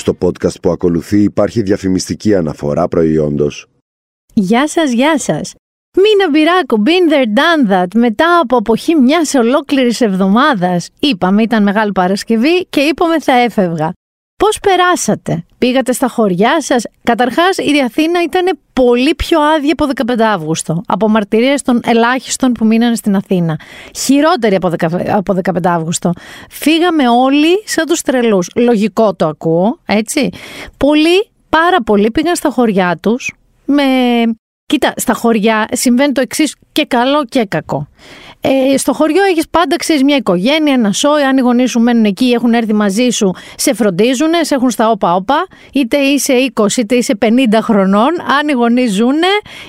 Στο 0.00 0.16
podcast 0.20 0.60
που 0.62 0.70
ακολουθεί 0.70 1.22
υπάρχει 1.22 1.62
διαφημιστική 1.62 2.34
αναφορά 2.34 2.88
προϊόντος. 2.88 3.66
Γεια 4.34 4.68
σας, 4.68 4.92
γεια 4.92 5.18
σας. 5.18 5.54
Μίνα 5.96 6.30
Μπυράκου, 6.30 6.82
been 6.84 7.12
there, 7.12 7.26
done 7.38 7.72
that. 7.72 7.86
Μετά 7.94 8.38
από 8.38 8.56
αποχή 8.56 8.94
μιας 8.94 9.34
ολόκληρης 9.34 10.00
εβδομάδας, 10.00 10.88
είπαμε 11.00 11.42
ήταν 11.42 11.62
Μεγάλη 11.62 11.92
Παρασκευή 11.92 12.66
και 12.70 12.80
είπαμε 12.80 13.20
θα 13.20 13.32
έφευγα. 13.32 13.92
Πώς 14.36 14.58
περάσατε, 14.60 15.44
πήγατε 15.60 15.92
στα 15.92 16.08
χωριά 16.08 16.60
σας. 16.60 16.84
Καταρχάς, 17.02 17.56
η 17.56 17.80
Αθήνα 17.84 18.22
ήταν 18.22 18.58
πολύ 18.72 19.14
πιο 19.14 19.40
άδεια 19.40 19.72
από 19.72 19.86
15 19.86 20.20
Αύγουστο. 20.24 20.82
Από 20.86 21.08
μαρτυρίες 21.08 21.62
των 21.62 21.80
ελάχιστων 21.84 22.52
που 22.52 22.66
μείνανε 22.66 22.94
στην 22.94 23.16
Αθήνα. 23.16 23.58
Χειρότερη 23.96 24.58
από 25.10 25.34
15 25.34 25.68
Αύγουστο. 25.68 26.12
Φύγαμε 26.50 27.08
όλοι 27.08 27.62
σαν 27.64 27.86
τους 27.86 28.02
τρελούς. 28.02 28.50
Λογικό 28.54 29.14
το 29.14 29.26
ακούω, 29.26 29.78
έτσι. 29.86 30.28
Πολλοί, 30.76 31.28
πάρα 31.48 31.82
πολλοί 31.82 32.10
πήγαν 32.10 32.36
στα 32.36 32.50
χωριά 32.50 32.98
τους 33.02 33.32
με 33.64 33.84
Κοίτα, 34.70 34.92
στα 34.96 35.14
χωριά 35.14 35.68
συμβαίνει 35.72 36.12
το 36.12 36.20
εξής 36.20 36.56
και 36.72 36.84
καλό 36.84 37.24
και 37.24 37.44
κακό. 37.44 37.88
Ε, 38.42 38.76
στο 38.76 38.92
χωριό 38.92 39.22
έχεις 39.22 39.48
πάντα, 39.50 39.76
ξέρεις, 39.76 40.02
μια 40.02 40.16
οικογένεια, 40.16 40.72
ένα 40.72 40.92
σόι. 40.92 41.22
Αν 41.22 41.36
οι 41.36 41.40
γονείς 41.40 41.70
σου 41.70 41.80
μένουν 41.80 42.04
εκεί, 42.04 42.30
έχουν 42.30 42.52
έρθει 42.52 42.74
μαζί 42.74 43.08
σου, 43.10 43.34
σε 43.56 43.74
φροντίζουν, 43.74 44.28
σε 44.40 44.54
έχουν 44.54 44.70
στα 44.70 44.90
όπα-όπα. 44.90 45.46
Είτε 45.72 45.96
είσαι 45.96 46.52
20 46.54 46.76
είτε 46.76 46.94
είσαι 46.94 47.18
50 47.22 47.26
χρονών. 47.62 48.20
Αν 48.38 48.48
οι 48.48 48.52
γονείς 48.52 48.92
ζουν, 48.92 49.20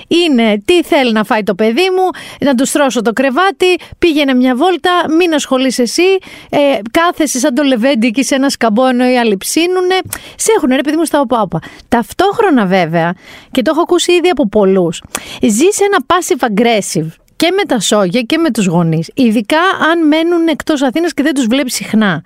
είναι 0.08 0.62
τι 0.66 0.84
θέλει 0.84 1.12
να 1.12 1.24
φάει 1.24 1.44
το 1.44 1.56
παιδί 1.56 1.90
μου, 1.96 2.10
να 2.40 2.56
τους 2.56 2.70
στρώσω 2.70 3.02
το 3.02 3.14
κρεβάτι, 3.14 3.78
πήγαινε 4.00 4.34
μια 4.34 4.56
βόλτα, 4.56 4.92
μην 5.18 5.34
ασχολείσαι 5.34 5.82
εσύ. 5.82 6.18
Ε, 6.50 6.58
κάθεσαι 6.92 7.40
σαν 7.40 7.54
το 7.54 7.64
λεβέντι 7.64 8.08
εκεί 8.08 8.24
σε 8.24 8.36
ένα 8.36 8.50
σκαμπό 8.50 8.86
ενώ 8.86 9.10
οι 9.10 9.18
άλλοι 9.18 9.38
ψήνουνε. 9.38 9.96
Σε 10.36 10.52
έχουν, 10.58 10.70
ρε 10.70 10.82
παιδί 10.82 10.98
μου, 10.98 11.06
στα 11.06 11.20
όπα-όπα. 11.20 11.60
Ταυτόχρονα 11.88 12.66
βέβαια, 12.66 13.14
και 13.52 13.62
το 13.62 13.72
έχω 13.74 13.82
ακούσει 13.82 14.12
ήδη 14.12 14.30
από 14.30 14.48
πολλούς, 14.48 15.04
ζεις 15.42 15.80
ένα 15.80 16.06
passive 16.08 16.46
aggressive 16.48 17.21
και 17.42 17.52
με 17.52 17.64
τα 17.64 17.80
σόγια 17.80 18.22
και 18.22 18.38
με 18.38 18.52
τους 18.52 18.66
γονείς. 18.66 19.10
Ειδικά 19.14 19.60
αν 19.92 20.08
μένουν 20.08 20.48
εκτός 20.48 20.82
Αθήνας 20.82 21.14
και 21.14 21.24
δεν 21.24 21.34
τους 21.34 21.46
βλέπει 21.46 21.72
συχνά. 21.72 22.24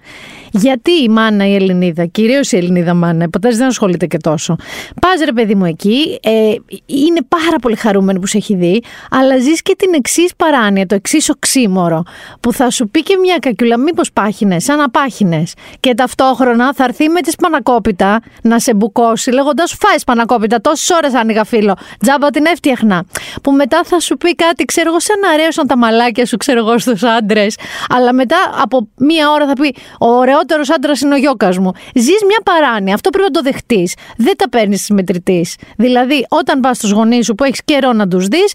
Γιατί 0.57 0.91
η 0.91 1.09
μάνα 1.09 1.47
η 1.47 1.55
Ελληνίδα, 1.55 2.05
κυρίως 2.05 2.51
η 2.51 2.57
Ελληνίδα 2.57 2.93
μάνα, 2.93 3.29
ποτέ 3.29 3.49
δεν 3.49 3.67
ασχολείται 3.67 4.05
και 4.05 4.17
τόσο. 4.17 4.55
Πας 5.01 5.19
ρε 5.25 5.31
παιδί 5.31 5.55
μου 5.55 5.65
εκεί, 5.65 6.19
ε, 6.23 6.53
είναι 6.85 7.19
πάρα 7.27 7.57
πολύ 7.61 7.75
χαρούμενη 7.75 8.19
που 8.19 8.27
σε 8.27 8.37
έχει 8.37 8.55
δει, 8.55 8.81
αλλά 9.09 9.37
ζεις 9.37 9.61
και 9.61 9.75
την 9.77 9.93
εξής 9.93 10.35
παράνοια, 10.35 10.85
το 10.85 10.95
εξής 10.95 11.29
οξύμορο, 11.29 12.03
που 12.39 12.53
θα 12.53 12.69
σου 12.69 12.89
πει 12.89 13.03
και 13.03 13.17
μια 13.17 13.37
κακιούλα, 13.39 13.77
μήπως 13.77 14.11
πάχινες, 14.11 14.63
σαν 14.63 14.77
να 14.77 14.89
πάχινες. 14.89 15.53
Και 15.79 15.93
ταυτόχρονα 15.93 16.73
θα 16.73 16.83
έρθει 16.83 17.09
με 17.09 17.21
τη 17.21 17.31
σπανακόπιτα 17.31 18.21
να 18.41 18.59
σε 18.59 18.73
μπουκώσει, 18.73 19.31
λέγοντας 19.31 19.75
φάει 19.79 19.97
σπανακόπιτα, 19.97 20.61
τόσες 20.61 20.89
ώρες 20.89 21.13
άνοιγα 21.13 21.43
φίλο, 21.43 21.75
τζάμπα 21.99 22.29
την 22.29 22.45
έφτιαχνα. 22.45 23.03
Που 23.43 23.51
μετά 23.51 23.81
θα 23.85 23.99
σου 23.99 24.17
πει 24.17 24.35
κάτι, 24.35 24.65
ξέρω 24.65 24.89
εγώ, 24.89 24.99
σαν 24.99 25.19
να 25.19 25.29
αρέσουν 25.29 25.67
τα 25.67 25.77
μαλάκια 25.77 26.25
σου, 26.25 26.37
ξέρω 26.37 26.59
εγώ, 26.59 26.77
στους 26.77 27.03
άντρες, 27.03 27.57
αλλά 27.89 28.13
μετά 28.13 28.37
από 28.61 28.87
μία 28.97 29.31
ώρα 29.31 29.47
θα 29.47 29.53
πει, 29.53 29.75
ωραίο 29.97 30.44
ωραιότερο 30.53 30.75
άντρας 30.75 31.01
είναι 31.01 31.13
ο 31.13 31.17
γιώκας 31.17 31.57
μου. 31.57 31.71
Ζεις 31.95 32.23
μια 32.27 32.41
παράνοια. 32.43 32.93
Αυτό 32.93 33.09
πρέπει 33.09 33.27
να 33.27 33.41
το 33.41 33.41
δεχτείς. 33.41 33.93
Δεν 34.17 34.37
τα 34.37 34.49
παίρνεις 34.49 34.85
τη 34.85 34.93
μετρητής. 34.93 35.55
Δηλαδή, 35.77 36.25
όταν 36.29 36.59
πας 36.59 36.77
στους 36.77 36.91
γονείς 36.91 37.25
σου 37.25 37.35
που 37.35 37.43
έχεις 37.43 37.61
καιρό 37.65 37.93
να 37.93 38.07
τους 38.07 38.27
δεις, 38.27 38.53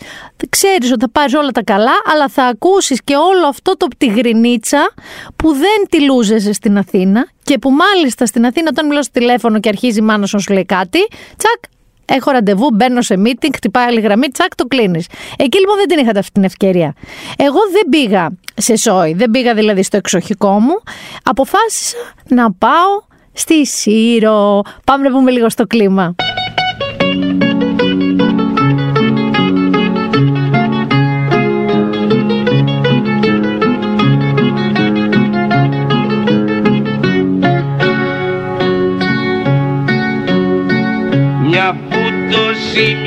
ξέρεις 0.48 0.91
ότι 0.91 1.00
θα 1.00 1.11
πάρεις 1.11 1.34
όλα 1.34 1.50
τα 1.50 1.62
καλά, 1.62 1.92
αλλά 2.12 2.28
θα 2.28 2.44
ακούσεις 2.44 3.00
και 3.05 3.16
όλο 3.16 3.46
αυτό 3.46 3.77
το 3.77 3.86
πτυγρινίτσα 3.86 4.92
που 5.36 5.52
δεν 5.52 5.86
τη 5.88 6.00
λούζεσαι 6.05 6.52
στην 6.52 6.78
Αθήνα 6.78 7.28
και 7.42 7.58
που 7.58 7.70
μάλιστα 7.70 8.27
στην 8.27 8.46
Αθήνα, 8.46 8.68
όταν 8.70 8.86
μιλάς 8.86 9.05
στο 9.05 9.18
τηλέφωνο 9.18 9.61
και 9.61 9.68
αρχίζει 9.68 9.98
η 9.98 10.02
μάνα 10.02 10.27
σου 10.27 10.36
να 10.36 10.42
σου 10.42 10.52
λέει 10.52 10.64
κάτι, 10.64 10.98
τσακ, 11.36 11.62
έχω 12.14 12.30
ραντεβού, 12.30 12.69
μπαίνω 12.72 13.03
σε 13.03 13.14
meeting, 13.25 13.50
χτυπάει 13.55 13.86
άλλη 13.86 14.00
γραμμή, 14.00 14.28
τσακ, 14.28 14.55
το 14.55 14.64
κλείνεις. 14.66 15.06
Εκεί 15.36 15.58
λοιπόν 15.58 15.77
δεν 15.77 15.89
την 15.89 15.98
είχατε 15.98 16.19
αυτή 16.19 16.33
την 16.33 16.44
ευκαιρία. 16.44 16.94
Εγώ 17.36 17.58
δεν 17.73 17.89
πήγα 17.90 18.30
σε 18.55 18.77
σόι, 18.77 19.14
δεν 19.14 19.30
πήγα 19.30 19.55
δηλαδή 19.55 19.83
στο 19.83 19.96
εξοχικό 19.96 20.61
μου. 20.61 20.74
Αποφάσισα 21.23 21.96
να 22.29 22.52
πάω 22.52 23.02
στη 23.33 23.67
Σύρο. 23.67 24.62
Πάμε 24.84 25.08
να 25.08 25.17
πούμε 25.17 25.30
λίγο 25.30 25.51
στο 25.51 25.67
κλίμα. 25.67 26.14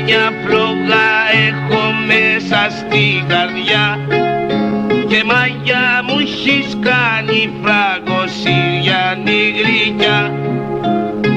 Μια 0.04 0.32
φλόγα 0.44 1.08
έχω 1.48 1.82
μέσα 2.06 2.68
στη 2.70 3.24
καρδιά. 3.28 3.98
Και 5.08 5.24
μαγιά 5.24 6.02
μου 6.06 6.18
έχεις 6.18 6.76
κάνει 6.80 7.52
φράγκο 7.62 8.26
Συριανή 8.26 9.42
γλυκιά 9.58 10.32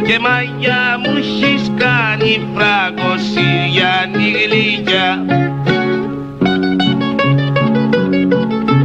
και 0.07 0.19
μαγιά 0.19 0.99
μου 1.03 1.17
έχεις 1.17 1.71
κάνει 1.77 2.47
φράγκο 2.55 3.17
Συριανή 3.17 4.31
γλυκιά 4.31 5.25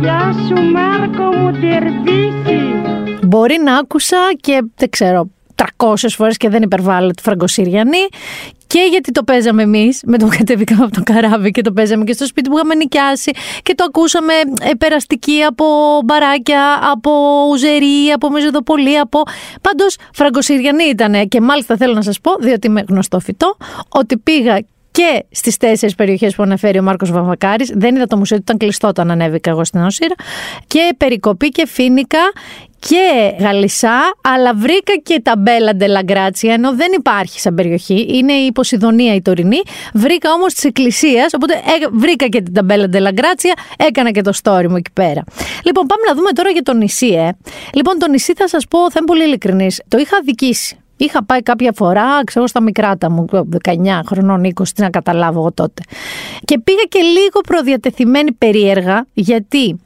Γεια 0.00 0.34
σου 0.46 0.62
Μάρκο 0.70 1.22
μου 1.22 1.52
τερβίση 1.52 2.60
Μπορεί 3.22 3.58
να 3.64 3.76
άκουσα 3.76 4.16
και 4.40 4.62
δεν 4.76 4.90
ξέρω 4.90 5.30
300 5.76 5.94
φορές 6.08 6.36
και 6.36 6.48
δεν 6.48 6.62
υπερβάλλω 6.62 7.10
τη 7.10 7.22
Φραγκοσύριανη 7.22 7.98
και 8.66 8.86
γιατί 8.90 9.12
το 9.12 9.22
παίζαμε 9.22 9.62
εμείς 9.62 10.00
με 10.06 10.18
το 10.18 10.26
κατεβήκαμε 10.26 10.84
από 10.84 10.94
το 10.94 11.02
καράβι 11.04 11.50
και 11.50 11.62
το 11.62 11.72
παίζαμε 11.72 12.04
και 12.04 12.12
στο 12.12 12.26
σπίτι 12.26 12.48
που 12.48 12.54
είχαμε 12.56 12.74
νοικιάσει 12.74 13.30
και 13.62 13.74
το 13.74 13.84
ακούσαμε 13.88 14.32
ε, 14.60 14.74
περαστική 14.78 15.42
από 15.42 15.64
μπαράκια, 16.04 16.78
από 16.92 17.10
ουζερί, 17.50 18.10
από 18.14 18.30
μεζοδοπολί, 18.30 18.98
από. 18.98 19.22
Πάντως, 19.60 19.96
Φραγκοσυριανή 20.12 20.84
ήταν 20.84 21.28
και 21.28 21.40
μάλιστα 21.40 21.76
θέλω 21.76 21.94
να 21.94 22.02
σας 22.02 22.20
πω, 22.20 22.36
διότι 22.40 22.66
είμαι 22.66 22.84
γνωστό 22.88 23.20
φυτό, 23.20 23.56
ότι 23.88 24.16
πήγα 24.16 24.58
και 24.90 25.24
στις 25.30 25.56
τέσσερις 25.56 25.94
περιοχές 25.94 26.34
που 26.34 26.42
αναφέρει 26.42 26.78
ο 26.78 26.82
Μάρκος 26.82 27.10
Βαβακάρη. 27.10 27.64
Δεν 27.74 27.94
είδα 27.96 28.06
το 28.06 28.16
μουσείο, 28.16 28.36
ήταν 28.36 28.56
κλειστό 28.56 28.88
όταν 28.88 29.10
ανέβηκα 29.10 29.50
εγώ 29.50 29.64
στην 29.64 29.80
Όσυρα. 29.80 30.14
Και 30.66 30.94
Περικοπή 30.96 31.48
και 31.48 31.66
Φίνικα 31.66 32.18
και 32.88 33.34
Γαλισά, 33.38 34.14
αλλά 34.20 34.54
βρήκα 34.54 34.92
και 35.02 35.20
τα 35.22 35.36
Μπέλα 35.36 35.74
Ντελαγκράτσια, 35.74 36.52
ενώ 36.52 36.74
δεν 36.74 36.92
υπάρχει 36.98 37.40
σαν 37.40 37.54
περιοχή. 37.54 38.06
Είναι 38.08 38.32
η 38.32 38.52
Ποσειδονία 38.52 39.14
η 39.14 39.22
τωρινή. 39.22 39.60
Βρήκα 39.94 40.32
όμως 40.32 40.54
τη 40.54 40.68
Εκκλησία, 40.68 41.28
οπότε 41.34 41.54
βρήκα 41.92 42.26
και 42.26 42.42
την 42.42 42.54
Ταμπέλα 42.54 42.88
Ντελαγκράτσια, 42.88 43.52
έκανα 43.76 44.10
και 44.10 44.20
το 44.20 44.32
story 44.42 44.66
μου 44.68 44.76
εκεί 44.76 44.90
πέρα. 44.92 45.24
Λοιπόν, 45.64 45.86
πάμε 45.86 46.02
να 46.08 46.14
δούμε 46.14 46.30
τώρα 46.30 46.50
για 46.50 46.62
το 46.62 46.74
νησί, 46.74 47.06
ε. 47.06 47.30
Λοιπόν, 47.74 47.98
το 47.98 48.08
νησί 48.08 48.32
θα 48.36 48.48
σας 48.48 48.66
πω, 48.68 48.78
θα 48.78 48.94
είμαι 48.96 49.06
πολύ 49.06 49.24
ειλικρινής. 49.24 49.82
Το 49.88 49.98
είχα 49.98 50.20
δικήσει. 50.24 50.81
Είχα 51.02 51.24
πάει 51.24 51.42
κάποια 51.42 51.72
φορά, 51.74 52.24
ξέρω, 52.24 52.46
στα 52.46 52.60
μικράτα 52.60 53.10
μου, 53.10 53.24
19 53.64 54.00
χρονών, 54.06 54.44
20, 54.44 54.68
τι 54.74 54.82
να 54.82 54.90
καταλάβω 54.90 55.38
εγώ 55.38 55.52
τότε. 55.52 55.82
Και 56.44 56.58
πήγα 56.58 56.82
και 56.88 56.98
λίγο 57.00 57.40
προδιατεθειμένη 57.46 58.32
περίεργα, 58.32 59.06
γιατί, 59.12 59.80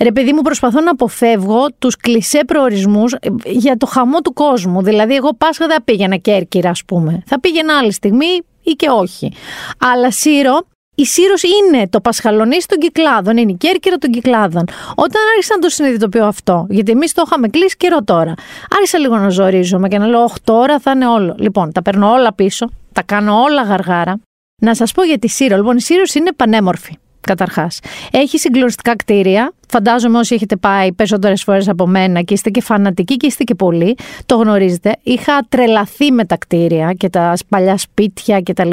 ρε 0.00 0.12
παιδί 0.12 0.32
μου, 0.32 0.42
προσπαθώ 0.42 0.80
να 0.80 0.90
αποφεύγω 0.90 1.66
τους 1.78 1.96
κλισέ 1.96 2.44
προορισμούς 2.46 3.12
ε, 3.12 3.28
για 3.44 3.76
το 3.76 3.86
χαμό 3.86 4.20
του 4.20 4.32
κόσμου. 4.32 4.82
Δηλαδή, 4.82 5.14
εγώ 5.14 5.34
Πάσχα 5.34 5.66
δεν 5.66 5.84
πήγαινα 5.84 6.16
Κέρκυρα, 6.16 6.70
ας 6.70 6.84
πούμε. 6.84 7.22
Θα 7.26 7.40
πήγαινα 7.40 7.78
άλλη 7.78 7.92
στιγμή 7.92 8.40
ή 8.62 8.70
και 8.70 8.88
όχι. 8.88 9.32
Αλλά 9.78 10.10
Σύρο 10.10 10.60
η 11.00 11.04
Σύρο 11.04 11.34
είναι 11.58 11.88
το 11.88 12.00
Πασχαλονίσι 12.00 12.66
των 12.68 12.78
Κυκλάδων, 12.78 13.36
είναι 13.36 13.50
η 13.50 13.54
Κέρκυρα 13.54 13.96
των 13.96 14.10
Κυκλάδων. 14.10 14.64
Όταν 14.94 15.22
άρχισα 15.34 15.54
να 15.54 15.60
το 15.60 15.68
συνειδητοποιώ 15.68 16.26
αυτό, 16.26 16.66
γιατί 16.68 16.90
εμείς 16.90 17.12
το 17.12 17.22
είχαμε 17.26 17.48
κλείσει 17.48 17.76
καιρό 17.76 18.04
τώρα, 18.04 18.34
άρχισα 18.76 18.98
λίγο 18.98 19.16
να 19.16 19.28
ζορίζομαι 19.28 19.88
και 19.88 19.98
να 19.98 20.06
λέω: 20.06 20.22
Όχι, 20.22 20.36
τώρα 20.44 20.78
θα 20.78 20.90
είναι 20.90 21.06
όλο. 21.06 21.34
Λοιπόν, 21.38 21.72
τα 21.72 21.82
παίρνω 21.82 22.10
όλα 22.10 22.34
πίσω, 22.34 22.70
τα 22.92 23.02
κάνω 23.02 23.40
όλα 23.40 23.62
γαργάρα. 23.62 24.20
Να 24.62 24.74
σας 24.74 24.92
πω 24.92 25.02
για 25.02 25.18
τη 25.18 25.28
Σύρο. 25.28 25.56
Λοιπόν, 25.56 25.76
η 25.76 25.80
Σύρο 25.80 26.02
είναι 26.14 26.32
πανέμορφη. 26.32 26.98
Καταρχάς. 27.20 27.78
Έχει 28.10 28.38
συγκλονιστικά 28.38 28.96
κτίρια. 28.96 29.52
Φαντάζομαι 29.68 30.18
όσοι 30.18 30.34
έχετε 30.34 30.56
πάει 30.56 30.92
περισσότερες 30.92 31.42
φορές 31.42 31.68
από 31.68 31.86
μένα 31.86 32.22
και 32.22 32.34
είστε 32.34 32.50
και 32.50 32.60
φανατικοί 32.60 33.16
και 33.16 33.26
είστε 33.26 33.44
και 33.44 33.54
πολλοί, 33.54 33.96
το 34.26 34.36
γνωρίζετε. 34.36 34.96
Είχα 35.02 35.46
τρελαθεί 35.48 36.12
με 36.12 36.24
τα 36.24 36.36
κτίρια 36.36 36.92
και 36.92 37.08
τα 37.08 37.34
παλιά 37.48 37.78
σπίτια 37.78 38.42
κτλ. 38.42 38.70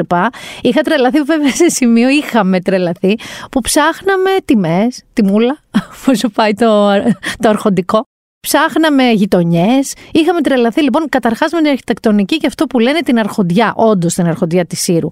Είχα 0.60 0.80
τρελαθεί, 0.80 1.20
βέβαια 1.20 1.50
σε 1.50 1.68
σημείο 1.68 2.08
είχαμε 2.08 2.60
τρελαθεί, 2.60 3.14
που 3.50 3.60
ψάχναμε 3.60 4.30
τιμές, 4.44 5.04
τιμούλα, 5.12 5.58
πώ 6.04 6.28
πάει 6.34 6.54
το, 6.54 6.92
το 7.38 7.48
αρχοντικό. 7.48 8.04
Ψάχναμε 8.48 9.10
γειτονιές. 9.10 9.94
Είχαμε 10.12 10.40
τρελαθεί 10.40 10.82
λοιπόν 10.82 11.08
καταρχάς 11.08 11.52
με 11.52 11.58
την 11.58 11.68
αρχιτεκτονική 11.68 12.36
και 12.36 12.46
αυτό 12.46 12.66
που 12.66 12.78
λένε 12.78 13.00
την 13.00 13.18
αρχοντιά, 13.18 13.72
όντως 13.76 14.14
την 14.14 14.26
αρχοντιά 14.26 14.66
της 14.66 14.80
Σύρου. 14.80 15.08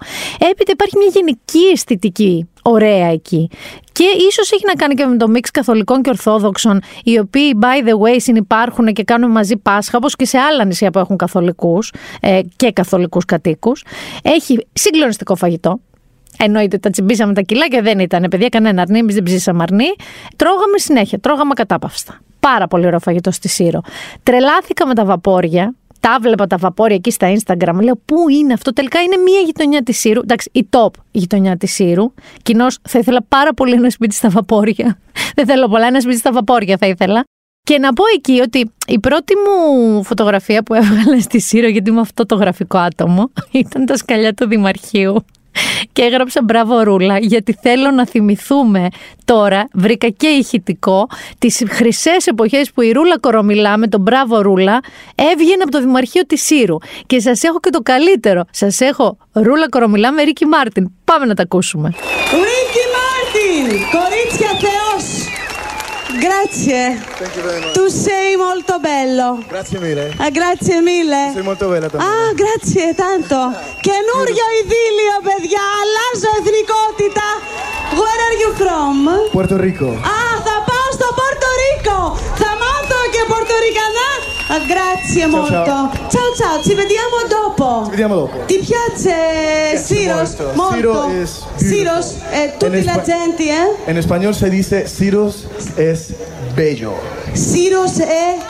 Έπειτα 0.51 0.73
υπάρχει 0.73 0.97
μια 0.97 1.11
γενική 1.13 1.73
αισθητική 1.73 2.49
ωραία 2.63 3.07
εκεί. 3.07 3.49
Και 3.93 4.05
ίσως 4.29 4.53
έχει 4.53 4.63
να 4.67 4.73
κάνει 4.73 4.95
και 4.95 5.07
με 5.07 5.17
το 5.17 5.29
μίξ 5.29 5.51
καθολικών 5.51 6.03
και 6.03 6.11
ορθόδοξων, 6.11 6.81
οι 7.05 7.19
οποίοι, 7.19 7.59
by 7.61 7.89
the 7.89 7.93
way, 7.93 8.17
συνυπάρχουν 8.17 8.93
και 8.93 9.05
κάνουν 9.05 9.31
μαζί 9.31 9.57
Πάσχα, 9.57 9.97
όπως 9.97 10.17
και 10.17 10.25
σε 10.25 10.39
άλλα 10.39 10.65
νησιά 10.65 10.91
που 10.91 10.99
έχουν 10.99 11.17
καθολικούς 11.17 11.93
ε, 12.21 12.41
και 12.57 12.73
καθολικούς 12.73 13.25
κατοίκους. 13.25 13.85
Έχει 14.23 14.67
συγκλονιστικό 14.73 15.37
φαγητό. 15.37 15.81
Εννοείται, 16.39 16.79
τα 16.79 16.91
τσιμπήσαμε 16.91 17.35
τα 17.35 17.41
κιλά 17.41 17.69
και 17.69 17.83
δεν 17.83 17.99
ήταν. 17.99 18.27
Παιδιά, 18.31 18.49
κανένα 18.49 18.83
αρνί, 18.83 18.99
εμείς 18.99 19.15
δεν 19.15 19.23
ψήσαμε 19.23 19.63
αρνί. 19.63 19.95
Τρώγαμε 20.37 20.79
συνέχεια, 20.79 21.19
τρώγαμε 21.19 21.55
κατάπαυστα. 21.55 22.21
Πάρα 22.51 22.67
πολύ 22.67 22.87
ωραίο 22.87 22.99
φαγητό 22.99 23.31
στη 23.31 23.49
Σύρο. 23.49 23.81
Τρελάθηκα 24.23 24.87
με 24.87 24.95
τα 24.95 25.05
βαπόρια. 25.05 25.75
Τα 26.01 26.19
βλέπα 26.21 26.47
τα 26.47 26.57
βαπόρια 26.57 26.97
εκεί 26.97 27.11
στα 27.11 27.33
Instagram. 27.35 27.79
Λέω, 27.83 28.01
Πού 28.05 28.29
είναι 28.29 28.53
αυτό, 28.53 28.73
τελικά 28.73 29.01
είναι 29.01 29.17
μία 29.17 29.41
γειτονιά 29.41 29.83
της 29.83 29.99
Σύρου. 29.99 30.21
Εντάξει, 30.21 30.51
η 30.53 30.69
top 30.71 30.91
γειτονιά 31.11 31.57
της 31.57 31.73
Σύρου. 31.75 32.13
Κοινώς 32.43 32.79
θα 32.89 32.99
ήθελα 32.99 33.23
πάρα 33.29 33.55
πολύ 33.55 33.73
ένα 33.73 33.91
σπίτι 33.91 34.15
στα 34.15 34.29
βαπόρια. 34.29 34.99
δεν 35.37 35.47
θέλω 35.47 35.69
πολλά, 35.69 35.87
ένα 35.87 36.01
σπίτι 36.01 36.17
στα 36.17 36.33
βαπόρια 36.33 36.77
θα 36.77 36.87
ήθελα. 36.87 37.25
Και 37.63 37.79
να 37.79 37.93
πω 37.93 38.05
εκεί 38.15 38.41
ότι 38.41 38.71
η 38.87 38.99
πρώτη 38.99 39.35
μου 39.37 40.03
φωτογραφία 40.03 40.63
που 40.63 40.75
έβγαλα 40.75 41.21
στη 41.21 41.41
Σύρο, 41.41 41.69
γιατί 41.69 41.91
είμαι 41.91 42.01
αυτό 42.01 42.27
το 42.27 42.35
γραφικό 42.35 42.79
άτομο, 42.79 43.31
ήταν 43.51 43.87
τα 43.87 43.97
σκαλιά 43.97 44.35
του 44.35 44.49
Δημαρχείου 44.49 45.25
και 45.93 46.03
έγραψα 46.03 46.43
μπράβο 46.43 46.83
Ρούλα 46.83 47.19
γιατί 47.19 47.59
θέλω 47.63 47.91
να 47.91 48.07
θυμηθούμε 48.07 48.89
τώρα, 49.25 49.69
βρήκα 49.73 50.09
και 50.09 50.27
ηχητικό, 50.27 51.07
τις 51.39 51.63
χρυσές 51.69 52.27
εποχές 52.27 52.71
που 52.73 52.83
η 52.83 52.93
Ρούλα 52.93 53.19
Κορομιλά 53.19 53.77
με 53.77 53.89
τον 53.89 54.01
μπράβο 54.01 54.41
Ρούλα 54.41 54.81
έβγαινε 55.15 55.63
από 55.63 55.71
το 55.71 55.81
Δημαρχείο 55.81 56.23
της 56.27 56.43
Σύρου 56.43 56.77
και 57.07 57.21
σας 57.21 57.43
έχω 57.43 57.61
και 57.61 57.71
το 57.71 57.81
καλύτερο, 57.81 58.45
σας 58.51 58.81
έχω 58.81 59.17
Ρούλα 59.33 59.69
Κορομιλά 59.69 60.13
με 60.13 60.23
Ρίκη 60.23 60.47
Μάρτιν. 60.47 60.91
Πάμε 61.05 61.27
να 61.27 61.35
τα 61.35 61.43
ακούσουμε. 61.43 61.89
Ρίκη 62.31 62.85
Μάρτιν, 62.95 63.81
κορίτσια 63.91 64.49
θεός. 64.49 64.84
Grazie. 66.26 66.84
Thank 67.20 67.36
you 67.36 67.44
very 67.50 67.60
much. 67.64 67.74
Tu 67.78 67.88
sei 67.88 68.36
molto 68.36 68.80
bello. 68.80 69.28
Grazie 69.48 69.80
mille. 69.80 70.14
Ah, 70.18 70.30
grazie 70.40 70.82
mille. 70.82 71.32
Sei 71.34 71.44
molto 71.44 71.66
bella 71.70 71.88
también. 71.90 72.10
Ah, 72.12 72.32
grazie 72.42 72.94
tanto. 73.04 73.38
Καινούριο 73.88 74.46
ειδήλιο, 74.58 75.16
παιδιά. 75.28 75.64
Αλλάζω 75.82 76.30
εθνικότητα. 76.40 77.28
Where 78.02 78.22
are 78.28 78.38
you 78.44 78.50
from? 78.62 78.96
Puerto 79.36 79.56
Rico. 79.66 79.90
Α, 80.16 80.20
θα 80.46 80.56
πάω 80.68 80.73
gusto 80.95 81.13
Porto 81.13 81.47
Rico! 81.59 82.19
Zamato 82.37 82.95
che 83.11 83.25
portoricana! 83.27 84.67
Grazie 84.67 85.23
ciao, 85.23 85.29
molto. 85.29 85.51
Ciao. 85.51 85.91
ciao. 86.09 86.35
ciao 86.37 86.63
ci 86.63 86.75
vediamo 86.75 87.27
dopo. 87.29 87.83
Ci 87.85 87.91
vediamo 87.91 88.15
dopo. 88.15 88.45
Ti 88.47 88.59
piace 88.59 89.77
Siros? 89.77 90.37
Molto. 90.55 90.93
molto. 90.93 91.27
Siros, 91.57 92.17
eh, 92.31 92.55
tutti 92.57 92.85
la 92.85 93.03
gente, 93.03 93.43
eh? 93.43 93.77
En 93.87 93.97
español 93.97 94.35
se 94.35 94.49
dice 94.49 94.87
Siros 94.87 95.47
es 95.77 96.13
bello. 96.55 96.95
Siros 97.33 97.99
es 97.99 98.41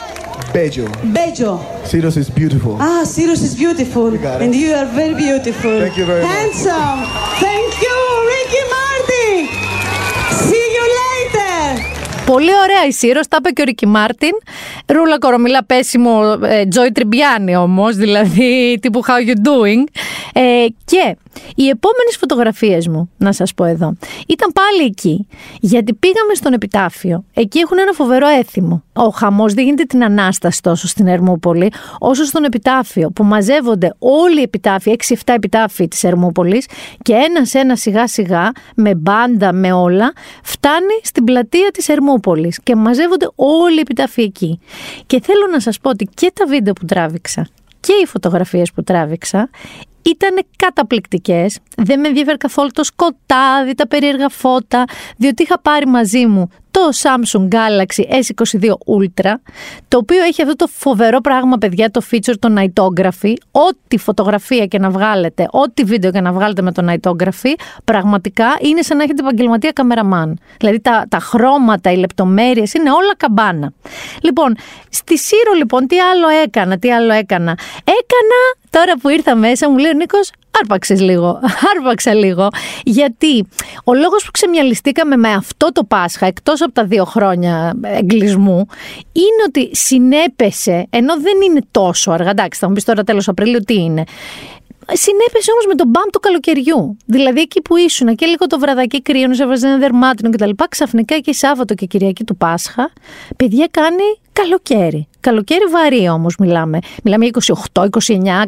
bello. 0.53 0.87
Bello. 1.01 1.65
Siros 1.83 2.15
is 2.15 2.29
beautiful. 2.29 2.77
Ah, 2.79 3.05
Siros 3.05 3.41
is 3.41 3.55
beautiful. 3.55 4.13
You 4.13 4.27
and 4.27 4.53
you 4.53 4.75
are 4.75 4.85
very 4.85 5.15
beautiful. 5.15 5.79
Thank 5.79 5.97
you 5.97 6.05
very 6.05 6.23
Handsome. 6.23 6.73
much. 6.73 7.07
Handsome. 7.07 7.39
Thank 7.39 7.81
you, 7.81 7.97
Ricky 8.29 8.63
Martin. 8.69 9.47
See 10.29 10.73
you 10.75 10.83
later. 10.83 11.94
Πολύ 12.25 12.49
ωραία 12.63 12.85
η 12.87 12.91
Σύρος, 12.91 13.27
τα 13.27 13.37
είπε 13.39 13.49
και 13.49 13.61
ο 13.61 13.65
Ρίκη 13.65 13.87
Μάρτιν. 13.87 14.31
Ρούλα 14.85 15.17
κορομιλά 15.19 15.63
πέσιμο, 15.63 16.37
ε, 16.43 16.65
Τζόι 16.65 16.91
Τριμπιάνι 16.91 17.55
όμως, 17.55 17.95
δηλαδή 17.95 18.77
τύπου 18.81 19.01
How 19.05 19.29
you 19.29 19.33
doing. 19.33 19.83
Ε, 20.33 20.65
και 20.85 21.17
οι 21.55 21.67
επόμενες 21.67 22.17
φωτογραφίες 22.19 22.87
μου, 22.87 23.09
να 23.17 23.31
σας 23.31 23.53
πω 23.53 23.63
εδώ, 23.63 23.97
ήταν 24.27 24.51
πάλι 24.53 24.87
εκεί. 24.87 25.27
Γιατί 25.59 25.93
πήγαμε 25.93 26.33
στον 26.33 26.53
επιτάφιο. 26.53 27.23
Εκεί 27.33 27.59
έχουν 27.59 27.77
ένα 27.79 27.91
φοβερό 27.91 28.27
έθιμο. 28.27 28.83
Ο 28.93 29.09
χαμός 29.09 29.53
δεν 29.53 29.63
γίνεται 29.63 29.83
την 29.83 30.03
ανάσταση 30.03 30.61
τόσο 30.61 30.87
στην 30.87 31.07
Ερμούπολη, 31.07 31.71
όσο 31.99 32.25
στον 32.25 32.43
επιτάφιο, 32.43 33.09
που 33.09 33.23
μαζεύονται 33.23 33.95
όλοι 33.99 34.39
οι 34.39 34.41
επιτάφοι, 34.41 34.91
6-7 34.91 35.33
επιτάφοι 35.33 35.87
της 35.87 36.03
Ερμούπολη, 36.03 36.63
και 37.01 37.13
ένα-ένα 37.13 37.75
σιγά-σιγά, 37.75 38.51
με 38.75 38.95
μπάντα, 38.95 39.53
με 39.53 39.71
όλα, 39.71 40.13
φτάνει 40.43 40.99
στην 41.03 41.23
πλατεία 41.23 41.69
της 41.73 41.89
Ερμούπολη 41.89 42.13
και 42.63 42.75
μαζεύονται 42.75 43.27
όλοι 43.35 43.75
οι 43.75 43.79
επιτάφοι 43.79 44.21
εκεί. 44.21 44.59
Και 45.05 45.21
θέλω 45.21 45.47
να 45.51 45.59
σας 45.59 45.79
πω 45.79 45.89
ότι 45.89 46.09
και 46.13 46.31
τα 46.33 46.45
βίντεο 46.47 46.73
που 46.73 46.85
τράβηξα 46.85 47.47
και 47.79 47.93
οι 48.03 48.05
φωτογραφίες 48.05 48.71
που 48.71 48.83
τράβηξα 48.83 49.49
ήταν 50.01 50.45
καταπληκτικές. 50.55 51.59
Δεν 51.77 51.99
με 51.99 52.07
ενδιαφέρει 52.07 52.37
καθόλου 52.37 52.69
το 52.73 52.83
σκοτάδι, 52.83 53.75
τα 53.75 53.87
περίεργα 53.87 54.29
φώτα, 54.29 54.85
διότι 55.17 55.43
είχα 55.43 55.59
πάρει 55.59 55.87
μαζί 55.87 56.25
μου 56.25 56.49
το 56.75 56.89
Samsung 57.01 57.47
Galaxy 57.55 58.03
S22 58.09 58.69
Ultra, 58.69 59.33
το 59.87 59.97
οποίο 59.97 60.23
έχει 60.23 60.41
αυτό 60.41 60.55
το 60.55 60.67
φοβερό 60.67 61.21
πράγμα, 61.21 61.57
παιδιά, 61.57 61.91
το 61.91 62.01
feature 62.11 62.33
το 62.39 62.53
Nightography. 62.57 63.33
Ό,τι 63.51 63.97
φωτογραφία 63.97 64.65
και 64.65 64.79
να 64.79 64.89
βγάλετε, 64.89 65.47
ό,τι 65.51 65.83
βίντεο 65.83 66.11
και 66.11 66.21
να 66.21 66.31
βγάλετε 66.31 66.61
με 66.61 66.71
το 66.71 66.85
Nightography, 66.89 67.53
πραγματικά 67.83 68.45
είναι 68.59 68.81
σαν 68.81 68.97
να 68.97 69.03
έχετε 69.03 69.21
επαγγελματία 69.21 69.71
καμεραμάν. 69.71 70.39
Δηλαδή 70.57 70.79
τα, 70.79 71.05
τα 71.09 71.19
χρώματα, 71.19 71.91
οι 71.91 71.97
λεπτομέρειες 71.97 72.73
είναι 72.73 72.91
όλα 72.91 73.15
καμπάνα. 73.17 73.73
Λοιπόν, 74.21 74.55
στη 74.89 75.17
Σύρο 75.17 75.53
λοιπόν 75.57 75.87
τι 75.87 75.99
άλλο 75.99 76.27
έκανα, 76.27 76.77
τι 76.77 76.91
άλλο 76.91 77.13
έκανα. 77.13 77.57
Έκανα, 77.83 78.39
τώρα 78.69 78.93
που 79.01 79.09
ήρθα 79.09 79.35
μέσα 79.35 79.69
μου 79.69 79.77
λέει 79.77 79.91
ο 79.91 79.93
Νίκος, 79.93 80.31
άρπαξες 80.61 81.01
λίγο, 81.01 81.39
άρπαξα 81.75 82.13
λίγο. 82.13 82.47
Γιατί 82.83 83.47
ο 83.83 83.93
λόγος 83.93 84.25
που 84.25 84.31
ξεμιαλιστήκαμε 84.31 85.15
με 85.15 85.29
αυτό 85.29 85.71
το 85.71 85.83
Πάσχα, 85.83 86.25
εκτός 86.25 86.61
από 86.61 86.73
τα 86.73 86.85
δύο 86.85 87.05
χρόνια 87.05 87.77
εγκλισμού, 87.81 88.65
είναι 89.11 89.43
ότι 89.47 89.75
συνέπεσε, 89.75 90.87
ενώ 90.89 91.19
δεν 91.19 91.41
είναι 91.45 91.61
τόσο 91.71 92.11
αργά, 92.11 92.29
εντάξει 92.29 92.59
θα 92.59 92.67
μου 92.67 92.73
πεις 92.73 92.83
τώρα 92.83 93.03
τέλος 93.03 93.27
Απριλίου 93.27 93.59
τι 93.59 93.73
είναι, 93.73 94.03
Συνέπεσε 94.93 95.51
όμως 95.51 95.65
με 95.67 95.75
τον 95.75 95.87
μπαμ 95.87 96.03
του 96.11 96.19
καλοκαιριού. 96.19 96.97
Δηλαδή 97.05 97.39
εκεί 97.39 97.61
που 97.61 97.77
ήσουν 97.77 98.15
και 98.15 98.25
λίγο 98.25 98.47
το 98.47 98.59
βραδάκι 98.59 99.01
κρύωνε, 99.01 99.35
έβαζε 99.39 99.67
ένα 99.67 99.77
δερμάτινο 99.77 100.29
κτλ. 100.29 100.49
Ξαφνικά 100.69 101.19
και 101.19 101.33
Σάββατο 101.33 101.73
και 101.73 101.85
Κυριακή 101.85 102.23
του 102.23 102.37
Πάσχα, 102.37 102.91
παιδιά 103.35 103.67
κάνει 103.71 104.03
καλοκαίρι. 104.33 105.07
Καλοκαίρι 105.25 105.65
βαρύ 105.71 106.09
όμως 106.09 106.35
μιλάμε. 106.39 106.79
Μιλάμε 107.03 107.25
για 107.25 107.55
28-29, 107.73 107.87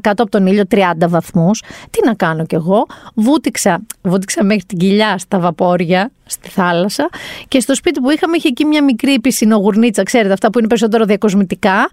κάτω 0.01 0.23
από 0.23 0.31
τον 0.31 0.47
ήλιο 0.47 0.63
30 0.71 0.79
βαθμούς. 1.07 1.63
Τι 1.89 2.05
να 2.05 2.13
κάνω 2.13 2.45
κι 2.45 2.55
εγώ; 2.55 2.85
Βούτυξα, 3.15 3.79
βούτυξα 4.01 4.43
μέχρι 4.43 4.63
την 4.63 4.77
κοιλιά 4.77 5.17
στα 5.17 5.39
βαπόρια, 5.39 6.11
στη 6.25 6.49
θάλασσα. 6.49 7.09
Και 7.47 7.59
στο 7.59 7.75
σπίτι 7.75 7.99
που 7.99 8.09
είχαμε 8.09 8.37
είχε 8.37 8.47
εκεί 8.47 8.65
μια 8.65 8.83
μικρή 8.83 9.19
πισινογουρνίτσα, 9.19 10.03
ξέρετε, 10.03 10.33
αυτά 10.33 10.49
που 10.49 10.59
είναι 10.59 10.67
περισσότερο 10.67 11.05
διακοσμητικά. 11.05 11.89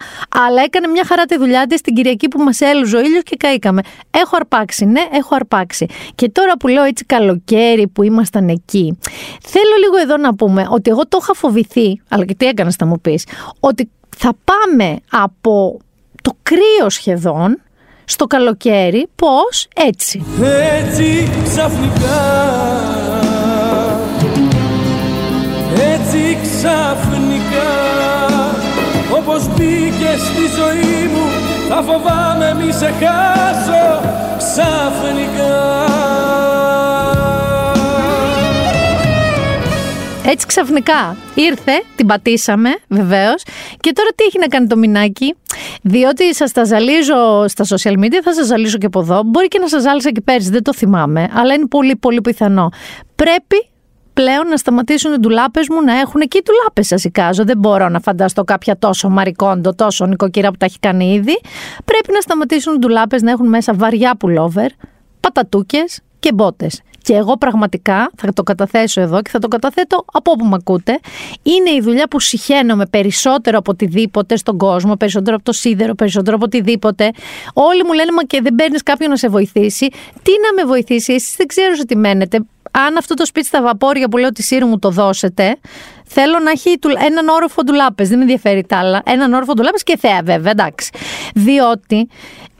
Αλλά 0.46 0.62
έκανε 0.62 0.86
μια 0.86 1.04
χαρά 1.04 1.24
τη 1.24 1.38
δουλειά 1.38 1.66
της 1.66 1.80
την 1.80 1.94
Κυριακή 1.94 2.28
που 2.28 2.42
μας 2.42 2.60
έλουζε 2.60 2.96
ο 2.96 3.00
ήλιος 3.00 3.22
και 3.22 3.36
καήκαμε. 3.36 3.82
Έχω 4.10 4.36
αρπάξει, 4.36 4.84
ναι, 4.84 5.02
έχω 5.12 5.34
αρπάξει. 5.34 5.86
Και 6.14 6.28
τώρα 6.28 6.56
που 6.56 6.68
λέω 6.68 6.82
έτσι 6.82 7.04
καλοκαίρι 7.04 7.86
που 7.86 8.02
ήμασταν 8.02 8.48
εκεί, 8.48 8.98
θέλω 9.42 9.74
λίγο 9.80 9.96
εδώ 10.02 10.16
να 10.16 10.34
πούμε 10.34 10.66
ότι 10.70 10.90
εγώ 10.90 11.06
το 11.08 11.18
είχα 11.20 11.34
φοβηθεί, 11.34 12.00
αλλά 12.08 12.24
και 12.24 12.34
τι 12.34 12.46
έκανες 12.46 12.74
θα 12.74 12.86
μου 12.86 13.00
πεις, 13.00 13.26
ότι 13.60 13.88
θα 14.16 14.32
πάμε 14.44 14.98
από 15.10 15.78
το 16.22 16.32
κρύο 16.42 16.90
σχεδόν 16.90 17.60
στο 18.04 18.26
καλοκαίρι, 18.26 19.08
πώς, 19.14 19.68
έτσι. 19.74 20.24
Έτσι 20.78 21.30
ξαφνικά. 21.44 22.22
Έτσι 25.92 26.38
ξαφνικά. 26.42 27.72
Όπως 29.18 29.48
μπήκε 29.48 30.12
στη 30.16 30.42
ζωή 30.56 31.08
μου 31.08 31.26
Θα 31.68 31.82
φοβάμαι 31.82 32.54
μη 32.54 32.72
σε 32.72 32.86
χάσω. 32.86 34.00
Ξαφνικά 34.38 35.84
Έτσι 40.26 40.46
ξαφνικά 40.46 41.16
ήρθε, 41.34 41.72
την 41.96 42.06
πατήσαμε 42.06 42.70
βεβαίως 42.88 43.42
και 43.80 43.92
τώρα 43.92 44.08
τι 44.14 44.24
έχει 44.24 44.38
να 44.38 44.46
κάνει 44.46 44.66
το 44.66 44.76
μινάκι 44.76 45.34
διότι 45.82 46.34
σας 46.34 46.52
τα 46.52 46.64
ζαλίζω 46.64 47.48
στα 47.48 47.64
social 47.68 47.98
media 47.98 48.20
θα 48.24 48.34
σας 48.34 48.46
ζαλίσω 48.46 48.78
και 48.78 48.86
από 48.86 49.00
εδώ 49.00 49.22
μπορεί 49.24 49.48
και 49.48 49.58
να 49.58 49.68
σας 49.68 49.82
ζάλισα 49.82 50.10
και 50.10 50.20
πέρσι 50.20 50.50
δεν 50.50 50.62
το 50.62 50.74
θυμάμαι 50.74 51.28
αλλά 51.32 51.54
είναι 51.54 51.66
πολύ 51.66 51.96
πολύ 51.96 52.20
πιθανό 52.20 52.68
πρέπει 53.14 53.68
πλέον 54.14 54.48
να 54.48 54.56
σταματήσουν 54.56 55.12
οι 55.12 55.16
ντουλάπες 55.16 55.66
μου 55.68 55.82
να 55.82 55.98
έχουν 55.98 56.20
και 56.20 56.38
οι 56.38 56.42
ντουλάπες, 56.44 56.86
σας 56.86 57.04
εικάζω. 57.04 57.44
Δεν 57.44 57.58
μπορώ 57.58 57.88
να 57.88 58.00
φανταστώ 58.00 58.44
κάποια 58.44 58.78
τόσο 58.78 59.08
μαρικόντο, 59.08 59.74
τόσο 59.74 60.06
νοικοκυρά 60.06 60.50
που 60.50 60.56
τα 60.56 60.64
έχει 60.64 60.78
κάνει 60.78 61.12
ήδη. 61.12 61.40
Πρέπει 61.84 62.12
να 62.12 62.20
σταματήσουν 62.20 62.74
οι 62.74 62.78
ντουλάπες 62.78 63.22
να 63.22 63.30
έχουν 63.30 63.48
μέσα 63.48 63.74
βαριά 63.74 64.16
πουλόβερ, 64.16 64.70
πατατούκες 65.20 66.00
και 66.18 66.32
μπότες. 66.32 66.80
Και 67.04 67.14
εγώ 67.14 67.36
πραγματικά 67.36 68.10
θα 68.16 68.32
το 68.32 68.42
καταθέσω 68.42 69.00
εδώ 69.00 69.22
και 69.22 69.30
θα 69.30 69.38
το 69.38 69.48
καταθέτω 69.48 70.04
από 70.12 70.30
όπου 70.30 70.44
με 70.44 70.54
ακούτε. 70.60 70.98
Είναι 71.42 71.70
η 71.70 71.80
δουλειά 71.80 72.08
που 72.08 72.20
συχαίνομαι 72.20 72.86
περισσότερο 72.86 73.58
από 73.58 73.70
οτιδήποτε 73.70 74.36
στον 74.36 74.58
κόσμο, 74.58 74.96
περισσότερο 74.96 75.36
από 75.36 75.44
το 75.44 75.52
σίδερο, 75.52 75.94
περισσότερο 75.94 76.36
από 76.36 76.44
οτιδήποτε. 76.44 77.10
Όλοι 77.54 77.84
μου 77.84 77.92
λένε, 77.92 78.12
Μα 78.12 78.22
και 78.22 78.40
δεν 78.42 78.54
παίρνεις 78.54 78.82
κάποιον 78.82 79.10
να 79.10 79.16
σε 79.16 79.28
βοηθήσει. 79.28 79.88
Τι 80.22 80.30
να 80.42 80.62
με 80.62 80.68
βοηθήσει, 80.68 81.12
εσείς 81.12 81.34
δεν 81.36 81.46
ξέρω 81.46 81.74
σε 81.74 81.84
τι 81.84 81.96
μένετε. 81.96 82.38
Αν 82.70 82.96
αυτό 82.96 83.14
το 83.14 83.26
σπίτι 83.26 83.46
στα 83.46 83.62
βαπόρια 83.62 84.08
που 84.08 84.16
λέω 84.16 84.30
τη 84.32 84.42
Σύρου 84.42 84.66
μου 84.66 84.78
το 84.78 84.90
δώσετε, 84.90 85.56
θέλω 86.04 86.38
να 86.38 86.50
έχει 86.50 86.78
του- 86.78 86.96
έναν 87.06 87.28
όροφο 87.28 87.62
ντουλάπες. 87.62 88.08
Δεν 88.08 88.16
με 88.16 88.22
ενδιαφέρει 88.22 88.64
τα 88.68 88.78
άλλα. 88.78 89.02
Έναν 89.06 89.32
όροφο 89.32 89.52
ντουλάπες 89.52 89.82
και 89.82 89.96
θέα, 89.98 90.20
βέβαια, 90.24 90.50
εντάξει. 90.50 90.90
Διότι 91.34 92.08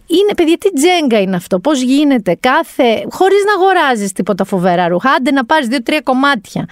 είναι, 0.07 0.35
παιδιά, 0.37 0.59
τι 0.59 0.73
τζέγκα 0.73 1.21
είναι 1.21 1.37
αυτό; 1.37 1.59
Πώς 1.59 1.81
γίνεται 1.83 2.37
κάθε. 2.41 3.07
χωρίς 3.11 3.43
να 3.47 3.53
αγοράζεις 3.63 4.13
τίποτα 4.13 4.45
φοβερά 4.45 4.89
ρούχα. 4.89 5.11
Άντε 5.11 5.31
να 5.31 5.45
πάρεις 5.45 5.67
δύο-τρία 5.69 6.01
κομμάτια. 6.01 6.69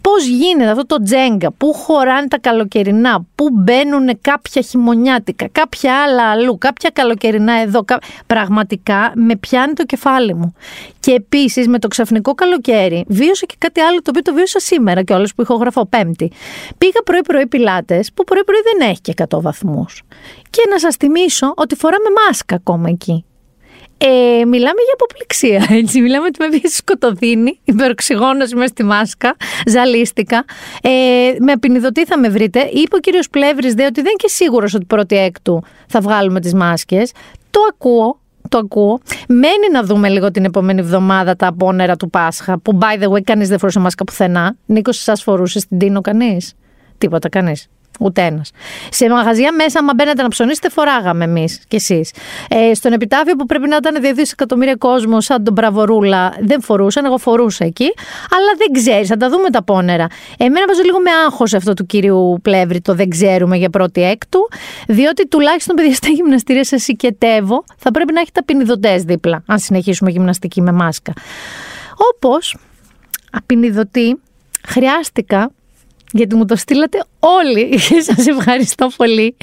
Πώς 0.00 0.26
γίνεται 0.26 0.70
αυτό 0.70 0.86
το 0.86 1.02
τζέγκα, 1.02 1.52
πού 1.52 1.72
χωράνε 1.74 2.28
τα 2.28 2.38
καλοκαιρινά, 2.38 3.24
πού 3.34 3.48
μπαίνουν 3.52 4.18
κάποια 4.20 4.62
χειμωνιάτικα, 4.62 5.48
κάποια 5.52 6.02
άλλα 6.02 6.30
αλλού, 6.30 6.58
κάποια 6.58 6.90
καλοκαιρινά 6.92 7.52
εδώ. 7.52 7.84
κα- 7.84 8.00
Πραγματικά 8.26 9.12
με 9.14 9.36
πιάνει 9.36 9.72
το 9.72 9.84
κεφάλι 9.84 10.34
μου. 10.34 10.54
Και 11.00 11.12
επίσης 11.12 11.68
με 11.68 11.78
το 11.78 11.88
ξαφνικό 11.88 12.34
καλοκαίρι 12.34 13.04
βίωσα 13.08 13.46
και 13.46 13.54
κάτι 13.58 13.80
άλλο 13.80 13.96
το 13.96 14.04
οποίο 14.08 14.22
το 14.22 14.34
βίωσα 14.34 14.58
σήμερα 14.60 15.02
και 15.02 15.14
που 15.36 15.42
ηχογραφώ 15.42 15.86
Πέμπτη. 15.86 16.32
Πήγα 16.78 17.00
πρωί-πρωί 17.04 17.46
πιλάτες, 17.46 18.10
που 18.14 18.24
πρωί-πρωί 18.24 18.58
δεν 18.78 18.88
έχει 18.88 19.00
και 19.00 19.10
100 19.16 19.40
βαθμούς. 19.40 20.02
Και 20.50 20.62
να 20.70 20.78
σας 20.78 20.96
θυμίσω 20.96 21.52
ότι 21.56 21.74
φοράμε 21.74 22.08
μάσκα 22.26 22.54
ακόμα 22.54 22.81
εκεί. 22.88 23.24
Ε, 24.04 24.44
μιλάμε 24.44 24.80
για 24.84 24.94
αποπληξία, 24.94 25.66
έτσι. 25.80 26.00
Μιλάμε 26.00 26.26
ότι 26.26 26.42
με 26.42 26.48
βγήκε 26.48 26.68
σκοτωδίνη, 26.68 27.60
υπεροξυγόνωση 27.64 28.54
μέσα 28.54 28.66
στη 28.66 28.82
μάσκα, 28.84 29.36
ζαλίστηκα. 29.66 30.44
Ε, 30.82 30.90
με 31.38 31.52
απεινιδωτή 31.52 32.04
θα 32.04 32.18
με 32.18 32.28
βρείτε. 32.28 32.60
Είπε 32.72 32.96
ο 32.96 32.98
κύριος 32.98 33.28
Πλεύρης 33.30 33.74
δε 33.74 33.84
ότι 33.84 33.94
δεν 33.94 34.04
είναι 34.04 34.14
και 34.16 34.28
σίγουρος 34.28 34.74
ότι 34.74 34.84
πρώτη 34.84 35.16
έκτου 35.16 35.62
θα 35.86 36.00
βγάλουμε 36.00 36.40
τις 36.40 36.54
μάσκες. 36.54 37.12
Το 37.50 37.60
ακούω, 37.70 38.20
το 38.48 38.58
ακούω. 38.58 39.00
Μένει 39.28 39.70
να 39.72 39.82
δούμε 39.82 40.08
λίγο 40.08 40.30
την 40.30 40.44
επόμενη 40.44 40.80
εβδομάδα 40.80 41.36
τα 41.36 41.46
απόνερα 41.46 41.96
του 41.96 42.10
Πάσχα, 42.10 42.58
που 42.58 42.78
by 42.80 43.02
the 43.02 43.10
way 43.12 43.22
κανείς 43.22 43.48
δεν 43.48 43.58
φορούσε 43.58 43.78
μάσκα 43.78 44.04
πουθενά. 44.04 44.56
Νίκος, 44.66 44.98
εσά 44.98 45.16
φορούσε 45.16 45.58
στην 45.58 45.78
Τίνο 45.78 46.00
κανείς; 46.00 46.54
Τίποτα, 46.98 47.28
κανείς. 47.28 47.68
Ούτε 48.00 48.22
ένας. 48.22 48.50
Σε 48.90 49.08
μαγαζιά 49.08 49.52
μέσα, 49.52 49.78
άμα 49.78 49.92
μπαίνετε 49.96 50.22
να 50.22 50.28
ψωνίσετε, 50.28 50.68
φοράγαμε 50.68 51.24
εμείς 51.24 51.60
κι 51.68 51.76
εσείς. 51.76 52.12
Ε, 52.48 52.74
στον 52.74 52.92
επιτάφιο 52.92 53.36
που 53.36 53.46
πρέπει 53.46 53.68
να 53.68 53.76
ήταν 53.76 54.02
2 54.02 54.12
δισεκατομμύρια 54.14 54.76
κόσμο, 54.76 55.20
σαν 55.20 55.44
τον 55.44 55.52
Μπραβορούλα, 55.52 56.36
δεν 56.40 56.62
φορούσαν. 56.62 57.04
Εγώ 57.04 57.18
φορούσα 57.18 57.64
εκεί. 57.64 57.92
Αλλά 58.30 58.52
δεν 58.56 58.72
ξέρεις, 58.72 59.08
θα 59.08 59.16
τα 59.16 59.28
δούμε 59.28 59.50
τα 59.50 59.62
πόνερα. 59.62 60.06
Εμένα 60.38 60.66
βάζω 60.66 60.82
λίγο 60.82 60.98
με 61.00 61.10
άγχος 61.26 61.54
αυτό 61.54 61.74
του 61.74 61.86
κυρίου 61.86 62.38
Πλεύρη, 62.42 62.80
το 62.80 62.94
δεν 62.94 63.08
ξέρουμε 63.08 63.56
για 63.56 63.70
πρώτη 63.70 64.02
έκτου. 64.02 64.48
Διότι 64.88 65.28
τουλάχιστον 65.28 65.76
παιδιά 65.76 65.94
στα 65.94 66.08
γυμναστήρια 66.08 66.64
σα 66.64 66.78
συγκετεύω, 66.78 67.64
θα 67.76 67.90
πρέπει 67.90 68.12
να 68.12 68.20
έχει 68.20 68.32
τα 68.32 68.44
πινιδωτές 68.44 69.02
δίπλα, 69.02 69.42
αν 69.46 69.58
συνεχίσουμε 69.58 70.10
γυμναστική 70.10 70.60
με 70.60 70.72
μάσκα. 70.72 71.12
Όπως 72.14 72.56
απεινιδωτή 73.30 74.20
χρειάστηκα 74.66 75.50
γιατί 76.12 76.34
μου 76.34 76.44
το 76.44 76.56
στείλατε 76.56 77.04
όλοι 77.18 77.68
και 77.68 78.00
σας 78.00 78.26
ευχαριστώ 78.26 78.90
πολύ. 78.96 79.36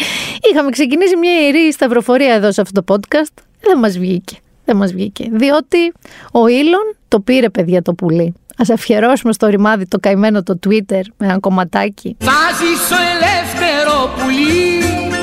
Είχαμε 0.51 0.69
ξεκινήσει 0.69 1.17
μια 1.17 1.41
ιερή 1.41 1.73
σταυροφορία 1.73 2.33
εδώ 2.33 2.51
σε 2.51 2.61
αυτό 2.61 2.83
το 2.83 2.95
podcast. 2.95 3.43
Δεν 3.59 3.79
μας 3.79 3.97
βγήκε. 3.97 4.37
Δεν 4.65 4.75
μας 4.77 4.93
βγήκε. 4.93 5.29
Διότι 5.31 5.93
ο 6.31 6.47
Ήλον 6.47 6.95
το 7.07 7.19
πήρε 7.19 7.49
παιδιά 7.49 7.81
το 7.81 7.93
πουλί. 7.93 8.33
Ας 8.57 8.69
αφιερώσουμε 8.69 9.33
στο 9.33 9.47
ρημάδι 9.47 9.87
το 9.87 9.99
καημένο 9.99 10.43
το 10.43 10.59
Twitter 10.67 11.01
με 11.17 11.25
ένα 11.25 11.39
κομματάκι. 11.39 12.15
Θα 12.19 12.31
ζήσω 12.59 12.95
ελεύθερο 13.15 14.09
πουλί 14.17 15.18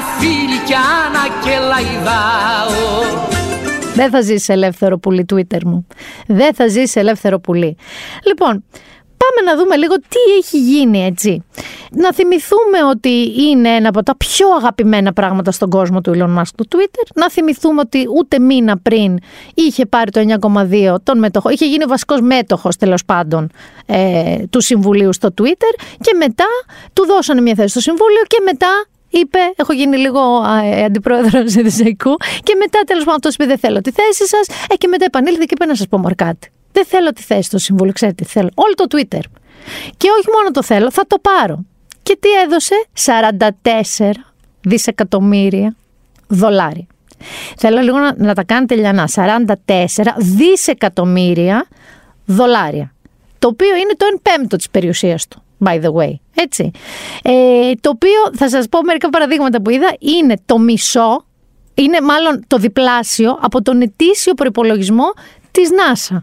φίλη 0.00 0.58
κι 0.66 0.74
άνα 0.74 1.24
και 1.44 1.58
λαϊδάω 1.58 3.02
Δεν 3.94 4.10
θα 4.10 4.20
ζήσει 4.20 4.52
ελεύθερο 4.52 4.98
πουλί 4.98 5.24
Twitter 5.32 5.62
μου. 5.64 5.86
Δεν 6.26 6.54
θα 6.54 6.66
ζήσει 6.66 7.00
ελεύθερο 7.00 7.40
πουλί. 7.40 7.76
Λοιπόν, 8.26 8.64
πάμε 9.22 9.50
να 9.50 9.56
δούμε 9.56 9.76
λίγο 9.76 9.94
τι 9.94 10.36
έχει 10.38 10.58
γίνει 10.58 11.04
έτσι. 11.04 11.44
Να 11.90 12.12
θυμηθούμε 12.12 12.84
ότι 12.90 13.42
είναι 13.42 13.68
ένα 13.68 13.88
από 13.88 14.02
τα 14.02 14.16
πιο 14.16 14.48
αγαπημένα 14.56 15.12
πράγματα 15.12 15.50
στον 15.50 15.70
κόσμο 15.70 16.00
του 16.00 16.12
Elon 16.14 16.38
Musk 16.38 16.52
του 16.56 16.66
Twitter. 16.70 17.04
Να 17.14 17.30
θυμηθούμε 17.30 17.80
ότι 17.80 18.06
ούτε 18.16 18.38
μήνα 18.38 18.78
πριν 18.78 19.18
είχε 19.54 19.86
πάρει 19.86 20.10
το 20.10 20.20
9,2 20.40 20.94
τον 21.02 21.18
μετοχό. 21.18 21.50
Είχε 21.50 21.66
γίνει 21.66 21.84
βασικός 21.84 22.20
μέτοχος 22.20 22.76
τέλος 22.76 23.04
πάντων 23.04 23.50
ε, 23.86 24.36
του 24.50 24.60
Συμβουλίου 24.60 25.12
στο 25.12 25.28
Twitter 25.40 25.82
και 26.00 26.14
μετά 26.18 26.46
του 26.92 27.06
δώσανε 27.06 27.40
μια 27.40 27.54
θέση 27.54 27.68
στο 27.68 27.80
Συμβούλιο 27.80 28.22
και 28.26 28.38
μετά 28.44 28.86
είπε, 29.12 29.38
έχω 29.56 29.72
γίνει 29.72 29.96
λίγο 29.96 30.20
ε, 30.64 30.84
αντιπρόεδρος 30.84 31.50
Ζεδεσαϊκού 31.50 32.16
και 32.42 32.54
μετά 32.58 32.80
τέλος 32.86 33.04
πάντων 33.04 33.20
αυτό 33.24 33.28
είπε: 33.32 33.44
Δεν 33.44 33.58
θέλω 33.58 33.80
τη 33.80 33.90
θέση 33.90 34.26
σας. 34.26 34.46
Ε, 34.68 34.74
και 34.74 34.88
μετά 34.88 35.04
επανήλθε 35.04 35.44
και 35.46 35.54
είπε 35.54 35.64
να 35.64 35.74
σας 35.74 35.88
πω 35.88 35.98
μορκάτι. 35.98 36.50
Δεν 36.72 36.84
θέλω 36.84 37.12
τη 37.12 37.22
θέση 37.22 37.42
στο 37.42 37.58
Συμβούλιο, 37.58 37.92
ξέρετε 37.92 38.24
τι 38.24 38.30
θέλω. 38.30 38.48
Όλο 38.54 38.74
το 38.74 38.84
Twitter. 38.90 39.20
Και 39.96 40.08
όχι 40.18 40.28
μόνο 40.36 40.50
το 40.50 40.62
θέλω, 40.62 40.90
θα 40.90 41.06
το 41.06 41.18
πάρω. 41.18 41.64
Και 42.02 42.16
τι 42.20 42.28
έδωσε, 42.44 42.74
44 43.98 44.10
δισεκατομμύρια 44.60 45.76
δολάρια. 46.26 46.86
Θέλω 47.56 47.80
λίγο 47.80 47.98
να, 47.98 48.14
να 48.16 48.34
τα 48.34 48.44
κάνετε 48.44 48.74
λιανά. 48.74 49.08
44 49.14 49.44
δισεκατομμύρια 50.16 51.66
δολάρια. 52.24 52.94
Το 53.38 53.48
οποίο 53.48 53.76
είναι 53.76 53.94
το 53.96 54.06
1 54.16 54.20
πέμπτο 54.22 54.56
της 54.56 54.70
περιουσίας 54.70 55.28
του, 55.28 55.42
by 55.64 55.80
the 55.80 55.92
way. 55.92 56.12
Έτσι. 56.34 56.70
Ε, 57.22 57.72
το 57.80 57.90
οποίο, 57.90 58.30
θα 58.34 58.48
σας 58.48 58.68
πω 58.68 58.82
μερικά 58.82 59.08
παραδείγματα 59.08 59.62
που 59.62 59.70
είδα, 59.70 59.96
είναι 59.98 60.34
το 60.46 60.58
μισό, 60.58 61.24
είναι 61.74 62.00
μάλλον 62.00 62.44
το 62.46 62.56
διπλάσιο 62.56 63.38
από 63.40 63.62
τον 63.62 63.80
ετήσιο 63.80 64.34
προπολογισμό 64.34 65.12
της 65.50 65.68
NASA. 65.70 66.16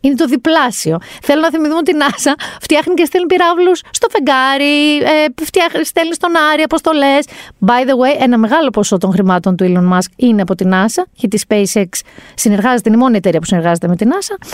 Είναι 0.00 0.14
το 0.14 0.24
διπλάσιο. 0.24 0.98
Θέλω 1.22 1.40
να 1.40 1.50
θυμηθούμε 1.50 1.78
ότι 1.78 1.90
η 1.90 1.94
NASA 1.98 2.32
φτιάχνει 2.60 2.94
και 2.94 3.04
στέλνει 3.04 3.26
πυράβλους 3.26 3.80
στο 3.90 4.08
φεγγάρι, 4.10 4.96
ε, 4.96 5.24
φτιάχνει, 5.44 5.84
στέλνει 5.84 6.14
στον 6.14 6.30
Άρη 6.52 6.62
αποστολές. 6.62 7.26
By 7.66 7.88
the 7.88 7.92
way, 7.92 8.22
ένα 8.22 8.38
μεγάλο 8.38 8.70
ποσό 8.70 8.98
των 8.98 9.12
χρημάτων 9.12 9.56
του 9.56 9.64
Elon 9.64 9.92
Musk 9.92 10.10
είναι 10.16 10.42
από 10.42 10.54
την 10.54 10.70
NASA, 10.72 11.02
γιατί 11.12 11.36
η 11.36 11.40
SpaceX 11.48 11.88
συνεργάζεται, 12.34 12.88
είναι 12.88 12.96
η 12.96 13.00
μόνη 13.00 13.16
εταιρεία 13.16 13.40
που 13.40 13.46
συνεργάζεται 13.46 13.88
με 13.88 13.96
την 13.96 14.10
NASA. 14.12 14.46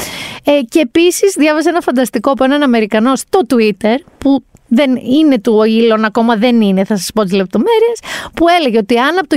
Ε, 0.45 0.61
και 0.69 0.81
επίσης 0.81 1.35
διάβαζα 1.39 1.69
ένα 1.69 1.81
φανταστικό 1.81 2.31
από 2.31 2.45
έναν 2.45 2.63
Αμερικανό 2.63 3.17
στο 3.17 3.41
Twitter, 3.49 3.97
που 4.19 4.45
δεν 4.69 4.97
είναι 4.97 5.41
του 5.41 5.55
ο 5.57 5.63
Elon, 5.63 6.03
ακόμα 6.05 6.37
δεν 6.37 6.61
είναι, 6.61 6.85
θα 6.85 6.97
σας 6.97 7.11
πω 7.15 7.23
τις 7.23 7.33
λεπτομέρειες, 7.33 7.99
που 8.35 8.49
έλεγε 8.49 8.79
ότι 8.79 8.99
αν 8.99 9.19
από 9.19 9.29
το 9.29 9.37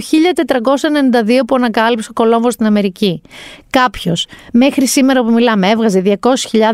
1492 1.40 1.40
που 1.48 1.56
ανακάλυψε 1.56 2.08
ο 2.10 2.14
Κολόμβος 2.14 2.54
στην 2.54 2.66
Αμερική 2.66 3.22
κάποιος 3.70 4.28
μέχρι 4.54 4.88
σήμερα 4.88 5.24
που 5.24 5.32
μιλάμε 5.32 5.70
έβγαζε 5.70 6.02
200.000 6.06 6.18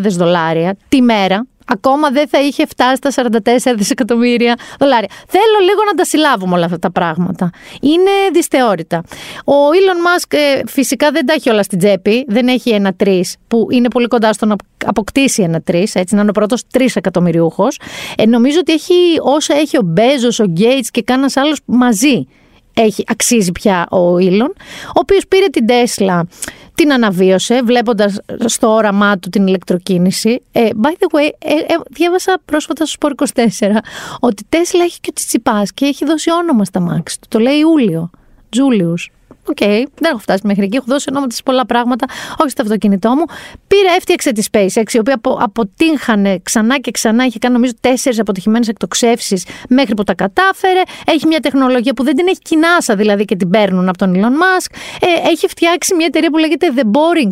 δολάρια 0.01 0.77
τη 0.89 1.01
μέρα, 1.01 1.45
ακόμα 1.65 2.09
δεν 2.09 2.27
θα 2.27 2.39
είχε 2.41 2.65
φτάσει 2.65 2.95
στα 2.95 3.29
44 3.73 3.73
δισεκατομμύρια 3.75 4.55
δολάρια. 4.79 5.09
Θέλω 5.27 5.57
λίγο 5.61 5.83
να 5.85 5.93
τα 5.93 6.05
συλλάβουμε 6.05 6.55
όλα 6.55 6.65
αυτά 6.65 6.79
τα 6.79 6.91
πράγματα. 6.91 7.49
Είναι 7.81 8.11
δυσθεώρητα. 8.33 9.03
Ο 9.45 9.53
Elon 9.53 10.07
Musk 10.07 10.37
ε, 10.37 10.61
φυσικά 10.67 11.11
δεν 11.11 11.25
τα 11.25 11.33
έχει 11.33 11.49
όλα 11.49 11.63
στην 11.63 11.79
τσέπη. 11.79 12.25
Δεν 12.27 12.47
έχει 12.47 12.69
ένα 12.69 12.93
τρεις 12.93 13.35
που 13.47 13.67
είναι 13.71 13.87
πολύ 13.87 14.07
κοντά 14.07 14.33
στο 14.33 14.45
να 14.45 14.55
αποκτήσει 14.85 15.41
ένα 15.41 15.61
τρεις, 15.61 15.95
έτσι 15.95 16.15
να 16.15 16.21
είναι 16.21 16.29
ο 16.29 16.33
πρώτος 16.33 16.67
τρεις 16.67 16.95
εκατομμυριούχος. 16.95 17.79
Ε, 18.17 18.25
νομίζω 18.25 18.57
ότι 18.59 18.73
έχει 18.73 18.93
όσα 19.21 19.55
έχει 19.55 19.77
ο 19.77 19.81
Μπέζος, 19.83 20.39
ο 20.39 20.45
Γκέιτς 20.45 20.91
και 20.91 21.01
κανένας 21.01 21.37
άλλος 21.37 21.59
μαζί. 21.65 22.27
Έχει, 22.75 23.03
αξίζει 23.07 23.51
πια 23.51 23.87
ο 23.89 24.17
Ήλον, 24.17 24.53
ο 24.87 24.99
οποίος 24.99 25.27
πήρε 25.27 25.45
την 25.45 25.65
Τέσλα, 25.65 26.27
την 26.75 26.93
αναβίωσε 26.93 27.61
βλέποντας 27.63 28.19
στο 28.45 28.67
όραμά 28.73 29.17
του 29.17 29.29
την 29.29 29.47
ηλεκτροκίνηση. 29.47 30.41
Ε, 30.51 30.67
by 30.81 30.89
the 30.89 31.17
way, 31.17 31.29
ε, 31.39 31.53
ε, 31.53 31.75
διάβασα 31.89 32.41
πρόσφατα 32.45 32.85
στο 32.85 32.93
Σπορ 32.93 33.13
24 33.33 33.83
ότι 34.19 34.43
η 34.43 34.45
Τέσλα 34.49 34.83
έχει 34.83 34.99
και 34.99 35.09
ο 35.09 35.13
Τσιτσιπάς 35.13 35.73
και 35.73 35.85
έχει 35.85 36.05
δώσει 36.05 36.31
όνομα 36.31 36.65
στ' 36.65 36.79
αμάξι 36.79 37.19
του. 37.19 37.27
Το 37.29 37.39
λέει 37.39 37.57
Ιούλιο, 37.57 38.09
Julius. 38.49 39.11
Οκ, 39.47 39.57
okay, 39.59 39.83
δεν 39.99 40.11
έχω 40.11 40.17
φτάσει 40.17 40.47
μέχρι 40.47 40.63
εκεί. 40.63 40.75
Έχω 40.75 40.85
δώσει 40.87 41.05
ονόματα 41.09 41.35
σε 41.35 41.41
πολλά 41.43 41.65
πράγματα, 41.65 42.05
όχι 42.39 42.49
στο 42.49 42.61
αυτοκίνητό 42.61 43.09
μου. 43.09 43.23
Πήρε, 43.67 43.95
έφτιαξε 43.97 44.31
τη 44.31 44.43
SpaceX, 44.51 44.93
η 44.93 44.99
οποία 44.99 45.13
απο, 45.13 45.37
αποτύχανε 45.41 46.39
ξανά 46.43 46.79
και 46.79 46.91
ξανά. 46.91 47.25
Είχε 47.25 47.39
κάνει, 47.39 47.53
νομίζω, 47.53 47.71
τέσσερις 47.79 48.19
αποτυχημένες 48.19 48.67
εκτοξεύσεις 48.67 49.45
μέχρι 49.69 49.93
που 49.93 50.03
τα 50.03 50.13
κατάφερε. 50.13 50.81
Έχει 51.05 51.27
μια 51.27 51.39
τεχνολογία 51.39 51.93
που 51.93 52.03
δεν 52.03 52.15
την 52.15 52.27
έχει 52.27 52.39
και 52.39 52.58
η 52.58 52.64
NASA, 52.64 52.95
δηλαδή 52.95 53.25
και 53.25 53.35
την 53.35 53.49
παίρνουν 53.49 53.89
από 53.89 53.97
τον 53.97 54.13
Elon 54.15 54.33
Musk. 54.43 54.75
Ε, 54.99 55.29
έχει 55.29 55.47
φτιάξει 55.47 55.95
μια 55.95 56.05
εταιρεία 56.05 56.29
που 56.29 56.37
λέγεται 56.37 56.67
The 56.75 56.83
Boring, 56.83 57.31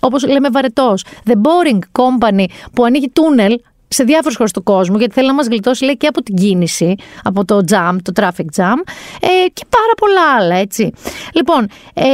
όπως 0.00 0.26
λέμε 0.26 0.48
βαρετός. 0.48 1.04
The 1.24 1.32
Boring 1.32 1.78
Company, 1.78 2.44
που 2.72 2.84
ανοίγει 2.84 3.08
τούνελ 3.08 3.60
σε 3.88 4.04
διάφορου 4.04 4.34
χώρου 4.34 4.50
του 4.50 4.62
κόσμου, 4.62 4.98
γιατί 4.98 5.12
θέλει 5.14 5.26
να 5.26 5.34
μας 5.34 5.46
γλιτώσει 5.46 5.84
λέει, 5.84 5.96
και 5.96 6.06
από 6.06 6.22
την 6.22 6.34
κίνηση, 6.34 6.94
από 7.22 7.44
το 7.44 7.60
jam, 7.70 7.96
το 8.02 8.12
traffic 8.16 8.60
jam 8.60 8.76
ε, 9.20 9.48
και 9.52 9.64
πάρα 9.68 9.94
πολλά 9.96 10.34
άλλα, 10.38 10.54
έτσι. 10.54 10.92
Λοιπόν, 11.34 11.66
ε, 11.94 12.04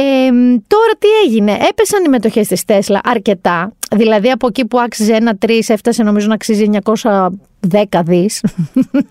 τώρα 0.67 0.91
τι 0.99 1.07
έγινε, 1.25 1.51
έπεσαν 1.69 2.03
οι 2.05 2.09
μετοχές 2.09 2.47
της 2.47 2.65
Τέσλα 2.65 3.01
αρκετά, 3.03 3.73
δηλαδή 3.95 4.31
από 4.31 4.47
εκεί 4.47 4.65
που 4.65 4.79
άξιζε 4.79 5.13
ένα 5.13 5.37
3, 5.45 5.49
έφτασε 5.67 6.03
νομίζω 6.03 6.27
να 6.27 6.33
αξίζει 6.33 6.69
900 6.83 7.27
10 7.71 8.01
δις, 8.05 8.43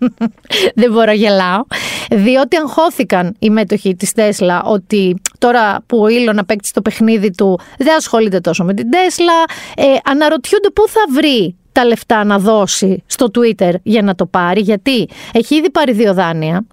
δεν 0.80 0.92
μπορώ 0.92 1.12
γελάω, 1.12 1.62
διότι 2.10 2.56
αγχώθηκαν 2.56 3.34
οι 3.38 3.50
μέτοχοι 3.50 3.94
της 3.94 4.12
Τέσλα 4.12 4.62
ότι 4.64 5.22
τώρα 5.38 5.82
που 5.86 5.98
ο 5.98 6.08
Ήλον 6.08 6.38
απέκτησε 6.38 6.72
το 6.72 6.82
παιχνίδι 6.82 7.30
του 7.30 7.60
δεν 7.78 7.96
ασχολείται 7.96 8.40
τόσο 8.40 8.64
με 8.64 8.74
την 8.74 8.90
Τέσλα, 8.90 9.44
ε, 9.76 9.84
αναρωτιούνται 10.04 10.70
πού 10.70 10.88
θα 10.88 11.00
βρει 11.12 11.56
τα 11.72 11.84
λεφτά 11.84 12.24
να 12.24 12.38
δώσει 12.38 13.02
στο 13.06 13.30
Twitter 13.34 13.72
για 13.82 14.02
να 14.02 14.14
το 14.14 14.26
πάρει, 14.26 14.60
γιατί 14.60 15.08
έχει 15.32 15.54
ήδη 15.54 15.70
πάρει 15.70 15.92
δύο 15.92 16.14
δάνεια, 16.14 16.66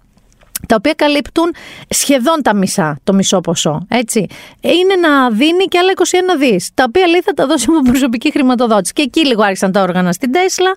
τα 0.68 0.74
οποία 0.78 0.92
καλύπτουν 0.92 1.54
σχεδόν 1.88 2.42
τα 2.42 2.54
μισά, 2.54 2.98
το 3.04 3.12
μισό 3.12 3.40
ποσό. 3.40 3.86
Έτσι. 3.88 4.26
Είναι 4.60 4.94
να 5.08 5.30
δίνει 5.30 5.64
και 5.64 5.78
άλλα 5.78 5.92
21 6.36 6.38
δις, 6.38 6.70
τα 6.74 6.84
οποία 6.88 7.06
λέει 7.06 7.20
θα 7.20 7.32
τα 7.32 7.46
δώσει 7.46 7.70
με 7.70 7.90
προσωπική 7.90 8.30
χρηματοδότηση. 8.30 8.92
Και 8.92 9.02
εκεί 9.02 9.26
λίγο 9.26 9.42
άρχισαν 9.42 9.72
τα 9.72 9.82
όργανα 9.82 10.12
στην 10.12 10.32
Τέσλα. 10.32 10.74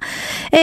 Ε, 0.52 0.58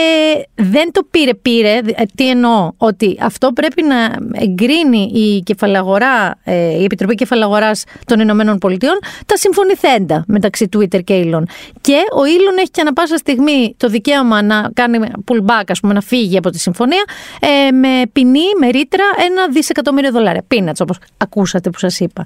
δεν 0.55 0.91
το 0.91 1.07
πήρε, 1.11 1.33
πήρε. 1.33 1.77
Ε, 1.77 2.03
τι 2.15 2.29
εννοώ, 2.29 2.71
ότι 2.77 3.17
αυτό 3.21 3.51
πρέπει 3.53 3.83
να 3.83 3.95
εγκρίνει 4.33 5.11
η, 5.13 5.41
κεφαλαγορά, 5.41 6.39
ε, 6.43 6.79
η 6.79 6.83
Επιτροπή 6.83 7.15
Κεφαλαγοράς 7.15 7.83
των 8.05 8.19
Ηνωμένων 8.19 8.57
Πολιτειών 8.57 8.99
τα 9.25 9.37
συμφωνηθέντα 9.37 10.23
μεταξύ 10.27 10.69
Twitter 10.77 11.03
και 11.03 11.23
Elon. 11.25 11.43
Και 11.81 11.97
ο 12.13 12.21
Elon 12.21 12.57
έχει 12.59 12.71
και 12.71 12.81
ανα 12.81 12.93
πάσα 12.93 13.17
στιγμή 13.17 13.75
το 13.77 13.87
δικαίωμα 13.87 14.41
να 14.41 14.69
κάνει 14.73 14.99
pullback, 15.31 15.63
ας 15.67 15.79
πούμε, 15.79 15.93
να 15.93 16.01
φύγει 16.01 16.37
από 16.37 16.49
τη 16.49 16.59
συμφωνία 16.59 17.03
ε, 17.39 17.71
με 17.71 18.01
ποινή, 18.13 18.45
με 18.59 18.69
ρήτρα 18.69 19.03
ένα 19.17 19.47
δισεκατομμύριο 19.47 20.11
δολάρια. 20.11 20.43
Πίνατ, 20.47 20.81
όπως 20.81 20.97
ακούσατε 21.17 21.69
που 21.69 21.79
σας 21.79 21.99
είπα. 21.99 22.23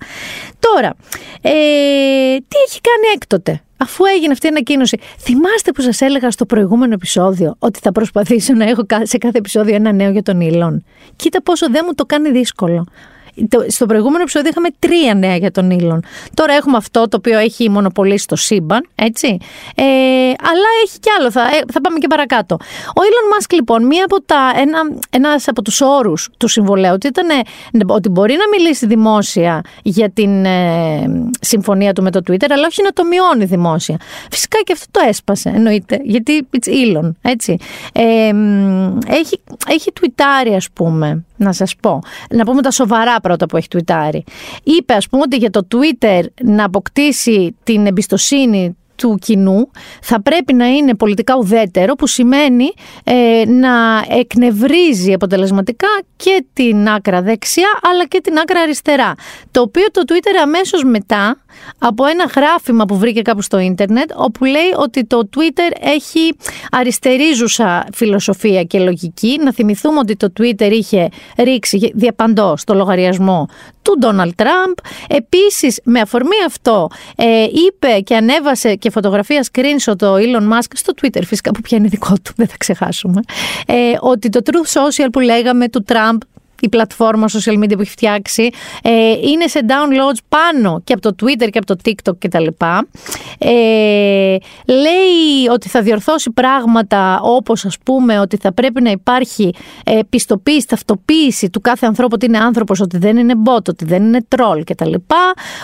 Τώρα, 0.60 0.96
ε, 1.42 1.52
τι 2.48 2.58
έχει 2.68 2.82
κάνει 2.82 3.14
έκτοτε. 3.16 3.60
Αφού 3.78 4.06
έγινε 4.06 4.32
αυτή 4.32 4.46
η 4.46 4.50
ανακοίνωση, 4.50 5.00
θυμάστε 5.20 5.72
που 5.72 5.82
σας 5.82 6.02
έλεγα 6.02 6.32
στο 6.32 6.46
προηγούμενο 6.46 6.94
επεισόδιο 6.94 7.56
ότι 7.60 7.80
θα 7.80 7.92
προσπαθήσω 7.92 8.54
να 8.54 8.66
έχω 8.66 8.82
σε 9.02 9.18
κάθε 9.18 9.38
επεισόδιο 9.38 9.76
ένα 9.76 9.92
νέο 9.92 10.12
για 10.12 10.24
τον 10.24 10.42
Ήλον. 10.42 10.84
Κοίτα 11.16 11.42
πόσο 11.42 11.70
δεν 11.70 11.84
μου 11.86 11.94
το 11.94 12.06
κάνει 12.06 12.32
δύσκολο 12.32 12.86
στο 13.68 13.86
προηγούμενο 13.86 14.22
επεισόδιο 14.22 14.50
είχαμε 14.50 14.70
τρία 14.80 15.14
νέα 15.14 15.36
για 15.36 15.52
τον 15.52 15.72
Ήλον. 15.72 16.04
Τώρα 16.34 16.54
έχουμε 16.54 16.78
αυτό 16.78 17.08
το 17.08 17.18
οποίο 17.18 17.38
έχει 17.38 17.70
μονοπολίσει 17.70 18.24
στο 18.24 18.36
σύμπαν, 18.36 18.88
έτσι. 18.96 19.38
Ε, 19.76 19.84
αλλά 20.24 20.68
έχει 20.86 21.00
κι 21.00 21.10
άλλο, 21.20 21.32
θα, 21.32 21.42
ε, 21.42 21.62
θα 21.74 21.82
πάμε 21.82 21.98
και 22.00 22.08
παρακάτω. 22.08 22.56
Ο 22.96 23.02
Ήλον 23.02 23.30
Μάσκ 23.34 23.54
λοιπόν, 23.54 23.86
μία 23.86 24.04
από 24.04 24.22
τα, 24.22 24.52
ένα, 24.56 24.80
ένας 25.10 25.48
από 25.48 25.62
τους 25.62 25.82
όρους 25.82 26.30
του 26.38 26.48
συμβολέου 26.48 26.94
ότι 26.94 27.08
ήταν 27.08 27.28
ότι 27.88 28.10
μπορεί 28.10 28.34
να 28.34 28.58
μιλήσει 28.58 28.86
δημόσια 28.86 29.62
για 29.84 30.10
την 30.10 30.46
ε, 30.46 31.30
συμφωνία 31.40 31.94
του 31.94 32.04
με 32.04 32.12
το 32.12 32.20
Twitter, 32.28 32.48
αλλά 32.50 32.68
όχι 32.68 32.84
να 32.84 32.92
το 32.92 33.04
μειώνει 33.06 33.46
δημόσια. 33.46 33.98
Φυσικά 34.32 34.58
και 34.64 34.74
αυτό 34.74 34.86
το 34.92 35.00
έσπασε, 35.08 35.50
εννοείται, 35.50 36.00
γιατί 36.04 36.48
it's 36.52 36.70
Elon, 36.70 37.12
έτσι. 37.22 37.58
Ε, 37.94 38.32
έχει, 39.08 39.40
έχει 39.68 39.92
τουιτάρει, 39.92 40.56
ας 40.56 40.68
πούμε, 40.74 41.24
να 41.36 41.54
σας 41.54 41.76
πω. 41.82 42.00
Να 42.30 42.46
πούμε 42.46 42.62
τα 42.62 42.72
σοβαρά 42.72 43.20
πρώτα 43.20 43.46
που 43.46 43.58
έχει 43.58 43.68
τουιτάρει. 43.68 44.24
Είπε 44.64 44.94
ας 44.94 45.08
πούμε 45.08 45.22
ότι 45.26 45.38
για 45.38 45.50
το 45.50 45.68
Twitter 45.76 46.22
να 46.44 46.66
αποκτήσει 46.66 47.56
την 47.64 47.86
εμπιστοσύνη 47.86 48.76
του 48.96 49.18
κοινού 49.22 49.72
θα 50.02 50.22
πρέπει 50.22 50.54
να 50.54 50.68
είναι 50.68 50.96
πολιτικά 50.96 51.36
ουδέτερο 51.36 51.94
που 51.94 52.08
σημαίνει 52.08 52.74
ε, 53.04 53.44
να 53.48 54.04
εκνευρίζει 54.10 55.14
αποτελεσματικά 55.14 55.88
και 56.16 56.46
την 56.54 56.88
άκρα 56.88 57.22
δεξιά 57.22 57.70
αλλά 57.82 58.06
και 58.06 58.22
την 58.22 58.38
άκρα 58.38 58.60
αριστερά. 58.60 59.14
Το 59.52 59.62
οποίο 59.62 59.86
το 59.92 60.02
Twitter 60.08 60.42
αμέσως 60.44 60.84
μετά 60.84 61.38
από 61.78 62.06
ένα 62.06 62.26
γράφημα 62.36 62.86
που 62.86 62.98
βρήκε 62.98 63.22
κάπου 63.22 63.42
στο 63.42 63.60
ίντερνετ 63.60 64.12
όπου 64.16 64.46
λέει 64.46 64.72
ότι 64.78 65.06
το 65.06 65.30
Twitter 65.36 65.78
έχει 65.80 66.36
αριστερίζουσα 66.72 67.88
φιλοσοφία 67.94 68.64
και 68.64 68.80
λογική. 68.80 69.40
Να 69.44 69.54
θυμηθούμε 69.54 70.00
ότι 70.00 70.16
το 70.16 70.34
Twitter 70.40 70.72
είχε 70.72 71.10
ρίξει 71.38 71.92
διαπαντό 71.96 72.58
στο 72.58 72.74
λογαριασμό 72.74 73.48
του 73.82 73.98
Ντόναλτ 74.00 74.36
Τραμπ. 74.36 74.74
Επίσης 75.08 75.80
με 75.84 76.00
αφορμή 76.00 76.36
αυτό 76.46 76.88
ε, 77.16 77.44
είπε 77.44 78.00
και 78.00 78.16
ανέβασε 78.16 78.76
και 78.76 78.90
φωτογραφία 78.90 79.46
screenshot 79.52 79.98
το 79.98 80.16
Elon 80.16 80.54
Musk 80.54 80.72
στο 80.74 80.94
Twitter 81.02 81.22
φυσικά 81.26 81.52
που 81.52 81.62
πια 81.62 81.78
είναι 81.78 81.88
δικό 81.88 82.14
του, 82.24 82.34
δεν 82.36 82.48
θα 82.48 82.56
ξεχάσουμε, 82.58 83.22
ε, 83.66 83.74
ότι 84.00 84.30
το 84.30 84.40
Truth 84.46 84.80
Social 84.80 85.08
που 85.12 85.20
λέγαμε 85.20 85.70
του 85.70 85.84
Τραμπ 85.84 86.22
η 86.60 86.70
πλατφόρμα 86.70 87.28
social 87.28 87.64
media 87.64 87.74
που 87.76 87.82
έχει 87.82 87.92
φτιάξει 87.92 88.50
ε, 88.82 89.12
είναι 89.12 89.48
σε 89.48 89.60
downloads 89.68 90.20
πάνω 90.30 90.82
και 90.84 90.94
από 90.94 91.02
το 91.02 91.16
Twitter 91.22 91.50
και 91.50 91.58
από 91.58 91.66
το 91.66 91.76
TikTok 91.86 92.18
κτλ. 92.20 92.48
Ε, 93.38 94.38
λέει 94.66 95.48
ότι 95.52 95.70
θα 95.70 95.82
διορθώσει 95.82 96.32
πράγματα 96.32 97.20
όπως 97.22 97.66
ας 97.66 97.78
πούμε 97.84 98.20
ότι 98.20 98.38
θα 98.38 98.54
πρέπει 98.54 98.82
να 98.82 98.92
υπάρχει 98.92 99.54
ε, 99.86 100.00
πιστοποίηση, 100.10 100.68
ταυτοποίηση 100.68 101.50
του 101.50 101.62
κάθε 101.62 101.86
ανθρώπου 101.86 102.12
ότι 102.14 102.26
είναι 102.26 102.38
άνθρωπος, 102.38 102.80
ότι 102.80 102.98
δεν 102.98 103.18
είναι 103.18 103.34
bot, 103.46 103.68
ότι 103.68 103.86
δεν 103.86 104.04
είναι 104.04 104.26
troll 104.36 104.62
κτλ. 104.66 104.94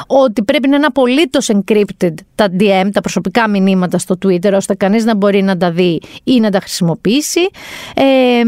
Ότι 0.08 0.43
πρέπει 0.43 0.67
να 0.67 0.75
είναι 0.75 0.86
απολύτως 0.86 1.49
encrypted 1.54 2.13
τα 2.36 2.47
DM, 2.60 2.89
τα 2.93 3.01
προσωπικά 3.01 3.49
μηνύματα 3.49 3.97
στο 3.97 4.17
Twitter 4.25 4.54
ώστε 4.54 4.75
κανείς 4.75 5.06
να 5.06 5.15
μπορεί 5.15 5.41
να 5.41 5.58
τα 5.58 5.71
δει 5.71 6.01
ή 6.23 6.39
να 6.39 6.49
τα 6.49 6.60
χρησιμοποιήσει. 6.60 7.49
Ε, 7.95 8.41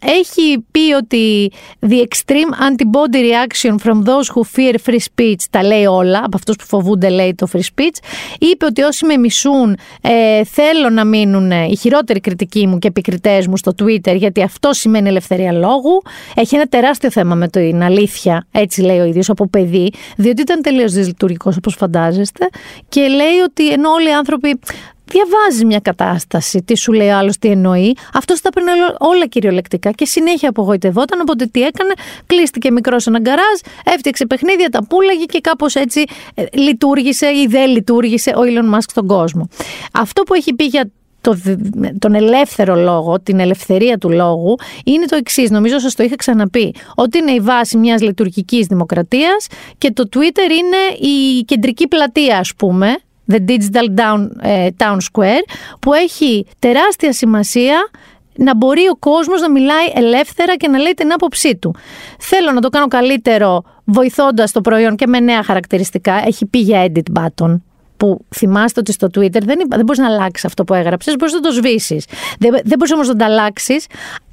έχει 0.00 0.64
πει 0.70 0.92
ότι 0.96 1.50
The 1.88 2.02
extreme 2.08 2.52
antibody 2.68 3.20
reaction 3.30 3.78
from 3.78 4.02
those 4.04 4.28
who 4.34 4.42
fear 4.44 4.74
free 4.86 5.02
speech, 5.14 5.42
τα 5.50 5.62
λέει 5.62 5.84
όλα, 5.84 6.18
από 6.18 6.36
αυτούς 6.36 6.56
που 6.56 6.64
φοβούνται 6.64 7.08
λέει 7.08 7.34
το 7.34 7.46
free 7.52 7.58
speech, 7.74 7.96
είπε 8.38 8.64
ότι 8.64 8.82
όσοι 8.82 9.06
με 9.06 9.16
μισούν 9.16 9.76
ε, 10.00 10.44
θέλω 10.44 10.90
να 10.90 11.04
μείνουν 11.04 11.50
οι 11.50 11.76
χειρότεροι 11.76 12.20
κριτικοί 12.20 12.66
μου 12.66 12.78
και 12.78 12.88
επικριτές 12.88 13.46
μου 13.46 13.56
στο 13.56 13.72
Twitter, 13.82 14.16
γιατί 14.16 14.42
αυτό 14.42 14.72
σημαίνει 14.72 15.08
ελευθερία 15.08 15.52
λόγου. 15.52 16.02
Έχει 16.34 16.54
ένα 16.54 16.66
τεράστιο 16.66 17.10
θέμα 17.10 17.34
με 17.34 17.48
την 17.48 17.82
αλήθεια, 17.82 18.46
έτσι 18.52 18.80
λέει 18.80 18.98
ο 18.98 19.04
ίδιος 19.04 19.30
από 19.30 19.48
παιδί, 19.48 19.92
διότι 20.16 20.40
ήταν 20.40 20.62
τελείως 20.62 20.92
δυσλειτουργικός 20.92 21.56
όπως 21.56 21.74
φαντάζεστε 21.74 22.48
και 22.88 23.00
λέει 23.00 23.38
ότι 23.44 23.70
ενώ 23.72 23.90
όλοι 23.90 24.08
οι 24.08 24.12
άνθρωποι 24.12 24.58
διαβάζει 25.10 25.64
μια 25.64 25.80
κατάσταση, 25.80 26.62
τι 26.62 26.76
σου 26.76 26.92
λέει 26.92 27.10
άλλος, 27.10 27.38
τι 27.38 27.48
εννοεί. 27.48 27.96
Αυτό 28.14 28.34
τα 28.42 28.50
παίρνει 28.50 28.70
όλα 28.98 29.26
κυριολεκτικά 29.26 29.90
και 29.90 30.06
συνέχεια 30.06 30.48
απογοητευόταν. 30.48 31.20
Οπότε 31.20 31.46
τι 31.46 31.62
έκανε, 31.62 31.92
κλείστηκε 32.26 32.70
μικρός 32.70 33.02
σε 33.02 33.08
ένα 33.08 33.18
γκαράζ, 33.18 33.58
έφτιαξε 33.84 34.26
παιχνίδια, 34.26 34.68
τα 34.68 34.86
πούλαγε 34.88 35.24
και 35.24 35.40
κάπως 35.40 35.74
έτσι 35.74 36.04
ε, 36.34 36.44
λειτουργήσε 36.52 37.26
ή 37.26 37.46
δεν 37.48 37.70
λειτουργήσε 37.70 38.30
ο 38.30 38.40
Elon 38.40 38.74
Musk 38.74 38.88
στον 38.88 39.06
κόσμο. 39.06 39.48
Αυτό 39.92 40.22
που 40.22 40.34
έχει 40.34 40.54
πει 40.54 40.64
για 40.64 40.90
το, 41.20 41.36
τον 41.98 42.14
ελεύθερο 42.14 42.74
λόγο, 42.74 43.20
την 43.20 43.40
ελευθερία 43.40 43.98
του 43.98 44.10
λόγου, 44.10 44.56
είναι 44.84 45.04
το 45.06 45.16
εξής. 45.16 45.50
Νομίζω 45.50 45.78
σας 45.78 45.94
το 45.94 46.02
είχα 46.02 46.16
ξαναπεί. 46.16 46.74
Ότι 46.94 47.18
είναι 47.18 47.30
η 47.30 47.40
βάση 47.40 47.76
μιας 47.76 48.02
λειτουργικής 48.02 48.66
δημοκρατίας 48.66 49.46
και 49.78 49.90
το 49.90 50.08
Twitter 50.12 50.50
είναι 50.50 51.08
η 51.08 51.42
κεντρική 51.44 51.88
πλατεία, 51.88 52.38
ας 52.38 52.52
πούμε, 52.56 52.96
The 53.32 53.44
Digital 53.48 53.94
Down, 53.94 54.28
ε, 54.42 54.68
Town 54.76 54.96
Square, 54.96 55.42
που 55.80 55.92
έχει 55.92 56.46
τεράστια 56.58 57.12
σημασία 57.12 57.88
να 58.34 58.56
μπορεί 58.56 58.88
ο 58.88 58.96
κόσμος 58.96 59.40
να 59.40 59.50
μιλάει 59.50 59.86
ελεύθερα 59.94 60.56
και 60.56 60.68
να 60.68 60.78
λέει 60.78 60.92
την 60.92 61.12
άποψή 61.12 61.56
του. 61.56 61.74
Θέλω 62.18 62.52
να 62.52 62.60
το 62.60 62.68
κάνω 62.68 62.86
καλύτερο 62.86 63.62
βοηθώντας 63.84 64.52
το 64.52 64.60
προϊόν 64.60 64.96
και 64.96 65.06
με 65.06 65.20
νέα 65.20 65.42
χαρακτηριστικά. 65.42 66.22
Έχει 66.26 66.46
πει 66.46 66.58
για 66.58 66.86
edit 66.86 67.20
button 67.20 67.56
που 67.98 68.24
θυμάστε 68.34 68.80
ότι 68.80 68.92
στο 68.92 69.06
Twitter 69.06 69.42
δεν, 69.42 69.58
δεν 69.68 69.84
μπορείς 69.84 69.98
να 69.98 70.06
αλλάξεις 70.06 70.44
αυτό 70.44 70.64
που 70.64 70.74
έγραψες, 70.74 71.16
μπορείς 71.16 71.34
να 71.34 71.40
το 71.40 71.50
σβήσεις. 71.52 72.04
Δεν, 72.38 72.50
δεν 72.50 72.78
μπορείς 72.78 72.92
όμως 72.92 73.08
να 73.08 73.16
το 73.16 73.24
αλλάξει 73.24 73.76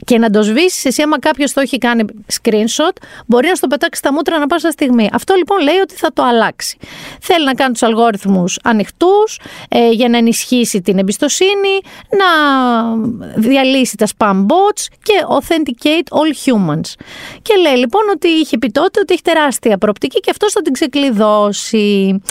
και 0.06 0.18
να 0.18 0.30
το 0.30 0.44
σβήσεις 0.44 0.86
εσύ, 0.86 1.02
άμα 1.02 1.20
κάποιος 1.20 1.54
το 1.54 1.62
έχει 1.62 1.78
κάνει 1.78 2.06
screenshot, 2.42 2.96
μπορεί 3.26 3.48
να 3.48 3.56
στο 3.56 3.68
πετάξει 3.68 4.00
στα 4.00 4.14
μούτρα 4.14 4.40
να 4.40 4.48
πάσα 4.48 4.72
στιγμή. 4.72 5.10
Αυτό 5.14 5.34
λοιπόν 5.36 5.62
λέει 5.62 5.78
ότι 5.78 5.96
θα 5.96 6.14
το 6.14 6.24
αλλάξει. 6.24 6.78
Θέλει 7.22 7.46
να 7.46 7.54
κάνει 7.54 7.72
τους 7.72 7.84
αλγόριθμους 7.84 8.60
ανοιχτούς 8.64 9.40
ε, 9.70 9.90
για 9.90 10.10
να 10.10 10.18
ενισχύσει 10.18 10.82
την 10.82 10.98
εμπιστοσύνη, 10.98 11.80
να 12.10 12.28
διαλύσει 13.36 13.98
τα 13.98 14.08
spam 14.18 14.46
bots 14.46 14.86
και 15.04 15.14
authenticate 15.30 16.18
all 16.18 16.32
humans. 16.46 16.94
Και 17.42 17.56
λέει 17.62 17.76
λοιπόν 17.76 18.02
ότι 18.14 18.28
είχε 18.28 18.58
πει 18.58 18.70
τότε 18.70 19.00
ότι 19.00 19.14
έχει 19.14 19.22
τεράστια 19.22 19.78
προοπτική 19.78 20.20
και 20.20 20.32
αυτός 20.32 20.52
θα 20.52 20.62
την 20.62 20.74
ξεκλειδώσει. 20.74 22.22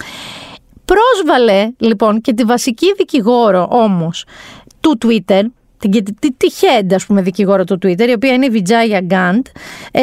Πρόσβαλε 0.85 1.71
λοιπόν 1.79 2.21
και 2.21 2.33
τη 2.33 2.45
βασική 2.45 2.95
δικηγόρο 2.97 3.69
όμως 3.71 4.25
του 4.81 4.99
Twitter, 5.05 5.43
την, 5.89 6.05
τη, 6.21 6.33
τη 6.33 6.47
head, 6.61 6.95
ας 6.95 7.07
πούμε, 7.07 7.23
δικηγόρο 7.23 7.65
του 7.65 7.79
Twitter, 7.83 8.09
η 8.09 8.13
οποία 8.13 8.33
είναι 8.33 8.47
η 8.47 8.51
Vijaya 8.55 9.13
Gant, 9.13 9.43
ε, 9.93 10.03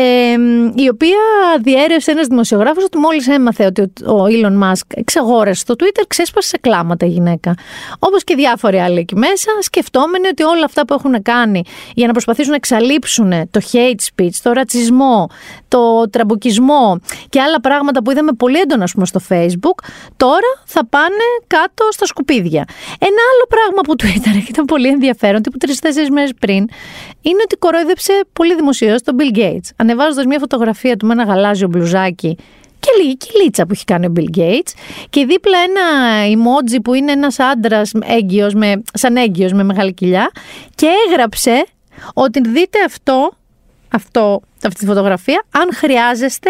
η 0.76 0.90
οποία 0.90 1.18
διέρευσε 1.62 2.12
ένας 2.12 2.28
δημοσιογράφος 2.28 2.84
ότι 2.84 2.98
μόλις 2.98 3.28
έμαθε 3.28 3.66
ότι 3.66 3.82
ο 4.06 4.26
Elon 4.26 4.64
Musk 4.64 4.88
εξαγόρασε 4.96 5.66
το 5.66 5.76
Twitter, 5.80 6.04
ξέσπασε 6.08 6.48
σε 6.48 6.58
κλάματα 6.58 7.06
η 7.06 7.10
γυναίκα. 7.10 7.54
Όπως 8.00 8.24
και 8.24 8.36
διάφοροι 8.36 8.80
άλλοι 8.80 9.00
εκεί 9.00 9.16
μέσα, 9.16 9.52
σκεφτόμενοι 9.60 10.28
ότι 10.28 10.44
όλα 10.44 10.66
αυτά 10.66 10.86
που 10.86 10.94
έχουν 10.94 11.22
κάνει 11.22 11.64
για 11.94 12.08
να 12.08 12.12
προσπαθήσουν 12.12 12.50
να 12.50 12.56
εξαλείψουν 12.56 13.30
το 13.52 13.62
hate 13.72 14.22
speech, 14.22 14.36
το 14.44 14.52
ρατσισμό, 14.52 15.30
το 15.68 16.10
τραμποκισμό 16.10 17.00
και 17.30 17.42
άλλα 17.42 17.60
πράγματα 17.62 18.04
που 18.04 18.12
είδαμε 18.12 18.32
πολύ 18.32 18.60
έντονα 18.60 18.88
πούμε, 18.94 19.06
στο 19.06 19.20
Facebook, 19.30 19.78
τώρα 20.18 20.52
θα 20.66 20.86
πάνε 20.86 21.26
κάτω 21.48 21.88
στα 21.90 22.06
σκουπίδια. 22.06 22.66
Ένα 23.00 23.22
άλλο 23.32 23.46
πράγμα 23.50 23.82
που 23.82 23.94
Twitter 24.02 24.48
ήταν 24.52 24.66
πολύ 24.66 24.88
ενδιαφέρον, 24.88 25.42
τύπου 25.42 25.58
τρει-τέσσερι 25.80 26.12
μέρες 26.12 26.32
πριν, 26.40 26.70
είναι 27.22 27.42
ότι 27.44 27.56
κορόιδεψε 27.56 28.24
πολύ 28.34 28.56
δημοσίως 28.56 29.02
τον 29.02 29.16
Bill 29.20 29.38
Gates. 29.38 29.70
Ανεβάζοντας 29.76 30.26
μια 30.26 30.40
φωτογραφία 30.40 30.98
του 30.98 31.06
με 31.06 31.14
ένα 31.14 31.24
γαλάζιο 31.24 31.68
μπλουζάκι 31.68 32.38
και 32.80 32.90
λίγη 33.02 33.18
κυλίτσα 33.18 33.66
που 33.66 33.74
έχει 33.74 33.86
κάνει 33.86 34.06
ο 34.06 34.12
Bill 34.16 34.38
Gates 34.38 34.72
και 35.10 35.26
δίπλα 35.26 35.58
ένα 35.58 35.82
emoji 36.26 36.78
που 36.84 36.94
είναι 36.94 37.12
ένας 37.12 37.40
άντρας 37.40 37.92
έγκυος 38.04 38.54
με, 38.54 38.84
σαν 38.94 39.16
έγκυος 39.16 39.54
με 39.54 39.64
μεγάλη 39.64 39.94
κοιλιά 39.94 40.32
και 40.76 40.88
έγραψε 41.08 41.66
ότι 42.14 42.42
δείτε 42.42 42.78
αυτό, 42.86 43.32
αυτό, 43.92 44.42
αυτή 44.66 44.80
τη 44.80 44.86
φωτογραφία, 44.86 45.44
αν 45.52 45.70
χρειάζεστε 45.74 46.50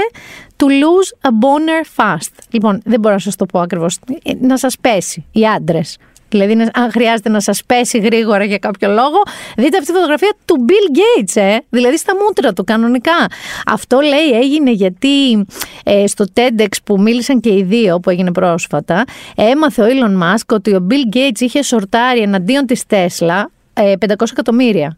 to 0.57 0.65
lose 0.65 1.27
a 1.27 1.29
boner 1.29 2.03
fast. 2.03 2.33
Λοιπόν, 2.49 2.81
δεν 2.85 2.99
μπορώ 2.99 3.13
να 3.13 3.19
σας 3.19 3.35
το 3.35 3.45
πω 3.45 3.59
ακριβώς, 3.59 3.99
να 4.39 4.57
σας 4.57 4.75
πέσει, 4.81 5.25
οι 5.31 5.45
άντρες. 5.45 5.97
Δηλαδή, 6.31 6.69
αν 6.73 6.91
χρειάζεται 6.91 7.29
να 7.29 7.39
σας 7.39 7.63
πέσει 7.65 7.99
γρήγορα 7.99 8.43
για 8.43 8.57
κάποιο 8.57 8.89
λόγο, 8.89 9.21
δείτε 9.57 9.77
αυτή 9.77 9.91
τη 9.91 9.93
φωτογραφία 9.93 10.33
του 10.45 10.65
Bill 10.67 10.97
Gates, 10.97 11.41
ε. 11.41 11.57
δηλαδή 11.69 11.97
στα 11.97 12.13
μούτρα 12.15 12.53
του 12.53 12.63
κανονικά. 12.63 13.27
Αυτό 13.65 13.99
λέει 13.99 14.39
έγινε 14.41 14.71
γιατί 14.71 15.45
ε, 15.83 16.07
στο 16.07 16.25
TEDx 16.35 16.67
που 16.83 17.01
μίλησαν 17.01 17.39
και 17.39 17.53
οι 17.53 17.63
δύο, 17.63 17.99
που 17.99 18.09
έγινε 18.09 18.31
πρόσφατα, 18.31 19.03
έμαθε 19.35 19.81
ο 19.81 19.85
Elon 19.85 20.23
Musk 20.23 20.45
ότι 20.53 20.75
ο 20.75 20.87
Bill 20.89 21.15
Gates 21.15 21.39
είχε 21.39 21.63
σορτάρει 21.63 22.19
εναντίον 22.19 22.65
της 22.65 22.83
Tesla 22.89 23.43
ε, 23.73 23.93
500 24.07 24.13
εκατομμύρια. 24.31 24.97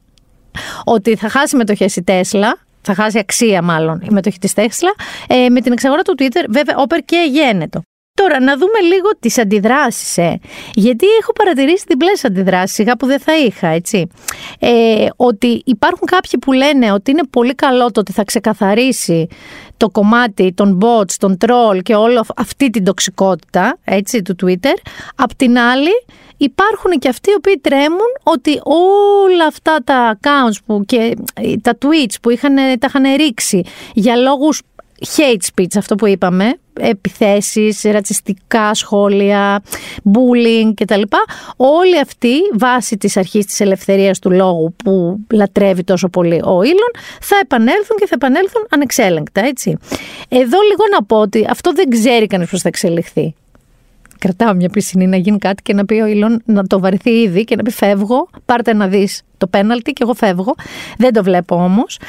Ότι 0.83 1.15
θα 1.15 1.29
χάσει 1.29 1.55
μετοχές 1.55 1.95
η 1.95 2.03
Tesla 2.07 2.51
θα 2.81 2.93
χάσει 2.93 3.19
αξία 3.19 3.61
μάλλον 3.61 4.01
η 4.01 4.07
μετοχή 4.11 4.39
της 4.39 4.53
Tesla, 4.55 5.03
ε, 5.27 5.49
με 5.49 5.61
την 5.61 5.71
εξαγορά 5.71 6.01
του 6.01 6.15
Twitter, 6.17 6.45
βέβαια, 6.49 6.75
όπερ 6.77 6.99
και 6.99 7.27
γένετο. 7.31 7.81
Τώρα, 8.15 8.39
να 8.39 8.57
δούμε 8.57 8.79
λίγο 8.79 9.09
τις 9.19 9.37
αντιδράσεις. 9.37 10.17
Ε. 10.17 10.39
Γιατί 10.73 11.07
έχω 11.21 11.33
παρατηρήσει 11.33 11.83
διπλές 11.87 12.25
αντιδράσεις, 12.25 12.75
σιγά 12.75 12.97
που 12.97 13.05
δεν 13.05 13.19
θα 13.19 13.37
είχα, 13.37 13.67
έτσι. 13.67 14.07
Ε, 14.59 15.07
ότι 15.15 15.61
υπάρχουν 15.65 16.07
κάποιοι 16.07 16.39
που 16.39 16.51
λένε 16.51 16.91
ότι 16.91 17.11
είναι 17.11 17.23
πολύ 17.29 17.55
καλό 17.55 17.91
το 17.91 17.99
ότι 17.99 18.11
θα 18.11 18.23
ξεκαθαρίσει 18.23 19.27
το 19.77 19.89
κομμάτι 19.89 20.53
των 20.53 20.79
bots, 20.81 21.13
των 21.17 21.37
troll 21.45 21.79
και 21.83 21.95
όλη 21.95 22.19
αυτή 22.35 22.69
την 22.69 22.83
τοξικότητα 22.83 23.77
έτσι, 23.83 24.21
του 24.21 24.35
Twitter. 24.43 24.77
Απ' 25.15 25.35
την 25.35 25.57
άλλη, 25.57 26.05
υπάρχουν 26.37 26.91
και 26.99 27.09
αυτοί 27.09 27.29
οι 27.29 27.35
οποίοι 27.37 27.59
τρέμουν 27.59 28.11
ότι 28.23 28.59
όλα 28.63 29.45
αυτά 29.47 29.77
τα 29.83 30.19
accounts 30.19 30.57
που 30.65 30.83
και 30.85 31.15
τα 31.61 31.77
tweets 31.81 32.15
που 32.21 32.29
είχαν, 32.29 32.55
τα 32.55 32.87
είχαν 32.87 33.15
ρίξει 33.15 33.65
για 33.93 34.15
λόγους 34.15 34.61
hate 35.07 35.61
speech, 35.61 35.77
αυτό 35.77 35.95
που 35.95 36.07
είπαμε, 36.07 36.53
επιθέσεις, 36.79 37.81
ρατσιστικά 37.83 38.73
σχόλια, 38.73 39.63
bullying 40.13 40.73
κτλ. 40.75 41.01
Όλοι 41.55 41.99
αυτοί, 41.99 42.35
βάσει 42.53 42.97
της 42.97 43.17
αρχής 43.17 43.45
της 43.45 43.59
ελευθερίας 43.59 44.19
του 44.19 44.31
λόγου 44.31 44.75
που 44.83 45.19
λατρεύει 45.31 45.83
τόσο 45.83 46.09
πολύ 46.09 46.41
ο 46.43 46.63
Ήλον, 46.63 46.91
θα 47.21 47.35
επανέλθουν 47.41 47.97
και 47.97 48.05
θα 48.07 48.15
επανέλθουν 48.15 48.65
ανεξέλεγκτα, 48.69 49.45
έτσι. 49.45 49.77
Εδώ 50.29 50.57
λίγο 50.69 50.83
να 50.91 51.03
πω 51.03 51.17
ότι 51.17 51.47
αυτό 51.49 51.73
δεν 51.73 51.89
ξέρει 51.89 52.27
κανείς 52.27 52.49
πώς 52.49 52.61
θα 52.61 52.67
εξελιχθεί 52.67 53.35
κρατάω 54.23 54.53
μια 54.53 54.69
πισινή 54.69 55.07
να 55.07 55.17
γίνει 55.17 55.37
κάτι 55.37 55.61
και 55.61 55.73
να 55.73 55.85
πει 55.85 55.93
ο 55.93 56.05
Ήλον 56.05 56.41
να 56.45 56.63
το 56.63 56.79
βαρεθεί 56.79 57.09
ήδη 57.09 57.43
και 57.43 57.55
να 57.55 57.63
πει 57.63 57.71
φεύγω, 57.71 58.29
πάρτε 58.45 58.73
να 58.73 58.87
δεις 58.87 59.21
το 59.37 59.47
πέναλτι 59.47 59.91
και 59.91 60.03
εγώ 60.03 60.13
φεύγω. 60.13 60.55
Δεν 60.97 61.13
το 61.13 61.23
βλέπω 61.23 61.55
όμως. 61.55 61.99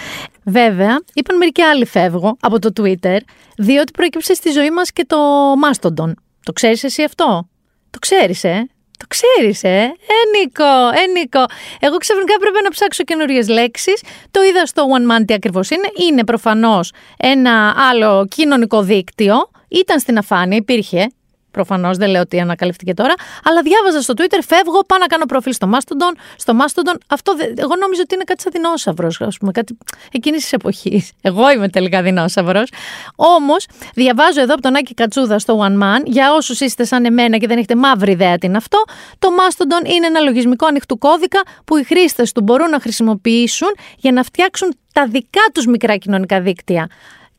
Βέβαια, 0.45 1.01
είπαν 1.15 1.37
μερικοί 1.37 1.63
άλλοι 1.63 1.87
φεύγω 1.87 2.37
από 2.41 2.59
το 2.59 2.71
Twitter, 2.81 3.19
διότι 3.57 3.93
προέκυψε 3.93 4.35
στη 4.35 4.51
ζωή 4.51 4.71
μας 4.71 4.93
και 4.93 5.05
το 5.07 5.17
Mastodon. 5.65 6.13
Το 6.43 6.53
ξέρεις 6.53 6.85
εσύ 6.85 7.03
αυτό; 7.03 7.49
Το 7.91 7.99
ξέρεις, 7.99 8.45
ε; 8.45 8.69
Το 8.99 9.07
ξέρεις, 9.09 9.63
ε; 9.63 9.69
Ε, 9.69 10.39
Νίκο, 10.39 10.65
ε, 10.65 11.21
Νίκο. 11.21 11.45
Εγώ 11.81 11.97
ξαφνικά 11.97 12.35
πρέπει 12.41 12.59
να 12.63 12.71
ψάξω 12.71 13.03
καινούριες 13.05 13.49
λέξεις. 13.49 14.03
Το 14.31 14.43
είδα 14.43 14.67
στο 14.67 14.83
One 14.97 15.13
Man 15.13 15.25
τι 15.27 15.35
ακριβώς 15.35 15.71
είναι. 15.71 15.89
Είναι 16.09 16.25
προφανώς 16.25 16.93
ένα 17.17 17.75
άλλο 17.91 18.27
κοινωνικό 18.31 18.83
δίκτυο. 18.83 19.35
Ήταν 19.69 19.99
στην 19.99 20.19
αφάνεια, 20.19 20.57
υπήρχε. 20.57 21.07
Προφανώς 21.55 21.97
δεν 21.97 22.11
λέω 22.11 22.21
ότι 22.21 22.41
ανακαλύφθηκε 22.41 22.95
τώρα. 22.95 23.15
Αλλά 23.45 23.63
διάβαζα 23.63 24.01
στο 24.01 24.15
Twitter, 24.17 24.39
φεύγω, 24.47 24.85
πάω 24.87 24.99
να 24.99 25.07
κάνω 25.07 25.25
προφίλ 25.25 25.53
στο 25.53 25.71
Mastodon. 25.73 26.15
Στο 26.37 26.53
Mastodon, 26.61 26.97
αυτό 27.09 27.33
εγώ 27.57 27.77
νόμιζα 27.81 28.03
ότι 28.03 28.15
είναι 28.15 28.25
κάτι 28.25 28.43
σαν 28.43 28.53
δεινόσαυρος, 28.55 29.21
ας 29.21 29.39
πούμε, 29.39 29.53
κάτι 29.53 29.79
εκείνης 30.13 30.43
της 30.43 30.53
εποχής. 30.53 31.13
Εγώ 31.21 31.51
είμαι 31.51 31.69
τελικά 31.69 32.03
δεινόσαυρος. 32.03 32.71
Όμως, 33.17 33.67
διαβάζω 33.95 34.41
εδώ 34.41 34.53
από 34.53 34.63
τον 34.63 34.77
Άκη 34.77 34.95
Κατσούδα 34.95 35.39
στο 35.39 35.61
One 35.63 35.83
Man, 35.83 36.03
για 36.05 36.33
όσους 36.33 36.61
είστε 36.61 36.85
σαν 36.85 37.05
εμένα 37.05 37.37
και 37.37 37.47
δεν 37.47 37.59
έχετε 37.59 37.75
μαύρη 37.75 38.13
ιδέα 38.13 38.39
τι 38.39 38.47
είναι 38.47 38.57
αυτό, 38.57 38.85
το 39.19 39.29
Mastodon 39.39 39.89
είναι 39.89 40.07
ένα 40.07 40.21
λογισμικό 40.21 40.67
ανοιχτού 40.67 40.99
κώδικα 40.99 41.41
που 41.65 41.77
οι 41.77 41.83
χρήστες 41.85 42.33
του 42.33 42.43
μπορούν 42.43 42.71
να 42.71 42.81
χρησιμοποιήσουν 42.81 43.75
για 43.97 44.13
να 44.13 44.23
φτιάξουν 44.23 44.75
τα 44.93 45.07
δικά 45.07 45.43
τους 45.55 45.67
μικρά 45.67 45.97
κοινωνικά 45.97 46.41
δίκτυα. 46.41 46.89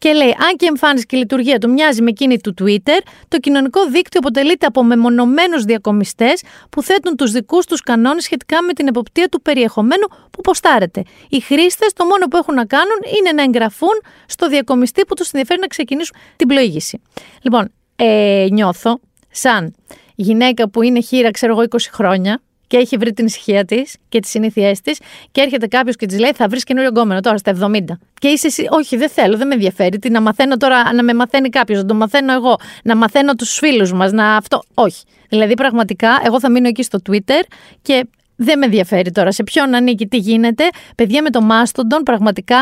Και 0.06 0.14
λέει, 0.14 0.28
αν 0.28 0.56
και 0.56 0.66
η 0.66 0.68
εμφάνιση 0.68 1.06
και 1.06 1.16
η 1.16 1.20
λειτουργία 1.20 1.58
του 1.58 1.70
μοιάζει 1.70 2.02
με 2.02 2.10
εκείνη 2.10 2.40
του 2.40 2.54
Twitter, 2.62 3.00
το 3.28 3.38
κοινωνικό 3.38 3.86
δίκτυο 3.86 4.20
αποτελείται 4.24 4.66
από 4.66 4.84
μεμονωμένους 4.84 5.64
διακομιστές 5.64 6.42
που 6.70 6.84
θέτουν 6.84 7.16
τους 7.16 7.32
δικούς 7.32 7.66
τους 7.66 7.82
κανόνες 7.82 8.24
σχετικά 8.24 8.64
με 8.64 8.74
την 8.74 8.88
εποπτεία 8.88 9.28
του 9.30 9.42
περιεχομένου 9.42 10.08
που 10.32 10.42
ποστάρεται. 10.42 11.04
Οι 11.30 11.40
χρήστες 11.40 11.94
το 11.94 12.06
μόνο 12.06 12.26
που 12.26 12.38
έχουν 12.38 12.54
να 12.54 12.66
κάνουν 12.66 12.98
είναι 13.18 13.32
να 13.32 13.44
εγγραφούν 13.44 14.02
στο 14.26 14.48
διακομιστή 14.48 15.06
που 15.06 15.14
τους 15.14 15.26
ενδιαφέρει 15.26 15.60
να 15.60 15.68
ξεκινήσουν 15.68 16.16
την 16.36 16.48
πλοήγηση. 16.48 17.02
Λοιπόν, 17.42 17.72
ε, 17.96 18.48
νιώθω 18.52 19.00
σαν 19.32 19.76
γυναίκα 20.16 20.70
που 20.70 20.82
είναι 20.82 21.02
χείρα, 21.02 21.32
ξέρω 21.32 21.52
εγώ, 21.52 21.62
20 21.62 21.78
χρόνια, 21.92 22.42
και 22.68 22.78
έχει 22.78 22.98
βρει 22.98 23.14
την 23.14 23.26
ησυχία 23.26 23.66
της 23.66 23.96
και 24.10 24.20
τις 24.20 24.30
συνήθειές 24.30 24.82
της, 24.82 25.00
και 25.32 25.42
έρχεται 25.42 25.68
κάποιος 25.68 25.96
και 25.96 26.06
της 26.06 26.20
λέει: 26.20 26.32
Θα 26.36 26.48
βρεις 26.48 26.64
καινούριο 26.64 26.90
γκόμενο 26.90 27.20
τώρα 27.20 27.38
στα 27.38 27.52
70. 27.52 27.80
Και 28.20 28.28
είσαι 28.28 28.48
εσύ, 28.48 28.68
Όχι, 28.70 28.98
δεν 28.98 29.10
θέλω, 29.10 29.38
δεν 29.38 29.48
με 29.48 29.54
ενδιαφέρει. 29.54 30.00
Τι 30.00 30.10
να 30.10 30.22
μαθαίνω 30.22 30.58
τώρα, 30.58 30.94
να 30.94 31.04
με 31.04 31.14
μαθαίνει 31.14 31.50
κάποιος, 31.50 31.80
να 31.80 31.86
το 31.86 31.94
μαθαίνω 31.94 32.34
εγώ, 32.34 32.56
να 32.84 32.96
μαθαίνω 32.96 33.34
τους 33.34 33.54
φίλους 33.58 33.94
μας, 33.94 34.12
να 34.12 34.36
αυτό. 34.36 34.64
Όχι. 34.74 35.04
Δηλαδή, 35.30 35.54
πραγματικά, 35.54 36.22
εγώ 36.26 36.40
θα 36.40 36.52
μείνω 36.52 36.68
εκεί 36.68 36.84
στο 36.84 37.00
Twitter 37.10 37.44
και 37.82 38.06
δεν 38.36 38.58
με 38.58 38.66
ενδιαφέρει 38.66 39.12
τώρα 39.12 39.32
σε 39.32 39.44
ποιον 39.44 39.76
ανήκει, 39.76 40.08
τι 40.08 40.18
γίνεται. 40.18 40.64
Παιδιά 40.96 41.22
με 41.22 41.30
το 41.30 41.42
Μάστοντον, 41.42 42.04
πραγματικά 42.04 42.58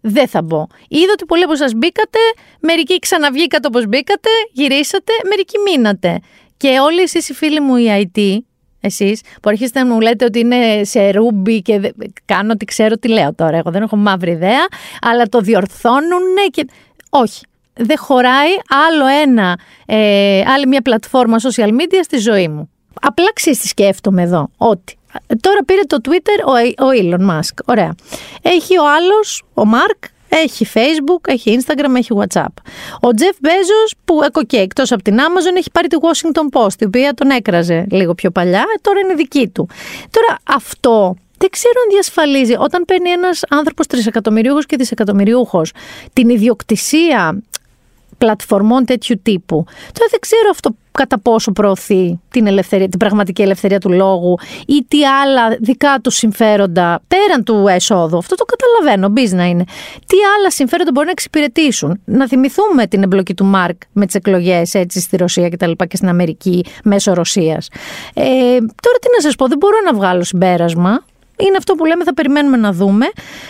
δεν 0.00 0.28
θα 0.28 0.42
μπω. 0.42 0.66
Είδα 0.88 1.12
ότι 1.12 1.24
πολλοί 1.24 1.42
από 1.42 1.52
εσάς 1.52 1.72
μπήκατε, 1.72 2.18
μερικοί 2.60 2.98
ξαναβγήκατε 2.98 3.66
όπως 3.66 3.86
μπήκατε, 3.86 4.28
γυρίσατε, 4.52 5.12
μερικοί 5.28 5.58
μείνατε. 5.58 6.20
Και 6.56 6.68
όλοι 6.68 7.00
εσείς 7.00 7.28
οι 7.28 7.34
φίλοι 7.34 7.60
μου 7.60 7.76
οι 7.76 8.10
IT, 8.14 8.38
εσείς 8.86 9.20
που 9.20 9.48
αρχίσετε 9.48 9.82
να 9.82 9.94
μου 9.94 10.00
λέτε 10.00 10.24
ότι 10.24 10.38
είναι 10.38 10.84
σε 10.84 11.10
ρούμπι 11.10 11.62
και 11.62 11.94
κάνω 12.24 12.52
ότι 12.52 12.64
ξέρω 12.64 12.98
τι 12.98 13.08
λέω 13.08 13.34
τώρα. 13.34 13.56
Εγώ 13.56 13.70
δεν 13.70 13.82
έχω 13.82 13.96
μαύρη 13.96 14.30
ιδέα, 14.30 14.66
αλλά 15.00 15.24
το 15.24 15.40
διορθώνουν 15.40 16.34
και. 16.50 16.66
Όχι. 17.10 17.44
Δεν 17.78 17.98
χωράει 17.98 18.50
άλλο 18.86 19.06
ένα, 19.22 19.58
ε, 19.86 20.42
άλλη 20.54 20.66
μια 20.66 20.82
πλατφόρμα 20.82 21.36
social 21.40 21.68
media 21.68 22.00
στη 22.02 22.18
ζωή 22.18 22.48
μου. 22.48 22.70
Απλά 23.00 23.32
ξέρεις 23.34 23.58
τι 23.58 23.66
σκέφτομαι 23.68 24.22
εδώ, 24.22 24.50
ότι 24.56 24.98
τώρα 25.40 25.64
πήρε 25.66 25.80
το 25.80 25.96
Twitter 26.08 26.46
ο, 26.46 26.84
ο 26.84 26.88
Elon 27.00 27.30
Musk, 27.30 27.54
ωραία. 27.64 27.94
Έχει 28.42 28.78
ο 28.78 28.84
άλλος, 28.96 29.42
ο 29.54 29.62
Mark, 29.64 30.08
έχει 30.28 30.66
Facebook, 30.74 31.28
έχει 31.28 31.58
Instagram, 31.60 31.94
έχει 31.96 32.14
WhatsApp. 32.18 32.54
Ο 33.02 33.08
Jeff 33.16 33.46
Bezos 33.46 33.96
που 34.04 34.44
και 34.46 34.56
εκτός 34.56 34.92
από 34.92 35.02
την 35.02 35.16
Amazon 35.18 35.56
έχει 35.56 35.70
πάρει 35.70 35.88
τη 35.88 35.96
Washington 36.00 36.58
Post, 36.58 36.80
η 36.80 36.84
οποία 36.84 37.14
τον 37.14 37.30
έκραζε 37.30 37.86
λίγο 37.90 38.14
πιο 38.14 38.30
παλιά, 38.30 38.64
τώρα 38.80 39.00
είναι 39.00 39.14
δική 39.14 39.48
του. 39.48 39.68
Τώρα 40.10 40.38
αυτό 40.44 41.16
δεν 41.38 41.50
ξέρω 41.50 41.74
αν 41.84 41.90
διασφαλίζει 41.90 42.54
όταν 42.58 42.84
παίρνει 42.84 43.10
ένας 43.10 43.42
άνθρωπος 43.48 43.86
τρισεκατομμυρίουχος 43.86 44.66
και 44.66 44.76
δισεκατομμυριούχο 44.76 45.62
την 46.12 46.28
ιδιοκτησία 46.28 47.42
πλατφορμών 48.18 48.84
τέτοιου 48.84 49.20
τύπου. 49.22 49.64
Τώρα 49.92 50.08
δεν 50.10 50.20
ξέρω 50.20 50.48
αυτό 50.50 50.76
κατά 50.96 51.18
πόσο 51.20 51.52
προωθεί 51.52 52.20
την, 52.30 52.46
ελευθερία, 52.46 52.88
την 52.88 52.98
πραγματική 52.98 53.42
ελευθερία 53.42 53.78
του 53.80 53.92
λόγου 53.92 54.38
ή 54.66 54.84
τι 54.88 55.06
άλλα 55.06 55.56
δικά 55.60 55.98
του 56.02 56.10
συμφέροντα 56.10 57.00
πέραν 57.08 57.44
του 57.44 57.64
εσόδου. 57.68 58.16
Αυτό 58.16 58.34
το 58.34 58.44
καταλαβαίνω, 58.44 59.08
μπεις 59.08 59.32
να 59.32 59.44
είναι. 59.44 59.64
Τι 60.06 60.16
άλλα 60.38 60.50
συμφέροντα 60.50 60.90
μπορεί 60.94 61.06
να 61.06 61.12
εξυπηρετήσουν. 61.12 62.00
Να 62.04 62.28
θυμηθούμε 62.28 62.86
την 62.86 63.02
εμπλοκή 63.02 63.34
του 63.34 63.44
Μάρκ 63.44 63.80
με 63.92 64.06
τις 64.06 64.14
εκλογές 64.14 64.74
έτσι 64.74 65.00
στη 65.00 65.16
Ρωσία 65.16 65.48
και 65.48 65.56
τα 65.56 65.66
λοιπά 65.66 65.86
και 65.86 65.96
στην 65.96 66.08
Αμερική 66.08 66.64
μέσω 66.84 67.12
Ρωσίας. 67.12 67.68
Ε, 68.14 68.24
τώρα 68.58 68.98
τι 69.00 69.08
να 69.14 69.20
σας 69.20 69.34
πω, 69.36 69.46
δεν 69.46 69.58
μπορώ 69.58 69.76
να 69.84 69.92
βγάλω 69.94 70.24
συμπέρασμα. 70.24 71.04
είναι 71.38 71.56
αυτό 71.56 71.74
που 71.74 71.84
λέμε, 71.84 72.04
θα 72.04 72.14
περιμένουμε 72.14 72.56
να 72.56 72.72
δούμε. 72.72 73.06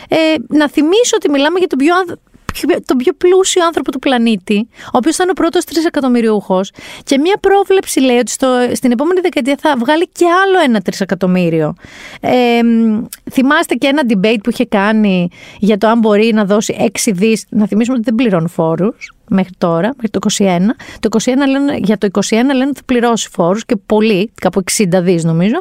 Ε, 0.09 0.17
να 0.49 0.69
θυμίσω 0.69 1.15
ότι 1.15 1.31
μιλάμε 1.31 1.59
για 1.59 1.67
τον 1.69 1.79
πιο, 1.79 1.95
άνθ- 1.97 2.19
πιο- 2.61 2.83
τον 2.85 2.97
πιο 2.97 3.13
πλούσιο 3.13 3.65
άνθρωπο 3.65 3.91
του 3.91 3.99
πλανήτη, 3.99 4.69
ο 4.85 4.91
οποίος 4.93 5.15
ήταν 5.15 5.29
ο 5.29 5.33
πρώτος 5.33 5.65
τρισεκατομμυριούχος. 5.65 6.71
Και 7.05 7.19
μία 7.19 7.37
πρόβλεψη 7.41 8.01
λέει 8.01 8.19
ότι 8.19 8.31
στο, 8.31 8.49
στην 8.73 8.91
επόμενη 8.93 9.21
δεκαετία 9.21 9.57
θα 9.61 9.75
βγάλει 9.79 10.09
και 10.09 10.25
άλλο 10.45 10.59
ένα 10.65 10.81
τρισεκατομμύριο. 10.81 11.75
Ε, 12.21 12.63
μ, 12.63 13.05
θυμάστε 13.33 13.75
και 13.75 13.87
ένα 13.87 14.03
debate 14.09 14.39
που 14.43 14.51
είχε 14.51 14.65
κάνει 14.67 15.29
για 15.59 15.79
το 15.79 15.87
αν 15.89 15.99
μπορεί 15.99 16.33
να 16.33 16.45
δώσει 16.45 16.91
6 17.05 17.11
δις. 17.15 17.45
Να 17.49 17.67
θυμίσουμε 17.67 17.97
ότι 17.97 18.05
δεν 18.05 18.15
πληρώνει 18.15 18.49
φόρους 18.49 19.16
μέχρι 19.29 19.53
τώρα, 19.59 19.87
μέχρι 19.97 20.11
το 20.11 20.19
21. 20.39 20.59
Το 21.01 21.09
21 21.25 21.49
λένε, 21.49 21.79
για 21.83 21.99
το 21.99 22.09
21 22.13 22.21
λένε 22.31 22.65
ότι 22.65 22.77
θα 22.77 22.83
πληρώσει 22.85 23.29
φόρους 23.33 23.65
και 23.65 23.77
πολύ, 23.87 24.33
κάπου 24.41 24.63
60 24.77 25.03
δις 25.03 25.25
νομίζω, 25.25 25.59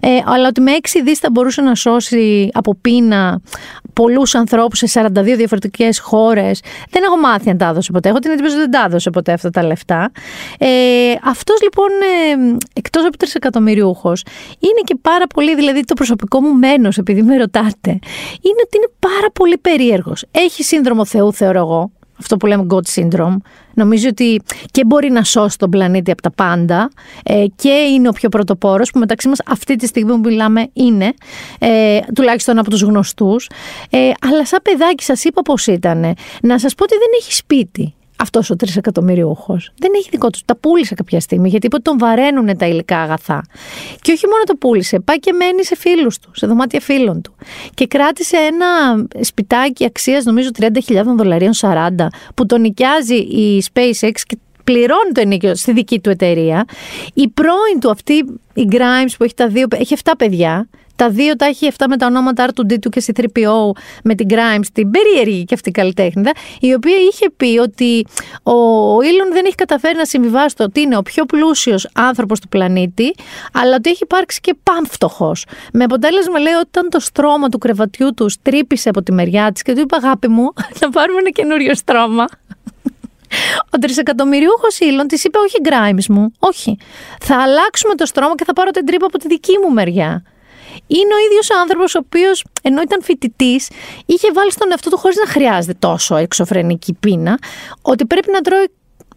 ε, 0.00 0.08
αλλά 0.24 0.48
ότι 0.48 0.60
με 0.60 0.72
6 0.72 1.00
δις 1.04 1.18
θα 1.18 1.30
μπορούσε 1.30 1.62
να 1.62 1.74
σώσει 1.74 2.50
από 2.52 2.74
πείνα 2.80 3.40
πολλούς 3.92 4.34
ανθρώπους 4.34 4.78
σε 4.78 4.86
42 4.86 5.36
διαφορετικές 5.36 5.98
χώρες. 5.98 6.60
Δεν 6.90 7.02
έχω 7.02 7.16
μάθει 7.16 7.50
αν 7.50 7.56
τα 7.56 7.66
έδωσε 7.66 7.92
ποτέ, 7.92 8.08
έχω 8.08 8.18
την 8.18 8.30
εντύπωση 8.30 8.54
ότι 8.54 8.62
δεν 8.62 8.70
τα 8.70 8.84
έδωσε 8.86 9.10
ποτέ 9.10 9.32
αυτά 9.32 9.50
τα 9.50 9.62
λεφτά. 9.62 10.10
Ε, 10.58 10.68
αυτός 11.24 11.62
λοιπόν, 11.62 11.88
ε, 11.88 12.56
εκτός 12.72 13.04
από 13.04 13.16
τρισεκατομμυριούχος, 13.16 14.22
είναι 14.58 14.80
και 14.84 14.96
πάρα 15.02 15.26
πολύ, 15.26 15.54
δηλαδή 15.54 15.84
το 15.84 15.94
προσωπικό 15.94 16.40
μου 16.40 16.54
μένος, 16.54 16.98
επειδή 16.98 17.22
με 17.22 17.36
ρωτάτε, 17.36 17.90
είναι 18.40 18.60
ότι 18.64 18.76
είναι 18.76 18.90
πάρα 18.98 19.30
πολύ 19.32 19.58
περίεργος. 19.58 20.24
Έχει 20.30 20.62
σύνδρομο 20.62 21.04
Θεού, 21.04 21.32
θεωρώ 21.32 21.58
εγώ, 21.58 21.90
αυτό 22.20 22.36
που 22.36 22.46
λέμε 22.46 22.66
God 22.70 23.00
syndrome. 23.00 23.36
Νομίζω 23.74 24.08
ότι 24.08 24.40
και 24.70 24.84
μπορεί 24.84 25.10
να 25.10 25.24
σώσει 25.24 25.58
τον 25.58 25.70
πλανήτη 25.70 26.10
από 26.10 26.22
τα 26.22 26.30
πάντα 26.30 26.90
ε, 27.24 27.44
και 27.56 27.68
είναι 27.68 28.08
ο 28.08 28.12
πιο 28.12 28.28
πρωτοπόρος 28.28 28.90
που 28.90 28.98
μεταξύ 28.98 29.28
μας 29.28 29.38
αυτή 29.46 29.76
τη 29.76 29.86
στιγμή 29.86 30.12
που 30.12 30.18
μιλάμε 30.18 30.68
είναι, 30.72 31.12
ε, 31.58 31.98
τουλάχιστον 32.14 32.58
από 32.58 32.70
τους 32.70 32.82
γνωστούς. 32.82 33.50
Ε, 33.90 34.10
αλλά 34.20 34.46
σαν 34.46 34.60
παιδάκι 34.62 35.04
σας 35.04 35.24
είπα 35.24 35.42
πώς 35.42 35.66
ήταν. 35.66 36.14
Να 36.42 36.58
σας 36.58 36.74
πω 36.74 36.84
ότι 36.84 36.94
δεν 36.94 37.08
έχει 37.20 37.32
σπίτι 37.32 37.94
αυτός 38.20 38.50
ο 38.50 38.56
τρισεκατομμυριούχος. 38.56 39.72
Δεν 39.78 39.90
έχει 39.96 40.08
δικό 40.10 40.30
του. 40.30 40.38
Τα 40.44 40.56
πούλησε 40.56 40.94
κάποια 40.94 41.20
στιγμή 41.20 41.48
γιατί 41.48 41.66
είπε 41.66 41.74
ότι 41.74 41.84
τον 41.84 41.98
βαραίνουν 41.98 42.56
τα 42.56 42.66
υλικά 42.66 42.98
αγαθά. 42.98 43.44
Και 44.00 44.12
όχι 44.12 44.26
μόνο 44.26 44.42
το 44.44 44.54
πούλησε, 44.54 45.00
πάει 45.00 45.18
και 45.18 45.32
μένει 45.32 45.64
σε 45.64 45.76
φίλους 45.76 46.18
του, 46.18 46.30
σε 46.34 46.46
δωμάτια 46.46 46.80
φίλων 46.80 47.22
του. 47.22 47.34
Και 47.74 47.86
κράτησε 47.86 48.36
ένα 48.36 48.66
σπιτάκι 49.20 49.84
αξίας 49.84 50.24
νομίζω 50.24 50.50
30.000 50.58 50.68
δολαρίων 51.16 51.52
40 51.60 51.88
που 52.34 52.46
τον 52.46 52.60
νοικιάζει 52.60 53.16
η 53.16 53.62
SpaceX 53.72 54.12
και 54.26 54.38
πληρώνει 54.64 55.12
το 55.12 55.20
ενίκιο 55.20 55.54
στη 55.54 55.72
δική 55.72 56.00
του 56.00 56.10
εταιρεία. 56.10 56.64
Η 57.14 57.28
πρώην 57.28 57.80
του 57.80 57.90
αυτή, 57.90 58.14
η 58.54 58.68
Grimes 58.70 59.12
που 59.18 59.24
έχει 59.24 59.34
τα 59.34 59.48
δύο, 59.48 59.66
έχει 59.70 59.94
7 60.04 60.12
παιδιά. 60.18 60.68
Τα 60.98 61.10
δύο 61.10 61.36
τα 61.36 61.46
έχει 61.46 61.68
αυτά 61.68 61.88
με 61.88 61.96
τα 61.96 62.06
ονόματα 62.06 62.48
R2D2 62.48 62.88
και 62.90 63.02
C3PO 63.06 63.70
με 64.04 64.14
την 64.14 64.26
Grimes, 64.30 64.66
την 64.72 64.90
περίεργη 64.90 65.44
και 65.44 65.54
αυτή 65.54 65.70
καλλιτέχνηδα, 65.70 66.32
η 66.60 66.74
οποία 66.74 66.96
είχε 67.10 67.30
πει 67.36 67.58
ότι 67.58 68.06
ο 68.42 68.52
Ήλον 69.02 69.32
δεν 69.32 69.44
έχει 69.44 69.54
καταφέρει 69.54 69.96
να 69.96 70.04
συμβιβάσει 70.04 70.56
το 70.56 70.64
ότι 70.64 70.80
είναι 70.80 70.96
ο 70.96 71.02
πιο 71.02 71.24
πλούσιος 71.24 71.88
άνθρωπος 71.94 72.40
του 72.40 72.48
πλανήτη, 72.48 73.14
αλλά 73.52 73.74
ότι 73.76 73.90
έχει 73.90 74.02
υπάρξει 74.02 74.40
και 74.40 74.54
πάμφτωχος. 74.62 75.44
Με 75.72 75.84
αποτέλεσμα 75.84 76.38
λέει 76.38 76.52
ότι 76.52 76.66
όταν 76.68 76.88
το 76.90 77.00
στρώμα 77.00 77.48
του 77.48 77.58
κρεβατιού 77.58 78.14
του 78.14 78.30
τρύπησε 78.42 78.88
από 78.88 79.02
τη 79.02 79.12
μεριά 79.12 79.52
της 79.52 79.62
και 79.62 79.74
του 79.74 79.80
είπε 79.80 79.96
Αγάπη 79.96 80.28
μου, 80.28 80.52
να 80.80 80.90
πάρουμε 80.90 81.18
ένα 81.18 81.30
καινούριο 81.30 81.74
στρώμα. 81.74 82.24
Ο 83.74 83.78
τρισεκατομμυριούχος 83.78 84.78
Ήλον 84.78 85.06
της 85.06 85.24
είπε: 85.24 85.38
Όχι, 85.38 85.56
Grimes 85.64 86.06
μου, 86.08 86.32
όχι. 86.38 86.78
Θα 87.20 87.42
αλλάξουμε 87.42 87.94
το 87.94 88.06
στρώμα 88.06 88.34
και 88.34 88.44
θα 88.44 88.52
πάρω 88.52 88.70
την 88.70 88.86
τρύπα 88.86 89.06
από 89.06 89.18
τη 89.18 89.28
δική 89.28 89.58
μου 89.62 89.72
μεριά. 89.72 90.22
Είναι 90.86 91.14
ο 91.14 91.18
ίδιος 91.26 91.50
άνθρωπος 91.50 91.94
ο 91.94 91.98
οποίος, 92.06 92.44
ενώ 92.62 92.80
ήταν 92.80 93.02
φοιτητής, 93.02 93.68
είχε 94.06 94.32
βάλει 94.32 94.52
στον 94.52 94.70
εαυτό 94.70 94.90
του 94.90 94.98
χωρίς 94.98 95.16
να 95.16 95.26
χρειάζεται 95.26 95.76
τόσο 95.78 96.16
εξωφρενική 96.16 96.94
πείνα, 97.00 97.38
ότι 97.82 98.06
πρέπει 98.06 98.30
να 98.32 98.40
τρώει 98.40 98.66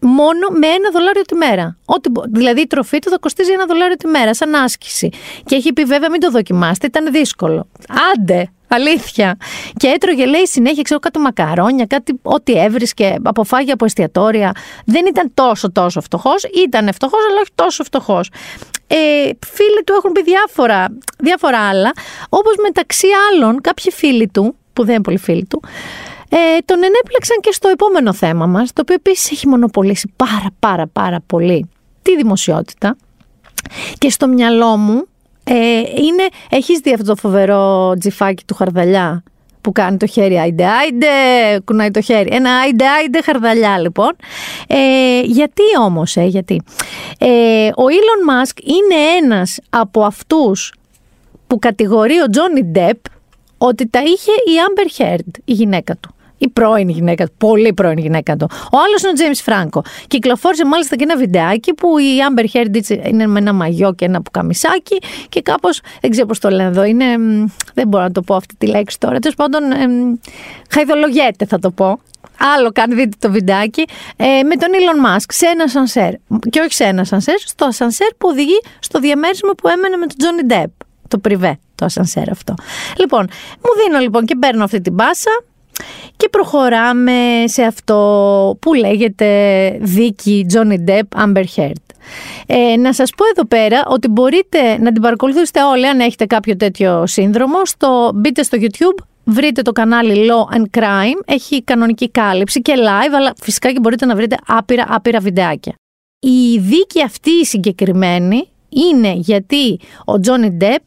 μόνο 0.00 0.48
με 0.58 0.66
ένα 0.66 0.90
δολάριο 0.92 1.22
τη 1.22 1.34
μέρα. 1.34 1.76
Ό,τι, 1.84 2.08
μπο- 2.10 2.24
δηλαδή 2.28 2.60
η 2.60 2.66
τροφή 2.66 2.98
του 2.98 3.10
θα 3.10 3.18
κοστίζει 3.18 3.52
ένα 3.52 3.66
δολάριο 3.66 3.96
τη 3.96 4.06
μέρα, 4.06 4.34
σαν 4.34 4.54
άσκηση. 4.54 5.08
Και 5.44 5.54
έχει 5.54 5.72
πει 5.72 5.84
βέβαια 5.84 6.10
μην 6.10 6.20
το 6.20 6.30
δοκιμάσετε, 6.30 6.86
ήταν 6.86 7.12
δύσκολο. 7.12 7.66
Άντε, 8.14 8.50
αλήθεια. 8.68 9.36
Και 9.76 9.86
έτρωγε, 9.88 10.26
λέει, 10.26 10.46
συνέχεια, 10.46 10.82
ξέρω, 10.82 11.00
κάτι 11.00 11.18
μακαρόνια, 11.18 11.86
κάτι 11.86 12.18
ό,τι 12.22 12.52
έβρισκε, 12.52 13.16
αποφάγια 13.22 13.74
από 13.74 13.84
εστιατόρια. 13.84 14.52
Δεν 14.84 15.06
ήταν 15.06 15.30
τόσο 15.34 15.72
τόσο 15.72 16.00
φτωχός, 16.00 16.42
ήταν 16.64 16.92
φτωχός, 16.92 17.20
αλλά 17.30 17.40
όχι 17.40 17.50
τόσο 17.54 17.84
φτωχός. 17.84 18.30
Ε, 18.94 19.30
φίλοι 19.46 19.82
του 19.86 19.94
έχουν 19.96 20.12
πει 20.12 20.22
διάφορα, 20.22 20.86
διάφορα 21.18 21.58
άλλα, 21.58 21.92
όπως 22.28 22.54
μεταξύ 22.62 23.06
άλλων 23.30 23.60
κάποιοι 23.60 23.92
φίλοι 23.92 24.28
του, 24.28 24.56
που 24.72 24.84
δεν 24.84 24.94
είναι 24.94 25.02
πολύ 25.02 25.18
φίλοι 25.18 25.46
του, 25.46 25.62
ε, 26.28 26.58
τον 26.64 26.76
ενέπλεξαν 26.76 27.36
και 27.40 27.52
στο 27.52 27.68
επόμενο 27.68 28.12
θέμα 28.12 28.46
μας, 28.46 28.72
το 28.72 28.80
οποίο 28.80 28.94
επίσης 28.94 29.30
έχει 29.30 29.48
μονοπολίσει 29.48 30.12
πάρα 30.16 30.48
πάρα 30.58 30.86
πάρα 30.86 31.20
πολύ 31.26 31.68
τη 32.02 32.16
δημοσιότητα. 32.16 32.96
Και 33.98 34.10
στο 34.10 34.28
μυαλό 34.28 34.76
μου 34.76 35.06
ε, 35.44 35.54
είναι, 35.78 36.26
έχεις 36.48 36.78
δει 36.78 36.92
αυτό 36.92 37.04
το 37.04 37.16
φοβερό 37.16 37.94
τζιφάκι 37.98 38.44
του 38.44 38.54
χαρδαλιά; 38.54 39.22
Που 39.62 39.72
κάνει 39.72 39.96
το 39.96 40.06
χέρι 40.06 40.38
άιντε 40.38 40.66
άιντε, 40.66 41.06
κουνάει 41.64 41.90
το 41.90 42.00
χέρι. 42.00 42.28
Ένα 42.32 42.50
άιντε 42.56 42.88
άιντε 42.88 43.22
χαρδαλιά 43.22 43.78
λοιπόν. 43.78 44.16
Ε, 44.66 45.20
γιατί 45.20 45.62
όμως, 45.80 46.16
ε, 46.16 46.24
γιατί. 46.24 46.62
Ε, 47.18 47.66
ο 47.66 47.84
Elon 47.88 48.30
Musk 48.30 48.62
είναι 48.62 49.00
ένας 49.18 49.58
από 49.70 50.02
αυτούς 50.04 50.74
που 51.46 51.58
κατηγορεί 51.58 52.20
ο 52.20 52.30
Τζόνι 52.30 52.64
Ντεπ 52.64 52.98
ότι 53.58 53.88
τα 53.88 54.00
είχε 54.02 54.30
η 54.30 54.54
Amber 54.68 55.02
Heard, 55.02 55.40
η 55.44 55.52
γυναίκα 55.52 55.96
του. 55.96 56.14
Η 56.42 56.48
πρώην 56.48 56.88
γυναίκα 56.88 57.26
του, 57.26 57.32
πολύ 57.38 57.72
πρώην 57.72 57.98
γυναίκα 57.98 58.36
του. 58.36 58.48
Ο 58.50 58.78
άλλος 58.86 59.02
είναι 59.02 59.10
ο 59.10 59.12
Τζέιμς 59.12 59.40
Φράγκο. 59.40 59.82
Κυκλοφόρησε 60.06 60.64
μάλιστα 60.64 60.96
και 60.96 61.02
ένα 61.04 61.16
βιντεάκι 61.16 61.74
που 61.74 61.98
η 61.98 62.16
Amber 62.28 62.44
Heard 62.56 62.74
έτσι 62.74 63.02
είναι 63.06 63.26
με 63.26 63.38
ένα 63.38 63.52
μαγιό 63.52 63.94
και 63.94 64.04
ένα 64.04 64.22
πουκαμισάκι 64.22 64.98
και 65.28 65.42
κάπως. 65.42 65.80
Δεν 66.00 66.10
ξέρω 66.10 66.26
πώς 66.26 66.38
το 66.38 66.50
λένε 66.50 66.68
εδώ. 66.68 66.84
Είναι. 66.84 67.18
μ, 67.18 67.46
Δεν 67.74 67.88
μπορώ 67.88 68.02
να 68.02 68.12
το 68.12 68.22
πω 68.22 68.34
αυτή 68.34 68.54
τη 68.58 68.66
λέξη 68.66 68.98
τώρα. 68.98 69.18
Τέλος 69.18 69.36
πάντων, 69.36 69.72
εμ, 69.72 70.16
χαϊδολογέται 70.70 71.46
θα 71.46 71.58
το 71.58 71.70
πω. 71.70 72.00
Άλλο 72.56 72.72
καν 72.72 72.94
δείτε 72.94 73.16
το 73.18 73.30
βιντεάκι 73.30 73.84
ε, 74.16 74.42
με 74.42 74.56
τον 74.56 74.68
Elon 74.72 75.16
Musk 75.16 75.26
σε 75.28 75.46
ένα 75.46 75.68
σανσέρ. 75.68 76.12
Και 76.50 76.60
όχι 76.60 76.72
σε 76.72 76.84
ένα 76.84 77.04
σανσέρ, 77.04 77.38
στο 77.38 77.70
σανσέρ 77.70 78.08
που 78.18 78.28
οδηγεί 78.30 78.60
στο 78.78 78.98
διαμέρισμα 78.98 79.52
που 79.52 79.68
έμενε 79.68 79.96
με 79.96 80.06
τον 80.06 80.16
Τζόνι 80.18 80.42
Ντεπ. 80.42 80.70
Το 81.08 81.18
πριβέ, 81.18 81.58
το 81.74 81.84
ασανσέρ 81.84 82.30
αυτό. 82.30 82.54
Λοιπόν, 82.98 83.28
μου 83.56 83.84
δίνω 83.84 83.98
λοιπόν 83.98 84.24
και 84.24 84.36
παίρνω 84.36 84.64
αυτή 84.64 84.80
την 84.80 84.96
πάσα 84.96 85.30
και 86.22 86.28
προχωράμε 86.28 87.44
σε 87.44 87.62
αυτό 87.62 88.56
που 88.60 88.74
λέγεται 88.74 89.28
δίκη 89.80 90.46
Johnny 90.52 90.88
Depp 90.90 91.24
Amber 91.24 91.44
Heard. 91.56 91.82
Ε, 92.46 92.76
να 92.76 92.92
σας 92.92 93.10
πω 93.16 93.24
εδώ 93.34 93.44
πέρα 93.44 93.82
ότι 93.86 94.08
μπορείτε 94.08 94.78
να 94.78 94.92
την 94.92 95.02
παρακολουθήσετε 95.02 95.62
όλοι 95.62 95.86
αν 95.86 96.00
έχετε 96.00 96.26
κάποιο 96.26 96.56
τέτοιο 96.56 97.06
σύνδρομο. 97.06 97.66
Στο, 97.66 98.10
μπείτε 98.14 98.42
στο 98.42 98.58
YouTube, 98.60 99.04
βρείτε 99.24 99.62
το 99.62 99.72
κανάλι 99.72 100.28
Law 100.30 100.56
and 100.56 100.78
Crime, 100.78 101.20
έχει 101.24 101.62
κανονική 101.62 102.10
κάλυψη 102.10 102.62
και 102.62 102.72
live, 102.76 103.14
αλλά 103.16 103.32
φυσικά 103.40 103.72
και 103.72 103.80
μπορείτε 103.80 104.06
να 104.06 104.14
βρείτε 104.14 104.36
άπειρα 104.46 104.84
άπειρα 104.88 105.18
βιντεάκια. 105.20 105.74
Η 106.18 106.58
δίκη 106.58 107.02
αυτή 107.02 107.30
η 107.30 107.44
συγκεκριμένη 107.44 108.48
είναι 108.68 109.12
γιατί 109.12 109.80
ο 110.04 110.20
Τζόνι 110.20 110.50
Ντεπ 110.50 110.82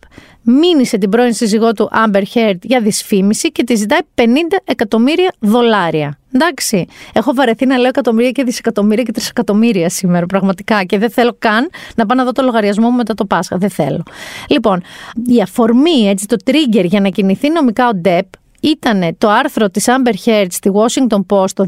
μήνυσε 0.45 0.97
την 0.97 1.09
πρώην 1.09 1.33
σύζυγό 1.33 1.71
του 1.71 1.89
Amber 1.93 2.23
Heard 2.33 2.57
για 2.61 2.81
δυσφήμιση 2.81 3.51
και 3.51 3.63
της 3.63 3.79
ζητάει 3.79 3.99
50 4.15 4.23
εκατομμύρια 4.65 5.33
δολάρια. 5.39 6.17
Εντάξει, 6.33 6.87
έχω 7.13 7.33
βαρεθεί 7.33 7.65
να 7.65 7.77
λέω 7.77 7.87
εκατομμύρια 7.87 8.31
και 8.31 8.43
δισεκατομμύρια 8.43 9.03
και 9.03 9.11
τρισεκατομμύρια 9.11 9.89
σήμερα 9.89 10.25
πραγματικά 10.25 10.83
και 10.83 10.97
δεν 10.97 11.09
θέλω 11.11 11.35
καν 11.39 11.69
να 11.95 12.05
πάω 12.05 12.17
να 12.17 12.23
δω 12.23 12.31
το 12.31 12.41
λογαριασμό 12.41 12.89
μου 12.89 12.95
μετά 12.95 13.13
το 13.13 13.25
Πάσχα. 13.25 13.57
Δεν 13.57 13.69
θέλω. 13.69 14.03
Λοιπόν, 14.49 14.81
η 15.25 15.41
αφορμή, 15.41 16.07
έτσι, 16.09 16.25
το 16.25 16.35
trigger 16.45 16.85
για 16.85 16.99
να 16.99 17.09
κινηθεί 17.09 17.49
νομικά 17.49 17.87
ο 17.87 17.93
Ντεπ 17.95 18.25
ήταν 18.65 19.15
το 19.17 19.29
άρθρο 19.29 19.69
της 19.69 19.85
Amber 19.87 20.29
Heard 20.29 20.47
στη 20.49 20.71
Washington 20.73 21.25
Post 21.29 21.49
το 21.53 21.63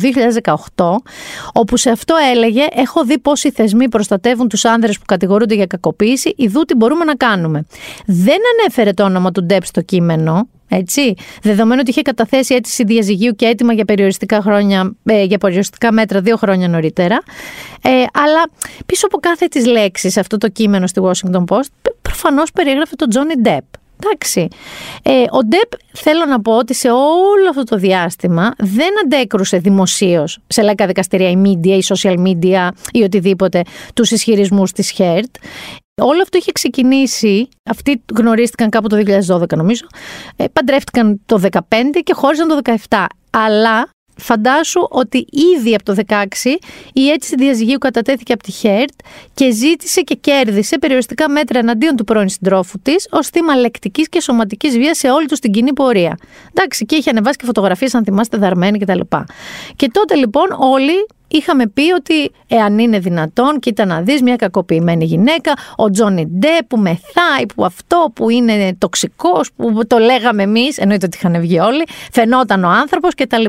2018, 0.75 0.85
όπου 1.53 1.77
σε 1.77 1.89
αυτό 1.89 2.15
έλεγε 2.33 2.65
«Έχω 2.71 3.03
δει 3.03 3.19
πώς 3.19 3.43
οι 3.43 3.51
θεσμοί 3.51 3.89
προστατεύουν 3.89 4.47
τους 4.47 4.65
άνδρες 4.65 4.97
που 4.97 5.05
κατηγορούνται 5.05 5.55
για 5.55 5.65
κακοποίηση, 5.65 6.33
ειδού 6.37 6.61
τι 6.61 6.75
μπορούμε 6.75 7.03
να 7.03 7.15
κάνουμε». 7.15 7.65
Δεν 8.05 8.37
ανέφερε 8.59 8.93
το 8.93 9.03
όνομα 9.03 9.31
του 9.31 9.43
Ντεπ 9.43 9.65
στο 9.65 9.81
κείμενο, 9.81 10.47
έτσι, 10.69 11.13
δεδομένου 11.41 11.79
ότι 11.81 11.89
είχε 11.89 12.01
καταθέσει 12.01 12.55
αίτηση 12.55 12.83
διαζυγίου 12.83 13.35
και 13.35 13.45
έτοιμα 13.45 13.73
για 13.73 13.85
περιοριστικά, 13.85 14.41
χρόνια, 14.41 14.95
ε, 15.03 15.23
για 15.23 15.37
περιοριστικά 15.37 15.91
μέτρα 15.91 16.21
δύο 16.21 16.37
χρόνια 16.37 16.67
νωρίτερα. 16.67 17.21
Ε, 17.81 17.89
αλλά 18.13 18.49
πίσω 18.85 19.05
από 19.05 19.17
κάθε 19.17 19.45
της 19.45 19.65
λέξη 19.65 20.09
σε 20.09 20.19
αυτό 20.19 20.37
το 20.37 20.47
κείμενο 20.47 20.87
στη 20.87 21.01
Washington 21.03 21.43
Post, 21.49 21.91
προφανώς 22.01 22.51
περιέγραφε 22.51 22.95
τον 22.95 23.07
Johnny 23.13 23.47
Depp. 23.47 23.86
Εντάξει. 24.03 24.47
Ε, 25.03 25.23
ο 25.31 25.43
Ντεπ 25.45 25.71
θέλω 25.93 26.25
να 26.25 26.41
πω 26.41 26.57
ότι 26.57 26.73
σε 26.73 26.89
όλο 26.89 27.49
αυτό 27.49 27.63
το 27.63 27.77
διάστημα 27.77 28.53
δεν 28.57 28.89
αντέκρουσε 29.03 29.57
δημοσίως 29.57 30.39
σε 30.47 30.61
λαϊκά 30.61 30.87
δικαστηρία, 30.87 31.29
η 31.29 31.41
media, 31.45 31.67
η 31.67 31.83
social 31.87 32.17
media 32.27 32.69
ή 32.91 33.03
οτιδήποτε 33.03 33.61
τους 33.93 34.11
ισχυρισμούς 34.11 34.71
της 34.71 34.89
Χέρτ. 34.89 35.35
Όλο 36.01 36.21
αυτό 36.21 36.37
είχε 36.37 36.51
ξεκινήσει, 36.51 37.49
αυτοί 37.69 38.03
γνωρίστηκαν 38.15 38.69
κάπου 38.69 38.87
το 38.87 38.97
2012 39.27 39.55
νομίζω, 39.55 39.85
ε, 40.35 40.45
παντρεύτηκαν 40.53 41.21
το 41.25 41.37
2015 41.37 41.59
και 42.03 42.13
χώριζαν 42.13 42.47
το 42.47 42.59
2017. 42.89 43.05
Αλλά 43.29 43.89
φαντάσου 44.17 44.87
ότι 44.89 45.27
ήδη 45.57 45.73
από 45.73 45.83
το 45.83 45.95
16 46.07 46.23
η 46.93 47.09
αίτηση 47.09 47.35
διαζυγίου 47.35 47.77
κατατέθηκε 47.77 48.33
από 48.33 48.43
τη 48.43 48.51
Χέρτ 48.51 48.93
και 49.33 49.51
ζήτησε 49.51 50.01
και 50.01 50.15
κέρδισε 50.15 50.77
περιοριστικά 50.77 51.29
μέτρα 51.29 51.59
εναντίον 51.59 51.95
του 51.95 52.03
πρώην 52.03 52.29
συντρόφου 52.29 52.79
της 52.79 53.07
ως 53.11 53.27
θύμα 53.27 53.55
λεκτικής 53.55 54.09
και 54.09 54.21
σωματικής 54.21 54.77
βίας 54.77 54.97
σε 54.97 55.09
όλη 55.09 55.27
τους 55.27 55.39
την 55.39 55.51
κοινή 55.51 55.73
πορεία. 55.73 56.17
Εντάξει, 56.53 56.85
και 56.85 56.95
είχε 56.95 57.09
ανεβάσει 57.09 57.37
και 57.37 57.45
φωτογραφίες, 57.45 57.95
αν 57.95 58.03
θυμάστε, 58.03 58.37
δαρμένη 58.37 58.79
κτλ. 58.79 58.99
Και 59.75 59.89
τότε 59.91 60.15
λοιπόν 60.15 60.47
όλοι 60.59 60.93
είχαμε 61.27 61.67
πει 61.67 61.91
ότι 61.91 62.31
εάν 62.47 62.79
είναι 62.79 62.99
δυνατόν, 62.99 63.59
κοίτα 63.59 63.85
να 63.85 64.01
δεις 64.01 64.21
μια 64.21 64.35
κακοποιημένη 64.35 65.05
γυναίκα, 65.05 65.53
ο 65.75 65.89
Τζόνι 65.89 66.25
Ντε 66.25 66.57
που 66.67 66.77
μεθάει, 66.77 67.45
που 67.55 67.65
αυτό, 67.65 68.11
που 68.15 68.29
είναι 68.29 68.75
τοξικός, 68.77 69.49
που 69.55 69.87
το 69.87 69.97
λέγαμε 69.97 70.43
εμείς, 70.43 70.77
εννοείται 70.77 71.05
ότι 71.05 71.17
είχαν 71.17 71.39
βγει 71.41 71.59
όλοι, 71.59 71.83
φαινόταν 72.11 72.63
ο 72.63 72.69
άνθρωπος 72.69 73.15
κτλ. 73.15 73.45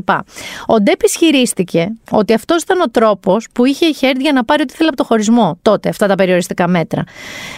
Ο 0.66 0.80
Ντέπ 0.80 1.02
ισχυρίστηκε 1.02 1.92
ότι 2.10 2.32
αυτός 2.32 2.62
ήταν 2.62 2.80
ο 2.80 2.90
τρόπος 2.90 3.46
που 3.52 3.64
είχε 3.64 3.86
η 3.86 3.92
Χέρντ 3.92 4.20
για 4.20 4.32
να 4.32 4.44
πάρει 4.44 4.62
ό,τι 4.62 4.74
θέλει 4.74 4.88
από 4.88 4.96
το 4.96 5.04
χωρισμό 5.04 5.58
τότε, 5.62 5.88
αυτά 5.88 6.06
τα 6.06 6.14
περιοριστικά 6.14 6.68
μέτρα. 6.68 7.04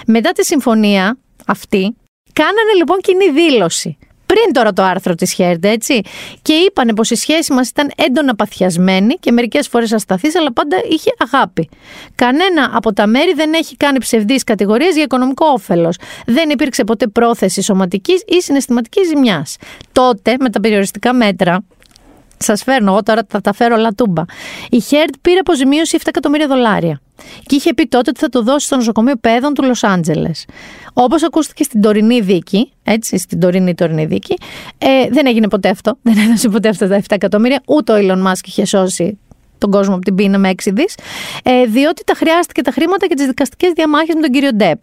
Μετά 0.06 0.32
τη 0.32 0.44
συμφωνία 0.44 1.18
αυτή, 1.46 1.96
κάνανε 2.32 2.72
λοιπόν 2.76 2.98
κοινή 3.00 3.30
δήλωση 3.30 3.98
πριν 4.30 4.52
τώρα 4.52 4.72
το 4.72 4.82
άρθρο 4.82 5.14
της 5.14 5.32
Χέρντ, 5.32 5.64
έτσι. 5.64 6.00
Και 6.42 6.52
είπανε 6.52 6.94
πως 6.94 7.10
η 7.10 7.14
σχέση 7.14 7.52
μας 7.52 7.68
ήταν 7.68 7.90
έντονα 7.96 8.34
παθιασμένη 8.34 9.14
και 9.14 9.32
μερικές 9.32 9.68
φορές 9.68 9.92
ασταθής, 9.92 10.36
αλλά 10.36 10.52
πάντα 10.52 10.76
είχε 10.90 11.10
αγάπη. 11.18 11.68
Κανένα 12.14 12.70
από 12.72 12.92
τα 12.92 13.06
μέρη 13.06 13.32
δεν 13.32 13.52
έχει 13.52 13.76
κάνει 13.76 13.98
ψευδείς 13.98 14.44
κατηγορίες 14.44 14.94
για 14.94 15.02
οικονομικό 15.02 15.46
όφελος. 15.46 15.96
Δεν 16.26 16.50
υπήρξε 16.50 16.84
ποτέ 16.84 17.06
πρόθεση 17.06 17.62
σωματικής 17.62 18.22
ή 18.26 18.40
συναισθηματικής 18.42 19.06
ζημιάς. 19.06 19.56
Τότε, 19.92 20.36
με 20.40 20.50
τα 20.50 20.60
περιοριστικά 20.60 21.12
μέτρα, 21.12 21.64
Σας 22.42 22.62
φέρνω, 22.62 22.90
εγώ 22.90 23.02
τώρα 23.02 23.22
θα 23.28 23.40
τα 23.40 23.52
φέρω 23.52 23.76
λατούμπα. 23.76 24.22
Η 24.70 24.80
Χέρντ 24.80 25.14
πήρε 25.20 25.38
αποζημίωση 25.38 25.96
7 26.00 26.02
εκατομμύρια 26.06 26.46
δολάρια. 26.46 27.00
Και 27.46 27.56
είχε 27.56 27.74
πει 27.74 27.86
τότε 27.86 28.10
ότι 28.10 28.20
θα 28.20 28.28
το 28.28 28.42
δώσει 28.42 28.66
στο 28.66 28.76
νοσοκομείο 28.76 29.16
παιδών 29.16 29.54
του 29.54 29.62
Λος 29.62 29.84
Άντζελες. 29.84 30.44
Όπως 30.92 31.22
ακούστηκε 31.22 31.62
στην 31.62 31.80
τωρινή 31.80 32.20
δίκη, 32.20 32.72
έτσι, 32.82 33.18
στην 33.18 33.40
τωρινή 33.40 33.74
τωρινή 33.74 34.04
δίκη, 34.04 34.36
ε, 34.78 35.08
δεν 35.10 35.26
έγινε 35.26 35.48
ποτέ 35.48 35.68
αυτό. 35.68 35.98
Δεν 36.02 36.18
έδωσε 36.18 36.48
ποτέ 36.48 36.68
αυτά 36.68 36.88
τα 36.88 36.96
7 36.96 37.00
εκατομμύρια. 37.08 37.62
Ούτε 37.66 37.92
ο 37.92 37.96
Elon 37.96 38.26
Musk 38.26 38.46
είχε 38.46 38.64
σώσει 38.64 39.18
τον 39.58 39.70
κόσμο 39.70 39.94
από 39.94 40.04
την 40.04 40.14
πείνα 40.14 40.38
με 40.38 40.48
6 40.48 40.70
δις. 40.72 40.94
Ε, 41.42 41.64
διότι 41.64 42.04
τα 42.04 42.14
χρειάστηκε 42.14 42.62
τα 42.62 42.70
χρήματα 42.70 43.06
για 43.06 43.16
τις 43.16 43.26
δικαστικές 43.26 43.72
διαμάχες 43.72 44.14
με 44.14 44.20
τον 44.20 44.30
κύριο 44.30 44.50
Ντεπ. 44.54 44.78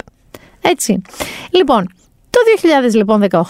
Έτσι. 0.62 1.02
Λοιπόν, 1.50 1.88
το 2.30 2.40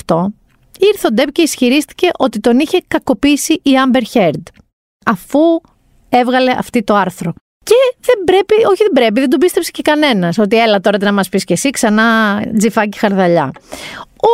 2018 0.06 0.34
ήρθε 0.80 1.08
ο 1.08 1.12
Ντέπ 1.14 1.32
και 1.32 1.42
ισχυρίστηκε 1.42 2.10
ότι 2.18 2.40
τον 2.40 2.60
είχε 2.60 2.84
κακοποιήσει 2.88 3.54
η 3.54 3.72
Amber 3.86 4.18
Heard 4.18 4.44
αφού 5.06 5.40
έβγαλε 6.10 6.52
αυτή 6.52 6.84
το 6.84 6.96
άρθρο. 6.96 7.34
Και 7.68 7.96
δεν 8.02 8.24
πρέπει, 8.26 8.66
όχι 8.66 8.84
δεν 8.84 8.92
πρέπει, 8.94 9.20
δεν 9.20 9.30
τον 9.30 9.40
πίστεψε 9.40 9.72
και 9.72 9.82
κανένας. 9.82 10.38
Ότι 10.38 10.58
έλα 10.58 10.80
τώρα 10.80 10.98
να 11.02 11.14
μας 11.14 11.30
πεις 11.30 11.44
και 11.44 11.54
εσύ 11.54 11.70
ξανά 11.70 12.42
τζιφάκι 12.58 12.98
χαρδαλιά. 12.98 13.52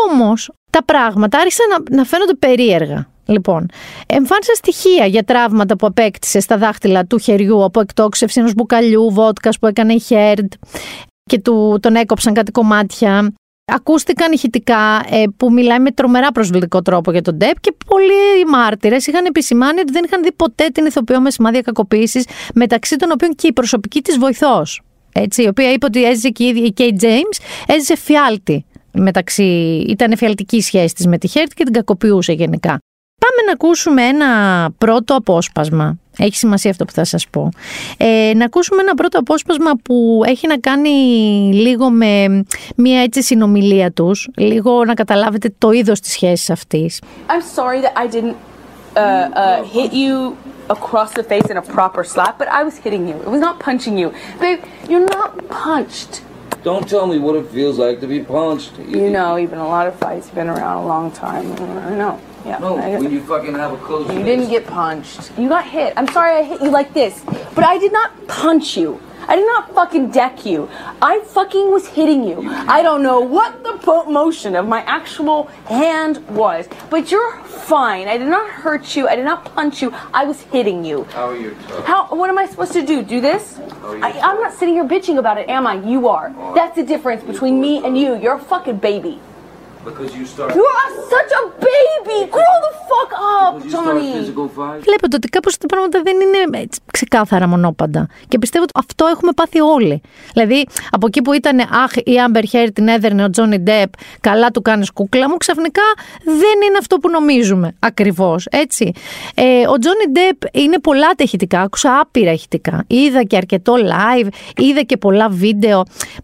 Όμως 0.10 0.52
τα 0.70 0.84
πράγματα 0.84 1.38
άρχισαν 1.38 1.66
να, 1.70 1.96
να 1.96 2.04
φαίνονται 2.04 2.34
περίεργα. 2.34 3.08
Λοιπόν, 3.26 3.66
εμφάνισα 4.06 4.54
στοιχεία 4.54 5.06
για 5.06 5.24
τραύματα 5.24 5.76
που 5.76 5.86
απέκτησε 5.86 6.40
στα 6.40 6.58
δάχτυλα 6.58 7.06
του 7.06 7.18
χεριού 7.18 7.64
από 7.64 7.80
εκτόξευση 7.80 8.40
ενός 8.40 8.54
μπουκαλιού 8.54 9.12
βότκας 9.12 9.60
που 9.60 9.68
έκανε 9.68 9.94
η 9.94 10.00
Χέρντ 10.00 10.54
και 11.24 11.40
του, 11.40 11.78
τον 11.82 11.96
έκοψαν 11.96 12.34
κάτι 12.34 12.52
κομμάτια. 12.52 13.34
Ακούστηκαν 13.66 14.32
ηχητικά 14.32 15.06
ε, 15.10 15.24
που 15.38 15.54
μιλάει 15.54 15.80
με 15.80 15.92
τρομερά 15.92 16.32
προσβλητικό 16.32 16.82
τρόπο 16.82 17.12
για 17.12 17.22
τον 17.22 17.36
Ντεπ 17.36 17.60
και 17.60 17.74
πολλοί 17.86 18.46
μάρτυρες 18.48 19.08
είχαν 19.08 19.26
επισημάνει 19.26 19.80
ότι 19.80 19.92
δεν 19.92 20.04
είχαν 20.04 20.24
δει 20.24 20.32
ποτέ 20.32 20.68
την 20.68 20.86
ηθοποιό 20.86 21.22
με 21.22 21.32
σημάδια 21.32 21.62
κακοποίησης, 21.62 22.26
μεταξύ 22.54 22.96
των 22.96 23.12
οποίων 23.12 23.36
και 23.36 23.48
η 23.48 23.54
προσωπική 23.54 24.02
της 24.02 24.18
βοηθός. 24.18 24.82
Έτσι, 25.14 25.44
η 25.44 25.48
οποία 25.48 25.72
είπε 25.72 25.86
ότι 25.86 26.06
έζησε 26.06 26.30
και 26.30 26.44
η 26.44 26.72
Κέι 26.72 26.98
James, 27.02 27.44
έζησε 27.68 27.98
φιάλτη. 27.98 28.66
Μεταξύ, 28.92 29.44
ήταν 29.88 30.18
φιαλτική 30.18 30.62
σχέση 30.62 30.94
της 30.94 31.08
με 31.08 31.18
τη 31.18 31.28
Χέρτ 31.28 31.52
και 31.54 31.64
την 31.64 31.74
κακοποιούσε 31.74 32.34
γενικά. 32.34 32.78
Πάμε 33.22 33.46
να 33.46 33.52
ακούσουμε 33.52 34.04
ένα 34.04 34.28
πρώτο 34.78 35.16
απόσπασμα. 35.16 35.98
Έχει 36.18 36.36
σημασία 36.36 36.72
αυτό 36.72 36.86
που 36.86 36.92
θα 36.92 37.04
σας 37.04 37.28
πω. 37.30 37.50
Ε, 37.98 38.32
να 38.36 38.46
ακούσουμε 38.46 38.82
ένα 38.82 38.94
πρώτο 38.94 39.20
απόσπασμα 39.20 39.72
που 39.84 40.22
έχει 40.26 40.48
να 40.48 40.58
κάνει 40.58 40.90
λίγο 41.54 41.90
με 41.90 42.44
μια 42.76 43.02
έτσι 43.02 43.24
συνομιλία 43.24 43.92
τους, 43.92 44.30
λίγο 44.38 44.86
να 44.86 44.94
καταλάβετε 44.94 45.54
το 45.58 45.72
είδος 45.72 46.00
της 46.00 46.12
σχέσης 46.12 46.50
αυτής. 46.50 47.02
I'm 47.28 47.60
sorry 47.60 47.82
that 47.82 47.94
I 48.04 48.08
didn't 48.16 48.36
uh, 48.96 49.00
uh, 49.00 49.64
hit 49.64 49.92
you 49.94 50.38
across 50.70 51.12
the 51.14 51.24
face 51.24 51.48
in 51.50 51.58
a 51.58 51.62
proper 51.62 52.04
slap, 52.04 52.38
but 52.38 52.48
I 52.60 52.64
was 52.64 52.76
hitting 52.84 53.08
you. 53.10 53.16
It 53.26 53.32
was 53.36 53.44
not 53.48 53.56
punching 53.60 53.98
you. 53.98 54.08
Babe, 54.40 54.60
you're 54.90 55.08
not 55.18 55.30
punched. 55.50 56.14
Don't 56.64 56.88
tell 56.88 57.08
me 57.14 57.18
what 57.26 57.36
it 57.36 57.46
feels 57.58 57.78
like 57.86 58.00
to 58.00 58.08
be 58.16 58.20
punched. 58.38 58.74
You 58.88 59.10
know, 59.18 59.36
you've 59.36 59.54
been 59.56 59.68
a 59.72 59.74
lot 59.78 59.86
of 59.90 59.96
fights. 59.96 60.28
You've 60.28 60.36
been 60.36 60.54
around 60.56 60.78
a 60.84 60.88
long 60.94 61.12
time. 61.12 61.46
I 61.90 61.94
know. 62.02 62.16
Yeah. 62.46 62.60
No, 62.60 62.78
I- 62.78 62.98
when 62.98 63.12
you 63.12 63.22
fucking 63.22 63.54
have 63.56 63.72
a 63.74 63.78
close 63.78 64.12
You 64.12 64.24
didn't 64.24 64.50
get 64.50 64.68
punched. 64.68 65.32
You 65.38 65.48
got 65.50 65.66
hit. 65.66 65.94
I'm 65.96 66.08
sorry 66.08 66.38
I 66.38 66.44
hit 66.44 66.62
you 66.62 66.70
like 66.70 66.94
this, 66.94 67.22
but 67.56 67.64
I 67.64 67.78
did 67.78 67.94
not 67.94 68.12
punch 68.28 68.76
you. 68.78 69.00
I 69.26 69.38
did 69.38 69.46
not 69.48 69.74
fucking 69.74 70.12
deck 70.12 70.46
you. 70.46 70.68
I 71.02 71.22
fucking 71.22 71.72
was 71.72 71.88
hitting 71.88 72.26
you. 72.26 72.44
I 72.68 72.82
don't 72.82 73.02
know 73.02 73.22
what 73.22 73.64
the 73.64 73.78
po- 73.78 74.04
motion 74.04 74.54
of 74.54 74.68
my 74.68 74.82
actual 74.82 75.44
hand 75.68 76.18
was, 76.28 76.68
but 76.90 77.10
you're 77.10 77.38
fine. 77.46 78.10
I 78.10 78.18
did 78.18 78.28
not 78.28 78.50
hurt 78.50 78.98
you. 78.98 79.08
I 79.08 79.16
did 79.16 79.24
not 79.24 79.46
punch 79.56 79.82
you. 79.82 79.94
I 80.14 80.26
was 80.26 80.42
hitting 80.42 80.84
you. 80.84 81.06
How 81.06 81.30
are 81.30 81.38
you 81.38 81.56
tough? 81.70 81.86
How? 81.86 82.08
What 82.08 82.30
am 82.30 82.38
I 82.38 82.46
supposed 82.48 82.74
to 82.74 82.86
do? 82.86 83.02
Do 83.02 83.22
this? 83.22 83.60
I, 84.02 84.12
I'm 84.20 84.42
not 84.42 84.52
sitting 84.52 84.74
here 84.74 84.84
bitching 84.84 85.18
about 85.18 85.38
it, 85.38 85.48
am 85.48 85.68
I? 85.68 85.76
You 85.76 86.10
are. 86.10 86.34
That's 86.54 86.76
the 86.76 86.84
difference 86.84 87.24
between 87.24 87.62
me 87.62 87.82
and 87.86 87.98
you. 87.98 88.16
You're 88.18 88.36
a 88.36 88.40
fucking 88.40 88.78
baby. 88.80 89.22
Βλέπετε 94.82 95.16
ότι 95.16 95.28
κάπως 95.28 95.58
τα 95.58 95.66
πράγματα 95.66 96.02
δεν 96.04 96.16
είναι 96.22 96.60
έτσι 96.62 96.80
ξεκάθαρα 96.92 97.48
μονόπαντα. 97.48 98.08
Και 98.28 98.38
πιστεύω 98.40 98.64
ότι 98.64 98.74
αυτό 98.80 99.06
έχουμε 99.06 99.32
πάθει 99.32 99.62
όλοι. 99.62 100.02
Δηλαδή, 100.34 100.66
από 100.92 101.08
εκεί 101.08 101.22
που 101.22 101.34
ήταν 101.34 101.60
Αχ, 101.60 101.96
η 101.96 102.14
Amber 102.28 102.44
Heard 102.56 102.70
την 102.74 102.88
έδερνε 102.88 103.24
ο 103.24 103.30
Τζόνι 103.30 103.60
Ντεπ, 103.60 103.90
καλά 104.20 104.52
του 104.52 104.62
κάνεις 104.62 104.92
κούκλα 104.92 105.30
μου, 105.30 105.38
ξαφνικά 105.38 105.82
δεν 106.24 106.68
είναι 106.68 106.78
αυτό 106.80 106.98
που 106.98 107.10
νομίζουμε. 107.10 107.76
Ακριβώς, 107.80 108.48
έτσι. 108.52 108.92
Ε, 109.36 109.68
ο 109.68 109.78
Τζόνι 109.78 110.06
Ντεπ 110.12 110.56
είναι 110.56 110.80
πολλά 110.80 111.08
τα 111.08 111.24
ηχητικά, 111.24 111.62
άκουσα 111.62 112.00
άπειρα 112.00 112.32
ηχητικά. 112.32 112.84
Είδα 112.88 113.24
και 113.24 113.38
αρκετό 113.38 113.74
live, 113.74 114.28
είδα 114.56 114.82
και 114.82 114.98
πολλά 114.98 115.30
βίντεο. 115.30 115.84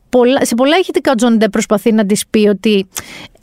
Πολλά, 0.10 0.46
σε 0.46 0.56
πολλά 0.56 0.78
ηχητικά 0.78 1.12
ο 1.12 1.16
Τζόνι 1.16 1.38
Ντεπ 1.38 1.50
προσπαθεί 1.50 1.92
να 1.92 2.06
της 2.06 2.28
πει 2.28 2.48
ότι 2.48 2.88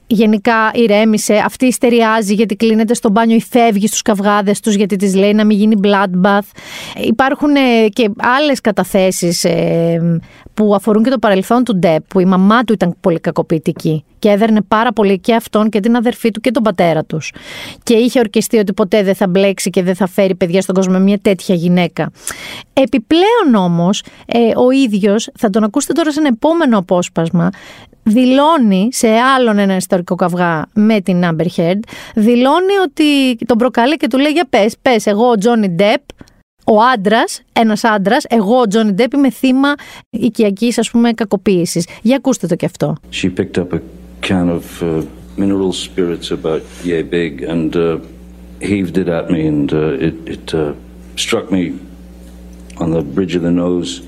γενικά 0.06 0.70
ηρέμησε, 0.74 1.42
αυτή 1.44 1.66
ιστεριάζει 1.66 2.34
γιατί 2.34 2.56
κλείνεται 2.56 2.94
στο 2.94 3.10
μπάνιο 3.10 3.36
ή 3.36 3.40
φεύγει 3.40 3.86
στους 3.86 4.02
καυγάδες 4.02 4.60
τους 4.60 4.74
γιατί 4.74 4.96
της 4.96 5.14
λέει 5.14 5.32
να 5.32 5.44
μην 5.44 5.56
γίνει 5.56 5.80
bloodbath. 5.82 6.50
Υπάρχουν 6.96 7.54
ε, 7.56 7.88
και 7.88 8.10
άλλες 8.16 8.60
καταθέσεις 8.60 9.44
ε, 9.44 10.20
που 10.54 10.74
αφορούν 10.74 11.02
και 11.02 11.10
το 11.10 11.18
παρελθόν 11.18 11.64
του 11.64 11.76
Ντεπ, 11.76 12.02
που 12.08 12.20
η 12.20 12.24
μαμά 12.24 12.64
του 12.64 12.72
ήταν 12.72 12.96
πολύ 13.00 13.20
κακοποιητική 13.20 14.04
και 14.26 14.32
έδερνε 14.32 14.62
πάρα 14.62 14.92
πολύ 14.92 15.18
και 15.18 15.34
αυτόν 15.34 15.68
και 15.68 15.80
την 15.80 15.96
αδερφή 15.96 16.30
του 16.30 16.40
και 16.40 16.50
τον 16.50 16.62
πατέρα 16.62 17.04
τους. 17.04 17.32
Και 17.82 17.94
είχε 17.94 18.18
ορκιστεί 18.18 18.58
ότι 18.58 18.72
ποτέ 18.72 19.02
δεν 19.02 19.14
θα 19.14 19.28
μπλέξει 19.28 19.70
και 19.70 19.82
δεν 19.82 19.94
θα 19.94 20.06
φέρει 20.06 20.34
παιδιά 20.34 20.62
στον 20.62 20.74
κόσμο 20.74 20.92
με 20.92 21.00
μια 21.00 21.18
τέτοια 21.18 21.54
γυναίκα. 21.54 22.10
Επιπλέον 22.72 23.54
όμως, 23.54 24.02
ε, 24.26 24.38
ο 24.56 24.70
ίδιος, 24.70 25.30
θα 25.38 25.50
τον 25.50 25.64
ακούσετε 25.64 25.92
τώρα 25.92 26.12
σε 26.12 26.18
ένα 26.18 26.28
επόμενο 26.28 26.78
απόσπασμα, 26.78 27.50
δηλώνει 28.02 28.88
σε 28.92 29.08
άλλον 29.08 29.58
ένα 29.58 29.76
ιστορικό 29.76 30.14
καυγά 30.14 30.66
με 30.72 31.00
την 31.00 31.22
Amber 31.24 31.46
Heard, 31.56 31.80
δηλώνει 32.14 32.76
ότι 32.84 33.36
τον 33.46 33.58
προκαλεί 33.58 33.96
και 33.96 34.06
του 34.06 34.18
λέει 34.18 34.32
για 34.32 34.46
πες, 34.50 34.76
πες 34.82 35.06
εγώ 35.06 35.30
ο 35.30 35.36
Τζόνι 35.36 35.68
Ντεπ, 35.68 36.02
ο 36.64 36.80
άντρας, 36.94 37.42
ένας 37.52 37.84
άντρας, 37.84 38.24
εγώ 38.28 38.60
ο 38.60 38.66
Τζόνι 38.66 38.92
Ντεπ 38.92 39.12
είμαι 39.12 39.30
θύμα 39.30 39.74
οικιακής 40.10 40.78
ας 40.78 40.90
πούμε 40.90 41.12
κακοποίησης. 41.12 41.86
Για 42.02 42.16
ακούστε 42.16 42.46
το 42.46 42.56
κι 42.56 42.64
αυτό. 42.64 42.96
She 43.12 43.26
picked 43.38 43.60
up 43.60 43.72
a 43.72 43.78
can 44.22 44.48
of 44.48 44.82
uh, 44.82 45.04
mineral 45.36 45.72
spirits 45.72 46.30
about 46.30 46.62
yay 46.82 47.02
big 47.02 47.42
and 47.42 47.76
uh, 47.76 47.98
heaved 48.60 48.98
it 48.98 49.08
at 49.08 49.30
me, 49.30 49.46
and 49.46 49.72
uh, 49.72 49.92
it, 49.92 50.28
it 50.28 50.54
uh, 50.54 50.74
struck 51.16 51.50
me 51.50 51.78
on 52.78 52.90
the 52.90 53.02
bridge 53.02 53.34
of 53.34 53.42
the 53.42 53.50
nose, 53.50 54.06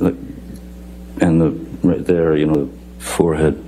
and 0.00 1.40
the 1.40 1.50
right 1.82 2.04
there, 2.04 2.36
you 2.36 2.46
know, 2.46 2.64
the 2.64 3.02
forehead. 3.02 3.64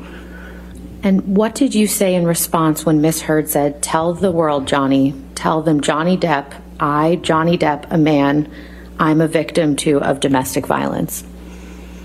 And 1.02 1.36
what 1.36 1.54
did 1.54 1.74
you 1.74 1.86
say 1.86 2.14
in 2.14 2.24
response 2.26 2.86
when 2.86 3.00
Miss 3.00 3.22
Heard 3.22 3.48
said, 3.48 3.82
Tell 3.82 4.14
the 4.14 4.30
world, 4.30 4.68
Johnny, 4.68 5.14
tell 5.34 5.60
them 5.62 5.80
Johnny 5.80 6.16
Depp, 6.16 6.54
I, 6.78 7.16
Johnny 7.16 7.58
Depp, 7.58 7.86
a 7.90 7.98
man, 7.98 8.50
I'm 8.98 9.20
a 9.20 9.26
victim 9.26 9.74
too 9.74 10.00
of 10.00 10.20
domestic 10.20 10.66
violence? 10.66 11.24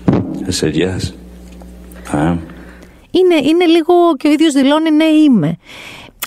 I 0.08 0.50
said 0.50 0.74
yes. 0.74 1.12
I 2.12 2.18
am. 2.18 2.57
Είναι, 3.10 3.34
είναι 3.34 3.66
λίγο 3.66 4.16
και 4.16 4.28
ο 4.28 4.30
ίδιος 4.30 4.52
δηλώνει 4.52 4.90
ναι 4.90 5.04
είμαι. 5.04 5.56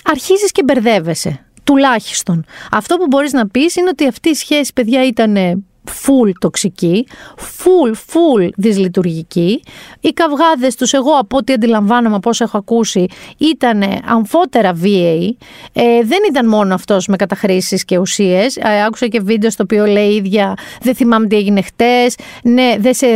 Αρχίζεις 0.04 0.52
και 0.52 0.62
μπερδεύεσαι, 0.62 1.46
τουλάχιστον. 1.64 2.44
Αυτό 2.70 2.96
που 2.96 3.06
μπορείς 3.06 3.32
να 3.32 3.48
πεις 3.48 3.76
είναι 3.76 3.88
ότι 3.88 4.06
αυτή 4.06 4.28
η 4.28 4.34
σχέση 4.34 4.72
παιδιά 4.72 5.06
ήταν 5.06 5.36
full 5.88 6.30
τοξική, 6.40 7.06
full, 7.36 7.90
full 7.90 8.48
δυσλειτουργική. 8.56 9.62
Οι 10.00 10.08
καυγάδες 10.08 10.74
τους, 10.74 10.92
εγώ 10.92 11.12
από 11.18 11.36
ό,τι 11.36 11.52
αντιλαμβάνομαι 11.52 12.16
από 12.16 12.28
όσα 12.28 12.44
έχω 12.44 12.58
ακούσει, 12.58 13.06
ήταν 13.38 13.82
αμφότερα 14.04 14.72
VA. 14.82 15.28
Ε, 15.72 16.02
δεν 16.02 16.18
ήταν 16.28 16.48
μόνο 16.48 16.74
αυτός 16.74 17.06
με 17.06 17.16
καταχρήσεις 17.16 17.84
και 17.84 17.98
ουσίες. 17.98 18.56
Ε, 18.56 18.84
άκουσα 18.86 19.06
και 19.06 19.20
βίντεο 19.20 19.50
στο 19.50 19.62
οποίο 19.62 19.86
λέει 19.86 20.08
η 20.08 20.14
ίδια 20.14 20.54
«Δεν 20.82 20.94
θυμάμαι 20.94 21.26
τι 21.26 21.36
έγινε 21.36 21.62
χτες, 21.62 22.16
ναι, 22.42 22.74
δεν, 22.78 22.94
σε, 22.94 23.06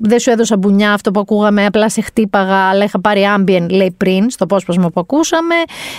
δεν 0.00 0.18
σου 0.18 0.30
έδωσα 0.30 0.56
μπουνιά 0.56 0.92
αυτό 0.92 1.10
που 1.10 1.20
ακούγαμε, 1.20 1.66
απλά 1.66 1.88
σε 1.88 2.00
χτύπαγα, 2.00 2.56
αλλά 2.56 2.84
είχα 2.84 3.00
πάρει 3.00 3.22
ambient, 3.36 3.66
λέει 3.70 3.94
πριν, 3.96 4.30
στο 4.30 4.46
πόσπασμα 4.46 4.90
που 4.90 5.00
ακούσαμε. 5.00 5.54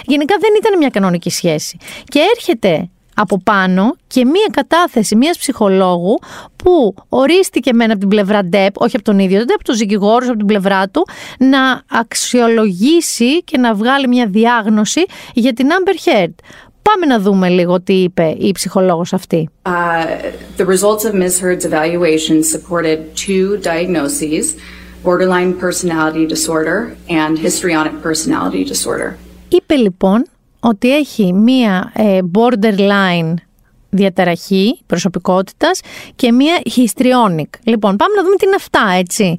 Γενικά 0.05 0.35
δεν 0.39 0.49
ήταν 0.57 0.77
μια 0.77 0.89
κανονική 0.89 1.29
σχέση. 1.29 1.77
Και 2.03 2.19
έρχεται 2.35 2.89
από 3.15 3.41
πάνω 3.43 3.95
και 4.07 4.25
μία 4.25 4.47
κατάθεση 4.51 5.15
μίας 5.15 5.37
ψυχολόγου 5.37 6.19
που 6.55 6.95
ορίστηκε 7.09 7.73
μένα 7.73 7.91
από 7.91 7.99
την 7.99 8.09
πλευρά 8.09 8.43
ΝΤΕΠ, 8.43 8.81
όχι 8.81 8.95
από 8.95 9.05
τον 9.05 9.19
ίδιο 9.19 9.37
ΝΤΕΠ, 9.37 9.51
από 9.51 9.63
τον 9.63 9.77
δικηγόρο, 9.77 10.25
από 10.27 10.37
την 10.37 10.45
πλευρά 10.45 10.89
του, 10.89 11.07
να 11.37 11.83
αξιολογήσει 11.99 13.43
και 13.43 13.57
να 13.57 13.73
βγάλει 13.73 14.07
μια 14.07 14.27
διάγνωση 14.27 15.05
για 15.33 15.53
την 15.53 15.67
Amber 15.69 16.09
Heard. 16.09 16.33
Πάμε 16.81 17.05
να 17.05 17.19
δούμε 17.19 17.49
λίγο 17.49 17.81
τι 17.81 17.93
είπε 17.93 18.35
η 18.39 18.51
ψυχολόγος 18.51 19.13
αυτή. 19.13 19.49
Uh, 19.63 19.71
the 20.57 20.65
results 20.65 21.05
of 21.05 21.13
Ms. 21.13 21.39
Heard's 21.41 21.65
evaluation 21.65 22.43
supported 22.43 22.97
two 23.25 23.57
diagnoses, 23.57 24.45
borderline 25.03 25.53
personality 25.65 26.25
disorder 26.35 26.77
and 27.09 27.37
histrionic 27.37 27.95
personality 28.07 28.63
disorder. 28.73 29.17
Είπε 29.49 29.75
λοιπόν 29.75 30.25
ότι 30.63 30.95
έχει 30.95 31.33
μία 31.33 31.91
ε, 31.95 32.19
borderline 32.33 33.33
διαταραχή 33.89 34.79
προσωπικότητας 34.85 35.79
και 36.15 36.31
μία 36.31 36.61
histrionic. 36.65 37.49
Λοιπόν, 37.63 37.95
πάμε 37.95 38.15
να 38.15 38.23
δούμε 38.23 38.35
τι 38.35 38.45
είναι 38.45 38.55
αυτά, 38.55 38.93
έτσι. 38.97 39.35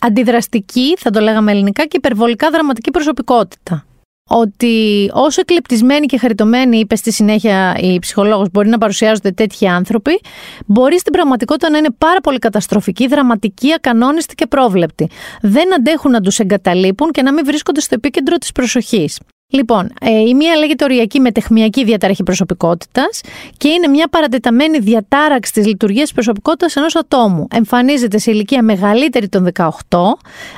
Αντιδραστική, 0.00 0.96
θα 0.98 1.10
το 1.10 1.20
λέγαμε 1.20 1.50
ελληνικά, 1.50 1.86
και 1.86 1.96
υπερβολικά 1.96 2.50
δραματική 2.50 2.90
προσωπικότητα. 2.90 3.82
Ότι 4.30 5.10
όσο 5.12 5.40
εκλεπτισμένοι 5.40 6.06
και 6.06 6.18
χαριτωμένοι, 6.18 6.78
είπε 6.78 6.96
στη 6.96 7.12
συνέχεια 7.12 7.76
η 7.80 7.98
ψυχολόγος, 7.98 8.48
μπορεί 8.52 8.68
να 8.68 8.78
παρουσιάζονται 8.78 9.30
τέτοιοι 9.30 9.66
άνθρωποι, 9.66 10.20
μπορεί 10.66 10.98
στην 10.98 11.12
πραγματικότητα 11.12 11.70
να 11.70 11.78
είναι 11.78 11.90
πάρα 11.98 12.20
πολύ 12.20 12.38
καταστροφικοί, 12.38 13.06
δραματικοί, 13.06 13.72
ακανόνιστοι 13.72 14.34
και 14.34 14.46
πρόβλεπτοι. 14.46 15.08
Δεν 15.40 15.74
αντέχουν 15.74 16.10
να 16.10 16.20
τους 16.20 16.38
εγκαταλείπουν 16.38 17.10
και 17.10 17.22
να 17.22 17.32
μην 17.32 17.44
βρίσκονται 17.44 17.80
στο 17.80 17.94
επίκεντρο 17.94 18.36
της 18.36 18.52
προσοχής. 18.52 19.18
Λοιπόν, 19.50 19.92
ε, 20.00 20.10
η 20.10 20.34
μία 20.34 20.56
λέγεται 20.56 20.84
οριακή 20.84 21.20
μετεχμιακή 21.20 21.84
διαταραχή 21.84 22.22
προσωπικότητας 22.22 23.20
και 23.56 23.68
είναι 23.68 23.88
μια 23.88 24.08
παρατεταμένη 24.08 24.78
διατάραξη 24.78 25.52
της 25.52 25.66
λειτουργίας 25.66 26.02
της 26.02 26.12
προσωπικότητας 26.12 26.76
ενός 26.76 26.96
ατόμου. 26.96 27.46
Εμφανίζεται 27.54 28.18
σε 28.18 28.30
ηλικία 28.30 28.62
μεγαλύτερη 28.62 29.28
των 29.28 29.48
18, 29.54 29.68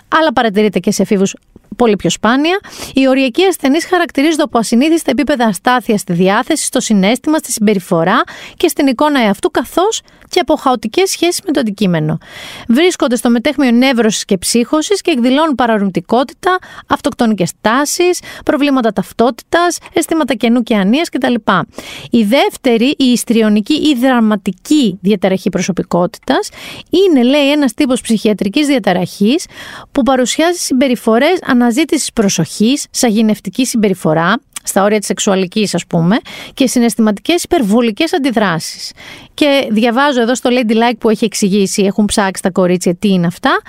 αλλά 0.08 0.32
παρατηρείται 0.34 0.78
και 0.78 0.90
σε 0.90 1.02
εφήβους 1.02 1.34
πολύ 1.80 1.96
πιο 1.96 2.10
σπάνια. 2.10 2.60
Οι 2.94 3.08
οριακοί 3.08 3.44
ασθενείς 3.44 3.86
χαρακτηρίζονται 3.86 4.42
από 4.42 4.58
ασυνήθιστα 4.58 5.10
επίπεδα 5.10 5.44
αστάθεια 5.44 5.98
στη 5.98 6.12
διάθεση, 6.12 6.64
στο 6.64 6.80
συνέστημα, 6.80 7.38
στη 7.38 7.52
συμπεριφορά 7.52 8.22
και 8.56 8.68
στην 8.68 8.86
εικόνα 8.86 9.20
εαυτού, 9.20 9.50
καθώς 9.50 10.00
και 10.28 10.40
από 10.40 10.56
χαοτικές 10.56 11.10
σχέσεις 11.10 11.40
με 11.46 11.52
το 11.52 11.60
αντικείμενο. 11.60 12.18
Βρίσκονται 12.68 13.16
στο 13.16 13.30
μετέχμιο 13.30 13.70
νεύρωσης 13.70 14.24
και 14.24 14.38
ψύχωσης 14.38 15.00
και 15.00 15.10
εκδηλώνουν 15.10 15.54
παραρρουτικότητα, 15.54 16.58
αυτοκτονικές 16.86 17.52
τάσεις, 17.60 18.20
προβλήματα 18.44 18.92
ταυτότητας, 18.92 19.78
αισθήματα 19.92 20.34
κενού 20.34 20.62
και 20.62 20.76
ανίας 20.76 21.08
κτλ. 21.08 21.34
Η 22.10 22.22
δεύτερη, 22.22 22.94
η 22.98 23.04
ιστριονική 23.04 23.74
ή 23.74 23.94
δραματική 24.00 24.98
διαταραχή 25.02 25.48
προσωπικότητας, 25.48 26.48
είναι, 26.90 27.22
λέει, 27.22 27.50
ένας 27.50 27.74
τύπος 27.74 28.00
ψυχιατρικής 28.00 28.66
διαταραχής 28.66 29.46
που 29.92 30.02
παρουσιάζει 30.02 30.58
συμπεριφορές 30.58 31.38
αναζήτηση 31.70 32.12
προσοχής, 32.12 32.86
σαγηνευτική 32.90 33.64
συμπεριφορά, 33.66 34.40
στα 34.70 34.82
όρια 34.82 34.98
της 34.98 35.06
σεξουαλικής 35.06 35.74
ας 35.74 35.86
πούμε 35.86 36.18
και 36.54 36.66
συναισθηματικές 36.66 37.42
υπερβολικές 37.42 38.12
αντιδράσεις. 38.14 38.92
Και 39.34 39.68
διαβάζω 39.70 40.20
εδώ 40.20 40.34
στο 40.34 40.50
Lady 40.52 40.72
Like 40.72 40.96
που 40.98 41.10
έχει 41.10 41.24
εξηγήσει, 41.24 41.82
έχουν 41.82 42.04
ψάξει 42.04 42.42
τα 42.42 42.50
κορίτσια 42.50 42.94
τι 42.94 43.08
είναι 43.08 43.26
αυτά, 43.26 43.60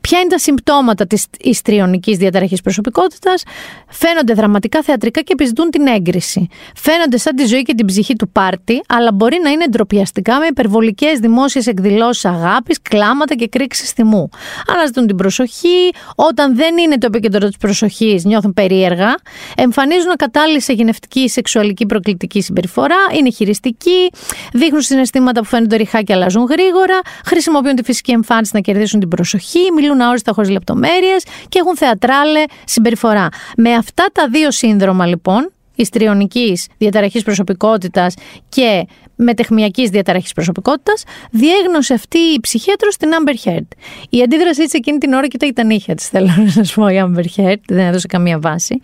ποια 0.00 0.18
είναι 0.18 0.28
τα 0.28 0.38
συμπτώματα 0.38 1.06
της 1.06 1.26
ιστριονικής 1.40 2.16
διαταραχής 2.16 2.60
προσωπικότητας, 2.60 3.42
φαίνονται 3.88 4.34
δραματικά, 4.34 4.82
θεατρικά 4.82 5.20
και 5.20 5.32
επιζητούν 5.32 5.70
την 5.70 5.86
έγκριση. 5.86 6.48
Φαίνονται 6.74 7.16
σαν 7.18 7.36
τη 7.36 7.44
ζωή 7.44 7.62
και 7.62 7.74
την 7.74 7.86
ψυχή 7.86 8.16
του 8.16 8.28
πάρτι, 8.28 8.82
αλλά 8.88 9.12
μπορεί 9.12 9.38
να 9.42 9.50
είναι 9.50 9.64
ντροπιαστικά 9.70 10.38
με 10.38 10.46
υπερβολικές 10.46 11.18
δημόσιες 11.18 11.66
εκδηλώσεις 11.66 12.24
αγάπης, 12.24 12.78
κλάματα 12.82 13.34
και 13.34 13.48
κρίξεις 13.48 13.90
θυμού. 13.90 14.28
Αναζητούν 14.74 15.06
την 15.06 15.16
προσοχή, 15.16 15.90
όταν 16.14 16.56
δεν 16.56 16.78
είναι 16.78 16.98
το 16.98 17.06
επίκεντρο 17.06 17.46
της 17.46 17.56
προσοχής 17.56 18.24
νιώθουν 18.24 18.52
περίεργα, 18.52 19.14
εμφανίζουν 19.56 20.10
ακατάλληλη 20.48 20.60
σε 20.60 20.72
γενευτική 20.72 21.28
σεξουαλική 21.28 21.86
προκλητική 21.86 22.40
συμπεριφορά, 22.40 22.96
είναι 23.18 23.30
χειριστική, 23.30 24.10
δείχνουν 24.52 24.80
συναισθήματα 24.80 25.40
που 25.40 25.46
φαίνονται 25.46 25.76
ρηχά 25.76 26.02
και 26.02 26.12
αλλάζουν 26.12 26.44
γρήγορα, 26.44 27.00
χρησιμοποιούν 27.24 27.74
τη 27.74 27.82
φυσική 27.82 28.12
εμφάνιση 28.12 28.50
να 28.54 28.60
κερδίσουν 28.60 29.00
την 29.00 29.08
προσοχή, 29.08 29.72
μιλούν 29.74 30.00
αόριστα 30.00 30.32
χωρίς 30.32 30.50
λεπτομέρειες 30.50 31.24
και 31.48 31.58
έχουν 31.58 31.76
θεατράλε 31.76 32.44
συμπεριφορά. 32.64 33.28
Με 33.56 33.74
αυτά 33.74 34.06
τα 34.12 34.28
δύο 34.28 34.50
σύνδρομα 34.50 35.06
λοιπόν, 35.06 35.52
ιστριονικής 35.74 36.66
διαταραχής 36.78 37.22
προσωπικότητας 37.22 38.14
και 38.48 38.86
μετεχμιακή 39.18 39.88
διαταραχής 39.88 40.32
προσωπικότητας, 40.32 41.04
διέγνωσε 41.30 41.94
αυτή 41.94 42.18
η 42.18 42.40
ψυχίατρο 42.40 42.90
στην 42.90 43.08
Amber 43.12 43.48
Heard. 43.48 43.66
Η 44.08 44.22
αντίδρασή 44.22 44.64
της 44.64 44.72
εκείνη 44.72 44.98
την 44.98 45.12
ώρα 45.12 45.26
κοιτάει 45.26 45.52
τα 45.52 45.64
νύχια 45.64 45.94
της, 45.94 46.08
θέλω 46.08 46.30
να 46.44 46.50
σας 46.50 46.74
πω, 46.74 46.88
η 46.88 47.02
Amber 47.04 47.40
Heard, 47.40 47.60
δεν 47.68 47.86
έδωσε 47.86 48.06
καμία 48.06 48.38
βάση. 48.38 48.80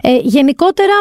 Ε, 0.00 0.16
γενικότερα, 0.22 0.92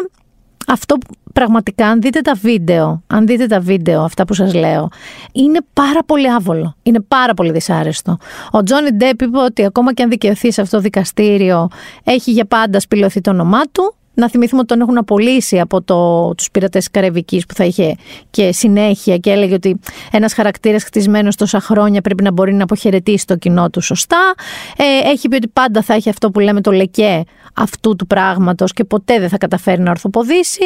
αυτό 0.68 0.96
που 0.96 1.14
πραγματικά, 1.34 1.88
αν 1.88 2.02
δείτε 2.02 2.22
τα 2.22 2.34
βίντεο, 2.42 3.04
αν 3.08 3.26
δείτε 3.26 3.48
τα 3.48 3.60
βίντεο, 3.60 4.02
αυτά 4.04 4.26
που 4.26 4.34
σας 4.34 4.54
λέω, 4.54 4.90
είναι 5.32 5.60
πάρα 5.74 6.04
πολύ 6.04 6.32
άβολο. 6.32 6.76
Είναι 6.84 7.00
πάρα 7.00 7.34
πολύ 7.34 7.52
δυσάρεστο. 7.52 8.18
Ο 8.52 8.64
Τζόνι 8.64 8.92
Ντέπ 8.92 9.22
είπε 9.22 9.38
ότι 9.38 9.66
ακόμα 9.66 9.94
και 9.94 10.04
αν 10.04 10.10
δικαιωθεί 10.10 10.52
σε 10.52 10.62
αυτό 10.62 10.76
το 10.76 10.82
δικαστήριο, 10.82 11.68
έχει 12.04 12.32
για 12.32 12.46
πάντα 12.46 12.80
σπηλωθεί 12.80 13.22
το 13.22 13.30
όνομά 13.30 13.62
του. 13.72 13.96
Να 14.20 14.30
θυμηθούμε 14.30 14.62
ότι 14.62 14.68
τον 14.68 14.82
έχουν 14.82 14.98
απολύσει 14.98 15.60
από 15.60 15.82
το, 15.82 16.34
τους 16.36 16.52
πειρατές 16.52 16.90
Καρεβικής 16.92 17.46
που 17.46 17.54
θα 17.54 17.64
είχε 17.64 17.96
και 18.30 18.52
συνέχεια 18.52 19.18
και 19.18 19.32
έλεγε 19.32 19.54
ότι 19.54 19.80
ένας 20.12 20.34
χαρακτήρας 20.34 20.84
χτισμένος 20.84 21.36
τόσα 21.36 21.60
χρόνια 21.60 22.02
πρέπει 22.02 22.24
να 22.24 22.32
μπορεί 22.32 22.54
να 22.54 22.64
αποχαιρετήσει 22.64 23.26
το 23.26 23.36
κοινό 23.36 23.70
του 23.70 23.82
σωστά. 23.82 24.34
Ε, 24.78 25.10
έχει 25.10 25.28
πει 25.28 25.36
ότι 25.36 25.48
πάντα 25.48 25.82
θα 25.82 25.94
έχει 25.94 26.10
αυτό 26.10 26.32
που 26.32 26.40
λέμε 26.40 26.62
το 26.62 26.72
λεκέ 26.72 27.24
αυτού 27.54 27.96
του 27.96 28.08
πράγματος 28.08 28.74
και 28.74 28.84
ποτέ 28.84 29.20
δεν 29.20 29.30
θα 29.30 29.38
καταφέρει 29.38 29.82
να 29.82 29.90
ορθοποδήσει. 29.90 30.66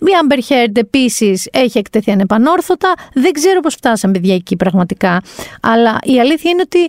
Η 0.00 0.10
Amber 0.22 0.52
Heard 0.52 0.76
επίσης 0.76 1.48
έχει 1.52 1.78
εκτεθεί 1.78 2.10
ανεπανόρθωτα. 2.10 2.92
Δεν 3.14 3.32
ξέρω 3.32 3.60
πώς 3.60 3.74
φτάσαμε 3.74 4.12
παιδιά 4.12 4.34
εκεί 4.34 4.56
πραγματικά. 4.56 5.22
Αλλά 5.60 5.98
η 6.02 6.20
αλήθεια 6.20 6.50
είναι 6.50 6.62
ότι 6.64 6.88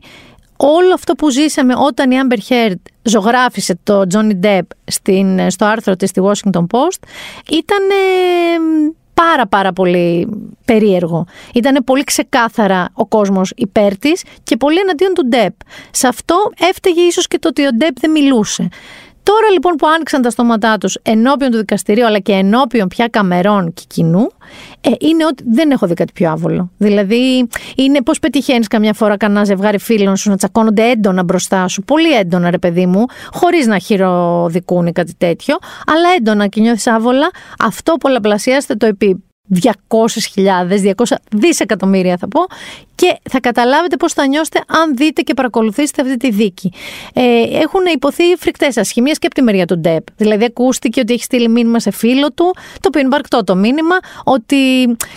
όλο 0.62 0.93
αυτό 0.93 1.14
που 1.14 1.30
ζήσαμε 1.30 1.74
όταν 1.78 2.12
η 2.12 2.16
Amber 2.24 2.51
Heard 2.51 2.82
ζωγράφισε 3.01 3.80
το 3.84 4.01
Johnny 4.14 4.45
Depp 4.45 4.68
στην, 4.84 5.49
στο 5.49 5.66
άρθρο 5.66 5.95
της 5.95 6.09
στη 6.09 6.22
Washington 6.24 6.66
Post 6.72 6.99
ήταν 7.51 7.84
πάρα 9.14 9.47
πάρα 9.47 9.74
πολύ 9.74 10.28
περίεργο. 10.66 11.26
Ήταν 11.53 11.84
πολύ 11.84 12.03
ξεκάθαρα 12.03 12.89
ο 12.93 13.05
κόσμος 13.05 13.53
υπέρ 13.55 13.97
της 13.97 14.24
και 14.43 14.57
πολύ 14.57 14.80
εναντίον 14.80 15.14
του 15.14 15.30
Depp. 15.32 15.66
Σε 15.91 16.07
αυτό 16.07 16.51
έφταιγε 16.70 17.01
ίσως 17.01 17.28
και 17.28 17.39
το 17.39 17.47
ότι 17.47 17.66
ο 17.66 17.70
Depp 17.80 17.95
δεν 17.99 18.12
μιλούσε. 18.12 18.68
Τώρα 19.24 19.49
λοιπόν 19.51 19.76
που 19.76 19.88
άνοιξαν 19.88 20.22
τα 20.22 20.30
στόματά 20.30 20.78
τους 20.78 20.97
ενώπιον 21.01 21.51
του 21.51 21.57
δικαστηρίου 21.57 22.05
αλλά 22.05 22.19
και 22.19 22.32
ενώπιον 22.32 22.88
πια 22.88 23.07
καμερών 23.07 23.74
και 23.74 23.84
κοινού, 23.88 24.28
ε, 24.82 24.89
είναι 24.99 25.26
ότι 25.26 25.43
δεν 25.47 25.72
έχω 25.72 25.88
δει 25.88 25.93
κάτι 25.93 26.11
πιο 26.13 26.30
άβολο. 26.30 26.72
Δηλαδή, 26.78 27.47
είναι 27.76 28.01
πώς 28.01 28.19
πετυχαίνεις 28.19 28.67
καμιά 28.67 28.93
φορά 28.93 29.17
κανένα 29.17 29.43
ζευγάρι 29.43 29.80
φίλων 29.80 30.15
σου 30.15 30.30
να 30.30 30.38
τσακώνονται 30.38 30.89
έντονα 30.89 31.24
μπροστά 31.24 31.67
σου. 31.67 31.82
Πολύ 31.82 32.13
έντονα, 32.13 32.49
ρε 32.49 32.57
παιδί 32.57 32.86
μου, 32.86 33.05
χωρίς 33.32 33.67
να 33.67 33.78
χειροδικούν 33.78 34.88
ή 34.88 34.91
κάτι 34.91 35.13
τέτοιο, 35.17 35.57
αλλά 35.86 36.09
έντονα 36.17 36.47
και 36.47 36.61
νιώθεις 36.61 36.88
άβολα. 36.88 37.30
Αυτό 37.59 37.93
πολλαπλασιάστε 37.93 38.76
το 38.76 38.86
επί 38.86 39.24
200.000, 39.64 39.70
200 40.95 41.16
δισεκατομμύρια 41.32 42.18
θα 42.18 42.28
πω 42.28 42.39
και 42.95 43.20
θα 43.30 43.39
καταλάβετε 43.39 43.97
πώς 43.97 44.14
θα 44.14 44.28
νιώσετε 44.28 44.60
αν 44.68 44.95
δείτε 44.95 45.22
και 45.22 45.34
παρακολουθήσετε 45.34 46.02
αυτή 46.02 46.18
τη 46.18 46.30
δίκη. 46.32 46.72
Ε, 47.14 47.22
έχουν 47.62 47.82
υποθεί 47.93 48.24
φρικτές 48.39 48.78
ασχημίες 48.78 49.20
και 49.20 49.26
από 49.26 49.36
τη 49.36 49.41
μεριά 49.41 49.66
του 49.66 49.78
Ντεπ. 49.80 50.04
Δηλαδή 50.18 50.43
ακούστηκε 50.45 50.99
ότι 50.99 51.14
έχει 51.14 51.24
στείλει 51.24 51.49
μήνυμα 51.49 51.80
σε 51.80 51.91
φίλο 51.91 52.32
του, 52.32 52.56
το 52.74 52.88
οποίο 52.88 52.99
είναι 52.99 53.10
βαρκτό 53.10 53.43
το 53.43 53.56
μήνυμα, 53.56 53.95
ότι 54.24 54.56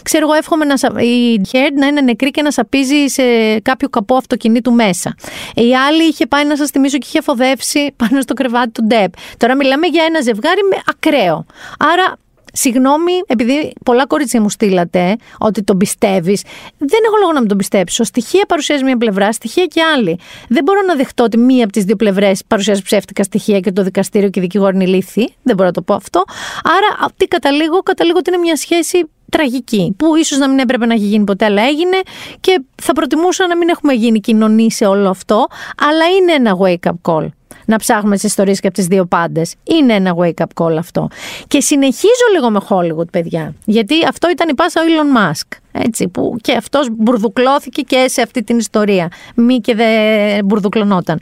ξέρω 0.02 0.26
εγώ 0.26 0.34
εύχομαι 0.34 0.64
να, 0.64 0.76
σα- 0.78 1.00
η 1.02 1.40
Heard 1.52 1.72
να 1.78 1.86
είναι 1.86 2.00
νεκρή 2.00 2.30
και 2.30 2.42
να 2.42 2.50
σαπίζει 2.50 3.06
σε 3.06 3.22
κάποιο 3.60 3.88
καπό 3.88 4.16
αυτοκινήτου 4.16 4.72
μέσα. 4.72 5.14
Η 5.54 5.76
άλλη 5.76 6.02
είχε 6.08 6.26
πάει 6.26 6.44
να 6.44 6.56
σας 6.56 6.70
θυμίσω 6.70 6.98
και 6.98 7.06
είχε 7.08 7.20
φοδεύσει 7.20 7.92
πάνω 7.96 8.20
στο 8.20 8.34
κρεβάτι 8.34 8.70
του 8.70 8.84
Ντεπ. 8.84 9.12
Τώρα 9.36 9.54
μιλάμε 9.56 9.86
για 9.86 10.04
ένα 10.04 10.20
ζευγάρι 10.20 10.60
με 10.70 10.76
ακραίο. 10.86 11.46
Άρα 11.78 12.16
Συγγνώμη, 12.56 13.12
επειδή 13.26 13.72
πολλά 13.84 14.06
κορίτσια 14.06 14.40
μου 14.40 14.50
στείλατε 14.50 15.16
ότι 15.38 15.62
τον 15.62 15.76
πιστεύεις, 15.76 16.42
δεν 16.78 17.00
έχω 17.06 17.16
λόγο 17.20 17.32
να 17.32 17.38
μην 17.38 17.48
τον 17.48 17.58
πιστέψω. 17.58 18.04
Στοιχεία 18.04 18.44
παρουσιάζει 18.48 18.84
μία 18.84 18.96
πλευρά, 18.96 19.32
στοιχεία 19.32 19.64
και 19.64 19.82
άλλη. 19.82 20.18
Δεν 20.48 20.62
μπορώ 20.62 20.80
να 20.86 20.94
δεχτώ 20.94 21.24
ότι 21.24 21.38
μία 21.38 21.64
από 21.64 21.72
τις 21.72 21.84
δύο 21.84 21.96
πλευρές 21.96 22.42
παρουσιάζει 22.48 22.82
ψεύτικα 22.82 23.22
στοιχεία 23.22 23.60
και 23.60 23.72
το 23.72 23.82
δικαστήριο 23.82 24.28
και 24.30 24.38
η 24.38 24.42
δικηγόρη 24.42 24.74
είναι 24.74 24.84
ηλίθιοι. 24.84 25.34
Δεν 25.42 25.56
μπορώ 25.56 25.68
να 25.68 25.74
το 25.74 25.82
πω 25.82 25.94
αυτό. 25.94 26.24
Άρα, 26.64 27.10
τι 27.16 27.26
καταλήγω, 27.26 27.78
καταλήγω 27.78 28.18
ότι 28.18 28.30
είναι 28.30 28.38
μια 28.38 28.56
σχέση 28.56 29.08
τραγική, 29.30 29.94
που 29.96 30.16
ίσως 30.16 30.38
να 30.38 30.48
μην 30.48 30.58
έπρεπε 30.58 30.86
να 30.86 30.94
έχει 30.94 31.04
γίνει 31.04 31.24
ποτέ, 31.24 31.44
αλλά 31.44 31.62
έγινε 31.62 31.96
και 32.40 32.62
θα 32.82 32.92
προτιμούσα 32.92 33.46
να 33.46 33.56
μην 33.56 33.68
έχουμε 33.68 33.92
γίνει 33.92 34.20
κοινωνοί 34.20 34.72
σε 34.72 34.86
όλο 34.86 35.08
αυτό, 35.08 35.46
αλλά 35.88 36.04
είναι 36.06 36.32
ένα 36.32 36.56
wake-up 36.60 37.12
call 37.12 37.26
να 37.64 37.76
ψάχνουμε 37.76 38.14
τις 38.14 38.24
ιστορίες 38.24 38.60
και 38.60 38.66
από 38.66 38.76
τις 38.76 38.86
δύο 38.86 39.04
πάντες. 39.04 39.54
Είναι 39.62 39.92
ένα 39.92 40.14
wake-up 40.18 40.62
call 40.62 40.76
αυτό. 40.78 41.08
Και 41.48 41.60
συνεχίζω 41.60 42.24
λίγο 42.32 42.50
με 42.50 42.60
Hollywood, 42.68 43.10
παιδιά. 43.10 43.54
Γιατί 43.64 43.94
αυτό 44.08 44.30
ήταν 44.30 44.48
η 44.48 44.54
πάσα 44.54 44.80
ο 44.80 44.84
Elon 44.84 45.18
Musk. 45.18 45.58
Έτσι, 45.72 46.08
που 46.08 46.36
και 46.40 46.52
αυτός 46.52 46.88
μπουρδουκλώθηκε 46.90 47.82
και 47.82 48.04
σε 48.08 48.22
αυτή 48.22 48.42
την 48.42 48.58
ιστορία. 48.58 49.08
Μη 49.34 49.58
και 49.58 49.74
δεν 49.74 50.44
μπουρδουκλωνόταν. 50.44 51.18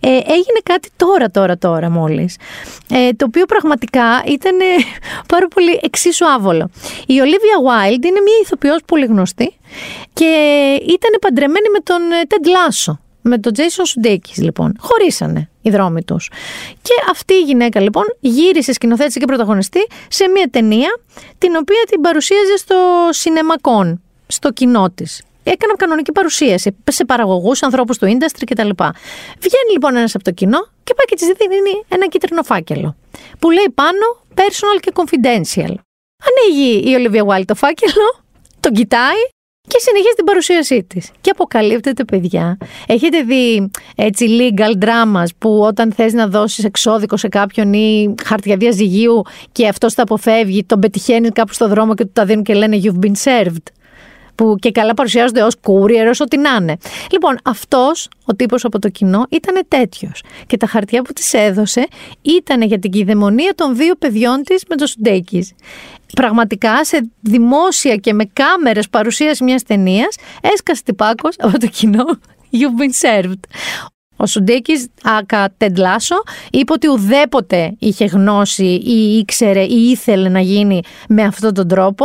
Ε, 0.00 0.08
έγινε 0.08 0.60
κάτι 0.62 0.88
τώρα, 0.96 1.30
τώρα, 1.30 1.58
τώρα 1.58 1.90
μόλις. 1.90 2.36
Ε, 2.90 3.10
το 3.12 3.24
οποίο 3.28 3.46
πραγματικά 3.46 4.22
ήταν 4.26 4.60
ε, 4.60 4.64
πάρα 5.28 5.48
πολύ 5.48 5.80
εξίσου 5.82 6.26
άβολο. 6.26 6.70
Η 7.06 7.14
Olivia 7.22 7.58
Wilde 7.66 8.04
είναι 8.04 8.20
μια 8.20 8.38
ηθοποιός 8.42 8.80
πολύ 8.86 9.04
γνωστή 9.04 9.56
και 10.12 10.24
ήταν 10.82 11.18
παντρεμένη 11.20 11.68
με 11.72 11.78
τον 11.78 12.00
ε, 12.12 12.22
Ted 12.28 12.46
Lasso. 12.46 12.98
Με 13.28 13.38
τον 13.38 13.52
Jason 13.56 14.10
Sudeikis 14.10 14.36
λοιπόν. 14.36 14.76
Χωρίσανε 14.78 15.48
οι 15.62 15.70
δρόμοι 15.70 16.04
τους. 16.04 16.30
Και 16.82 16.92
αυτή 17.10 17.34
η 17.34 17.40
γυναίκα 17.40 17.80
λοιπόν 17.80 18.04
γύρισε 18.20 18.72
σκηνοθέτηση 18.72 19.18
και 19.18 19.24
πρωταγωνιστή 19.24 19.86
σε 20.08 20.28
μια 20.28 20.48
ταινία 20.50 20.98
την 21.38 21.56
οποία 21.56 21.82
την 21.90 22.00
παρουσίαζε 22.00 22.56
στο 22.56 22.76
Cinemacon, 23.10 23.94
στο 24.26 24.50
κοινό 24.50 24.90
της. 24.90 25.22
Έκανα 25.42 25.76
κανονική 25.76 26.12
παρουσίαση 26.12 26.76
σε 26.84 27.04
παραγωγούς, 27.04 27.62
ανθρώπους 27.62 27.98
του 27.98 28.06
industry 28.06 28.42
κτλ. 28.46 28.70
Βγαίνει 29.38 29.70
λοιπόν 29.72 29.96
ένας 29.96 30.14
από 30.14 30.24
το 30.24 30.30
κοινό 30.30 30.58
και 30.84 30.94
πάει 30.94 31.06
και 31.06 31.14
της 31.14 31.26
δίνει 31.26 31.84
ένα 31.88 32.06
κίτρινο 32.06 32.42
φάκελο. 32.42 32.96
Που 33.38 33.50
λέει 33.50 33.70
πάνω 33.74 34.06
personal 34.34 34.80
και 34.80 34.92
confidential. 34.94 35.74
Ανοίγει 36.28 36.90
η 36.90 36.96
Olivia 36.98 37.26
Wilde 37.26 37.44
το 37.44 37.54
φάκελο, 37.54 38.24
τον 38.60 38.72
κοιτάει 38.72 39.16
και 39.66 39.78
συνεχίζει 39.78 40.14
την 40.16 40.24
παρουσίασή 40.24 40.84
της. 40.84 41.10
Και 41.20 41.30
αποκαλύπτεται, 41.30 42.04
παιδιά. 42.04 42.58
Έχετε 42.86 43.22
δει 43.22 43.70
έτσι 43.96 44.26
legal 44.28 44.84
dramas 44.84 45.26
που 45.38 45.60
όταν 45.60 45.92
θες 45.92 46.12
να 46.12 46.26
δώσεις 46.26 46.64
εξώδικο 46.64 47.16
σε 47.16 47.28
κάποιον 47.28 47.72
ή 47.72 48.14
χαρτιά 48.24 48.56
διαζυγίου 48.56 49.22
και 49.52 49.68
αυτός 49.68 49.94
τα 49.94 50.02
αποφεύγει, 50.02 50.64
τον 50.64 50.80
πετυχαίνει 50.80 51.28
κάπου 51.28 51.52
στο 51.52 51.68
δρόμο 51.68 51.94
και 51.94 52.04
του 52.04 52.10
τα 52.12 52.24
δίνουν 52.24 52.42
και 52.42 52.54
λένε 52.54 52.80
You've 52.82 53.04
been 53.06 53.12
served. 53.24 53.62
Που 54.34 54.56
και 54.58 54.70
καλά 54.70 54.94
παρουσιάζονται 54.94 55.42
ως 55.42 55.54
courier, 55.62 56.06
ω 56.06 56.22
ό,τι 56.22 56.38
να 56.38 56.50
είναι. 56.60 56.76
Λοιπόν, 57.10 57.38
αυτός 57.44 58.08
ο 58.24 58.34
τύπος 58.34 58.64
από 58.64 58.78
το 58.78 58.88
κοινό 58.88 59.26
ήταν 59.30 59.62
τέτοιος. 59.68 60.22
Και 60.46 60.56
τα 60.56 60.66
χαρτιά 60.66 61.02
που 61.02 61.12
της 61.12 61.32
έδωσε 61.32 61.86
ήταν 62.22 62.62
για 62.62 62.78
την 62.78 62.90
κυδαιμονία 62.90 63.52
των 63.54 63.76
δύο 63.76 63.94
παιδιών 63.94 64.42
της 64.42 64.64
με 64.68 64.76
το 64.76 64.86
Σουντέκης 64.86 65.52
πραγματικά 66.12 66.84
σε 66.84 67.10
δημόσια 67.20 67.96
και 67.96 68.12
με 68.12 68.24
κάμερες 68.32 68.88
παρουσίαση 68.88 69.44
μιας 69.44 69.62
ταινίας 69.62 70.16
έσκασε 70.40 70.82
τυπάκος 70.84 71.34
από 71.38 71.58
το 71.58 71.66
κοινό 71.66 72.04
You've 72.52 72.80
been 72.80 73.08
served. 73.08 73.40
Ο 74.16 74.26
Σουντέκης, 74.26 74.86
άκα 75.02 75.54
Τεντλάσο, 75.56 76.22
είπε 76.50 76.72
ότι 76.72 76.88
ουδέποτε 76.88 77.74
είχε 77.78 78.04
γνώση 78.04 78.64
ή 78.64 79.18
ήξερε 79.18 79.62
ή 79.62 79.90
ήθελε 79.90 80.28
να 80.28 80.40
γίνει 80.40 80.80
με 81.08 81.22
αυτόν 81.22 81.54
τον 81.54 81.68
τρόπο. 81.68 82.04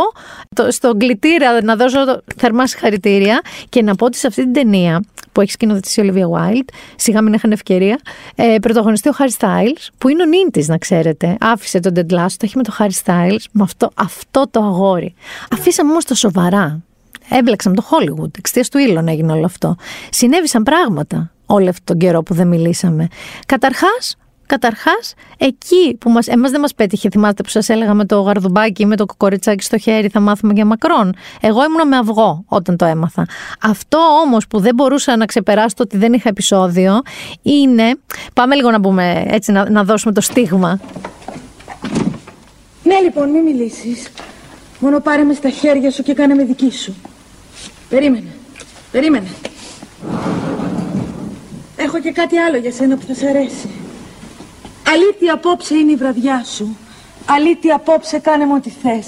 Το, 0.55 0.71
στον 0.71 0.97
κλητήρα 0.97 1.63
να 1.63 1.75
δώσω 1.75 2.21
θερμά 2.35 2.67
συγχαρητήρια 2.67 3.41
και 3.69 3.81
να 3.81 3.95
πω 3.95 4.05
ότι 4.05 4.17
σε 4.17 4.27
αυτή 4.27 4.41
την 4.43 4.53
ταινία 4.53 5.03
που 5.31 5.41
έχει 5.41 5.51
σκηνοθετήσει 5.51 6.01
η 6.01 6.11
Olivia 6.13 6.37
Wilde, 6.37 6.69
σιγά 6.95 7.21
μην 7.21 7.33
είχαν 7.33 7.51
ευκαιρία, 7.51 7.99
ε, 8.35 8.55
πρωταγωνιστεί 8.61 9.09
ο 9.09 9.13
Harry 9.17 9.37
Styles, 9.39 9.87
που 9.97 10.09
είναι 10.09 10.23
ο 10.23 10.25
νυν 10.25 10.65
να 10.65 10.77
ξέρετε. 10.77 11.37
Άφησε 11.39 11.79
τον 11.79 11.93
Τεντλάσο, 11.93 12.37
το 12.37 12.45
έχει 12.45 12.57
με 12.57 12.63
τον 12.63 12.73
Harry 12.79 13.03
Styles, 13.03 13.43
με 13.51 13.63
αυτό, 13.63 13.91
αυτό 13.95 14.45
το 14.51 14.59
αγόρι. 14.59 15.13
Αφήσαμε 15.51 15.91
όμως 15.91 16.05
τα 16.05 16.15
σοβαρά. 16.15 16.81
Έμπλεξαν 17.29 17.75
το 17.75 17.83
Hollywood, 17.89 18.37
εξαιτίας 18.37 18.69
του 18.69 18.77
Ήλων 18.77 19.07
έγινε 19.07 19.31
όλο 19.31 19.45
αυτό. 19.45 19.75
Συνέβησαν 20.09 20.63
πράγματα 20.63 21.31
όλο 21.45 21.69
αυτόν 21.69 21.85
τον 21.85 21.97
καιρό 21.97 22.23
που 22.23 22.33
δεν 22.33 22.47
μιλήσαμε. 22.47 23.07
Καταρχάς, 23.45 24.15
Καταρχάς, 24.51 25.13
εκεί 25.37 25.95
που 25.99 26.09
μας, 26.09 26.27
εμάς 26.27 26.51
δεν 26.51 26.59
μας 26.59 26.73
πέτυχε, 26.73 27.09
θυμάστε 27.09 27.43
που 27.43 27.49
σας 27.49 27.69
έλεγα 27.69 27.93
με 27.93 28.05
το 28.05 28.21
γαρδουμπάκι 28.21 28.81
ή 28.81 28.85
με 28.85 28.95
το 28.95 29.05
κοκοριτσάκι 29.05 29.63
στο 29.63 29.77
χέρι 29.77 30.07
θα 30.07 30.19
μάθουμε 30.19 30.53
για 30.53 30.65
μακρόν. 30.65 31.13
Εγώ 31.41 31.63
ήμουνα 31.63 31.85
με 31.85 31.97
αυγό 31.97 32.43
όταν 32.47 32.75
το 32.75 32.85
έμαθα. 32.85 33.25
Αυτό 33.61 33.97
όμως 34.25 34.47
που 34.47 34.59
δεν 34.59 34.75
μπορούσα 34.75 35.17
να 35.17 35.25
ξεπεράσω 35.25 35.75
το 35.75 35.83
ότι 35.83 35.97
δεν 35.97 36.13
είχα 36.13 36.29
επεισόδιο 36.29 37.01
είναι, 37.41 37.95
πάμε 38.33 38.55
λίγο 38.55 38.71
να 38.71 38.79
πούμε 38.81 39.25
έτσι 39.27 39.51
να, 39.51 39.69
να 39.69 39.83
δώσουμε 39.83 40.13
το 40.13 40.21
στίγμα. 40.21 40.79
Ναι, 42.83 42.99
λοιπόν, 43.03 43.29
μην 43.29 43.43
μιλήσεις. 43.43 44.11
Μόνο 44.79 44.99
πάρε 44.99 45.23
με 45.23 45.33
στα 45.33 45.49
χέρια 45.49 45.91
σου 45.91 46.03
και 46.03 46.13
κάνε 46.13 46.33
με 46.33 46.43
δική 46.43 46.71
σου. 46.71 46.95
Περίμενε. 47.89 48.29
Περίμενε. 48.91 49.27
Έχω 51.75 51.99
και 51.99 52.11
κάτι 52.11 52.37
άλλο 52.37 52.57
για 52.57 52.71
σένα 52.71 52.95
που 52.97 53.05
θα 53.07 53.13
σε 53.13 53.27
αρέσει. 53.27 53.69
Αλήτη 54.87 55.29
απόψε 55.29 55.75
είναι 55.75 55.91
η 55.91 55.95
βραδιά 55.95 56.43
σου. 56.43 56.77
Αλήτη 57.25 57.69
απόψε 57.69 58.19
κάνε 58.19 58.45
μου 58.45 58.53
ό,τι 58.55 58.69
θες. 58.69 59.05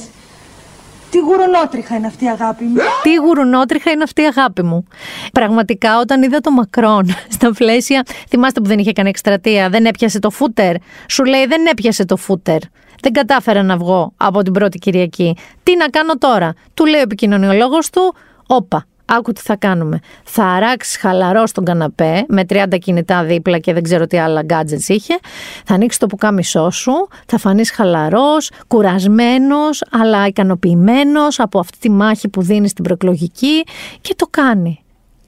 Τι 1.10 1.20
γουρουνότριχα 1.20 1.96
είναι 1.96 2.08
αυτή 2.08 2.24
η 2.24 2.30
αγάπη 2.30 2.64
μου. 2.64 2.76
Τι 3.04 3.16
γουρουνότριχα 3.16 3.92
είναι 3.92 4.04
αυτή 4.04 4.22
η 4.22 4.26
αγάπη 4.26 4.64
μου. 4.64 4.88
Πραγματικά, 5.34 6.00
όταν 6.00 6.24
είδα 6.24 6.40
το 6.40 6.52
Μακρόν 6.52 7.06
στα 7.36 7.52
πλαίσια. 7.52 8.04
Θυμάστε 8.30 8.60
που 8.62 8.68
δεν 8.68 8.80
είχε 8.80 8.92
κάνει 8.92 9.10
εκστρατεία, 9.10 9.70
δεν 9.70 9.86
έπιασε 9.86 10.20
το 10.20 10.30
φούτερ. 10.30 10.76
Σου 11.10 11.24
λέει 11.24 11.46
δεν 11.46 11.66
έπιασε 11.66 12.06
το 12.06 12.18
φούτερ. 12.18 12.58
Δεν 13.02 13.12
κατάφερα 13.12 13.64
να 13.64 13.78
βγω 13.78 14.14
από 14.18 14.42
την 14.42 14.54
πρώτη 14.54 14.78
Κυριακή. 14.78 15.36
Τι 15.64 15.76
να 15.78 15.88
κάνω 15.88 16.18
τώρα; 16.18 16.54
Του 16.74 16.86
λέει 16.86 17.00
ο 17.00 17.04
επικοινωνιολόγος 17.04 17.90
του, 17.90 18.16
Όπα, 18.48 18.86
άκου 19.06 19.32
τι 19.32 19.42
θα 19.42 19.56
κάνουμε. 19.56 20.00
Θα 20.24 20.46
αράξει 20.46 21.00
χαλαρό 21.00 21.46
στον 21.46 21.66
καναπέ 21.66 22.26
με 22.28 22.46
30 22.50 22.66
κινητά 22.80 23.24
δίπλα 23.24 23.58
και 23.58 23.74
δεν 23.74 23.84
ξέρω 23.84 24.08
τι 24.08 24.18
άλλα 24.18 24.46
gadgets 24.50 24.88
είχε. 24.88 25.20
Θα 25.66 25.74
ανοίξει 25.74 26.00
το 26.00 26.08
πουκάμισό 26.08 26.70
σου, 26.70 27.08
θα 27.26 27.38
φανείς 27.38 27.72
χαλαρός, 27.72 28.52
κουρασμένος, 28.68 29.84
αλλά 29.92 30.28
ικανοποιημένος 30.28 31.40
από 31.40 31.60
αυτή 31.60 31.78
τη 31.78 31.90
μάχη 31.90 32.30
που 32.30 32.42
δίνεις 32.42 32.72
στην 32.72 32.84
προεκλογική 32.84 33.64
και 34.02 34.16
το 34.18 34.28
κάνει. 34.30 34.84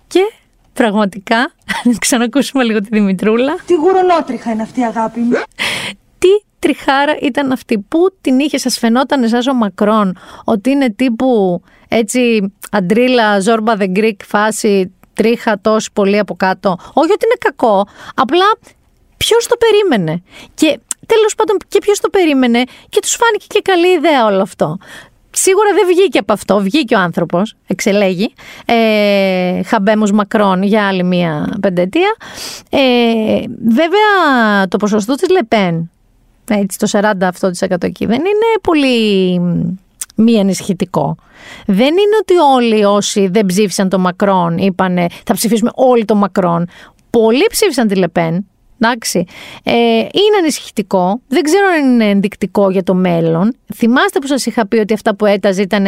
Και 0.07 0.31
πραγματικά, 0.73 1.51
ξανακούσουμε 1.99 2.63
λίγο 2.63 2.79
τη 2.79 2.87
Δημητρούλα. 2.91 3.55
Τι 3.65 3.73
γουρουνότριχα 3.73 4.51
είναι 4.51 4.61
αυτή 4.61 4.79
η 4.79 4.83
αγάπη 4.83 5.19
μου. 5.19 5.31
Τι 6.17 6.27
τριχάρα 6.59 7.17
ήταν 7.21 7.51
αυτή. 7.51 7.85
Πού 7.87 7.99
την 8.21 8.39
είχε, 8.39 8.57
σας 8.57 8.77
φαινόταν 8.77 9.23
εσάς 9.23 9.47
ο 9.47 9.53
Μακρόν 9.53 10.17
ότι 10.43 10.69
είναι 10.69 10.89
τύπου 10.89 11.61
έτσι 11.87 12.53
αντρίλα, 12.71 13.39
ζόρμπα 13.39 13.73
the 13.79 13.97
Greek 13.97 14.15
φάση, 14.25 14.93
τρίχα 15.13 15.59
τόσο 15.61 15.89
πολύ 15.93 16.19
από 16.19 16.35
κάτω. 16.35 16.77
Όχι 16.93 17.11
ότι 17.11 17.25
είναι 17.25 17.37
κακό, 17.39 17.87
απλά 18.15 18.45
ποιος 19.17 19.47
το 19.47 19.55
περίμενε; 19.57 20.23
Και 20.53 20.79
τέλος 21.05 21.35
πάντων 21.35 21.57
και 21.67 21.79
ποιος 21.79 21.99
το 21.99 22.09
περίμενε; 22.09 22.63
Και 22.89 22.99
τους 23.01 23.15
φάνηκε 23.15 23.45
και 23.47 23.61
καλή 23.63 23.87
ιδέα 23.87 24.25
όλο 24.25 24.41
αυτό. 24.41 24.77
Σίγουρα 25.37 25.73
δεν 25.73 25.87
βγήκε 25.87 26.19
από 26.19 26.33
αυτό. 26.33 26.59
Βγήκε 26.59 26.95
ο 26.95 26.99
άνθρωπος, 26.99 27.55
εξελέγει. 27.67 28.33
Ε, 28.65 29.63
Χαμπέμου 29.63 30.07
Μακρόν 30.07 30.63
για 30.63 30.87
άλλη 30.87 31.03
μία 31.03 31.57
πεντετία. 31.61 32.15
Ε, 32.69 32.79
βέβαια, 33.67 34.67
το 34.67 34.77
ποσοστό 34.77 35.15
της 35.15 35.29
Λεπέν, 35.29 35.91
έτσι, 36.49 36.77
το 36.77 36.87
40% 36.91 37.83
εκεί, 37.83 38.05
δεν 38.05 38.19
είναι 38.19 38.59
πολύ 38.61 39.39
μη 40.15 40.39
ανησυχητικό. 40.39 41.15
Δεν 41.65 41.87
είναι 41.87 42.15
ότι 42.21 42.33
όλοι 42.55 42.85
όσοι 42.85 43.27
δεν 43.27 43.45
ψήφισαν 43.45 43.89
το 43.89 43.99
Μακρόν 43.99 44.57
είπανε 44.57 45.07
θα 45.25 45.33
ψηφίσουμε 45.33 45.69
όλοι 45.73 46.05
το 46.05 46.15
Μακρόν. 46.15 46.67
Πολλοί 47.09 47.45
ψήφισαν 47.49 47.87
τη 47.87 47.95
Λεπέν 47.95 48.45
Εντάξει. 48.79 49.25
Ε, 49.63 49.73
είναι 49.99 50.37
ανησυχητικό. 50.39 51.21
Δεν 51.27 51.41
ξέρω 51.41 51.67
αν 51.67 51.91
είναι 51.91 52.09
ενδεικτικό 52.09 52.69
για 52.69 52.83
το 52.83 52.93
μέλλον. 52.93 53.55
Θυμάστε 53.75 54.19
που 54.19 54.27
σας 54.27 54.45
είχα 54.45 54.67
πει 54.67 54.77
ότι 54.77 54.93
αυτά 54.93 55.15
που 55.15 55.25
έταζε 55.25 55.61
ήταν 55.61 55.85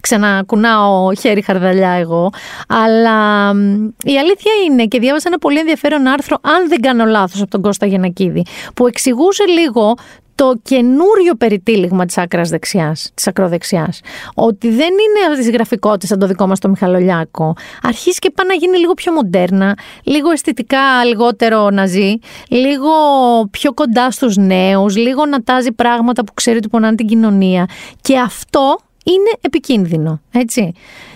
ξανακουνάω 0.00 1.14
χέρι 1.14 1.42
χαρδαλιά 1.42 1.90
εγώ. 1.90 2.30
Αλλά 2.68 3.50
η 4.04 4.18
αλήθεια 4.18 4.52
είναι 4.66 4.84
και 4.84 4.98
διάβασα 4.98 5.28
ένα 5.28 5.38
πολύ 5.38 5.58
ενδιαφέρον 5.58 6.06
άρθρο, 6.06 6.36
αν 6.42 6.68
δεν 6.68 6.80
κάνω 6.80 7.04
λάθος, 7.04 7.40
από 7.40 7.50
τον 7.50 7.62
Κώστα 7.62 7.86
Γενακίδη, 7.86 8.42
που 8.74 8.86
εξηγούσε 8.86 9.44
λίγο 9.44 9.94
το 10.40 10.60
καινούριο 10.62 11.34
περιτύλιγμα 11.34 12.04
της 12.04 12.18
άκρας 12.18 12.48
δεξιάς, 12.48 13.10
της 13.14 13.26
ακροδεξιάς. 13.26 14.00
Ότι 14.34 14.68
δεν 14.68 14.78
είναι 14.78 15.26
αυτές 15.28 15.44
τις 15.44 15.50
γραφικότητες 15.54 16.08
σαν 16.08 16.18
το 16.18 16.26
δικό 16.26 16.46
μας 16.46 16.58
το 16.58 16.68
Μιχαλολιάκο. 16.68 17.54
Αρχίζει 17.82 18.18
και 18.18 18.30
πάει 18.30 18.46
να 18.46 18.54
γίνει 18.54 18.78
λίγο 18.78 18.94
πιο 18.94 19.12
μοντέρνα, 19.12 19.78
λίγο 20.02 20.30
αισθητικά 20.30 21.04
λιγότερο 21.04 21.70
να 21.70 21.86
ζει, 21.86 22.14
λίγο 22.48 22.90
πιο 23.50 23.74
κοντά 23.74 24.10
στους 24.10 24.36
νέους, 24.36 24.96
λίγο 24.96 25.26
να 25.26 25.42
τάζει 25.42 25.72
πράγματα 25.72 26.24
που 26.24 26.34
ξέρει 26.34 26.56
ότι 26.56 26.68
πονάνε 26.68 26.94
την 26.94 27.06
κοινωνία. 27.06 27.66
Και 28.00 28.18
αυτό 28.18 28.78
είναι 29.04 29.30
επικίνδυνο, 29.40 30.20
έτσι. 30.32 30.72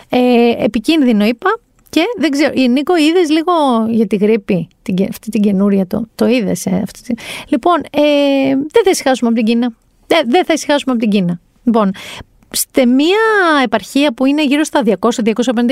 Ε, 0.09 0.65
επικίνδυνο 0.65 1.25
είπα, 1.25 1.59
και 1.95 2.05
δεν 2.19 2.31
ξέρω, 2.31 2.53
η 2.55 2.69
Νίκο 2.69 2.97
είδες 2.97 3.31
λίγο 3.31 3.53
για 3.89 4.07
τη 4.07 4.17
γρήπη, 4.17 4.69
την, 4.83 5.07
αυτή 5.09 5.31
την 5.31 5.41
καινούρια 5.41 5.87
το, 5.87 6.07
το 6.15 6.27
είδες. 6.27 6.67
Ε, 6.67 6.83
Λοιπόν, 7.49 7.81
ε, 7.91 8.01
δεν 8.49 8.85
θα 8.85 8.91
ησυχάσουμε 8.91 9.31
από 9.31 9.39
την 9.39 9.47
Κίνα. 9.47 9.73
Δεν, 10.07 10.31
δεν 10.31 10.45
θα 10.45 10.53
ησυχάσουμε 10.53 10.93
από 10.93 11.01
την 11.01 11.11
Κίνα. 11.11 11.41
Λοιπόν, 11.65 11.91
σε 12.51 12.87
μια 12.87 13.19
επαρχία 13.65 14.13
που 14.13 14.27
είναι 14.27 14.45
γύρω 14.45 14.65
στα 14.65 14.83
200-250 14.85 14.97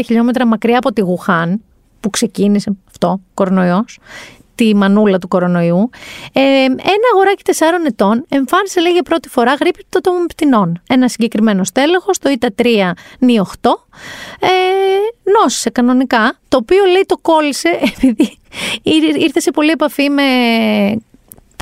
χιλιόμετρα 0.05 0.47
μακριά 0.47 0.79
από 0.79 0.93
τη 0.93 1.01
Γουχάν, 1.01 1.63
που 2.01 2.11
ξεκίνησε 2.11 2.77
αυτό, 2.89 3.21
κορονοϊός, 3.35 3.99
τη 4.55 4.75
μανούλα 4.75 5.19
του 5.19 5.29
κορονοϊού, 5.29 5.91
ε, 6.33 6.41
ένα 6.65 7.07
αγοράκι 7.13 7.43
4 7.47 7.87
ετών 7.87 8.25
εμφάνισε 8.29 8.81
λέει 8.81 8.93
για 8.93 9.03
πρώτη 9.03 9.29
φορά 9.29 9.55
γρήπη 9.55 9.85
των 10.01 10.27
πτηνών. 10.29 10.83
Ένα 10.89 11.09
συγκεκριμένο 11.09 11.65
στέλεχος, 11.65 12.19
το 12.19 12.31
ΙΤΑ 12.31 12.49
3 12.63 12.93
νι 13.19 13.39
8, 13.39 13.71
ε, 14.41 14.49
νόσησε 15.41 15.71
κανονικά, 15.71 16.39
το 16.49 16.57
οποίο 16.57 16.85
λέει 16.85 17.05
το 17.07 17.17
κόλλησε 17.23 17.69
επειδή 17.97 18.39
ήρθε 19.19 19.41
σε 19.41 19.51
πολύ 19.51 19.71
επαφή 19.71 20.11
με 20.11 20.23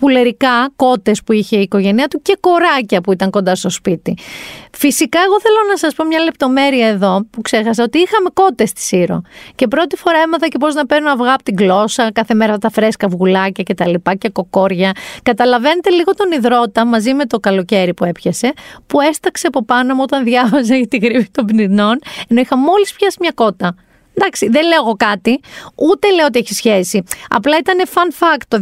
πουλερικά 0.01 0.73
κότες 0.77 1.23
που 1.23 1.33
είχε 1.33 1.57
η 1.57 1.61
οικογένειά 1.61 2.09
του 2.09 2.23
και 2.23 2.37
κοράκια 2.41 3.01
που 3.01 3.13
ήταν 3.13 3.31
κοντά 3.31 3.55
στο 3.55 3.71
σπίτι. 3.71 4.17
Φυσικά, 4.73 5.19
εγώ 5.27 5.41
θέλω 5.41 5.57
να 5.71 5.77
σας 5.77 5.95
πω 5.95 6.05
μια 6.05 6.21
λεπτομέρεια 6.21 6.87
εδώ 6.87 7.27
που 7.31 7.41
ξέχασα 7.41 7.83
ότι 7.83 7.99
είχαμε 7.99 8.29
κότες 8.33 8.69
στη 8.69 8.81
Σύρο. 8.81 9.23
Και 9.55 9.69
πρώτη 9.69 9.97
φορά 9.97 10.19
έμαθα 10.19 10.49
και 10.49 10.59
πώς 10.59 10.75
να 10.75 10.87
παίρνω 10.87 11.13
αυγά 11.13 11.33
από 11.33 11.43
την 11.43 11.55
κλώσσα, 11.59 12.13
κάθε 12.13 12.35
μέρα 12.35 12.59
τα 12.59 12.71
φρέσκα 12.71 13.07
αυγουλάκια 13.07 13.65
και 13.65 13.75
τα 13.75 13.89
λοιπά 13.89 14.15
και 14.15 14.29
κοκόρια. 14.29 14.93
Καταλαβαίνετε 15.23 15.91
λίγο 15.91 16.15
τον 16.15 16.33
ιδρώτα 16.33 16.85
μαζί 16.85 17.15
με 17.15 17.27
το 17.27 17.39
καλοκαίρι 17.41 17.95
που 17.95 18.05
έπιασε, 18.05 18.53
που 18.87 19.01
έσταξε 19.01 19.47
από 19.47 19.65
πάνω 19.65 19.95
μου 19.95 20.01
όταν 20.03 20.25
διάβαζα 20.25 20.77
για 20.77 20.89
τη 20.89 20.97
γρίπη 20.97 21.29
των 21.31 21.47
πτηνών, 21.47 21.99
ενώ 22.29 22.41
είχα 22.41 22.57
μόλις 22.57 22.93
πιάσει 22.93 23.17
μια 23.21 23.33
κότα. 23.35 23.75
Εντάξει, 24.21 24.49
δεν 24.49 24.67
λέω 24.67 24.81
εγώ 24.81 24.95
κάτι, 24.97 25.41
ούτε 25.75 26.11
λέω 26.11 26.27
ότι 26.27 26.39
έχει 26.39 26.55
σχέση. 26.55 27.03
Απλά 27.29 27.59
ήταν 27.59 27.83
fun 27.95 28.25
fact 28.25 28.43
το 28.49 28.59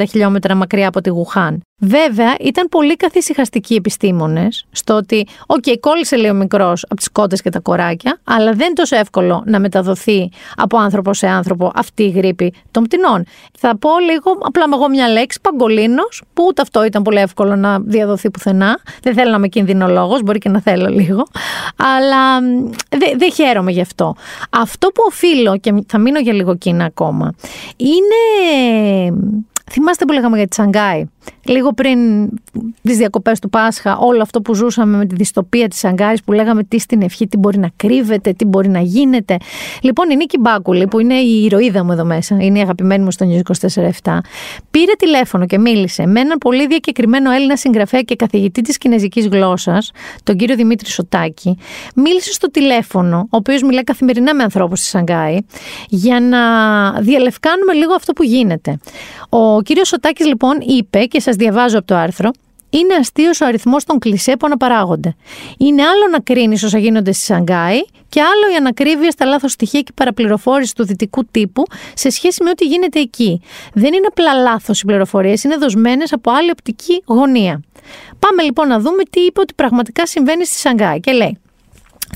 250 0.00 0.02
χιλιόμετρα 0.08 0.54
μακριά 0.54 0.88
από 0.88 1.00
τη 1.00 1.10
Γουχάν. 1.10 1.60
Βέβαια, 1.84 2.34
ήταν 2.40 2.68
πολύ 2.68 2.96
καθησυχαστικοί 2.96 3.74
επιστήμονες 3.74 4.66
στο 4.70 4.94
ότι, 4.94 5.26
OK, 5.46 5.62
okay, 5.66 5.74
κόλλησε 5.80 6.16
λίγο 6.16 6.34
μικρός 6.34 6.84
από 6.84 6.94
τις 6.94 7.10
κότες 7.10 7.42
και 7.42 7.50
τα 7.50 7.60
κοράκια, 7.60 8.20
αλλά 8.24 8.52
δεν 8.52 8.66
είναι 8.66 8.74
τόσο 8.74 8.96
εύκολο 8.96 9.42
να 9.46 9.60
μεταδοθεί 9.60 10.30
από 10.56 10.78
άνθρωπο 10.78 11.14
σε 11.14 11.26
άνθρωπο 11.26 11.72
αυτή 11.74 12.02
η 12.02 12.10
γρήπη 12.10 12.54
των 12.70 12.82
πτηνών. 12.82 13.24
Θα 13.58 13.76
πω 13.76 13.88
λίγο, 14.10 14.38
απλά 14.40 14.68
με 14.68 14.74
εγώ 14.74 14.88
μια 14.88 15.08
λέξη, 15.08 15.38
παγκολίνος, 15.40 16.22
που 16.34 16.44
ούτε 16.48 16.62
αυτό 16.62 16.84
ήταν 16.84 17.02
πολύ 17.02 17.18
εύκολο 17.18 17.56
να 17.56 17.80
διαδοθεί 17.80 18.30
πουθενά. 18.30 18.78
Δεν 19.02 19.14
θέλω 19.14 19.30
να 19.30 19.36
είμαι 19.36 19.48
κινδυνολόγος, 19.48 20.22
μπορεί 20.22 20.38
και 20.38 20.48
να 20.48 20.60
θέλω 20.60 20.88
λίγο. 20.88 21.26
Αλλά 21.76 22.40
δεν 22.88 23.18
δε 23.18 23.30
χαίρομαι 23.30 23.70
γι' 23.70 23.80
αυτό. 23.80 24.14
Αυτό 24.50 24.88
που 24.88 25.02
οφείλω, 25.06 25.58
και 25.58 25.74
θα 25.86 25.98
μείνω 25.98 26.18
για 26.18 26.32
λίγο 26.32 26.56
Κίνα 26.56 26.84
ακόμα, 26.84 27.34
είναι 27.76 29.16
Θυμάστε 29.70 30.04
που 30.04 30.12
λέγαμε 30.12 30.36
για 30.36 30.46
τη 30.46 30.54
Σανγκάη. 30.54 31.04
Λίγο 31.44 31.72
πριν 31.72 31.98
τις 32.82 32.96
διακοπές 32.96 33.38
του 33.38 33.50
Πάσχα, 33.50 33.98
όλο 33.98 34.22
αυτό 34.22 34.40
που 34.40 34.54
ζούσαμε 34.54 34.96
με 34.96 35.06
τη 35.06 35.14
δυστοπία 35.14 35.68
της 35.68 35.78
Σανγκάης, 35.78 36.22
που 36.22 36.32
λέγαμε 36.32 36.64
τι 36.64 36.78
στην 36.78 37.02
ευχή, 37.02 37.26
τι 37.26 37.36
μπορεί 37.36 37.58
να 37.58 37.70
κρύβεται, 37.76 38.32
τι 38.32 38.44
μπορεί 38.44 38.68
να 38.68 38.80
γίνεται. 38.80 39.36
Λοιπόν, 39.80 40.10
η 40.10 40.16
Νίκη 40.16 40.38
Μπάκουλη, 40.38 40.86
που 40.86 40.98
είναι 40.98 41.14
η 41.14 41.44
ηρωίδα 41.44 41.84
μου 41.84 41.92
εδώ 41.92 42.04
μέσα, 42.04 42.36
είναι 42.40 42.58
η 42.58 42.62
αγαπημένη 42.62 43.04
μου 43.04 43.10
στο 43.10 43.26
News 43.28 43.68
24-7, 44.02 44.18
πήρε 44.70 44.92
τηλέφωνο 44.98 45.46
και 45.46 45.58
μίλησε 45.58 46.06
με 46.06 46.20
έναν 46.20 46.38
πολύ 46.38 46.66
διακεκριμένο 46.66 47.30
Έλληνα 47.30 47.56
συγγραφέα 47.56 48.00
και 48.00 48.16
καθηγητή 48.16 48.60
της 48.60 48.78
κινέζικης 48.78 49.26
γλώσσας, 49.26 49.90
τον 50.22 50.36
κύριο 50.36 50.56
Δημήτρη 50.56 50.90
Σωτάκη. 50.90 51.58
Μίλησε 51.94 52.32
στο 52.32 52.50
τηλέφωνο, 52.50 53.18
ο 53.18 53.36
οποίος 53.36 53.62
μιλάει 53.62 53.84
καθημερινά 53.84 54.34
με 54.34 54.42
ανθρώπους 54.42 54.78
στη 54.78 54.88
Σανγκάη, 54.88 55.38
για 55.88 56.20
να 56.20 56.40
διαλευκάνουμε 57.00 57.72
λίγο 57.72 57.94
αυτό 57.94 58.12
που 58.12 58.22
γίνεται. 58.22 58.78
Ο 59.28 59.51
κύριος 59.60 59.88
Σωτάκης 59.88 60.26
λοιπόν 60.26 60.60
είπε, 60.60 61.04
και 61.04 61.20
σας 61.20 61.36
διαβάζω 61.36 61.78
από 61.78 61.86
το 61.86 61.94
άρθρο, 61.94 62.30
είναι 62.70 62.94
αστείος 62.94 63.40
ο 63.40 63.46
αριθμός 63.46 63.84
των 63.84 63.98
κλισέ 63.98 64.36
που 64.36 64.46
αναπαράγονται. 64.46 65.14
Είναι 65.58 65.82
άλλο 65.82 66.08
να 66.10 66.20
κρίνεις 66.20 66.62
όσα 66.62 66.78
γίνονται 66.78 67.12
στη 67.12 67.24
Σανγκάη 67.24 67.78
και 68.08 68.20
άλλο 68.20 68.52
η 68.52 68.56
ανακρίβεια 68.56 69.10
στα 69.10 69.24
λάθος 69.24 69.52
στοιχεία 69.52 69.80
και 69.80 69.92
παραπληροφόρηση 69.94 70.74
του 70.74 70.84
δυτικού 70.84 71.24
τύπου 71.24 71.62
σε 71.94 72.10
σχέση 72.10 72.42
με 72.42 72.50
ό,τι 72.50 72.64
γίνεται 72.64 73.00
εκεί. 73.00 73.40
Δεν 73.74 73.92
είναι 73.92 74.06
απλά 74.08 74.34
λάθος 74.34 74.80
οι 74.80 74.84
πληροφορίες, 74.84 75.44
είναι 75.44 75.56
δοσμένες 75.56 76.12
από 76.12 76.30
άλλη 76.30 76.50
οπτική 76.50 77.02
γωνία. 77.06 77.60
Πάμε 78.18 78.42
λοιπόν 78.42 78.68
να 78.68 78.80
δούμε 78.80 79.02
τι 79.10 79.20
είπε 79.20 79.40
ότι 79.40 79.54
πραγματικά 79.54 80.06
συμβαίνει 80.06 80.46
στη 80.46 80.56
Σανγκάη. 80.56 81.00
Και 81.00 81.12
λέει. 81.12 81.41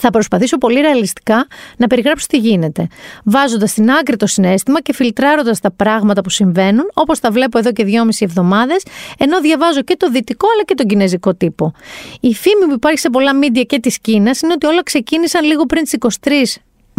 Θα 0.00 0.10
προσπαθήσω 0.10 0.58
πολύ 0.58 0.80
ρεαλιστικά 0.80 1.46
να 1.76 1.86
περιγράψω 1.86 2.26
τι 2.26 2.38
γίνεται, 2.38 2.86
βάζοντας 3.24 3.70
στην 3.70 3.90
άκρη 3.90 4.16
το 4.16 4.26
συνέστημα 4.26 4.80
και 4.80 4.94
φιλτράροντας 4.94 5.60
τα 5.60 5.70
πράγματα 5.70 6.20
που 6.20 6.30
συμβαίνουν, 6.30 6.90
όπως 6.94 7.20
τα 7.20 7.30
βλέπω 7.30 7.58
εδώ 7.58 7.72
και 7.72 7.84
δυόμιση 7.84 8.24
εβδομάδες, 8.24 8.82
ενώ 9.18 9.40
διαβάζω 9.40 9.82
και 9.82 9.96
το 9.96 10.10
δυτικό 10.10 10.48
αλλά 10.54 10.64
και 10.64 10.74
τον 10.74 10.86
κινέζικο 10.86 11.34
τύπο. 11.34 11.72
Η 12.20 12.34
φήμη 12.34 12.66
που 12.68 12.74
υπάρχει 12.74 12.98
σε 12.98 13.10
πολλά 13.10 13.34
μίντια 13.34 13.62
και 13.62 13.80
τη 13.80 14.00
Κίνα 14.00 14.30
είναι 14.42 14.52
ότι 14.52 14.66
όλα 14.66 14.82
ξεκίνησαν 14.82 15.44
λίγο 15.44 15.66
πριν 15.66 15.82
τις 15.82 15.96
23 15.98 16.30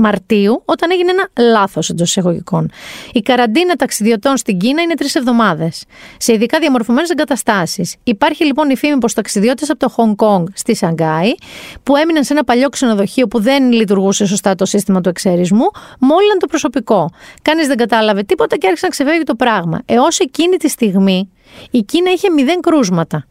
Μαρτίου, 0.02 0.62
όταν 0.66 0.92
έγινε 0.92 1.12
ένα 1.12 1.30
λάθος 1.52 1.90
εντός 1.90 2.10
εισαγωγικών. 2.10 2.70
Η 3.12 3.20
καραντίνα 3.20 3.76
ταξιδιωτών 3.76 4.38
στην 4.38 4.58
Κίνα 4.58 4.82
είναι 4.82 4.94
τρεις 4.94 5.16
εβδομάδες, 5.16 5.84
σε 6.18 6.34
ειδικά 6.34 6.60
διαμορφωμένες 6.60 7.10
εγκαταστάσεις. 7.10 7.96
Υπάρχει 8.04 8.46
λοιπόν 8.46 8.70
η 8.70 8.78
φήμη 8.78 8.98
πως 8.98 9.14
ταξιδιώτες 9.14 9.70
από 9.70 9.80
το 9.80 9.90
Χονγκ 9.90 10.16
Κονγκ 10.16 10.48
στη 10.54 10.76
Σανγκάη, 10.76 11.36
που 11.84 11.96
έμειναν 11.96 12.24
σε 12.24 12.34
ένα 12.34 12.44
παλιό 12.44 12.70
ξενοδοχείο 12.70 13.28
που 13.28 13.42
δεν 13.42 13.72
λειτουργούσε 13.72 14.26
σωστά 14.26 14.56
το 14.56 14.66
σύστημα 14.66 15.02
του 15.02 15.10
εξαιρισμού, 15.10 15.66
μόλυναν 16.00 16.38
το 16.40 16.48
προσωπικό. 16.48 17.10
Κανείς 17.42 17.68
δεν 17.68 17.78
κατάλαβε 17.78 18.24
τίποτα 18.24 18.58
και 18.58 18.68
άρχισε 18.68 18.86
να 18.86 18.92
ξεφεύγει 18.92 19.24
το 19.24 19.36
πράγμα. 19.36 19.82
Έως 19.86 20.20
εκείνη 20.20 20.58
τη 20.58 20.70
στιγμή 20.70 21.32
η 21.72 21.82
Κίνα 21.82 22.12
είχε 22.12 22.30
μηδέν 22.30 22.62
κρούσματα. 22.62 23.26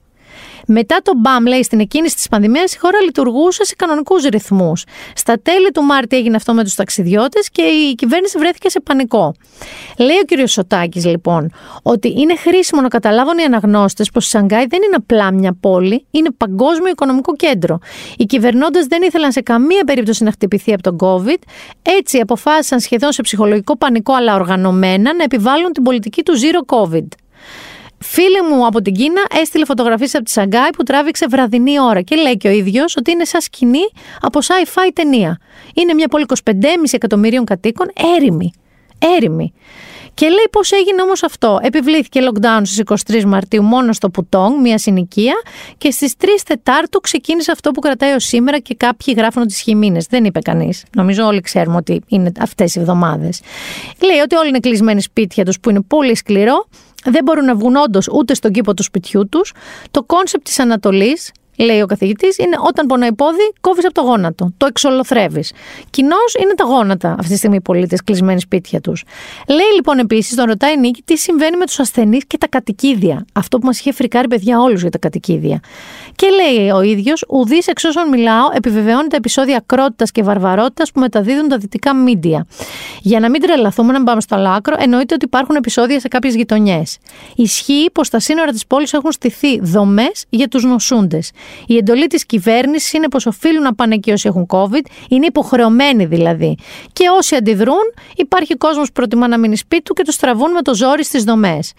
Μετά 0.66 0.98
το 1.02 1.12
μπαμ, 1.16 1.44
λέει, 1.46 1.62
στην 1.62 1.80
εκκίνηση 1.80 2.14
της 2.14 2.28
πανδημίας, 2.28 2.74
η 2.74 2.78
χώρα 2.78 3.00
λειτουργούσε 3.00 3.64
σε 3.64 3.74
κανονικούς 3.74 4.24
ρυθμούς. 4.24 4.84
Στα 5.14 5.38
τέλη 5.42 5.70
του 5.70 5.82
Μάρτη 5.82 6.16
έγινε 6.16 6.36
αυτό 6.36 6.54
με 6.54 6.64
τους 6.64 6.74
ταξιδιώτες 6.74 7.50
και 7.50 7.62
η 7.62 7.94
κυβέρνηση 7.94 8.38
βρέθηκε 8.38 8.68
σε 8.68 8.80
πανικό. 8.80 9.34
Λέει 9.98 10.16
ο 10.16 10.44
κ. 10.44 10.48
Σωτάκης, 10.48 11.04
λοιπόν, 11.04 11.52
ότι 11.82 12.14
είναι 12.20 12.36
χρήσιμο 12.36 12.80
να 12.80 12.88
καταλάβουν 12.88 13.38
οι 13.38 13.42
αναγνώστες 13.42 14.10
πως 14.10 14.26
η 14.26 14.28
Σανγκάη 14.28 14.66
δεν 14.66 14.82
είναι 14.82 14.94
απλά 14.96 15.32
μια 15.32 15.56
πόλη, 15.60 16.06
είναι 16.10 16.30
παγκόσμιο 16.36 16.90
οικονομικό 16.90 17.36
κέντρο. 17.36 17.78
Οι 18.16 18.24
κυβερνώντε 18.24 18.80
δεν 18.88 19.02
ήθελαν 19.02 19.32
σε 19.32 19.40
καμία 19.40 19.84
περίπτωση 19.84 20.24
να 20.24 20.30
χτυπηθεί 20.30 20.72
από 20.72 20.82
τον 20.82 20.96
COVID, 21.00 21.42
έτσι 21.82 22.18
αποφάσισαν 22.18 22.80
σχεδόν 22.80 23.12
σε 23.12 23.22
ψυχολογικό 23.22 23.76
πανικό 23.76 24.14
αλλά 24.14 24.34
οργανωμένα 24.34 25.14
να 25.14 25.22
επιβάλλουν 25.22 25.72
την 25.72 25.82
πολιτική 25.82 26.22
του 26.22 26.32
Zero 26.34 26.76
COVID. 26.76 27.06
Φίλη 27.98 28.42
μου 28.50 28.66
από 28.66 28.82
την 28.82 28.94
Κίνα 28.94 29.22
έστειλε 29.40 29.64
φωτογραφίες 29.64 30.14
από 30.14 30.24
τη 30.24 30.30
Σαγκάη 30.30 30.70
που 30.76 30.82
τράβηξε 30.82 31.26
βραδινή 31.28 31.80
ώρα 31.80 32.00
και 32.00 32.16
λέει 32.16 32.36
και 32.36 32.48
ο 32.48 32.50
ίδιος 32.50 32.96
ότι 32.96 33.10
είναι 33.10 33.24
σαν 33.24 33.40
σκηνή 33.40 33.88
από 34.20 34.40
sci-fi 34.42 34.90
ταινία. 34.94 35.38
Είναι 35.74 35.94
μια 35.94 36.08
πόλη 36.08 36.24
25,5 36.44 36.52
εκατομμυρίων 36.90 37.44
κατοίκων, 37.44 37.90
έρημη. 38.16 38.52
Έρημη. 39.16 39.52
Και 40.16 40.26
λέει 40.26 40.48
πώς 40.50 40.72
έγινε 40.72 41.02
όμως 41.02 41.22
αυτό. 41.22 41.58
Επιβλήθηκε 41.62 42.20
lockdown 42.28 42.60
στις 42.62 42.82
23 43.12 43.24
Μαρτίου 43.24 43.62
μόνο 43.62 43.92
στο 43.92 44.10
Πουτόγκ, 44.10 44.60
μια 44.60 44.78
συνοικία, 44.78 45.34
και 45.78 45.90
στις 45.90 46.14
3 46.20 46.24
Τετάρτου 46.46 47.00
ξεκίνησε 47.00 47.50
αυτό 47.50 47.70
που 47.70 47.80
κρατάει 47.80 48.12
ως 48.12 48.24
σήμερα 48.24 48.58
και 48.58 48.74
κάποιοι 48.74 49.14
γράφουν 49.16 49.42
ότι 49.42 49.52
ισχύει 49.52 49.74
μήνες. 49.74 50.06
Δεν 50.06 50.24
είπε 50.24 50.40
κανείς. 50.40 50.84
Νομίζω 50.96 51.24
όλοι 51.24 51.40
ξέρουμε 51.40 51.76
ότι 51.76 52.02
είναι 52.06 52.32
αυτές 52.40 52.74
οι 52.74 52.80
εβδομάδες. 52.80 53.40
Λέει 54.02 54.18
ότι 54.18 54.36
όλοι 54.36 54.48
είναι 54.48 54.60
κλεισμένοι 54.60 55.00
σπίτια 55.00 55.44
τους 55.44 55.60
που 55.60 55.70
είναι 55.70 55.80
πολύ 55.80 56.16
σκληρό 56.16 56.66
δεν 57.10 57.24
μπορούν 57.24 57.44
να 57.44 57.54
βγουν 57.54 57.76
όντως 57.76 58.08
ούτε 58.08 58.34
στον 58.34 58.52
κήπο 58.52 58.74
του 58.74 58.82
σπιτιού 58.82 59.28
τους. 59.28 59.52
Το 59.90 60.02
concept 60.02 60.44
της 60.44 60.58
Ανατολής 60.58 61.32
λέει 61.58 61.80
ο 61.80 61.86
καθηγητής, 61.86 62.38
είναι 62.38 62.56
όταν 62.66 62.86
πονάει 62.86 63.12
πόδι, 63.12 63.52
κόβεις 63.60 63.84
από 63.84 63.94
το 63.94 64.00
γόνατο. 64.00 64.52
Το 64.56 64.66
εξολοθρεύεις. 64.66 65.52
Κοινώς 65.90 66.16
είναι 66.42 66.54
τα 66.54 66.64
γόνατα 66.64 67.16
αυτή 67.18 67.32
τη 67.32 67.36
στιγμή 67.36 67.56
οι 67.56 67.60
πολίτες 67.60 68.02
κλεισμένοι 68.04 68.40
σπίτια 68.40 68.80
τους. 68.80 69.04
Λέει 69.48 69.74
λοιπόν 69.74 69.98
επίσης, 69.98 70.34
τον 70.34 70.46
ρωτάει 70.46 70.72
η 70.72 70.78
Νίκη, 70.78 71.02
τι 71.02 71.16
συμβαίνει 71.16 71.56
με 71.56 71.64
τους 71.66 71.78
ασθενείς 71.78 72.26
και 72.26 72.38
τα 72.38 72.48
κατοικίδια. 72.48 73.24
Αυτό 73.32 73.58
που 73.58 73.66
μας 73.66 73.78
είχε 73.78 73.92
φρικάρει 73.92 74.28
παιδιά 74.28 74.60
όλους 74.60 74.80
για 74.80 74.90
τα 74.90 74.98
κατοικίδια. 74.98 75.60
Και 76.14 76.26
λέει 76.26 76.70
ο 76.70 76.82
ίδιος, 76.82 77.24
ουδείς 77.28 77.66
εξ 77.66 77.84
όσων 77.84 78.08
μιλάω, 78.08 78.48
επιβεβαιώνει 78.52 79.08
τα 79.08 79.16
επεισόδια 79.16 79.56
ακρότητας 79.56 80.10
και 80.10 80.22
βαρβαρότητας 80.22 80.92
που 80.92 81.00
μεταδίδουν 81.00 81.48
τα 81.48 81.56
δυτικά 81.56 81.94
μίντια. 81.94 82.46
Για 83.00 83.20
να 83.20 83.30
μην 83.30 83.40
τρελαθούμε, 83.40 83.92
να 83.92 83.98
μην 83.98 84.06
πάμε 84.06 84.20
στο 84.20 84.34
άλλο 84.34 84.48
άκρο, 84.48 84.76
εννοείται 84.78 85.14
ότι 85.14 85.24
υπάρχουν 85.24 85.56
επεισόδια 85.56 86.00
σε 86.00 86.08
κάποιες 86.08 86.34
γειτονιές. 86.34 86.98
Ισχύει 87.36 87.90
πως 87.92 88.06
στα 88.06 88.20
σύνορα 88.20 88.50
της 88.50 88.66
πόλης 88.66 88.92
έχουν 88.92 89.12
στηθεί 89.12 89.60
δομές 89.60 90.24
για 90.28 90.48
τους 90.48 90.64
νοσούντες. 90.64 91.30
Η 91.66 91.76
εντολή 91.76 92.06
της 92.06 92.26
κυβέρνησης 92.26 92.92
είναι 92.92 93.08
πως 93.08 93.26
οφείλουν 93.26 93.62
να 93.62 93.74
πάνε 93.74 93.94
εκεί 93.94 94.10
όσοι 94.10 94.28
έχουν 94.28 94.46
COVID, 94.50 94.84
είναι 95.08 95.26
υποχρεωμένοι 95.26 96.04
δηλαδή. 96.04 96.56
Και 96.92 97.04
όσοι 97.18 97.34
αντιδρούν, 97.34 97.94
υπάρχει 98.16 98.56
κόσμος 98.56 98.86
που 98.86 98.92
προτιμά 98.92 99.28
να 99.28 99.38
μείνει 99.38 99.56
σπίτι 99.56 99.82
του 99.82 99.92
και 99.94 100.02
τους 100.02 100.16
τραβούν 100.16 100.50
με 100.50 100.62
το 100.62 100.74
ζόρι 100.74 101.04
στις 101.04 101.24
δομές. 101.24 101.72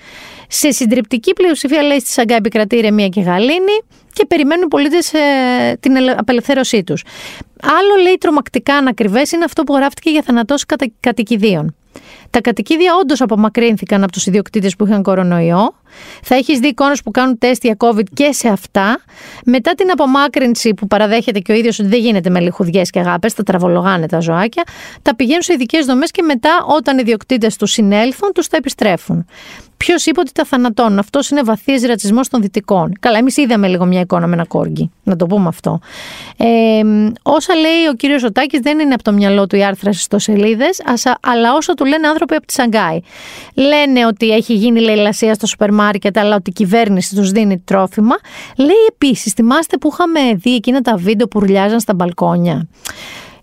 Σε 0.48 0.72
συντριπτική 0.72 1.34
πλειοψηφία, 1.34 1.82
λέει 1.82 2.00
στη 2.00 2.10
Σαγκά, 2.10 2.36
επικρατεί 2.36 2.76
ηρεμία 2.76 3.08
και 3.08 3.22
γαλήνη 3.22 3.82
και 4.14 4.26
περιμένουν 4.26 4.64
οι 4.64 4.68
πολίτες 4.68 5.14
ε, 5.14 5.20
την 5.80 5.96
ελε- 5.96 6.20
απελευθέρωσή 6.20 6.84
τους. 6.84 7.04
Άλλο 7.62 8.02
λέει 8.02 8.18
τρομακτικά 8.20 8.76
ανακριβές 8.76 9.32
είναι 9.32 9.44
αυτό 9.44 9.64
που 9.64 9.76
γράφτηκε 9.76 10.10
για 10.10 10.22
θανατώσει 10.22 10.66
κατα... 10.66 10.92
κατοικιδίων. 11.00 11.76
Τα 12.30 12.42
κατοικίδια 12.42 12.92
όντως 13.02 13.22
απομακρύνθηκαν 13.22 14.04
από 14.04 14.12
τους 14.12 14.26
ιδιοκτήτες 14.26 14.76
που 14.76 14.86
είχαν 14.86 15.04
κορονοϊό. 15.04 15.74
Θα 16.24 16.36
έχεις 16.36 16.60
δει 16.60 16.68
εικόνες 16.68 17.02
που 17.04 17.12
κάνουν 17.12 17.38
τεστ 17.38 17.64
για 17.64 17.76
COVID 17.80 18.04
και 18.14 18.32
σε 18.32 18.48
αυτά. 18.48 19.00
Μετά 19.46 19.72
την 19.72 19.92
απομάκρυνση 19.92 20.74
που 20.74 20.88
παραδέχεται 20.88 21.40
και 21.40 21.52
ο 21.52 21.56
ίδιος 21.56 21.80
ότι 21.80 21.88
δεν 21.88 22.00
γίνεται 22.00 22.30
με 22.30 22.40
λιχουδιές 22.40 22.90
και 22.90 23.00
αγάπες, 23.00 23.34
τα 23.34 23.44
τραβολογάνε 23.44 24.08
τα 24.08 24.20
ζωάκια, 24.20 24.64
τα 25.02 25.16
πηγαίνουν 25.16 25.42
σε 25.42 25.54
ειδικές 25.54 25.86
δομές 25.86 26.12
και 26.12 26.22
μετά, 26.22 26.66
όταν 26.78 26.98
οι 26.98 27.02
ιδιοκτήτες 27.02 27.56
τους 27.56 27.72
συνέλθουν, 27.72 28.32
τους 28.34 28.48
τα 28.48 28.58
επιστρέφουν. 28.58 29.26
Ποιος 29.78 30.06
είπε 30.06 30.20
ότι 30.20 30.32
τα 30.32 30.44
θανατώνουν; 30.44 31.00
Αυτός 31.00 31.30
είναι 31.30 31.42
βαθύς 31.44 31.84
ρατσισμός 31.86 32.28
των 32.28 32.42
δυτικών. 32.42 32.94
Καλά, 33.00 33.18
εμείς 33.18 33.38
είδαμε 33.38 33.68
λίγο 33.68 33.86
μια 33.86 34.00
εικόνα 34.00 34.28
με 34.28 34.34
ένα 34.34 34.46
κόργκι. 34.46 34.92
Να 35.04 35.16
το 35.16 35.26
πούμε 35.26 35.48
αυτό. 35.48 35.80
Ε, 36.38 36.82
όσα 37.22 37.56
λέει 37.56 37.88
ο 37.92 37.94
κύριος 37.94 38.22
Ζωτάκη 38.22 38.60
δεν 38.60 38.80
είναι 38.80 38.94
από 38.94 39.04
το 39.04 39.12
μυαλό 39.12 39.48
του 39.48 39.56
η 39.56 39.64
άρθρα 39.64 39.92
στις 39.92 40.02
ιστοσελίδε, 40.02 40.66
αλλά 41.22 41.54
όσα 41.54 41.74
του 41.74 41.86
λένε 41.88 42.08
άνθρωποι 42.08 42.36
από 42.36 42.46
τη 42.46 42.54
Σαγκάη. 42.54 43.00
Λένε 43.54 44.06
ότι 44.06 44.32
έχει 44.32 44.54
γίνει 44.54 44.80
λαιλασία 44.80 45.34
στο 45.34 45.48
σούπερ 45.48 45.72
μάρκετ, 45.72 46.18
αλλά 46.18 46.36
ότι 46.36 46.50
η 46.50 46.54
κυβέρνηση 46.54 47.16
τους 47.16 47.32
δίνει 47.32 47.60
τρόφιμα. 47.60 48.16
Λέει 48.58 48.86
επίσης, 48.90 49.34
θυμάστε 49.34 49.78
που 49.78 49.90
είχαμε 49.92 50.34
δει 50.36 50.56
εκείνα 50.56 50.82
τα 50.82 50.96
βίντεο 50.96 51.28
που 51.28 51.40
ρουλιάζαν 51.40 51.80
στα 51.80 51.94
μπαλκόνια; 51.94 52.68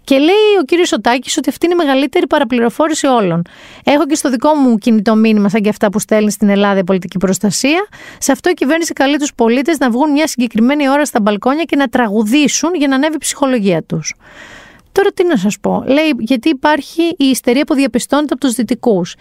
Και 0.04 0.18
λέει 0.18 0.56
ο 0.60 0.64
κύριος 0.64 0.88
Σωτάκης 0.88 1.36
ότι 1.36 1.48
αυτή 1.48 1.66
είναι 1.66 1.74
η 1.82 1.86
μεγαλύτερη 1.86 2.26
παραπληροφόρηση 2.26 3.06
όλων. 3.06 3.42
Έχω 3.84 4.06
και 4.06 4.14
στο 4.14 4.30
δικό 4.30 4.54
μου 4.54 4.78
κινητό 4.78 5.14
μήνυμα, 5.14 5.48
σαν 5.48 5.60
και 5.60 5.68
αυτά 5.68 5.88
που 5.90 5.98
στέλνει 5.98 6.30
στην 6.30 6.48
Ελλάδα 6.48 6.78
η 6.78 6.84
πολιτική 6.84 7.18
προστασία. 7.18 7.86
Σε 8.18 8.32
αυτό 8.32 8.50
η 8.50 8.54
κυβέρνηση 8.54 8.92
καλεί 8.92 9.16
τους 9.16 9.34
πολίτες 9.34 9.78
να 9.78 9.90
βγουν 9.90 10.10
μια 10.10 10.26
συγκεκριμένη 10.26 10.88
ώρα 10.88 11.04
στα 11.04 11.20
μπαλκόνια 11.20 11.64
και 11.64 11.76
να 11.76 11.88
τραγουδήσουν 11.88 12.70
για 12.74 12.88
να 12.88 12.94
ανέβει 12.94 13.14
η 13.14 13.18
ψυχολογία 13.18 13.82
τους. 13.82 14.14
Τώρα 14.94 15.10
τι 15.14 15.24
να 15.24 15.36
σας 15.36 15.58
πω. 15.60 15.84
Λέει 15.86 16.14
γιατί 16.18 16.48
υπάρχει 16.48 17.02
η 17.02 17.24
ιστερία 17.24 17.64
που 17.64 17.74
διαπιστώνεται 17.74 18.32
από 18.32 18.46
τους 18.46 18.54
δυτικούς. 18.54 19.14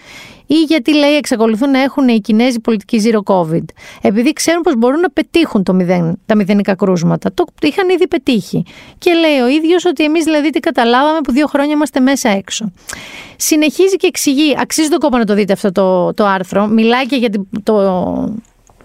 Ή 0.45 0.55
γιατί 0.55 0.95
λέει 0.95 1.15
εξακολουθούν 1.15 1.69
να 1.69 1.82
έχουν 1.82 2.07
οι 2.07 2.21
Κινέζοι 2.21 2.59
πολιτική 2.59 3.01
zero 3.05 3.34
COVID. 3.34 3.63
Επειδή 4.01 4.34
ξέρουν 4.34 4.61
πως 4.61 4.76
μπορούν 4.78 4.99
να 4.99 5.09
πετύχουν 5.09 5.63
το 5.63 5.74
μηδέν, 5.74 6.19
τα 6.26 6.36
μηδενικά 6.36 6.76
κρούσματα. 6.76 7.34
Το 7.34 7.45
είχαν 7.61 7.89
ήδη 7.89 8.07
πετύχει. 8.07 8.63
Και 8.97 9.13
λέει 9.13 9.39
ο 9.39 9.47
ίδιος 9.47 9.86
ότι 9.86 10.03
εμείς 10.03 10.24
δηλαδή 10.24 10.49
τι 10.49 10.59
καταλάβαμε 10.59 11.19
που 11.21 11.32
δύο 11.32 11.47
χρόνια 11.47 11.74
είμαστε 11.74 11.99
μέσα 11.99 12.30
έξω. 12.30 12.71
Συνεχίζει 13.38 13.95
και 13.95 14.07
εξηγεί, 14.07 14.55
αξίζει 14.59 14.89
τον 14.89 14.99
κόπο 14.99 15.17
να 15.17 15.26
το 15.26 15.34
δείτε 15.34 15.53
αυτό 15.53 15.71
το, 15.71 16.13
το 16.13 16.26
άρθρο. 16.26 16.67
Μιλάει 16.67 17.05
και 17.05 17.15
για 17.15 17.30
το 17.63 17.74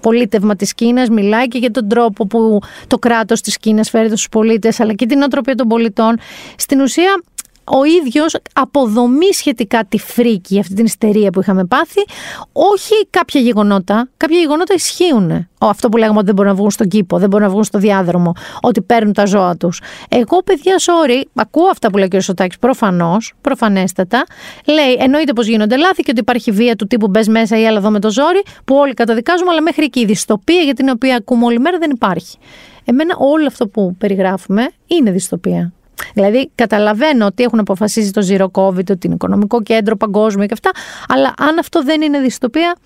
πολίτευμα 0.01 0.57
της 0.57 0.75
Κίνας, 0.75 1.09
μιλάει 1.09 1.49
και 1.49 1.59
για 1.59 1.71
τον 1.71 1.89
τρόπο 1.89 2.27
που 2.27 2.61
το 2.87 2.99
κράτος 2.99 3.41
της 3.41 3.59
Κίνας 3.59 3.91
φέρεται 3.91 4.17
στους 4.17 4.29
πολίτες, 4.29 4.81
αλλά 4.81 4.93
και 4.93 5.07
την 5.07 5.23
οτροπία 5.23 5.55
των 5.55 5.69
πολιτών. 5.69 6.19
Στην 6.57 6.81
ουσία, 6.81 7.23
ο 7.71 7.85
ίδιος 7.85 8.37
αποδομεί 8.53 9.33
σχετικά 9.33 9.85
τη 9.85 9.99
φρίκη, 9.99 10.59
αυτή 10.59 10.75
την 10.75 10.85
ιστερία 10.85 11.31
που 11.31 11.41
είχαμε 11.41 11.65
πάθει, 11.65 12.05
όχι 12.53 13.07
κάποια 13.11 13.41
γεγονότα. 13.41 14.09
Κάποια 14.17 14.39
γεγονότα 14.39 14.75
ισχύουν. 14.75 15.49
Αυτό 15.59 15.89
που 15.89 15.97
λέγαμε 15.97 16.17
ότι 16.17 16.27
δεν 16.27 16.35
μπορούν 16.35 16.51
να 16.51 16.57
βγουν 16.57 16.71
στον 16.71 16.89
κήπο, 16.89 17.19
δεν 17.19 17.29
μπορούν 17.29 17.47
να 17.47 17.53
βγουν 17.53 17.65
στο 17.65 17.79
διάδρομο, 17.79 18.33
ότι 18.61 18.83
παίρνουν 18.83 19.13
τα 19.13 19.27
ζώα 19.27 19.57
τους. 19.57 19.81
Εγώ, 20.09 20.43
παιδιά, 20.43 20.77
sorry, 20.79 21.23
ακούω 21.35 21.67
αυτά 21.67 21.91
που 21.91 21.97
λέει 21.97 22.09
ο 22.13 22.19
κ. 22.19 22.23
Σωτάκης, 22.23 22.59
προφανώς, 22.59 23.33
προφανέστατα. 23.41 24.25
Λέει, 24.67 24.97
εννοείται 24.99 25.33
πως 25.33 25.47
γίνονται 25.47 25.77
λάθη 25.77 26.03
και 26.03 26.11
ότι 26.11 26.21
υπάρχει 26.21 26.51
βία 26.51 26.77
του 26.77 26.87
τύπου 26.87 27.09
μπες 27.09 27.29
μέσα 27.29 27.61
ή 27.61 27.67
άλλα 27.67 27.79
εδώ 27.79 27.91
με 27.91 28.01
το 28.01 28.11
ζόρι, 28.11 28.43
που 28.65 28.75
όλοι 28.75 28.95
καταδικάζουμε, 28.95 29.51
αλλά 29.51 29.63
μέχρι 29.63 29.85
εκεί 29.85 30.01
η 30.01 30.05
δυστοπία 30.05 30.61
για 30.61 30.75
την 30.75 30.89
οποία 30.89 31.17
ακούμε 31.17 31.45
όλη 31.45 31.59
μέρα 31.59 31.79
δεν 31.79 31.91
υπάρχει. 31.91 32.37
Εμένα 32.85 33.15
όλο 33.19 33.47
αυτό 33.47 33.69
που 33.69 33.95
περιγράφουμε 33.99 34.71
είναι 34.87 35.11
δυστοπία. 35.11 35.73
Δηλαδή, 36.15 36.51
καταλαβαίνω 36.55 37.27
ότι 37.27 37.43
έχουν 37.43 37.59
αποφασίσει 37.59 38.13
το 38.13 38.27
Zero 38.29 38.47
COVID, 38.51 38.91
ότι 38.91 39.07
είναι 39.07 39.15
οικονομικό 39.15 39.63
κέντρο 39.63 39.97
παγκόσμιο 39.97 40.47
και 40.47 40.53
αυτά, 40.53 40.71
αλλά 41.09 41.35
αν 41.39 41.59
αυτό 41.59 41.83
δεν 41.83 42.03
είναι 42.03 42.21
δυστοπία, 42.21 42.77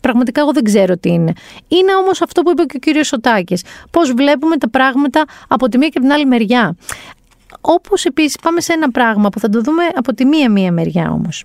πραγματικά 0.00 0.40
εγώ 0.40 0.52
δεν 0.52 0.64
ξέρω 0.64 0.96
τι 0.96 1.08
είναι. 1.10 1.32
Είναι 1.68 1.94
όμως 1.94 2.22
αυτό 2.22 2.42
που 2.42 2.50
είπε 2.50 2.62
και 2.62 2.76
ο 2.76 2.78
κύριος 2.78 3.06
Σωτάκης. 3.06 3.64
Πώς 3.90 4.12
βλέπουμε 4.12 4.56
τα 4.56 4.70
πράγματα 4.70 5.24
από 5.48 5.68
τη 5.68 5.78
μία 5.78 5.88
και 5.88 5.98
από 5.98 6.06
την 6.06 6.16
άλλη 6.16 6.26
μεριά. 6.26 6.76
Όπως 7.60 8.04
επίσης 8.04 8.36
πάμε 8.42 8.60
σε 8.60 8.72
ένα 8.72 8.90
πράγμα 8.90 9.28
που 9.28 9.38
θα 9.38 9.48
το 9.48 9.60
δούμε 9.60 9.82
από 9.94 10.14
τη 10.14 10.24
μία-μία 10.24 10.72
μεριά 10.72 11.10
όμως. 11.10 11.44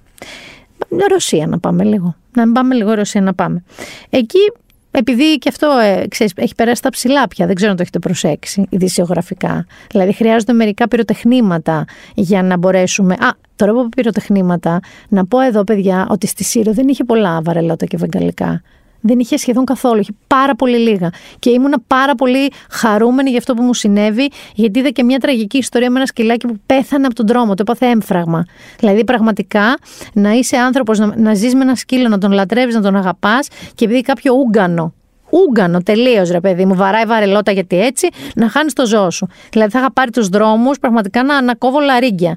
Ρωσία 1.09 1.47
να 1.47 1.59
πάμε 1.59 1.83
λίγο. 1.83 2.15
Να 2.33 2.45
μην 2.45 2.53
πάμε 2.53 2.75
λίγο 2.75 2.93
Ρωσία 2.93 3.21
να 3.21 3.33
πάμε. 3.33 3.63
Εκεί 4.09 4.51
επειδή 4.99 5.37
και 5.37 5.49
αυτό 5.49 5.67
ε, 5.83 6.07
ξέρεις, 6.07 6.33
έχει 6.35 6.55
περάσει 6.55 6.81
τα 6.81 6.89
ψηλά 6.89 7.27
πια, 7.27 7.45
δεν 7.45 7.55
ξέρω 7.55 7.71
αν 7.71 7.77
το 7.77 7.81
έχετε 7.81 7.99
προσέξει, 7.99 8.65
ειδησιογραφικά. 8.69 9.65
Δηλαδή 9.91 10.13
χρειάζονται 10.13 10.53
μερικά 10.53 10.87
πυροτεχνήματα 10.87 11.85
για 12.13 12.43
να 12.43 12.57
μπορέσουμε. 12.57 13.13
Α, 13.13 13.37
τώρα 13.55 13.71
που 13.71 13.89
πυροτεχνήματα, 13.89 14.79
να 15.09 15.25
πω 15.25 15.39
εδώ, 15.39 15.63
παιδιά, 15.63 16.07
ότι 16.09 16.27
στη 16.27 16.43
Σύρο 16.43 16.73
δεν 16.73 16.87
είχε 16.87 17.03
πολλά 17.03 17.41
βαρελότα 17.41 17.85
και 17.85 17.97
βεγγαλικά. 17.97 18.61
Δεν 19.01 19.19
είχε 19.19 19.37
σχεδόν 19.37 19.65
καθόλου, 19.65 19.99
είχε 19.99 20.11
πάρα 20.27 20.55
πολύ 20.55 20.77
λίγα. 20.77 21.09
Και 21.39 21.49
ήμουνα 21.49 21.77
πάρα 21.87 22.15
πολύ 22.15 22.51
χαρούμενη 22.69 23.29
για 23.29 23.39
αυτό 23.39 23.53
που 23.53 23.63
μου 23.63 23.73
συνέβη, 23.73 24.31
γιατί 24.53 24.79
είδα 24.79 24.89
και 24.89 25.03
μια 25.03 25.17
τραγική 25.17 25.57
ιστορία 25.57 25.89
με 25.91 25.97
ένα 25.97 26.05
σκυλάκι 26.05 26.47
που 26.47 26.55
πέθανε 26.65 27.05
από 27.05 27.15
τον 27.15 27.27
δρόμο, 27.27 27.53
το 27.53 27.61
έπαθε 27.67 27.85
έμφραγμα. 27.85 28.45
Δηλαδή, 28.79 29.03
πραγματικά 29.03 29.77
να 30.13 30.31
είσαι 30.31 30.57
άνθρωπος, 30.57 30.99
να, 30.99 31.13
να 31.17 31.33
ζεις 31.33 31.55
με 31.55 31.61
ένα 31.61 31.75
σκύλο, 31.75 32.07
να 32.07 32.17
τον 32.17 32.31
λατρεύεις, 32.31 32.75
να 32.75 32.81
τον 32.81 32.95
αγαπάς, 32.95 33.47
και 33.75 33.85
επειδή 33.85 34.01
κάποιο 34.01 34.33
ούγκανο 34.33 34.93
Ούγκανο, 35.29 35.81
τελείως 35.83 36.29
ρε 36.29 36.39
παιδί 36.39 36.65
μου, 36.65 36.75
βαράει 36.75 37.05
βαρελότα 37.05 37.51
γιατί 37.51 37.79
έτσι, 37.79 38.07
να 38.35 38.49
χάνεις 38.49 38.73
το 38.73 38.85
ζώο 38.85 39.11
σου. 39.11 39.27
Δηλαδή 39.51 39.71
θα 39.71 39.79
είχα 39.79 39.91
πάρει 39.91 40.11
τους 40.11 40.27
δρόμους 40.27 40.79
πραγματικά 40.79 41.23
να 41.23 41.35
ανακόβω 41.35 41.79
λαρίγκια. 41.79 42.35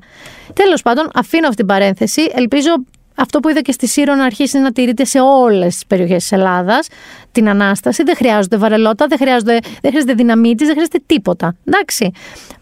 Τέλος 0.52 0.82
πάντων, 0.82 1.08
αφήνω 1.14 1.44
αυτή 1.44 1.56
την 1.56 1.66
παρένθεση. 1.66 2.22
Ελπίζω 2.34 2.70
αυτό 3.14 3.40
που 3.40 3.48
είδα 3.48 3.60
και 3.60 3.72
στη 3.72 3.86
Σύρο 3.86 4.14
να 4.14 4.24
αρχίσει 4.24 4.58
να 4.58 4.72
τηρείται 4.72 5.04
σε 5.04 5.20
όλες 5.20 5.74
τις 5.74 5.86
περιοχές 5.86 6.22
της 6.22 6.32
Ελλάδας, 6.32 6.88
την 7.32 7.48
ανάσταση. 7.48 8.02
Δεν 8.02 8.16
χρειάζονται 8.16 8.56
βαρελότα, 8.56 9.06
δεν, 9.06 9.18
χρειάζονται, 9.18 9.58
δεν 9.62 9.90
χρειάζεται 9.90 10.12
δυναμίτη, 10.12 10.64
δεν 10.64 10.72
χρειάζεται 10.72 11.00
τίποτα. 11.06 11.56
Εντάξει. 11.64 12.10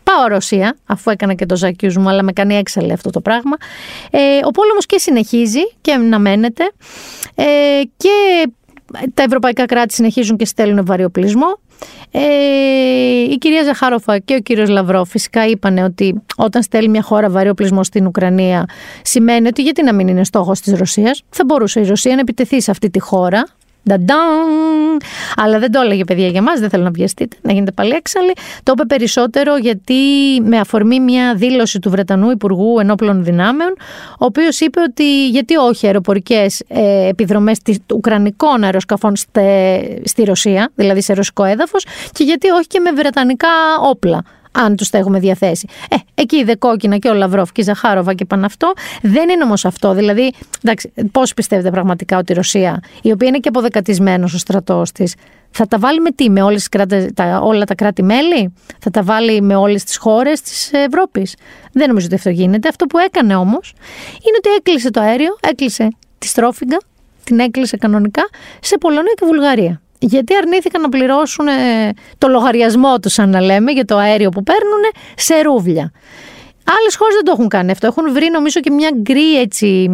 Πάω 0.02 0.26
Ρωσία, 0.28 0.76
αφού 0.86 1.10
έκανα 1.10 1.34
και 1.34 1.46
το 1.46 1.56
ζακιούς 1.56 1.96
μου, 1.96 2.08
αλλά 2.08 2.22
με 2.22 2.32
κάνει 2.32 2.54
έξαλλη 2.54 2.92
αυτό 2.92 3.10
το 3.10 3.20
πράγμα. 3.20 3.56
Ε, 4.10 4.38
ο 4.44 4.50
πόλεμος 4.50 4.86
και 4.86 4.98
συνεχίζει 4.98 5.72
και 5.80 5.96
να 5.96 6.18
μένεται. 6.18 6.70
Ε, 7.34 7.44
και 7.96 8.46
τα 9.14 9.22
ευρωπαϊκά 9.22 9.66
κράτη 9.66 9.94
συνεχίζουν 9.94 10.36
και 10.36 10.44
στέλνουν 10.44 10.84
βαριοπλισμό. 10.86 11.58
Ε, 12.10 12.20
η 13.30 13.38
κυρία 13.38 13.64
Ζαχάροφα 13.64 14.18
και 14.18 14.34
ο 14.34 14.40
κύριος 14.40 14.68
Λαυρό 14.68 15.04
φυσικά 15.04 15.46
είπαν 15.46 15.78
ότι 15.78 16.22
όταν 16.36 16.62
στέλνει 16.62 16.88
μια 16.88 17.02
χώρα 17.02 17.30
βαριοπλισμό 17.30 17.84
στην 17.84 18.06
Ουκρανία 18.06 18.64
σημαίνει 19.02 19.46
ότι 19.46 19.62
γιατί 19.62 19.82
να 19.82 19.94
μην 19.94 20.08
είναι 20.08 20.24
στόχος 20.24 20.60
της 20.60 20.78
Ρωσίας; 20.78 21.22
Θα 21.30 21.44
μπορούσε 21.44 21.80
η 21.80 21.86
Ρωσία 21.86 22.14
να 22.14 22.20
επιτεθεί 22.20 22.60
σε 22.60 22.70
αυτή 22.70 22.90
τη 22.90 23.00
χώρα 23.00 23.46
Νταντάν. 23.88 24.96
Αλλά 25.36 25.58
δεν 25.58 25.70
το 25.72 25.80
έλεγε 25.80 26.04
παιδιά 26.04 26.26
για 26.26 26.42
μας, 26.42 26.60
δεν 26.60 26.68
θέλω 26.70 26.82
να 26.82 26.90
βιαστείτε, 26.90 27.36
να 27.42 27.52
γίνετε 27.52 27.72
πάλι 27.72 27.92
έξαλλοι. 27.92 28.32
Το 28.62 28.72
είπε 28.76 28.84
περισσότερο 28.84 29.56
γιατί 29.56 29.94
με 30.42 30.58
αφορμή 30.58 31.00
μια 31.00 31.34
δήλωση 31.34 31.78
του 31.78 31.90
Βρετανού 31.90 32.30
Υπουργού 32.30 32.78
Ενόπλων 32.78 33.24
Δυνάμεων, 33.24 33.74
ο 34.10 34.24
οποίος 34.24 34.60
είπε 34.60 34.80
ότι 34.80 35.28
γιατί 35.28 35.56
όχι 35.56 35.86
αεροπορικές 35.86 36.62
ε, 36.68 37.08
επιδρομές 37.08 37.58
ουκρανικών 37.94 38.64
αεροσκαφών 38.64 39.12
στη 40.04 40.22
Ρωσία, 40.24 40.70
δηλαδή 40.74 41.02
σε 41.02 41.12
ρωσικό 41.12 41.44
έδαφος, 41.44 41.86
και 42.12 42.24
γιατί 42.24 42.48
όχι 42.50 42.66
και 42.66 42.80
με 42.80 42.90
βρετανικά 42.92 43.48
όπλα. 43.82 44.22
Αν 44.64 44.76
τους 44.76 44.90
τα 44.90 44.98
έχουμε 44.98 45.18
διαθέσει. 45.18 45.68
Ε, 45.88 45.96
εκεί 46.14 46.36
είδε 46.36 46.54
κόκκινα 46.54 46.96
και 46.96 47.08
ο 47.08 47.14
Λαυρόφ 47.14 47.52
και 47.52 47.60
η 47.60 47.64
Ζαχάροβα 47.64 48.14
και 48.14 48.24
πάνε 48.24 48.46
αυτό. 48.46 48.72
Δεν 49.02 49.28
είναι 49.28 49.44
όμως 49.44 49.64
αυτό. 49.64 49.94
Δηλαδή, 49.94 50.32
πώς 51.12 51.34
πιστεύετε 51.34 51.70
πραγματικά 51.70 52.18
ότι 52.18 52.32
η 52.32 52.34
Ρωσία, 52.34 52.82
η 53.02 53.10
οποία 53.10 53.28
είναι 53.28 53.38
και 53.38 53.48
αποδεκατισμένο 53.48 54.24
ο 54.24 54.38
στρατός 54.38 54.92
της, 54.92 55.14
θα 55.50 55.66
τα 55.66 55.78
βάλει 55.78 56.00
με 56.00 56.10
τι, 56.10 56.30
με 56.30 56.42
όλες 56.42 56.68
τα, 57.14 57.40
όλα 57.42 57.64
τα 57.64 57.74
κράτη-μέλη, 57.74 58.54
θα 58.78 58.90
τα 58.90 59.02
βάλει 59.02 59.40
με 59.40 59.56
όλες 59.56 59.84
τις 59.84 59.96
χώρες 59.96 60.40
της 60.40 60.70
Ευρώπης; 60.72 61.34
Δεν 61.72 61.88
νομίζω 61.88 62.06
ότι 62.06 62.14
αυτό 62.14 62.30
γίνεται. 62.30 62.68
Αυτό 62.68 62.86
που 62.86 62.98
έκανε 62.98 63.36
όμως 63.36 63.72
είναι 64.26 64.36
ότι 64.38 64.48
έκλεισε 64.58 64.90
το 64.90 65.00
αέριο, 65.00 65.36
έκλεισε 65.40 65.88
τη 66.18 66.26
στρόφιγγα, 66.26 66.78
την 67.24 67.38
έκλεισε 67.38 67.76
κανονικά 67.76 68.28
σε 68.60 68.78
Πολωνία 68.78 69.12
και 69.16 69.26
Βουλγαρία. 69.26 69.80
Γιατί 69.98 70.36
αρνήθηκαν 70.36 70.80
να 70.80 70.88
πληρώσουν 70.88 71.46
το 72.18 72.28
λογαριασμό 72.28 72.98
τους, 72.98 73.18
αν 73.18 73.30
να 73.30 73.40
λέμε, 73.40 73.72
για 73.72 73.84
το 73.84 73.96
αέριο 73.96 74.28
που 74.28 74.42
παίρνουν 74.42 74.80
σε 75.16 75.42
ρούβλια. 75.42 75.92
Άλλες 76.80 76.96
χώρες 76.96 77.14
δεν 77.14 77.24
το 77.24 77.30
έχουν 77.30 77.48
κάνει 77.48 77.70
αυτό. 77.70 77.86
Έχουν 77.86 78.12
βρει 78.12 78.30
νομίζω 78.30 78.60
και 78.60 78.70
μια 78.70 78.90
γκρι 79.00 79.40
έτσι 79.40 79.88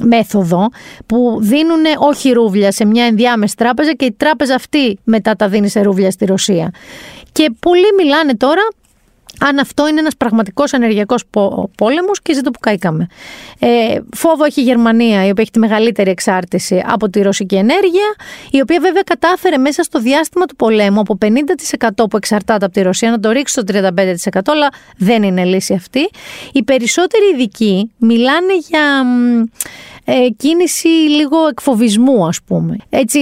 μέθοδο 0.00 0.68
που 1.06 1.38
δίνουν 1.40 1.82
όχι 1.98 2.30
ρούβλια 2.32 2.72
σε 2.72 2.84
μια 2.84 3.04
ενδιάμεση 3.04 3.56
τράπεζα 3.56 3.92
και 3.92 4.04
η 4.04 4.12
τράπεζα 4.12 4.54
αυτή 4.54 4.98
μετά 5.04 5.36
τα 5.36 5.48
δίνει 5.48 5.68
σε 5.68 5.80
ρούβλια 5.80 6.10
στη 6.10 6.24
Ρωσία. 6.24 6.70
Και 7.32 7.50
πολλοί 7.60 7.86
μιλάνε 7.96 8.36
τώρα 8.36 8.62
αν 9.40 9.58
αυτό 9.58 9.88
είναι 9.88 10.00
ένας 10.00 10.16
πραγματικός 10.16 10.72
ενεργειακός 10.72 11.24
πόλεμος 11.76 12.22
και 12.22 12.34
ζήτω 12.34 12.50
που 12.50 12.58
καήκαμε. 12.58 13.06
Ε, 13.58 13.98
φόβο 14.16 14.44
έχει 14.44 14.60
η 14.60 14.64
Γερμανία, 14.64 15.26
η 15.26 15.30
οποία 15.30 15.42
έχει 15.42 15.50
τη 15.50 15.58
μεγαλύτερη 15.58 16.10
εξάρτηση 16.10 16.82
από 16.86 17.08
τη 17.08 17.22
ρωσική 17.22 17.56
ενέργεια, 17.56 18.14
η 18.50 18.60
οποία 18.60 18.80
βέβαια 18.80 19.02
κατάφερε 19.02 19.56
μέσα 19.56 19.82
στο 19.82 20.00
διάστημα 20.00 20.46
του 20.46 20.56
πολέμου 20.56 21.00
από 21.00 21.18
50% 21.22 21.88
που 22.10 22.16
εξαρτάται 22.16 22.64
από 22.64 22.74
τη 22.74 22.82
Ρωσία 22.82 23.10
να 23.10 23.20
το 23.20 23.30
ρίξει 23.30 23.52
στο 23.52 23.62
35%, 23.66 24.40
αλλά 24.46 24.68
δεν 24.96 25.22
είναι 25.22 25.44
λύση 25.44 25.74
αυτή. 25.74 26.10
Οι 26.52 26.62
περισσότεροι 26.62 27.24
ειδικοί 27.34 27.90
μιλάνε 27.98 28.52
για 28.68 29.04
ε, 30.04 30.28
κίνηση 30.36 30.88
λίγο 30.88 31.46
εκφοβισμού 31.50 32.26
ας 32.26 32.42
πούμε. 32.46 32.76
Έτσι 32.88 33.18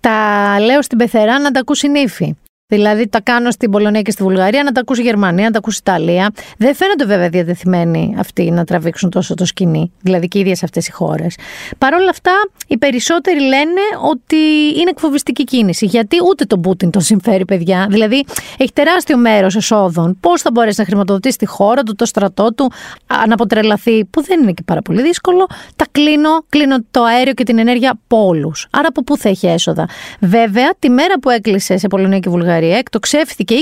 τα 0.00 0.56
λέω 0.60 0.82
στην 0.82 0.98
πεθερά 0.98 1.38
να 1.38 1.50
τα 1.50 1.60
ακούσει 1.60 1.88
νύφη. 1.88 2.34
Δηλαδή 2.74 3.08
τα 3.08 3.20
κάνω 3.20 3.50
στην 3.50 3.70
Πολωνία 3.70 4.02
και 4.02 4.10
στη 4.10 4.22
Βουλγαρία, 4.22 4.62
να 4.62 4.72
τα 4.72 4.80
ακούσει 4.80 5.00
η 5.00 5.04
Γερμανία, 5.04 5.44
να 5.44 5.50
τα 5.50 5.58
ακούσει 5.58 5.76
η 5.76 5.82
Ιταλία. 5.90 6.30
Δεν 6.58 6.74
φαίνονται 6.74 7.04
βέβαια 7.04 7.28
διατεθειμένοι 7.28 8.14
αυτοί 8.18 8.50
να 8.50 8.64
τραβήξουν 8.64 9.10
τόσο 9.10 9.34
το 9.34 9.44
σκηνή, 9.44 9.92
δηλαδή 10.00 10.28
και 10.28 10.38
οι 10.38 10.40
ίδιες 10.40 10.62
αυτές 10.62 10.86
οι 10.86 10.92
χώρες. 10.92 11.36
Παρ' 11.78 11.94
όλα 11.94 12.10
αυτά, 12.10 12.32
οι 12.66 12.78
περισσότεροι 12.78 13.40
λένε 13.40 13.80
ότι 14.10 14.36
είναι 14.80 14.90
εκφοβιστική 14.90 15.44
κίνηση. 15.44 15.86
Γιατί 15.86 16.16
ούτε 16.30 16.44
τον 16.44 16.60
Πούτιν 16.60 16.90
τον 16.90 17.02
συμφέρει, 17.02 17.44
παιδιά. 17.44 17.86
Δηλαδή, 17.90 18.24
έχει 18.58 18.72
τεράστιο 18.72 19.16
μέρος 19.16 19.56
εσόδων. 19.56 20.16
Πώς 20.20 20.42
θα 20.42 20.50
μπορέσει 20.50 20.80
να 20.80 20.86
χρηματοδοτήσει 20.86 21.38
τη 21.38 21.46
χώρα 21.46 21.82
του, 21.82 21.94
το 21.94 22.04
στρατό 22.04 22.54
του, 22.54 22.72
αν 23.06 23.32
αποτρελαθεί, 23.32 24.04
που 24.04 24.22
δεν 24.22 24.42
είναι 24.42 24.52
και 24.52 24.62
πάρα 24.66 24.82
πολύ 24.82 25.02
δύσκολο. 25.02 25.46
Τα 25.76 25.86
κλείνω, 25.90 26.44
κλείνω 26.48 26.76
το 26.90 27.02
αέριο 27.02 27.32
και 27.32 27.44
την 27.44 27.58
ενέργεια 27.58 27.90
από 27.90 28.26
όλους. 28.26 28.66
Άρα 28.70 28.88
από 28.88 29.02
πού 29.02 29.16
θα 29.16 29.28
έχει 29.28 29.46
έσοδα. 29.46 29.88
Βέβαια, 30.20 30.70
τη 30.78 30.90
μέρα 30.90 31.18
που 31.18 31.30
έκλεισε 31.30 31.76
σε 31.76 31.86
Πολωνία 31.88 32.18
και 32.18 32.28
Βουλγαρία, 32.28 32.60
Βουλγαρία 32.62 32.78
εκτοξεύθηκε 32.78 33.54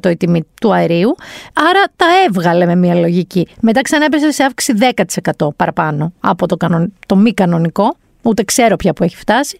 20% 0.00 0.10
η 0.10 0.16
τιμή 0.16 0.42
του 0.60 0.74
αερίου, 0.74 1.14
άρα 1.54 1.82
τα 1.96 2.06
έβγαλε 2.26 2.66
με 2.66 2.76
μια 2.76 2.94
λογική. 2.94 3.46
Μετά 3.60 3.80
ξανά 3.80 4.04
έπεσε 4.04 4.30
σε 4.30 4.42
αύξηση 4.42 4.78
10% 5.38 5.48
παραπάνω 5.56 6.12
από 6.20 6.46
το, 6.46 6.56
κανον, 6.56 6.92
το 7.06 7.16
μη 7.16 7.34
κανονικό, 7.34 7.96
ούτε 8.22 8.42
ξέρω 8.42 8.76
πια 8.76 8.92
που 8.92 9.04
έχει 9.04 9.16
φτάσει. 9.16 9.58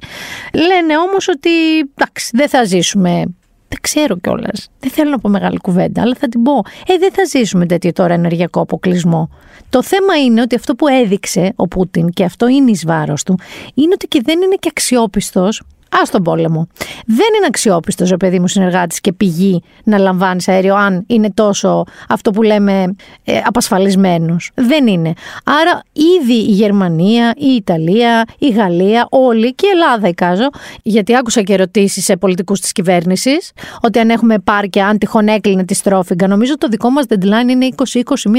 Λένε 0.55 0.99
όμως 0.99 1.29
ότι 1.29 1.79
εντάξει, 1.79 2.31
δεν 2.33 2.49
θα 2.49 2.65
ζήσουμε 2.65 3.25
δεν 3.69 3.83
ξέρω 3.83 4.17
κιόλας. 4.17 4.69
Δεν 4.79 4.91
θέλω 4.91 5.11
να 5.11 5.19
πω 5.19 5.29
μεγάλη 5.29 5.59
κουβέντα, 5.59 6.03
αλλά 6.03 6.15
θα 6.19 6.29
την 6.29 6.43
πω. 6.43 6.63
Ε, 6.87 6.99
δεν 6.99 7.13
θα 7.13 7.25
ζήσουμε 7.25 7.67
τέτοιο 7.67 7.93
τώρα 7.93 8.15
ενεργειακό 8.15 8.61
αποκλεισμό. 8.61 9.31
Το 9.69 9.83
θέμα 9.83 10.19
είναι 10.25 10.41
ότι 10.41 10.55
αυτό 10.55 10.75
που 10.75 10.89
έδειξε 10.89 11.53
ο 11.57 11.69
Πούτιν, 11.69 12.11
και 12.11 12.25
αυτό 12.25 12.49
είναι 12.49 12.71
εις 12.71 12.85
βάρος 12.87 13.23
του, 13.23 13.39
είναι 13.75 13.93
ότι 13.95 14.07
και 14.07 14.21
δεν 14.25 14.43
είναι 14.43 14.55
και 14.55 14.69
αξιόπιστος 14.71 15.63
Α 15.95 16.03
τον 16.11 16.23
πόλεμο. 16.23 16.69
Δεν 17.07 17.27
είναι 17.37 17.47
αξιόπιστος 17.47 18.13
ο 18.13 18.17
παιδί 18.17 18.39
μου 18.39 18.49
συνεργάτης 18.49 19.01
και 19.01 19.13
πηγή 19.13 19.63
να 19.85 19.99
λαμβάνεις 19.99 20.49
αέριο, 20.49 20.75
αν 20.75 21.05
είναι 21.07 21.31
τόσο 21.35 21.85
αυτό 22.09 22.31
που 22.31 22.43
λέμε 22.43 22.95
ε, 23.25 23.41
απασφαλισμένος. 23.45 24.51
Δεν 24.55 24.87
είναι. 24.87 25.13
Άρα, 25.45 25.83
ήδη 25.93 26.33
η 26.33 26.53
Γερμανία, 26.53 27.35
η 27.37 27.55
Ιταλία, 27.55 28.25
η 28.39 28.49
Γαλλία, 28.49 29.07
όλοι 29.11 29.55
και 29.55 29.67
η 29.67 29.71
Ελλάδα, 29.71 30.09
εικάζω, 30.09 30.49
γιατί 30.83 31.17
άκουσα 31.17 31.43
και 31.43 31.53
ερωτήσεις 31.53 32.05
σε 32.05 32.17
πολιτικούς 32.17 32.61
της 32.61 32.73
κυβέρνησης, 32.73 33.53
ότι 33.81 33.99
αν 33.99 34.11
έχουμε 34.11 34.35
επάρκεια, 34.35 34.87
αν 34.87 34.99
τυχόν 34.99 35.29
έκλεινε 35.29 35.65
τη 35.65 35.75
στρόφιγγα, 35.75 36.27
νομίζω 36.27 36.59
το 36.59 36.69
δικό 36.69 36.91
μας 36.91 37.05
deadline 37.09 37.51
είναι 37.51 37.69
20-21 37.77 37.83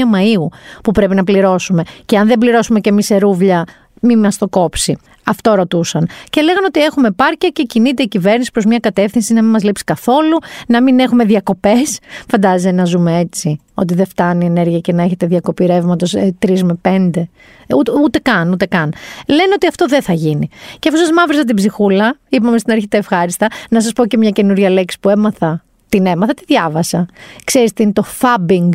Μαου 0.06 0.48
που 0.82 0.90
πρέπει 0.90 1.14
να 1.14 1.24
πληρώσουμε. 1.24 1.82
Και 2.04 2.18
αν 2.18 2.26
δεν 2.26 2.38
πληρώσουμε 2.38 2.80
και 2.80 2.88
εμείς 2.88 3.06
σε 3.06 3.18
ρούβλια, 3.18 3.64
μη 4.00 4.16
μας 4.16 4.38
το 4.38 4.48
κόψει. 4.48 4.98
Αυτό 5.26 5.54
ρωτούσαν. 5.54 6.08
Και 6.30 6.40
λέγανε 6.40 6.66
ότι 6.66 6.80
έχουμε 6.80 7.10
πάρκια 7.10 7.48
και 7.48 7.62
κινείται 7.62 8.02
η 8.02 8.08
κυβέρνηση 8.08 8.50
προς 8.50 8.64
μια 8.64 8.78
κατεύθυνση 8.78 9.32
να 9.32 9.42
μην 9.42 9.50
μας 9.50 9.62
λείψει 9.62 9.84
καθόλου, 9.84 10.38
να 10.68 10.82
μην 10.82 10.98
έχουμε 10.98 11.24
διακοπές. 11.24 11.98
Φαντάζεσαι 12.30 12.70
να 12.70 12.84
ζούμε 12.84 13.18
έτσι, 13.18 13.60
ότι 13.74 13.94
δεν 13.94 14.06
φτάνει 14.06 14.44
η 14.44 14.46
ενέργεια 14.46 14.78
και 14.78 14.92
να 14.92 15.02
έχετε 15.02 15.26
διακοπή 15.26 15.66
ρεύματος 15.66 16.14
ε, 16.14 16.34
τρεις 16.38 16.64
με 16.64 16.74
πέντε. 16.74 17.28
Ε, 17.66 17.74
ούτε, 17.74 17.92
ούτε 17.92 18.18
καν, 18.18 18.52
ούτε 18.52 18.66
καν. 18.66 18.92
Λένε 19.26 19.52
ότι 19.54 19.66
αυτό 19.66 19.86
δεν 19.86 20.02
θα 20.02 20.12
γίνει. 20.12 20.48
Και 20.78 20.88
αφού 20.88 20.98
σας 20.98 21.10
μαύριζα 21.10 21.44
την 21.44 21.56
ψυχούλα, 21.56 22.18
είπαμε 22.28 22.58
στην 22.58 22.72
αρχή 22.72 22.88
τα 22.88 22.96
ευχάριστα, 22.96 23.46
να 23.70 23.80
σας 23.80 23.92
πω 23.92 24.06
και 24.06 24.16
μια 24.16 24.30
καινούρια 24.30 24.70
λέξη 24.70 24.96
που 25.00 25.08
έμαθα. 25.08 25.64
Την 25.88 26.06
έμαθα, 26.06 26.34
τη 26.34 26.42
διάβασα. 26.46 27.06
Ξέρεις 27.44 27.72
τι 27.72 27.82
είναι 27.82 27.92
το 27.92 28.04
fabbing. 28.20 28.68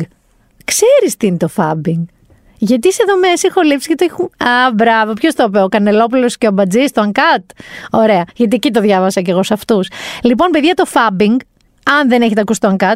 Ξέρεις 0.64 1.16
τι 1.16 1.26
είναι 1.26 1.36
το 1.36 1.48
fabbing. 1.56 2.02
Γιατί 2.64 2.92
σε 2.92 3.02
μέσα 3.20 3.46
έχω 3.48 3.60
λείψει 3.60 3.88
και 3.88 3.94
το 3.94 4.06
έχουν. 4.10 4.24
Α, 4.24 4.72
μπράβο, 4.74 5.12
ποιος 5.12 5.34
το 5.34 5.44
είπε, 5.48 5.62
ο 5.62 5.68
Κανελόπουλος 5.68 6.38
και 6.38 6.46
ο 6.46 6.50
Μπατζής, 6.50 6.92
το 6.92 7.02
Uncut. 7.06 7.44
Ωραία, 7.90 8.24
γιατί 8.34 8.56
εκεί 8.56 8.70
το 8.70 8.80
διάβασα 8.80 9.20
και 9.20 9.30
εγώ 9.30 9.42
σε 9.42 9.54
αυτούς. 9.54 9.88
Λοιπόν, 10.22 10.50
παιδιά, 10.50 10.74
το 10.74 10.84
fabbing, 10.92 11.36
αν 12.00 12.08
δεν 12.08 12.22
έχετε 12.22 12.40
ακούσει 12.40 12.60
το 12.60 12.76
Uncut, 12.78 12.94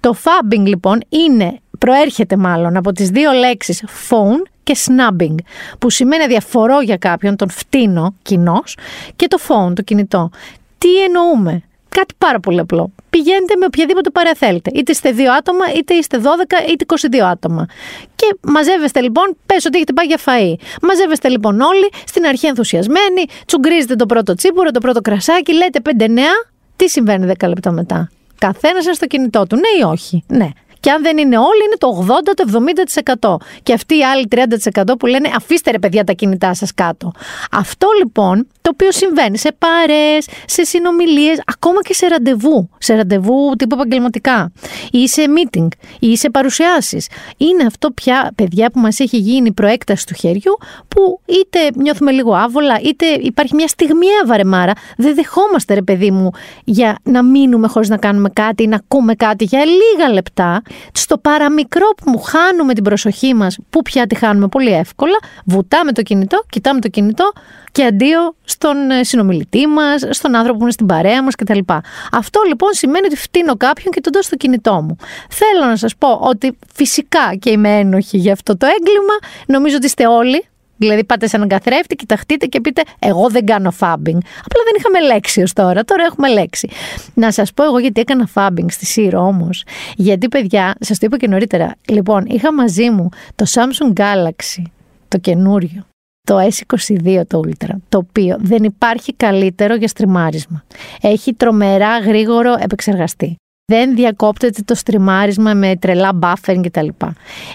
το 0.00 0.14
fabbing 0.22 0.66
λοιπόν 0.66 1.00
είναι, 1.08 1.60
προέρχεται 1.78 2.36
μάλλον 2.36 2.76
από 2.76 2.92
τις 2.92 3.08
δύο 3.10 3.32
λέξεις 3.32 3.84
phone 4.08 4.48
και 4.62 4.76
snubbing, 4.84 5.34
που 5.78 5.90
σημαίνει 5.90 6.26
διαφορό 6.26 6.80
για 6.80 6.96
κάποιον, 6.96 7.36
τον 7.36 7.50
φτύνω 7.50 8.14
κοινός, 8.22 8.76
και 9.16 9.28
το 9.28 9.38
phone, 9.48 9.72
το 9.74 9.82
κινητό. 9.82 10.30
Τι 10.78 11.02
εννοούμε, 11.02 11.62
κάτι 11.88 12.14
πάρα 12.18 12.40
πολύ 12.40 12.60
απλό. 12.60 12.90
Πηγαίνετε 13.14 13.56
με 13.56 13.64
οποιαδήποτε 13.64 14.10
παρέα 14.10 14.34
θέλετε. 14.34 14.70
Είτε 14.74 14.92
είστε 14.92 15.10
δύο 15.10 15.32
άτομα, 15.32 15.64
είτε 15.76 15.94
είστε 15.94 16.20
12, 16.22 16.70
είτε 16.70 16.84
22 17.12 17.18
άτομα. 17.18 17.66
Και 18.14 18.36
μαζεύεστε 18.40 19.00
λοιπόν, 19.00 19.36
πες 19.46 19.64
ότι 19.64 19.76
έχετε 19.76 19.92
πάει 19.92 20.06
για 20.06 20.18
φαΐ. 20.24 20.54
Μαζεύεστε 20.82 21.28
λοιπόν 21.28 21.60
όλοι, 21.60 21.90
στην 22.06 22.26
αρχή 22.26 22.46
ενθουσιασμένοι, 22.46 23.24
τσουγκρίζετε 23.46 23.96
το 23.96 24.06
πρώτο 24.06 24.34
τσίπουρο, 24.34 24.70
το 24.70 24.80
πρώτο 24.80 25.00
κρασάκι, 25.00 25.52
λέτε 25.52 25.80
5 25.98 26.08
νέα. 26.10 26.32
Τι 26.76 26.88
συμβαίνει 26.88 27.32
10 27.38 27.48
λεπτά 27.48 27.70
μετά. 27.70 28.10
Καθένας 28.38 28.84
στο 28.96 29.06
κινητό 29.06 29.46
του, 29.46 29.56
ναι 29.56 29.68
ή 29.80 29.90
όχι. 29.90 30.24
Ναι. 30.26 30.48
Και 30.84 30.90
αν 30.90 31.02
δεν 31.02 31.18
είναι 31.18 31.38
όλοι, 31.38 31.62
είναι 31.64 31.76
το 31.78 32.06
80, 32.08 32.34
το 32.34 33.36
70%. 33.36 33.36
Και 33.62 33.72
αυτοί 33.72 33.96
οι 33.98 34.04
άλλοι 34.04 34.28
30% 34.30 34.82
που 34.98 35.06
λένε 35.06 35.30
αφήστε 35.36 35.70
ρε 35.70 35.78
παιδιά 35.78 36.04
τα 36.04 36.12
κινητά 36.12 36.54
σας 36.54 36.74
κάτω. 36.74 37.12
Αυτό 37.50 37.86
λοιπόν 37.98 38.46
το 38.60 38.70
οποίο 38.72 38.92
συμβαίνει 38.92 39.38
σε 39.38 39.56
πάρε, 39.58 40.18
σε 40.46 40.64
συνομιλίες, 40.64 41.42
ακόμα 41.46 41.82
και 41.82 41.94
σε 41.94 42.06
ραντεβού. 42.06 42.68
Σε 42.78 42.94
ραντεβού 42.94 43.52
τύπου 43.58 43.74
επαγγελματικά. 43.74 44.52
Ή 44.90 45.08
σε 45.08 45.22
meeting, 45.36 45.68
ή 45.98 46.16
σε 46.16 46.30
παρουσιάσεις. 46.30 47.08
Είναι 47.36 47.64
αυτό 47.66 47.90
πια, 47.90 48.32
παιδιά, 48.34 48.70
που 48.70 48.80
μας 48.80 49.00
έχει 49.00 49.16
γίνει 49.16 49.52
προέκταση 49.52 50.06
του 50.06 50.14
χεριού, 50.14 50.58
που 50.88 51.20
είτε 51.24 51.58
νιώθουμε 51.74 52.10
λίγο 52.10 52.34
άβολα, 52.34 52.80
είτε 52.82 53.06
υπάρχει 53.06 53.54
μια 53.54 53.68
στιγμιαία 53.68 54.22
βαρεμάρα. 54.26 54.72
Δεν 54.96 55.14
δεχόμαστε, 55.14 55.74
ρε 55.74 55.82
παιδί 55.82 56.10
μου, 56.10 56.30
για 56.64 56.98
να 57.02 57.22
μείνουμε 57.22 57.68
χωρίς 57.68 57.88
να 57.88 57.96
κάνουμε 57.96 58.28
κάτι, 58.32 58.66
να 58.66 58.76
ακούμε 58.76 59.14
κάτι 59.14 59.44
για 59.44 59.62
λίγα 59.64 60.12
λεπτά 60.12 60.62
στο 60.92 61.18
παραμικρό 61.18 61.86
που 61.96 62.10
μου 62.10 62.18
χάνουμε 62.18 62.74
την 62.74 62.84
προσοχή 62.84 63.34
μας, 63.34 63.58
που 63.70 63.82
πια 63.82 64.06
τη 64.06 64.14
χάνουμε 64.14 64.48
πολύ 64.48 64.72
εύκολα, 64.72 65.18
βουτάμε 65.44 65.92
το 65.92 66.02
κινητό, 66.02 66.44
κοιτάμε 66.48 66.80
το 66.80 66.88
κινητό 66.88 67.32
και 67.72 67.84
αντίο 67.84 68.34
στον 68.44 68.90
ε, 68.90 69.04
συνομιλητή 69.04 69.66
μας, 69.66 70.06
στον 70.10 70.34
άνθρωπο 70.34 70.56
που 70.56 70.62
είναι 70.62 70.72
στην 70.72 70.86
παρέα 70.86 71.22
μας 71.22 71.34
κτλ. 71.34 71.58
Αυτό 72.12 72.40
λοιπόν 72.48 72.72
σημαίνει 72.72 73.06
ότι 73.06 73.16
φτύνω 73.16 73.56
κάποιον 73.56 73.92
και 73.92 74.00
τον 74.00 74.12
δώσω 74.12 74.26
στο 74.26 74.36
κινητό 74.36 74.82
μου. 74.82 74.96
Θέλω 75.30 75.64
να 75.64 75.76
σας 75.76 75.96
πω 75.96 76.08
ότι 76.12 76.58
φυσικά 76.74 77.34
και 77.38 77.50
είμαι 77.50 77.78
ένοχη 77.78 78.16
για 78.16 78.32
αυτό 78.32 78.56
το 78.56 78.66
έγκλημα. 78.66 79.14
Νομίζω 79.46 79.76
ότι 79.76 79.86
είστε 79.86 80.06
όλοι 80.06 80.44
Δηλαδή 80.76 81.04
πάτε 81.04 81.26
σε 81.26 81.36
έναν 81.36 81.48
καθρέφτη, 81.48 81.94
κοιταχτείτε 81.94 82.46
και 82.46 82.60
πείτε 82.60 82.82
εγώ 82.98 83.28
δεν 83.28 83.46
κάνω 83.46 83.70
φάμπινγκ. 83.70 84.20
Απλά 84.44 84.62
δεν 84.64 84.74
είχαμε 84.78 85.00
λέξη 85.00 85.42
ως 85.42 85.52
τώρα, 85.52 85.84
τώρα 85.84 86.04
έχουμε 86.04 86.28
λέξη. 86.28 86.68
Να 87.14 87.32
σας 87.32 87.52
πω 87.52 87.64
εγώ 87.64 87.78
γιατί 87.78 88.00
έκανα 88.00 88.26
φάμπινγκ 88.26 88.68
στη 88.68 88.86
Σύρο 88.86 89.26
όμως. 89.26 89.64
Γιατί 89.96 90.28
παιδιά, 90.28 90.74
σας 90.80 90.98
το 90.98 91.06
είπα 91.06 91.16
και 91.16 91.28
νωρίτερα, 91.28 91.74
λοιπόν 91.88 92.24
είχα 92.26 92.52
μαζί 92.52 92.90
μου 92.90 93.08
το 93.34 93.44
Samsung 93.48 94.00
Galaxy, 94.00 94.62
το 95.08 95.18
καινούριο. 95.18 95.86
Το 96.26 96.38
S22 96.38 97.22
το 97.26 97.40
Ultra, 97.46 97.74
το 97.88 97.98
οποίο 97.98 98.36
δεν 98.40 98.64
υπάρχει 98.64 99.14
καλύτερο 99.14 99.74
για 99.74 99.88
στριμάρισμα. 99.88 100.64
Έχει 101.00 101.34
τρομερά 101.34 101.98
γρήγορο 101.98 102.56
επεξεργαστή. 102.58 103.36
Δεν 103.66 103.94
διακόπτεται 103.94 104.62
το 104.64 104.74
στριμάρισμα 104.74 105.54
με 105.54 105.76
τρελά 105.76 106.18
buffering 106.22 106.60
κτλ. 106.62 106.88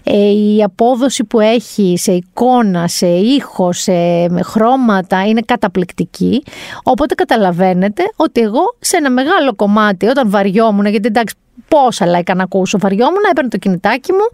Ε, 0.03 0.29
η 0.29 0.63
απόδοση 0.63 1.23
που 1.23 1.39
έχει 1.39 1.97
σε 1.97 2.11
εικόνα, 2.11 2.87
σε 2.87 3.07
ήχο, 3.07 3.73
σε 3.73 3.91
με 4.29 4.41
χρώματα 4.43 5.27
είναι 5.27 5.41
καταπληκτική. 5.41 6.43
Οπότε 6.83 7.15
καταλαβαίνετε 7.15 8.03
ότι 8.15 8.41
εγώ 8.41 8.75
σε 8.79 8.97
ένα 8.97 9.09
μεγάλο 9.09 9.55
κομμάτι 9.55 10.05
όταν 10.05 10.29
βαριόμουν, 10.29 10.85
γιατί 10.85 11.07
εντάξει 11.07 11.35
πόσα 11.67 12.05
like 12.05 12.35
να 12.35 12.43
ακούσω. 12.43 12.77
Βαριόμουν, 12.77 13.23
έπαιρνα 13.31 13.49
το 13.49 13.57
κινητάκι 13.57 14.11
μου, 14.11 14.29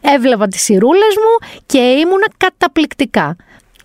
έβλεπα 0.00 0.48
τις 0.48 0.62
σιρούλες 0.62 1.14
μου 1.16 1.48
και 1.66 1.78
ήμουνα 1.78 2.26
καταπληκτικά. 2.36 3.36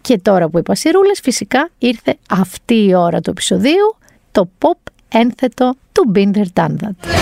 Και 0.01 0.19
τώρα 0.19 0.49
που 0.49 0.57
είπα 0.57 0.75
σιρούλες, 0.75 1.19
φυσικά 1.23 1.69
ήρθε 1.77 2.17
αυτή 2.29 2.85
η 2.85 2.95
ώρα 2.95 3.21
του 3.21 3.29
επεισοδίου, 3.29 3.95
το 4.31 4.49
pop 4.59 4.88
ένθετο 5.10 5.76
του 5.91 6.12
Binder 6.16 6.45
Done 6.53 6.76
That. 6.82 7.20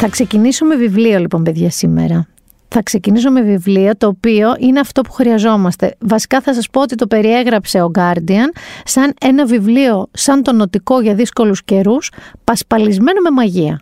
Θα 0.00 0.08
ξεκινήσω 0.08 0.64
με 0.64 0.76
βιβλίο 0.76 1.18
λοιπόν 1.18 1.42
παιδιά 1.42 1.70
σήμερα. 1.70 2.26
Θα 2.68 2.82
ξεκινήσω 2.82 3.30
με 3.30 3.40
βιβλίο 3.40 3.96
το 3.96 4.06
οποίο 4.06 4.56
είναι 4.58 4.80
αυτό 4.80 5.00
που 5.02 5.12
χρειαζόμαστε. 5.12 5.94
Βασικά 5.98 6.40
θα 6.40 6.54
σας 6.54 6.68
πω 6.70 6.80
ότι 6.80 6.94
το 6.94 7.06
περιέγραψε 7.06 7.82
ο 7.82 7.90
Guardian 7.98 8.50
σαν 8.84 9.14
ένα 9.20 9.46
βιβλίο 9.46 10.08
σαν 10.12 10.42
το 10.42 10.52
νοτικό 10.52 11.00
για 11.00 11.14
δύσκολους 11.14 11.64
καιρούς 11.64 12.12
πασπαλισμένο 12.44 13.20
με 13.20 13.30
μαγεία. 13.30 13.80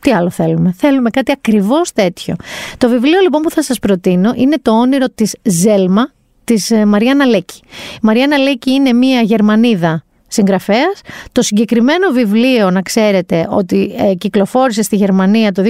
Τι 0.00 0.12
άλλο 0.12 0.30
θέλουμε; 0.30 0.72
Θέλουμε 0.72 1.10
κάτι 1.10 1.32
ακριβώς 1.32 1.92
τέτοιο. 1.92 2.34
Το 2.78 2.88
βιβλίο 2.88 3.20
λοιπόν 3.20 3.42
που 3.42 3.50
θα 3.50 3.62
σας 3.62 3.78
προτείνω 3.78 4.32
είναι 4.36 4.56
το 4.62 4.70
όνειρο 4.70 5.06
της 5.08 5.36
Ζέλμα 5.42 6.12
της 6.44 6.70
ε, 6.70 6.84
Μαριάννα 6.84 7.26
Λέκη. 7.26 7.60
Η 7.94 7.98
Μαριάννα 8.02 8.38
Λέκη 8.38 8.70
είναι 8.70 8.92
μια 8.92 9.20
Γερμανίδα 9.20 10.04
Συγγραφέας. 10.28 11.00
Το 11.32 11.42
συγκεκριμένο 11.42 12.10
βιβλίο, 12.12 12.70
να 12.70 12.82
ξέρετε, 12.82 13.46
ότι 13.50 13.94
ε, 13.98 14.14
κυκλοφόρησε 14.14 14.82
στη 14.82 14.96
Γερμανία 14.96 15.52
το 15.52 15.62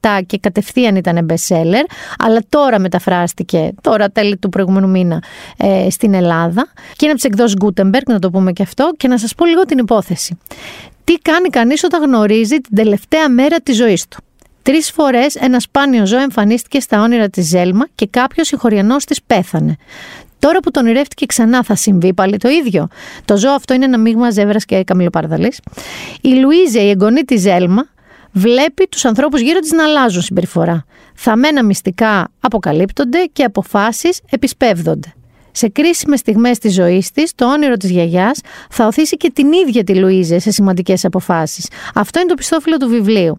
2017 0.00 0.20
και 0.26 0.38
κατευθείαν 0.38 0.96
ήταν 0.96 1.26
bestseller, 1.30 1.84
αλλά 2.18 2.40
τώρα 2.48 2.78
μεταφράστηκε, 2.78 3.72
τώρα 3.80 4.10
τέλη 4.10 4.36
του 4.36 4.48
προηγούμενου 4.48 4.88
μήνα, 4.88 5.22
ε, 5.56 5.90
στην 5.90 6.14
Ελλάδα. 6.14 6.68
Και 6.72 7.06
είναι 7.06 7.12
από 7.12 7.14
τις 7.14 7.24
εκδόσεις 7.24 7.56
Gutenberg, 7.64 8.06
να 8.06 8.18
το 8.18 8.30
πούμε 8.30 8.52
και 8.52 8.62
αυτό, 8.62 8.92
και 8.96 9.08
να 9.08 9.18
σας 9.18 9.34
πω 9.34 9.46
λίγο 9.46 9.64
την 9.64 9.78
υπόθεση. 9.78 10.38
Τι 11.04 11.14
κάνει 11.14 11.48
κανείς 11.48 11.84
όταν 11.84 12.02
γνωρίζει 12.02 12.56
την 12.56 12.76
τελευταία 12.76 13.28
μέρα 13.28 13.60
της 13.60 13.76
ζωής 13.76 14.08
του; 14.08 14.22
Τρεις 14.68 14.90
φορές 14.90 15.34
ένα 15.34 15.60
σπάνιο 15.60 16.06
ζώο 16.06 16.20
εμφανίστηκε 16.20 16.80
στα 16.80 17.02
όνειρα 17.02 17.28
της 17.28 17.46
Ζέλμα 17.46 17.86
και 17.94 18.06
κάποιος 18.10 18.46
συγχωριανός 18.46 19.04
της 19.04 19.22
πέθανε. 19.22 19.76
Τώρα 20.38 20.60
που 20.60 20.70
τον 20.70 20.84
ονειρεύτηκε 20.84 21.26
ξανά, 21.26 21.62
θα 21.62 21.74
συμβεί 21.74 22.14
πάλι 22.14 22.36
το 22.36 22.48
ίδιο. 22.48 22.88
Το 23.24 23.36
ζώο 23.36 23.52
αυτό 23.52 23.74
είναι 23.74 23.84
ένα 23.84 23.98
μείγμα 23.98 24.30
ζεύρα 24.30 24.58
και 24.58 24.84
καμιλοπαρδαλή. 24.84 25.52
Η 26.20 26.28
Λουίζα, 26.28 26.80
η 26.80 26.88
εγγονή 26.88 27.22
της 27.22 27.40
Ζέλμα, 27.40 27.88
βλέπει 28.32 28.86
τους 28.90 29.04
ανθρώπους 29.04 29.40
γύρω 29.40 29.58
της 29.58 29.72
να 29.72 29.84
αλλάζουν 29.84 30.22
συμπεριφορά. 30.22 30.84
Θαμμένα 31.14 31.64
μυστικά 31.64 32.28
αποκαλύπτονται 32.40 33.24
και 33.32 33.44
αποφάσεις 33.44 34.20
επισπεύδονται. 34.30 35.12
Σε 35.58 35.68
κρίσιμες 35.68 36.18
στιγμές 36.18 36.58
της 36.58 36.74
ζωής 36.74 37.10
της, 37.10 37.32
το 37.34 37.52
όνειρο 37.52 37.76
της 37.76 37.90
γιαγιάς 37.90 38.40
θα 38.70 38.86
οθήσει 38.86 39.16
και 39.16 39.30
την 39.30 39.52
ίδια 39.52 39.84
τη 39.84 39.94
Λουίζε 39.94 40.38
σε 40.38 40.50
σημαντικές 40.50 41.04
αποφάσεις. 41.04 41.68
Αυτό 41.94 42.18
είναι 42.18 42.28
το 42.28 42.34
πιστόφυλλο 42.34 42.76
του 42.76 42.88
βιβλίου. 42.88 43.38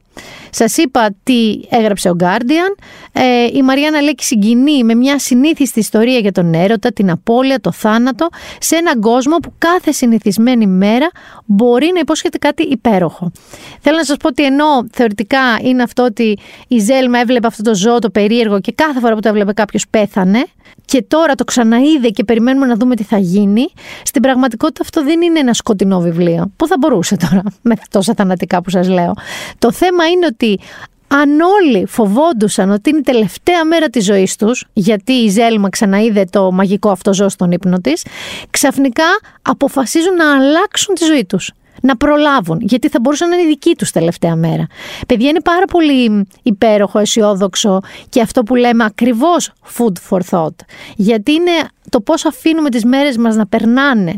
Σας 0.49 0.77
είπα 0.77 1.15
τι 1.23 1.61
έγραψε 1.69 2.09
ο 2.09 2.15
Guardian. 2.19 2.83
Ε, 3.11 3.45
η 3.53 3.61
Μαριάννα 3.61 4.01
Λέκη 4.01 4.23
συγκινεί 4.23 4.83
με 4.83 4.95
μια 4.95 5.19
συνήθιστη 5.19 5.79
ιστορία 5.79 6.19
για 6.19 6.31
τον 6.31 6.53
έρωτα, 6.53 6.91
την 6.91 7.09
απώλεια, 7.09 7.59
το 7.59 7.71
θάνατο, 7.71 8.27
σε 8.59 8.75
έναν 8.75 8.99
κόσμο 8.99 9.35
που 9.35 9.53
κάθε 9.57 9.91
συνηθισμένη 9.91 10.67
μέρα 10.67 11.09
μπορεί 11.45 11.91
να 11.93 11.99
υπόσχεται 11.99 12.37
κάτι 12.37 12.63
υπέροχο. 12.63 13.31
Θέλω 13.79 13.97
να 13.97 14.03
σας 14.03 14.17
πω 14.17 14.27
ότι 14.27 14.45
ενώ 14.45 14.87
θεωρητικά 14.91 15.39
είναι 15.61 15.83
αυτό 15.83 16.03
ότι 16.03 16.37
η 16.67 16.79
Ζέλμα 16.79 17.19
έβλεπε 17.19 17.47
αυτό 17.47 17.63
το 17.63 17.75
ζώο 17.75 17.99
το 17.99 18.09
περίεργο 18.09 18.59
και 18.59 18.71
κάθε 18.71 18.99
φορά 18.99 19.13
που 19.13 19.19
το 19.19 19.29
έβλεπε 19.29 19.53
κάποιος 19.53 19.85
πέθανε, 19.89 20.45
και 20.85 21.01
τώρα 21.07 21.35
το 21.35 21.43
ξαναείδε 21.43 22.08
και 22.11 22.23
περιμένουμε 22.23 22.65
να 22.65 22.75
δούμε 22.75 22.95
τι 22.95 23.03
θα 23.03 23.17
γίνει, 23.17 23.65
στην 24.03 24.21
πραγματικότητα 24.21 24.81
αυτό 24.81 25.03
δεν 25.03 25.21
είναι 25.21 25.39
ένα 25.39 25.53
σκοτεινό 25.53 25.99
βιβλίο. 25.99 26.51
Πού 26.55 26.67
θα 26.67 26.75
μπορούσε 26.79 27.15
τώρα 27.15 27.43
με 27.61 27.75
τόσα 27.89 28.13
θανατικά 28.17 28.61
που 28.61 28.69
σας 28.69 28.87
λέω. 28.87 29.13
Το 29.57 29.71
θέμα 29.71 30.05
είναι 30.05 30.25
ότι 30.25 30.59
αν 31.07 31.39
όλοι 31.39 31.85
φοβόντουσαν 31.85 32.71
ότι 32.71 32.89
είναι 32.89 32.99
η 32.99 33.03
τελευταία 33.03 33.65
μέρα 33.65 33.87
της 33.89 34.05
ζωής 34.05 34.35
τους, 34.35 34.65
γιατί 34.73 35.11
η 35.11 35.29
Ζέλμα 35.29 35.69
ξαναείδε 35.69 36.25
το 36.29 36.51
μαγικό 36.51 36.89
αυτό 36.89 37.13
ζώο 37.13 37.29
στον 37.29 37.51
ύπνο 37.51 37.77
της, 37.77 38.05
ξαφνικά 38.49 39.05
αποφασίζουν 39.41 40.15
να 40.15 40.35
αλλάξουν 40.35 40.95
τη 40.95 41.05
ζωή 41.05 41.25
τους 41.25 41.51
να 41.81 41.97
προλάβουν, 41.97 42.59
γιατί 42.61 42.89
θα 42.89 42.99
μπορούσαν 42.99 43.29
να 43.29 43.35
είναι 43.35 43.43
η 43.43 43.47
δική 43.47 43.75
τους 43.75 43.91
τελευταία 43.91 44.35
μέρα. 44.35 44.67
Παιδιά, 45.07 45.29
είναι 45.29 45.41
πάρα 45.41 45.65
πολύ 45.65 46.27
υπέροχο, 46.43 46.99
αισιόδοξο 46.99 47.79
και 48.09 48.21
αυτό 48.21 48.43
που 48.43 48.55
λέμε 48.55 48.83
ακριβώς 48.83 49.51
food 49.77 49.93
for 50.09 50.19
thought. 50.29 50.55
Γιατί 50.95 51.31
είναι 51.31 51.51
το 51.89 52.01
πώς 52.01 52.25
αφήνουμε 52.25 52.69
τις 52.69 52.85
μέρες 52.85 53.17
μας 53.17 53.35
να 53.35 53.47
περνάνε 53.47 54.13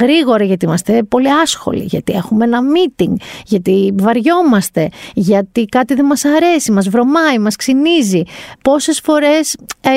γρήγορα 0.00 0.44
γιατί 0.44 0.64
είμαστε 0.64 1.02
πολύ 1.02 1.32
άσχολοι, 1.32 1.82
γιατί 1.82 2.12
έχουμε 2.12 2.44
ένα 2.44 2.60
meeting, 2.60 3.12
γιατί 3.46 3.94
βαριόμαστε, 3.98 4.88
γιατί 5.14 5.64
κάτι 5.64 5.94
δεν 5.94 6.04
μας 6.04 6.24
αρέσει, 6.24 6.72
μας 6.72 6.88
βρωμάει, 6.88 7.38
μας 7.38 7.56
ξυνίζει. 7.56 8.22
Πόσες 8.62 9.00
φορές 9.00 9.56
ε, 9.80 9.90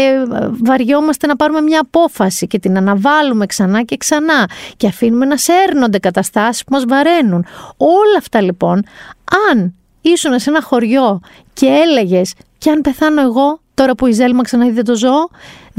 βαριόμαστε 0.63 1.27
να 1.27 1.35
πάρουμε 1.35 1.61
μια 1.61 1.79
απόφαση 1.79 2.47
και 2.47 2.59
την 2.59 2.77
αναβάλουμε 2.77 3.45
ξανά 3.45 3.83
και 3.83 3.97
ξανά 3.97 4.49
και 4.77 4.87
αφήνουμε 4.87 5.25
να 5.25 5.37
σέρνονται 5.37 5.97
καταστάσεις 5.97 6.63
που 6.63 6.73
μας 6.73 6.83
βαραίνουν. 6.87 7.45
Όλα 7.77 8.17
αυτά 8.17 8.41
λοιπόν, 8.41 8.83
αν 9.49 9.73
ήσουν 10.01 10.39
σε 10.39 10.49
ένα 10.49 10.61
χωριό 10.61 11.19
και 11.53 11.65
έλεγες 11.65 12.33
και 12.57 12.69
αν 12.69 12.81
πεθάνω 12.81 13.21
εγώ 13.21 13.59
τώρα 13.73 13.95
που 13.95 14.07
η 14.07 14.11
Ζέλμα 14.11 14.41
ξαναείδε 14.41 14.81
το 14.81 14.95
ζώο, 14.95 15.29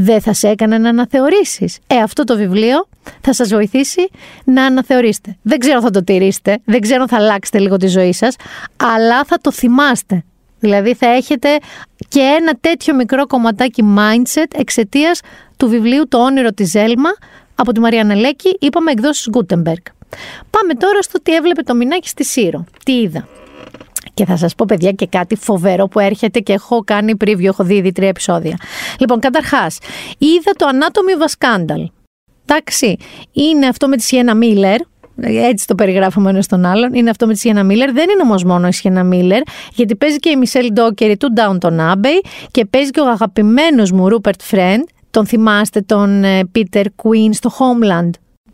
δεν 0.03 0.21
θα 0.21 0.33
σε 0.33 0.49
έκανε 0.49 0.79
να 0.79 0.89
αναθεωρήσεις. 0.89 1.79
Ε, 1.87 1.97
αυτό 1.97 2.25
το 2.25 2.37
βιβλίο 2.37 2.89
θα 3.21 3.33
σας 3.33 3.49
βοηθήσει 3.49 4.09
να 4.45 4.65
αναθεωρήσετε. 4.65 5.37
Δεν 5.43 5.59
ξέρω 5.59 5.77
αν 5.77 5.83
θα 5.83 5.91
το 5.91 6.05
τηρήσετε, 6.05 6.59
δεν 6.65 6.81
ξέρω 6.81 7.03
αν 7.03 7.09
θα 7.09 7.17
αλλάξετε 7.17 7.59
λίγο 7.59 7.77
τη 7.77 7.87
ζωή 7.87 8.13
σας, 8.13 8.37
αλλά 8.77 9.25
θα 9.25 9.39
το 9.41 9.53
θυμάστε. 9.53 10.25
Δηλαδή 10.61 10.95
θα 10.95 11.07
έχετε 11.07 11.49
και 12.09 12.21
ένα 12.21 12.53
τέτοιο 12.61 12.95
μικρό 12.95 13.27
κομματάκι 13.27 13.85
mindset 13.97 14.59
εξαιτίας 14.59 15.21
του 15.57 15.69
βιβλίου 15.69 16.09
«Το 16.09 16.19
όνειρο 16.19 16.51
της 16.51 16.71
Ζέλμα» 16.71 17.11
από 17.55 17.73
τη 17.73 17.81
Μαρία 17.81 18.05
Νελέκη, 18.05 18.57
είπαμε 18.61 18.91
εκδόσεις 18.91 19.29
Gutenberg. 19.33 19.83
Πάμε 20.51 20.75
τώρα 20.79 21.03
στο 21.03 21.23
τι 21.23 21.35
έβλεπε 21.35 21.63
το 21.63 21.75
μηνάκι 21.75 22.09
στη 22.09 22.25
Σύρο. 22.25 22.65
Τι 22.85 22.93
είδα. 22.93 23.29
Και 24.21 24.27
θα 24.27 24.37
σας 24.37 24.55
πω 24.55 24.65
παιδιά 24.69 24.93
και 24.93 25.07
κάτι 25.07 25.37
φοβερό 25.37 25.87
που 25.87 25.99
έρχεται 25.99 26.41
και 26.41 26.53
έχω 26.53 26.85
κάνει 26.85 27.13
preview, 27.25 27.45
έχω 27.45 27.65
δει 27.65 27.75
ήδη 27.75 27.93
τρία 27.93 28.09
επεισόδια. 28.09 28.57
Λοιπόν, 28.99 29.21
καταρχάς, 29.21 29.79
είδα 30.19 30.53
το 30.57 30.67
Anatomy 30.73 31.23
of 31.23 31.27
a 31.27 31.29
Scandal. 31.39 31.85
Εντάξει, 32.47 32.97
είναι 33.33 33.67
αυτό 33.67 33.89
με 33.89 33.97
τη 33.97 34.03
Σιένα 34.03 34.35
Μίλλερ, 34.35 34.81
έτσι 35.23 35.67
το 35.67 35.75
περιγράφουμε 35.75 36.31
ένας 36.31 36.45
στον 36.45 36.65
άλλον. 36.65 36.95
Είναι 36.95 37.11
αυτό 37.11 37.27
με 37.27 37.33
τη 37.33 37.39
Σιένα 37.39 37.65
Μίλλερ. 37.65 37.93
Δεν 37.93 38.11
είναι 38.11 38.23
όμως 38.23 38.45
μόνο 38.45 38.67
η 38.67 38.73
Σιένα 38.73 39.05
Μίλλερ, 39.05 39.41
γιατί 39.75 39.97
παίζει 39.97 40.17
και 40.17 40.31
η 40.31 40.37
Μισελ 40.37 40.73
Ντόκερη 40.73 41.17
του 41.17 41.29
Downton 41.37 41.79
Abbey 41.93 42.27
και 42.51 42.65
παίζει 42.65 42.91
και 42.91 43.01
ο 43.01 43.09
αγαπημένος 43.09 43.93
μου 43.93 44.09
Ρούπερτ 44.09 44.43
Φρέντ. 44.43 44.83
Τον 45.11 45.27
θυμάστε 45.27 45.81
τον 45.81 46.25
Πίτερ 46.53 46.95
Κουίν 46.95 47.33
στο 47.33 47.51
Homeland; 47.59 48.11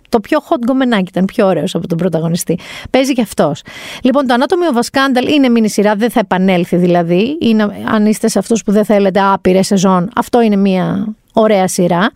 Το 0.09 0.21
πιο 0.21 0.39
hot 0.49 0.59
γκομενάκι 0.65 1.09
ήταν, 1.09 1.25
πιο 1.25 1.47
ωραίος 1.47 1.75
από 1.75 1.87
τον 1.87 1.99
πρωταγωνιστή. 1.99 2.59
Παίζει 2.91 3.13
και 3.13 3.23
αυτός. 3.23 3.63
Λοιπόν, 4.03 4.27
το 4.27 4.35
Anatomy 4.39 4.77
of 4.77 4.79
a 4.79 4.83
Scandal 4.83 5.29
είναι 5.29 5.49
μήνυ 5.49 5.69
σειρά, 5.69 5.95
δεν 5.95 6.11
θα 6.11 6.21
επανέλθει 6.21 6.77
δηλαδή. 6.77 7.39
Είναι, 7.41 7.85
αν 7.85 8.07
είστε 8.07 8.29
σε 8.29 8.39
αυτούς 8.39 8.63
που 8.63 8.73
δεν 8.73 8.85
θέλετε 8.85 9.21
άπειρε 9.23 9.63
σεζόν, 9.63 10.11
αυτό 10.17 10.41
είναι 10.41 10.57
μια 10.57 11.15
ωραία 11.33 11.69
σειρά. 11.69 12.11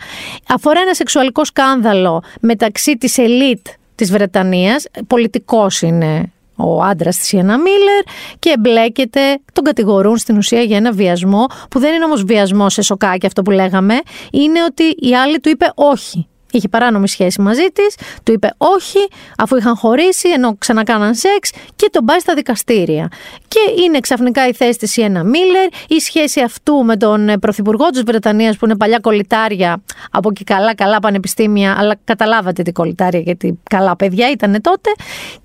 Αφορά 0.49 0.81
ένα 0.81 0.95
σεξουαλικό 0.95 1.45
σκάνδαλο 1.45 2.23
μεταξύ 2.41 2.97
της 2.97 3.19
ελίτ 3.19 3.67
της 3.95 4.11
Βρετανίας. 4.11 4.87
Πολιτικός 5.07 5.83
είναι 5.83 6.33
ο 6.57 6.83
άντρας 6.83 7.17
της 7.17 7.33
Ιένα 7.33 7.59
Μίλλερ 7.59 8.03
και 8.39 8.53
εμπλέκεται, 8.57 9.21
τον 9.53 9.65
κατηγορούν 9.65 10.17
στην 10.17 10.37
ουσία 10.37 10.61
για 10.61 10.77
ένα 10.77 10.93
βιασμό, 10.93 11.47
που 11.71 11.79
δεν 11.79 11.95
είναι 11.95 12.05
όμως 12.05 12.25
βιασμός 12.25 12.73
σε 12.73 12.83
σοκάκι 12.83 13.27
αυτό 13.27 13.43
που 13.43 13.51
λέγαμε, 13.51 14.01
είναι 14.31 14.65
ότι 14.65 14.83
η 14.83 15.17
άλλη 15.17 15.41
του 15.41 15.49
είπε 15.49 15.73
όχι 15.75 16.27
είχε 16.53 16.69
παράνομη 16.69 17.09
σχέση 17.09 17.41
μαζί 17.41 17.67
της, 17.73 17.95
του 18.23 18.33
είπε 18.33 18.55
όχι, 18.57 19.09
αφού 19.39 19.57
είχαν 19.57 19.77
χωρίσει, 19.77 20.29
ενώ 20.29 20.57
ξανακάναν 20.59 21.15
σεξ 21.15 21.51
και 21.77 21.89
τον 21.93 22.05
πάει 22.05 22.19
στα 22.19 22.35
δικαστήρια. 22.35 23.09
Και 23.49 23.83
είναι 23.83 24.01
ξαφνικά 24.01 24.49
η 24.49 24.53
θέση 24.53 24.79
της 24.79 24.97
Ιένα 24.97 25.25
Μίλλερ, 25.25 25.67
η 25.89 25.99
σχέση 25.99 26.41
αυτού 26.41 26.75
με 26.85 26.97
τον 26.97 27.29
ε, 27.29 27.39
πρωθυπουργό 27.39 27.89
της 27.89 28.03
Βρετανίας 28.03 28.57
που 28.57 28.65
είναι 28.65 28.77
παλιά 28.77 28.99
κολυτάρια 28.99 29.83
από 30.11 30.33
και 30.33 30.45
καλά 30.45 30.75
καλά 30.75 30.99
πανεπιστήμια, 30.99 31.77
αλλά 31.79 31.97
καταλάβατε 32.05 32.63
τι 32.63 32.73
κολυτάρια 32.73 33.21
γιατί 33.21 33.59
καλά 33.71 33.97
παιδιά 33.97 34.31
ήταν 34.31 34.61
τότε. 34.61 34.91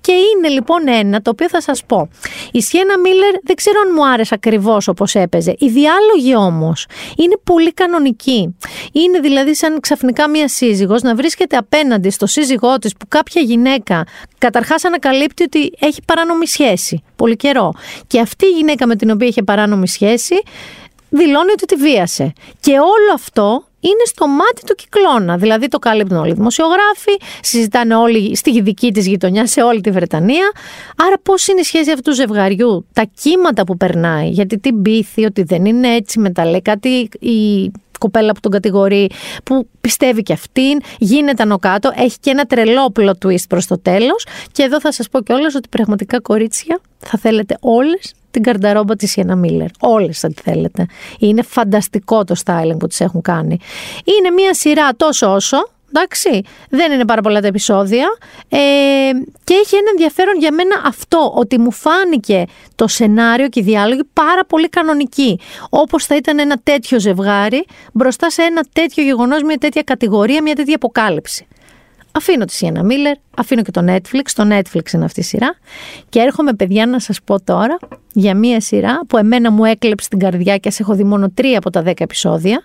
Και 0.00 0.12
είναι 0.12 0.48
λοιπόν 0.48 0.88
ένα 0.88 1.22
το 1.22 1.30
οποίο 1.30 1.48
θα 1.48 1.60
σας 1.60 1.84
πω. 1.86 2.08
Η 2.52 2.62
Σιένα 2.62 2.98
Μίλλερ 2.98 3.32
δεν 3.42 3.56
ξέρω 3.56 3.80
αν 3.86 3.92
μου 3.96 4.08
άρεσε 4.08 4.34
ακριβώς 4.34 4.88
όπως 4.88 5.14
έπαιζε. 5.14 5.54
Οι 5.58 5.68
διάλογοι 5.68 6.36
όμως 6.36 6.86
είναι 7.16 7.36
πολύ 7.44 7.72
κανονικοί. 7.72 8.56
Είναι 8.92 9.18
δηλαδή 9.18 9.54
σαν 9.54 9.80
ξαφνικά 9.80 10.28
μία 10.28 10.48
σύζυγος 10.48 10.95
να 11.02 11.14
βρίσκεται 11.14 11.56
απέναντι 11.56 12.10
στο 12.10 12.26
σύζυγό 12.26 12.78
της 12.78 12.92
που 12.96 13.06
κάποια 13.08 13.42
γυναίκα 13.42 14.06
καταρχάς 14.38 14.84
ανακαλύπτει 14.84 15.42
ότι 15.42 15.72
έχει 15.78 16.00
παράνομη 16.04 16.46
σχέση 16.46 17.02
πολύ 17.16 17.36
καιρό. 17.36 17.72
Και 18.06 18.20
αυτή 18.20 18.46
η 18.46 18.50
γυναίκα 18.50 18.86
με 18.86 18.96
την 18.96 19.10
οποία 19.10 19.26
είχε 19.26 19.42
παράνομη 19.42 19.88
σχέση 19.88 20.34
δηλώνει 21.08 21.50
ότι 21.50 21.64
τη 21.64 21.74
βίασε. 21.74 22.32
Και 22.60 22.72
όλο 22.72 23.12
αυτό 23.14 23.64
είναι 23.80 24.04
στο 24.04 24.26
μάτι 24.26 24.62
του 24.66 24.74
κυκλώνα. 24.74 25.36
Δηλαδή 25.36 25.68
το 25.68 25.78
κάλυπτουν 25.78 26.16
όλοι 26.16 26.30
οι 26.30 26.34
δημοσιογράφοι, 26.34 27.16
συζητάνε 27.40 27.94
όλοι 27.94 28.36
στη 28.36 28.60
δική 28.60 28.92
της 28.92 29.06
γειτονιά, 29.06 29.46
σε 29.46 29.62
όλη 29.62 29.80
τη 29.80 29.90
Βρετανία. 29.90 30.52
Άρα, 30.96 31.18
πώς 31.22 31.46
είναι 31.46 31.60
η 31.60 31.64
σχέση 31.64 31.90
αυτού 31.90 32.10
του 32.10 32.16
ζευγαριού, 32.16 32.86
τα 32.92 33.06
κύματα 33.20 33.64
που 33.64 33.76
περνάει, 33.76 34.28
γιατί 34.28 34.58
την 34.58 34.82
πείθει 34.82 35.24
ότι 35.24 35.42
δεν 35.42 35.64
είναι 35.64 35.94
έτσι, 35.94 36.18
μετά 36.18 36.44
λέει 36.44 36.62
κάτι 36.62 37.08
η 37.18 37.70
κοπέλα 37.98 38.32
που 38.32 38.40
τον 38.40 38.50
κατηγορεί, 38.50 39.10
που 39.44 39.68
πιστεύει 39.80 40.22
και 40.22 40.32
αυτήν, 40.32 40.80
γίνεται 40.98 41.42
άνω 41.42 41.58
κάτω, 41.58 41.90
έχει 41.94 42.18
και 42.20 42.30
ένα 42.30 42.44
τρελό 42.44 42.92
plot 42.96 43.26
twist 43.26 43.46
προς 43.48 43.66
το 43.66 43.78
τέλος 43.78 44.26
και 44.52 44.62
εδώ 44.62 44.80
θα 44.80 44.92
σας 44.92 45.08
πω 45.08 45.20
κιόλας 45.20 45.54
ότι 45.54 45.68
πραγματικά 45.68 46.20
κορίτσια 46.20 46.80
θα 46.98 47.18
θέλετε 47.18 47.56
όλες 47.60 48.14
την 48.30 48.42
καρνταρόμπα 48.42 48.96
της 48.96 49.16
Ιένα 49.16 49.36
Μίλλερ. 49.36 49.68
Όλες 49.80 50.18
θα 50.18 50.28
τη 50.28 50.42
θέλετε. 50.42 50.86
Είναι 51.18 51.42
φανταστικό 51.42 52.24
το 52.24 52.34
styling 52.44 52.76
που 52.78 52.86
τις 52.86 53.00
έχουν 53.00 53.22
κάνει. 53.22 53.58
Είναι 54.04 54.30
μια 54.30 54.54
σειρά 54.54 54.88
τόσο 54.96 55.34
όσο, 55.34 55.56
εντάξει, 55.88 56.42
δεν 56.70 56.92
είναι 56.92 57.04
πάρα 57.04 57.20
πολλά 57.20 57.40
τα 57.40 57.46
επεισόδια 57.46 58.06
ε, 58.48 58.58
και 59.44 59.54
έχει 59.54 59.76
ένα 59.76 59.90
ενδιαφέρον 59.90 60.38
για 60.38 60.52
μένα 60.52 60.82
αυτό, 60.84 61.32
ότι 61.34 61.58
μου 61.58 61.72
φάνηκε 61.72 62.44
το 62.74 62.88
σενάριο 62.88 63.48
και 63.48 63.60
οι 63.60 63.62
διάλογοι 63.62 64.04
πάρα 64.12 64.44
πολύ 64.44 64.68
κανονικοί. 64.68 65.40
Όπως 65.70 66.04
θα 66.06 66.16
ήταν 66.16 66.38
ένα 66.38 66.56
τέτοιο 66.62 67.00
ζευγάρι 67.00 67.64
μπροστά 67.92 68.30
σε 68.30 68.42
ένα 68.42 68.64
τέτοιο 68.72 69.02
γεγονός, 69.04 69.42
μια 69.42 69.56
τέτοια 69.56 69.82
κατηγορία, 69.82 70.42
μια 70.42 70.54
τέτοια 70.54 70.74
αποκάλυψη. 70.74 71.46
Αφήνω 72.16 72.44
τη 72.44 72.52
Σιένα 72.52 72.84
Μίλλερ, 72.84 73.16
αφήνω 73.36 73.62
και 73.62 73.70
το 73.70 73.84
Netflix. 73.88 74.30
Το 74.34 74.48
Netflix 74.50 74.92
είναι 74.92 75.04
αυτή 75.04 75.20
η 75.20 75.22
σειρά. 75.22 75.56
Και 76.08 76.18
έρχομαι, 76.18 76.52
παιδιά, 76.52 76.86
να 76.86 77.00
σας 77.00 77.18
πω 77.24 77.40
τώρα 77.40 77.76
για 78.12 78.34
μία 78.34 78.60
σειρά 78.60 79.00
που 79.08 79.16
εμένα 79.16 79.50
μου 79.50 79.64
έκλεψε 79.64 80.08
την 80.08 80.18
καρδιά 80.18 80.56
και 80.56 80.68
ας 80.68 80.80
έχω 80.80 80.94
δει 80.94 81.04
μόνο 81.04 81.30
τρία 81.30 81.58
από 81.58 81.70
τα 81.70 81.82
δέκα 81.82 82.04
επεισόδια. 82.04 82.64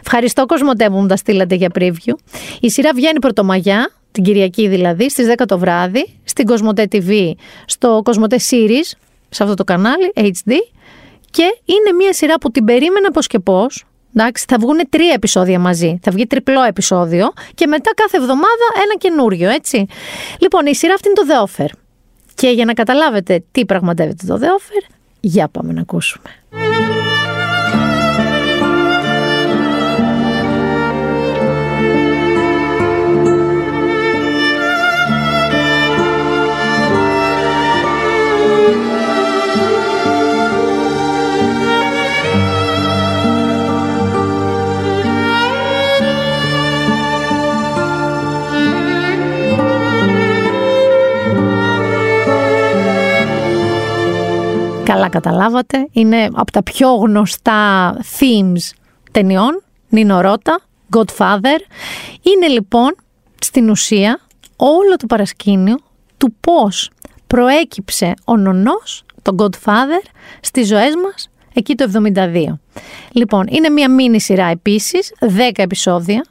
Ευχαριστώ, 0.00 0.46
Κοσμοτέ, 0.46 0.88
που 0.88 0.96
μου 0.96 1.06
τα 1.06 1.16
στείλατε 1.16 1.54
για 1.54 1.68
preview. 1.74 2.14
Η 2.60 2.70
σειρά 2.70 2.90
βγαίνει 2.94 3.18
πρωτομαγιά, 3.18 3.90
την 4.12 4.22
Κυριακή 4.22 4.68
δηλαδή, 4.68 5.10
στις 5.10 5.26
10 5.36 5.44
το 5.46 5.58
βράδυ, 5.58 6.18
στην 6.24 6.46
Κοσμοτέ 6.46 6.88
TV, 6.92 7.30
στο 7.66 8.00
Κοσμοτέ 8.04 8.38
Series, 8.50 8.92
σε 9.28 9.42
αυτό 9.42 9.54
το 9.54 9.64
κανάλι, 9.64 10.12
HD. 10.14 10.52
Και 11.30 11.58
είναι 11.64 11.92
μία 11.98 12.12
σειρά 12.12 12.38
που 12.38 12.50
την 12.50 12.64
περίμενα 12.64 13.10
πώ 13.10 13.20
και 13.20 13.38
πώ, 13.38 13.66
Εντάξει, 14.16 14.44
θα 14.48 14.56
βγουν 14.60 14.80
τρία 14.88 15.12
επεισόδια 15.12 15.58
μαζί. 15.58 15.98
Θα 16.02 16.10
βγει 16.10 16.26
τριπλό 16.26 16.62
επεισόδιο 16.62 17.32
και 17.54 17.66
μετά 17.66 17.90
κάθε 17.94 18.16
εβδομάδα 18.16 18.66
ένα 18.74 18.94
καινούριο, 18.98 19.50
έτσι. 19.50 19.86
Λοιπόν, 20.38 20.66
η 20.66 20.74
σειρά 20.74 20.94
αυτή 20.94 21.08
είναι 21.08 21.16
το 21.16 21.24
The 21.28 21.46
Offer. 21.46 21.68
Και 22.34 22.48
για 22.48 22.64
να 22.64 22.72
καταλάβετε 22.72 23.44
τι 23.52 23.64
πραγματεύεται 23.64 24.26
το 24.26 24.38
The 24.40 24.44
Offer, 24.44 24.94
για 25.20 25.48
πάμε 25.48 25.72
να 25.72 25.80
ακούσουμε. 25.80 26.28
Καλά 54.94 55.08
καταλάβατε. 55.08 55.88
Είναι 55.92 56.28
από 56.32 56.52
τα 56.52 56.62
πιο 56.62 56.94
γνωστά 56.94 57.92
themes 58.18 58.76
ταινιών. 59.10 59.62
Νίνο 59.88 60.20
Ρώτα, 60.20 60.60
Godfather. 60.96 61.58
Είναι 62.22 62.46
λοιπόν 62.48 62.96
στην 63.38 63.70
ουσία 63.70 64.20
όλο 64.56 64.96
το 64.96 65.06
παρασκήνιο 65.06 65.76
του 66.16 66.34
πώς 66.40 66.90
προέκυψε 67.26 68.14
ο 68.24 68.36
νονός, 68.36 69.04
τον 69.22 69.36
Godfather, 69.38 70.06
στις 70.40 70.66
ζωές 70.66 70.92
μας 70.94 71.30
εκεί 71.54 71.74
το 71.74 71.90
72. 72.14 72.58
Λοιπόν, 73.12 73.46
είναι 73.48 73.68
μια 73.68 73.90
μίνι 73.90 74.20
σειρά 74.20 74.46
επίσης, 74.46 75.12
10 75.20 75.26
επεισόδια, 75.54 76.24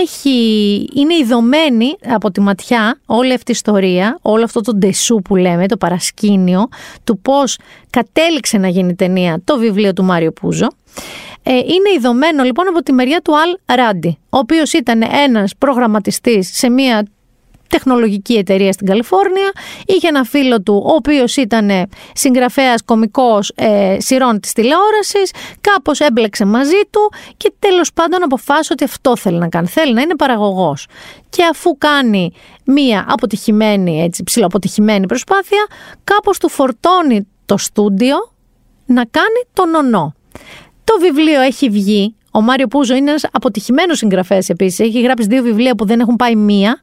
έχει, 0.00 0.88
είναι 0.94 1.14
ειδωμένη 1.14 1.96
από 2.08 2.30
τη 2.30 2.40
ματιά 2.40 2.98
όλη 3.06 3.32
αυτή 3.32 3.50
η 3.50 3.54
ιστορία, 3.54 4.18
όλο 4.22 4.44
αυτό 4.44 4.60
το 4.60 4.74
ντεσού 4.74 5.16
που 5.16 5.36
λέμε, 5.36 5.68
το 5.68 5.76
παρασκήνιο, 5.76 6.68
του 7.04 7.18
πώς 7.18 7.58
κατέληξε 7.90 8.58
να 8.58 8.68
γίνει 8.68 8.94
ταινία 8.94 9.40
το 9.44 9.58
βιβλίο 9.58 9.92
του 9.92 10.04
Μάριο 10.04 10.32
Πούζο. 10.32 10.66
Ε, 11.42 11.52
είναι 11.52 11.90
ειδωμένο 11.96 12.42
λοιπόν 12.42 12.68
από 12.68 12.82
τη 12.82 12.92
μεριά 12.92 13.20
του 13.20 13.32
Αλ 13.38 13.76
Ράντι, 13.78 14.18
ο 14.30 14.38
οποίος 14.38 14.72
ήταν 14.72 15.02
ένας 15.24 15.52
προγραμματιστής 15.58 16.50
σε 16.52 16.70
μια 16.70 17.06
τεχνολογική 17.72 18.34
εταιρεία 18.34 18.72
στην 18.72 18.86
Καλιφόρνια. 18.86 19.52
Είχε 19.86 20.08
ένα 20.08 20.24
φίλο 20.24 20.62
του, 20.62 20.82
ο 20.86 20.92
οποίος 20.94 21.36
ήταν 21.36 21.70
συγγραφέας 22.14 22.82
κωμικός 22.84 23.52
ε, 23.54 23.96
σειρών 23.98 24.40
της 24.40 24.52
τηλεόρασης. 24.52 25.30
Κάπως 25.60 26.00
έμπλεξε 26.00 26.44
μαζί 26.44 26.80
του 26.90 27.12
και 27.36 27.52
τέλος 27.58 27.92
πάντων 27.92 28.22
αποφάσισε 28.22 28.72
ότι 28.72 28.84
αυτό 28.84 29.16
θέλει 29.16 29.38
να 29.38 29.48
κάνει. 29.48 29.66
Θέλει 29.66 29.94
να 29.94 30.00
είναι 30.00 30.16
παραγωγός. 30.16 30.86
Και 31.28 31.44
αφού 31.50 31.78
κάνει 31.78 32.32
μία 32.64 33.06
αποτυχημένη, 33.08 34.02
έτσι, 34.02 34.22
ψηλοαποτυχημένη 34.22 35.06
προσπάθεια, 35.06 35.66
κάπως 36.04 36.38
του 36.38 36.48
φορτώνει 36.48 37.26
το 37.46 37.56
στούντιο 37.56 38.16
να 38.86 39.04
κάνει 39.04 39.42
τον 39.52 39.70
νονό. 39.70 40.14
Το 40.84 40.94
βιβλίο 41.00 41.40
έχει 41.40 41.68
βγει. 41.68 42.14
Ο 42.32 42.40
Μάριο 42.40 42.66
Πούζο 42.66 42.94
είναι 42.94 43.10
ένας 43.10 43.24
αποτυχημένος 43.32 43.98
συγγραφέας 43.98 44.48
επίσης. 44.48 44.78
Έχει 44.78 45.00
γράψει 45.00 45.26
δύο 45.26 45.42
βιβλία 45.42 45.74
που 45.74 45.86
δεν 45.86 46.00
έχουν 46.00 46.16
πάει 46.16 46.36
μία 46.36 46.80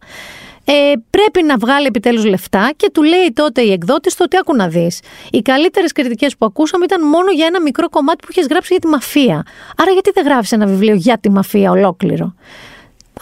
ε, 0.72 0.94
πρέπει 1.10 1.44
να 1.44 1.58
βγάλει 1.58 1.86
επιτέλους 1.86 2.26
λεφτά 2.26 2.72
και 2.76 2.90
του 2.94 3.04
λέει 3.04 3.32
τότε 3.34 3.62
η 3.62 3.72
εκδότης 3.72 4.16
το 4.16 4.24
ότι 4.24 4.38
άκου 4.38 4.56
να 4.56 4.68
δεις. 4.68 5.00
Οι 5.32 5.42
καλύτερες 5.42 5.92
κριτικές 5.92 6.38
που 6.38 6.46
ακούσαμε 6.46 6.86
ήταν 6.86 7.08
μόνο 7.08 7.32
για 7.32 7.46
ένα 7.46 7.62
μικρό 7.62 7.90
κομμάτι 7.90 8.26
που 8.26 8.32
είχες 8.32 8.46
γράψει 8.50 8.68
για 8.72 8.82
τη 8.82 8.88
μαφία. 8.88 9.46
Άρα 9.78 9.92
γιατί 9.92 10.12
δεν 10.14 10.26
γράφεις 10.26 10.52
ένα 10.52 10.66
βιβλίο 10.66 10.94
για 10.94 11.18
τη 11.18 11.30
μαφία 11.30 11.72
ολόκληρο; 11.72 12.34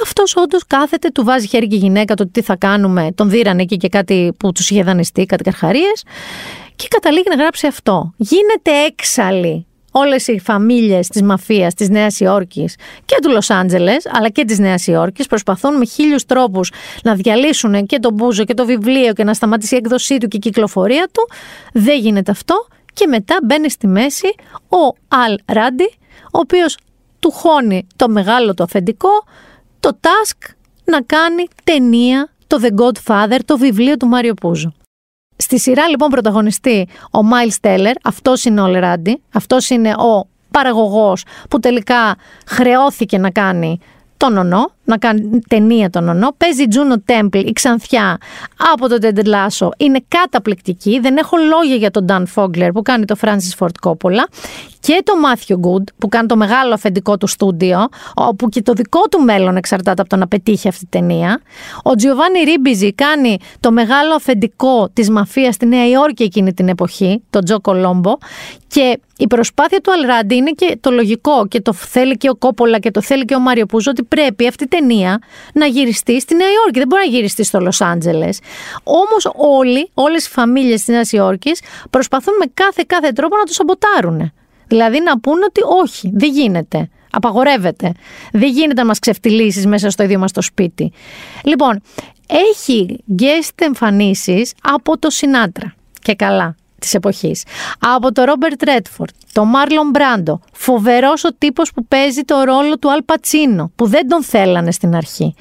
Αυτός 0.01 0.35
όντως 0.35 0.65
κάθεται, 0.67 1.09
του 1.09 1.23
βάζει 1.23 1.47
χέρι 1.47 1.67
και 1.67 1.75
γυναίκα 1.75 2.15
το 2.15 2.27
τι 2.27 2.41
θα 2.41 2.55
κάνουμε. 2.55 3.11
Τον 3.15 3.29
δίρανε 3.29 3.61
εκεί 3.61 3.77
και 3.77 3.89
κάτι 3.89 4.33
που 4.39 4.51
τους 4.51 4.69
είχε 4.69 4.83
δανειστεί, 4.83 5.25
κάτι 5.25 5.43
καρχαρίες. 5.43 6.03
Και 6.75 6.87
καταλήγει 6.89 7.25
να 7.29 7.35
γράψει 7.35 7.67
αυτό. 7.67 8.13
Γίνεται 8.17 8.71
έξαλλη 8.87 9.66
όλες 9.97 10.27
οι 10.27 10.39
φαμίλιες 10.39 11.07
της 11.07 11.21
μαφίας 11.21 11.73
της 11.73 11.89
Νέας 11.89 12.19
Υόρκης 12.19 12.75
και 13.05 13.15
του 13.21 13.29
Λος 13.29 13.49
Άντζελες 13.49 14.05
αλλά 14.11 14.29
και 14.29 14.45
της 14.45 14.59
Νέας 14.59 14.87
Υόρκης 14.87 15.27
προσπαθούν 15.27 15.77
με 15.77 15.85
χίλιους 15.85 16.25
τρόπους 16.25 16.71
να 17.03 17.15
διαλύσουν 17.15 17.85
και 17.85 17.99
τον 17.99 18.13
Μπούζο 18.13 18.43
και 18.43 18.53
το 18.53 18.65
βιβλίο 18.65 19.13
και 19.13 19.23
να 19.23 19.33
σταματήσει 19.33 19.75
η 19.75 19.77
έκδοσή 19.77 20.17
του 20.17 20.27
και 20.27 20.37
η 20.37 20.39
κυκλοφορία 20.39 21.07
του. 21.11 21.29
Δεν 21.73 21.99
γίνεται 21.99 22.31
αυτό 22.31 22.67
και 22.93 23.07
μετά 23.07 23.37
μπαίνει 23.43 23.69
στη 23.69 23.87
μέση 23.87 24.35
ο 24.69 24.97
Αλ 25.07 25.37
Ράντι 25.45 25.93
ο 26.23 26.39
οποίος 26.39 26.77
του 27.19 27.31
χώνει 27.31 27.87
το 27.95 28.09
μεγάλο 28.09 28.53
το 28.53 28.63
αφεντικό 28.63 29.09
το 29.79 29.99
task 30.01 30.53
να 30.83 31.01
κάνει 31.01 31.47
ταινία 31.63 32.29
το 32.47 32.57
The 32.61 32.69
Godfather, 32.81 33.39
το 33.45 33.57
βιβλίο 33.57 33.97
του 33.97 34.07
Μάριο 34.07 34.33
Πούζο. 34.33 34.73
Στη 35.37 35.59
σειρά 35.59 35.87
λοιπόν 35.87 36.09
πρωταγωνιστεί 36.09 36.87
ο 37.11 37.23
Μάιλ 37.23 37.51
Στέλλερ, 37.51 37.93
αυτός 38.03 38.45
είναι 38.45 38.61
ο 38.61 38.67
Λεράντι, 38.67 39.21
αυτός 39.33 39.69
είναι 39.69 39.89
ο 39.89 40.27
παραγωγός 40.51 41.23
που 41.49 41.59
τελικά 41.59 42.15
χρεώθηκε 42.47 43.17
να 43.17 43.29
κάνει 43.29 43.79
τον 44.17 44.37
ονό, 44.37 44.71
να 44.83 44.97
κάνει 44.97 45.39
ταινία 45.47 45.89
τον 45.89 46.03
Νονό. 46.03 46.33
Παίζει 46.37 46.63
η 46.63 46.67
Τζούνο 46.67 46.99
Τέμπλ, 46.99 47.39
η 47.39 47.51
Ξανθιά 47.51 48.17
από 48.73 48.87
το 48.87 48.97
Τεντελάσο. 48.97 49.71
Είναι 49.77 50.03
καταπληκτική. 50.07 50.99
Δεν 50.99 51.17
έχω 51.17 51.37
λόγια 51.37 51.75
για 51.75 51.91
τον 51.91 52.03
Νταν 52.03 52.27
Φόγκλερ 52.27 52.71
που 52.71 52.81
κάνει 52.81 53.05
το 53.05 53.15
Francis 53.21 53.57
Ford 53.59 53.89
Coppola 53.89 54.23
και 54.87 55.01
το 55.03 55.17
Μάθιο 55.17 55.57
Γκουντ 55.57 55.87
που 55.97 56.07
κάνει 56.07 56.27
το 56.27 56.35
μεγάλο 56.35 56.73
αφεντικό 56.73 57.17
του 57.17 57.27
στούντιο, 57.27 57.87
όπου 58.15 58.49
και 58.49 58.61
το 58.61 58.73
δικό 58.73 59.01
του 59.01 59.21
μέλλον 59.21 59.55
εξαρτάται 59.57 60.01
από 60.01 60.09
το 60.09 60.15
να 60.15 60.27
πετύχει 60.27 60.67
αυτή 60.67 60.87
την 60.89 60.99
ταινία. 60.99 61.41
Ο 61.83 61.95
Τζιοβάνι 61.95 62.39
Ρίμπιζι 62.39 62.93
κάνει 62.93 63.37
το 63.59 63.71
μεγάλο 63.71 64.13
αφεντικό 64.15 64.89
της 64.93 65.09
μαφίας 65.09 65.55
στη 65.55 65.65
Νέα 65.65 65.87
Υόρκη 65.87 66.23
εκείνη 66.23 66.53
την 66.53 66.67
εποχή, 66.67 67.23
τον 67.29 67.43
Τζο 67.43 67.61
Κολόμπο. 67.61 68.13
Και 68.67 68.99
η 69.17 69.27
προσπάθεια 69.27 69.79
του 69.81 69.91
Αλράντι 69.91 70.35
είναι 70.35 70.51
και 70.51 70.77
το 70.81 70.91
λογικό 70.91 71.47
και 71.47 71.61
το 71.61 71.73
θέλει 71.73 72.17
και 72.17 72.29
ο 72.29 72.35
Κόπολα 72.35 72.79
και 72.79 72.91
το 72.91 73.01
θέλει 73.01 73.25
και 73.25 73.35
ο 73.35 73.39
Μάριο 73.39 73.65
Πούζο 73.65 73.91
ότι 73.91 74.03
πρέπει 74.03 74.47
αυτή 74.47 74.63
η 74.63 74.67
ταινία 74.67 75.21
να 75.53 75.65
γυριστεί 75.65 76.21
στη 76.21 76.35
Νέα 76.35 76.47
Υόρκη. 76.47 76.79
Δεν 76.79 76.87
μπορεί 76.87 77.01
να 77.05 77.09
γυριστεί 77.15 77.43
στο 77.43 77.59
Λο 77.59 77.71
Άντζελε. 77.79 78.29
Όμως 78.83 79.31
όλοι, 79.35 79.89
όλες 79.93 80.25
οι 80.25 80.29
φαμίλιες 80.29 80.83
της 80.83 80.87
Νέας 80.87 81.11
Υόρκης 81.11 81.61
προσπαθούν 81.89 82.33
με 82.39 82.45
κάθε 82.53 82.83
κάθε 82.87 83.11
τρόπο 83.11 83.37
να 83.37 83.43
το 83.43 83.53
σαμποτάρουν. 83.53 84.31
Δηλαδή 84.67 84.99
να 84.99 85.19
πούνε 85.19 85.45
ότι 85.45 85.61
όχι, 85.81 86.11
δεν 86.13 86.31
γίνεται. 86.31 86.89
Απαγορεύεται. 87.11 87.91
Δεν 88.31 88.49
γίνεται 88.49 88.81
να 88.81 88.87
μας 88.87 88.99
ξεφτυλίσεις 88.99 89.65
μέσα 89.65 89.89
στο 89.89 90.03
ίδιο 90.03 90.19
μας 90.19 90.31
το 90.31 90.41
σπίτι. 90.41 90.91
Λοιπόν, 91.43 91.81
έχει 92.27 93.03
guest 93.19 93.51
εμφανίσεις 93.55 94.53
από 94.61 94.97
το 94.99 95.09
Σινάτρα. 95.09 95.73
Και 96.01 96.15
καλά 96.15 96.55
της 96.79 96.93
εποχής. 96.93 97.43
Από 97.79 98.11
το 98.11 98.23
Ρόμπερτ 98.23 98.63
Ρέτφορντ, 98.63 99.09
το 99.33 99.45
Μάρλον 99.45 99.89
Μπράντο, 99.89 100.39
φοβερός 100.53 101.23
ο 101.23 101.33
τύπος 101.37 101.73
που 101.73 101.85
παίζει 101.85 102.21
το 102.21 102.43
ρόλο 102.43 102.77
του 102.79 102.91
Αλ 102.91 103.03
Πατσίνο, 103.03 103.71
που 103.75 103.87
δεν 103.87 104.07
τον 104.07 104.23
θέλανε 104.23 104.71
στην 104.71 104.95
αρχή. 104.95 105.35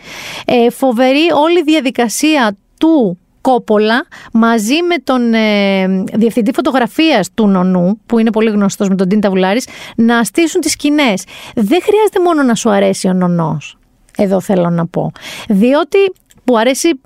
Ε, 0.47 0.71
φοβερή 0.71 1.31
όλη 1.33 1.59
η 1.59 1.63
διαδικασία 1.63 2.57
του 2.79 3.19
Κόπολα 3.47 4.07
μαζί 4.33 4.83
με 4.89 4.97
τον 5.05 5.35
ε, 5.35 5.87
διευθυντή 6.13 6.51
φωτογραφίας 6.55 7.29
του 7.35 7.47
Νονού, 7.47 8.01
που 8.07 8.19
είναι 8.19 8.31
πολύ 8.31 8.51
γνωστός 8.51 8.89
με 8.89 8.95
τον 8.95 9.09
Τίντα 9.09 9.29
Βουλάρης, 9.29 9.69
να 9.97 10.25
στήσουν 10.25 10.61
τις 10.61 10.73
σκηνές. 10.73 11.25
Δεν 11.55 11.83
χρειάζεται 11.83 12.21
μόνο 12.25 12.43
να 12.43 12.55
σου 12.55 12.71
αρέσει 12.71 13.09
ο 13.09 13.13
Νονός, 13.13 13.79
εδώ 14.17 14.41
θέλω 14.41 14.71
να 14.71 14.87
πω. 14.87 15.13
Διότι 15.49 15.99
που 16.45 16.59
αρέσει 16.59 17.01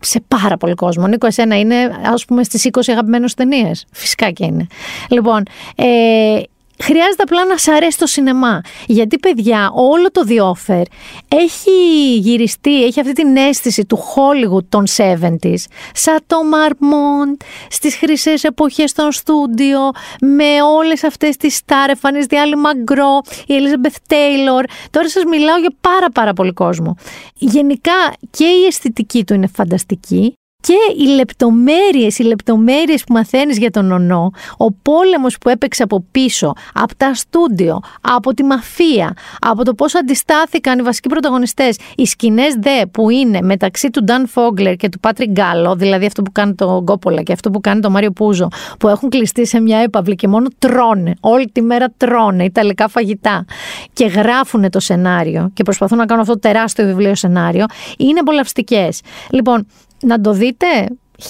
σε 0.00 0.20
πάρα 0.28 0.56
πολύ 0.56 0.74
κόσμο. 0.74 1.06
Νίκο, 1.06 1.26
εσένα 1.26 1.58
είναι, 1.58 1.76
ας 2.12 2.24
πούμε, 2.24 2.42
στις 2.42 2.64
20 2.64 2.80
αγαπημένες 2.86 3.34
ταινίες. 3.34 3.86
Φυσικά 3.92 4.30
και 4.30 4.44
είναι. 4.44 4.66
Λοιπόν, 5.10 5.42
ε, 5.76 6.40
Χρειάζεται 6.82 7.22
απλά 7.22 7.44
να 7.44 7.56
σ' 7.56 7.68
αρέσει 7.68 7.98
το 7.98 8.06
σινεμά. 8.06 8.60
Γιατί, 8.86 9.18
παιδιά, 9.18 9.70
όλο 9.74 10.10
το 10.10 10.22
The 10.28 10.52
Offer 10.52 10.82
έχει 11.28 11.70
γυριστεί, 12.18 12.84
έχει 12.84 13.00
αυτή 13.00 13.12
την 13.12 13.36
αίσθηση 13.36 13.84
του 13.84 13.98
Hollywood 13.98 14.64
των 14.68 14.84
70s, 14.96 15.62
σαν 15.92 16.18
το 16.26 16.36
Marmont, 16.54 17.44
στις 17.68 17.96
χρυσές 17.96 18.44
εποχές 18.44 18.92
των 18.92 19.12
στούντιο, 19.12 19.80
με 20.20 20.62
όλες 20.76 21.04
αυτές 21.04 21.36
τις 21.36 21.56
στάρ, 21.56 21.88
εμφανίζεται 21.88 22.36
διάλει 22.36 22.56
Μαγκρό, 22.56 23.20
η 23.46 23.54
Elizabeth 23.58 24.12
Taylor. 24.12 24.64
Τώρα 24.90 25.08
σας 25.08 25.24
μιλάω 25.24 25.58
για 25.58 25.72
πάρα 25.80 26.10
πάρα 26.12 26.32
πολύ 26.32 26.52
κόσμο. 26.52 26.96
Γενικά 27.34 28.14
και 28.30 28.44
η 28.44 28.64
αισθητική 28.66 29.24
του 29.24 29.34
είναι 29.34 29.46
φανταστική 29.46 30.37
και 30.60 31.02
οι 31.02 31.06
λεπτομέρειες, 31.06 32.18
οι 32.18 32.22
λεπτομέρειες 32.22 33.04
που 33.04 33.12
μαθαίνεις 33.12 33.58
για 33.58 33.70
τον 33.70 33.92
ονό, 33.92 34.30
ο 34.56 34.72
πόλεμος 34.72 35.38
που 35.38 35.48
έπαιξε 35.48 35.82
από 35.82 36.04
πίσω, 36.10 36.52
από 36.74 36.96
τα 36.96 37.14
στούντιο, 37.14 37.80
από 38.00 38.34
τη 38.34 38.42
μαφία, 38.42 39.14
από 39.38 39.64
το 39.64 39.74
πώς 39.74 39.94
αντιστάθηκαν 39.94 40.78
οι 40.78 40.82
βασικοί 40.82 41.08
πρωταγωνιστές, 41.08 41.78
οι 41.96 42.06
σκηνές 42.06 42.54
δε 42.54 42.86
που 42.86 43.10
είναι 43.10 43.40
μεταξύ 43.42 43.90
του 43.90 44.02
Νταν 44.04 44.28
Φόγκλερ 44.28 44.76
και 44.76 44.88
του 44.88 45.00
Πάτρικ 45.00 45.30
Γκάλο, 45.30 45.74
δηλαδή 45.74 46.06
αυτό 46.06 46.22
που 46.22 46.32
κάνει 46.32 46.54
το 46.54 46.80
Γκόπολα 46.82 47.22
και 47.22 47.32
αυτό 47.32 47.50
που 47.50 47.60
κάνει 47.60 47.80
το 47.80 47.90
Μάριο 47.90 48.10
Πούζο, 48.10 48.48
που 48.78 48.88
έχουν 48.88 49.08
κλειστεί 49.08 49.46
σε 49.46 49.60
μια 49.60 49.78
έπαυλη 49.78 50.14
και 50.14 50.28
μόνο 50.28 50.48
τρώνε, 50.58 51.14
όλη 51.20 51.50
τη 51.52 51.62
μέρα 51.62 51.86
τρώνε 51.96 52.44
Ιταλικά 52.44 52.88
φαγητά 52.88 53.44
και 53.92 54.06
γράφουν 54.06 54.70
το 54.70 54.80
σενάριο 54.80 55.50
και 55.54 55.62
προσπαθούν 55.62 55.98
να 55.98 56.06
κάνουν 56.06 56.22
αυτό 56.22 56.34
το 56.34 56.40
τεράστιο 56.40 56.84
βιβλίο 56.84 57.14
σενάριο, 57.14 57.64
είναι 57.98 58.18
απολαυστικές. 58.18 59.00
Λοιπόν, 59.30 59.66
να 60.00 60.20
το 60.20 60.32
δείτε, 60.32 60.66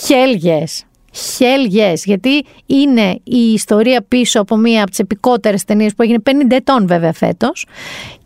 hell 0.09 0.45
yes. 0.47 0.89
Hell 1.39 1.78
yes, 1.78 1.95
γιατί 2.05 2.45
είναι 2.66 3.20
η 3.24 3.53
ιστορία 3.53 4.05
πίσω 4.09 4.40
από 4.40 4.57
μία 4.57 4.81
από 4.81 4.90
τις 4.90 4.99
επικότερες 4.99 5.65
ταινίες 5.65 5.95
που 5.95 6.03
έγινε 6.03 6.19
50 6.31 6.31
ετών 6.49 6.86
βέβαια 6.86 7.12
φέτος. 7.12 7.66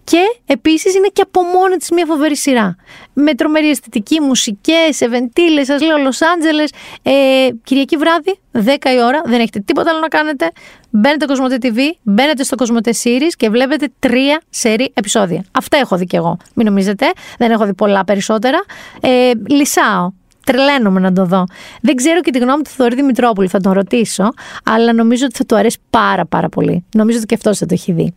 Και 0.04 0.18
επίσης 0.46 0.94
είναι 0.94 1.08
και 1.12 1.22
από 1.22 1.42
μόνη 1.42 1.76
της 1.76 1.90
μια 1.90 2.06
φοβερή 2.06 2.36
σειρά. 2.36 2.76
Με 3.12 3.34
τρομερή 3.34 3.68
αισθητική, 3.68 4.20
μουσικές, 4.20 5.00
ευεντήλε, 5.00 5.64
σας 5.64 5.82
λέω 5.82 5.96
Λος 5.96 6.22
Άντζελες. 6.22 6.70
Ε, 7.02 7.48
Κυριακή 7.64 7.96
βράδυ, 7.96 8.38
10 8.52 8.92
η 8.94 9.02
ώρα, 9.02 9.20
δεν 9.24 9.40
έχετε 9.40 9.58
τίποτα 9.58 9.90
άλλο 9.90 9.98
να 10.00 10.08
κάνετε. 10.08 10.50
Μπαίνετε 10.90 11.24
Κοσμοτέ 11.24 11.58
TV, 11.62 11.78
μπαίνετε 12.02 12.42
στο 12.44 12.56
Κοσμοτέ 12.56 12.94
Series 13.02 13.32
και 13.36 13.50
βλέπετε 13.50 13.92
τρία 13.98 14.40
σερή 14.50 14.90
επεισόδια. 14.94 15.44
Αυτά 15.52 15.76
έχω 15.76 15.96
δει 15.96 16.04
κι 16.04 16.16
εγώ. 16.16 16.36
Μην 16.54 16.66
νομίζετε, 16.66 17.06
δεν 17.38 17.50
έχω 17.50 17.64
δει 17.64 17.74
πολλά 17.74 18.04
περισσότερα. 18.04 18.64
Ε, 19.00 19.30
λυσάω 19.48 20.10
τρελαίνομαι 20.46 21.00
να 21.00 21.12
το 21.12 21.24
δω. 21.24 21.44
Δεν 21.80 21.94
ξέρω 21.94 22.20
και 22.20 22.30
τη 22.30 22.38
γνώμη 22.38 22.62
του 22.62 22.70
Θοδωρή 22.70 23.02
Μητρόπουλου, 23.02 23.48
θα 23.48 23.60
τον 23.60 23.72
ρωτήσω, 23.72 24.30
αλλά 24.64 24.92
νομίζω 24.92 25.24
ότι 25.24 25.36
θα 25.36 25.44
του 25.44 25.56
αρέσει 25.56 25.78
πάρα 25.90 26.26
πάρα 26.26 26.48
πολύ. 26.48 26.84
Νομίζω 26.94 27.18
ότι 27.18 27.26
και 27.26 27.34
αυτός 27.34 27.58
θα 27.58 27.66
το 27.66 27.74
έχει 27.74 27.92
δει. 27.92 28.14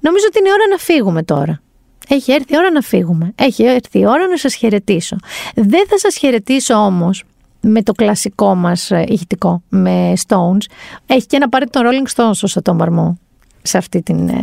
Νομίζω 0.00 0.24
ότι 0.28 0.38
είναι 0.38 0.48
η 0.48 0.52
ώρα 0.52 0.68
να 0.70 0.76
φύγουμε 0.76 1.22
τώρα. 1.22 1.60
Έχει 2.08 2.32
έρθει 2.32 2.54
η 2.54 2.56
ώρα 2.56 2.70
να 2.70 2.80
φύγουμε. 2.80 3.32
Έχει 3.34 3.62
έρθει 3.64 3.98
η 3.98 4.06
ώρα 4.06 4.26
να 4.28 4.36
σας 4.36 4.54
χαιρετήσω. 4.54 5.16
Δεν 5.54 5.86
θα 5.88 5.98
σας 5.98 6.16
χαιρετήσω 6.16 6.74
όμως 6.74 7.24
με 7.60 7.82
το 7.82 7.92
κλασικό 7.92 8.54
μας 8.54 8.90
ε, 8.90 9.04
ηχητικό, 9.08 9.62
με 9.68 10.12
Stones. 10.26 10.64
Έχει 11.06 11.26
και 11.26 11.36
ένα 11.36 11.48
πάρει 11.48 11.66
τον 11.66 11.82
Rolling 11.86 12.14
Stones 12.14 12.34
στο 12.34 12.46
Σατόμαρμο 12.46 13.18
σε 13.66 13.78
αυτή 13.78 14.02
την 14.02 14.28
ε, 14.28 14.34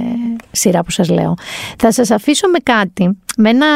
σειρά 0.52 0.84
που 0.84 0.92
σας 0.92 1.10
λέω. 1.10 1.34
Θα 1.78 1.92
σας 1.92 2.12
αφήσω 2.12 2.48
με 2.48 2.58
κάτι, 2.64 3.18
με, 3.38 3.50
ένα, 3.50 3.68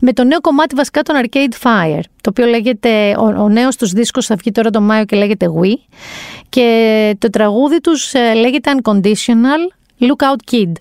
με 0.00 0.12
το 0.12 0.24
νέο 0.24 0.40
κομμάτι 0.40 0.74
βασικά 0.74 1.02
των 1.02 1.16
Arcade 1.22 1.62
Fire, 1.62 2.00
το 2.20 2.30
οποίο 2.30 2.46
λέγεται, 2.46 3.16
ο, 3.18 3.42
ο 3.42 3.48
νέος 3.48 3.76
τους 3.76 3.90
δίσκος 3.90 4.26
θα 4.26 4.36
βγει 4.36 4.50
τώρα 4.50 4.70
το 4.70 4.80
Μάιο 4.80 5.04
και 5.04 5.16
λέγεται 5.16 5.46
We 5.60 5.72
και 6.48 7.16
το 7.18 7.30
τραγούδι 7.30 7.80
τους 7.80 8.12
ε, 8.14 8.34
λέγεται 8.34 8.70
Unconditional 8.82 9.72
Look 10.00 10.24
Out 10.24 10.54
Kid. 10.54 10.72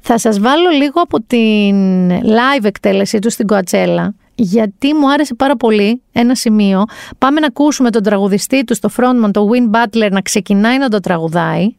Θα 0.00 0.18
σας 0.18 0.40
βάλω 0.40 0.70
λίγο 0.70 1.00
από 1.00 1.22
την 1.26 2.10
live 2.10 2.64
εκτέλεσή 2.64 3.18
τους 3.18 3.32
στην 3.32 3.46
Κοατσέλα 3.46 4.14
γιατί 4.38 4.94
μου 4.94 5.10
άρεσε 5.10 5.34
πάρα 5.34 5.56
πολύ 5.56 6.02
ένα 6.12 6.34
σημείο. 6.34 6.84
Πάμε 7.18 7.40
να 7.40 7.46
ακούσουμε 7.46 7.90
τον 7.90 8.02
τραγουδιστή 8.02 8.64
του 8.64 8.74
στο 8.74 8.88
frontman, 8.96 9.30
το 9.30 9.48
Win 9.52 9.76
Butler, 9.76 10.10
να 10.10 10.20
ξεκινάει 10.20 10.78
να 10.78 10.88
το 10.88 11.00
τραγουδάει. 11.00 11.74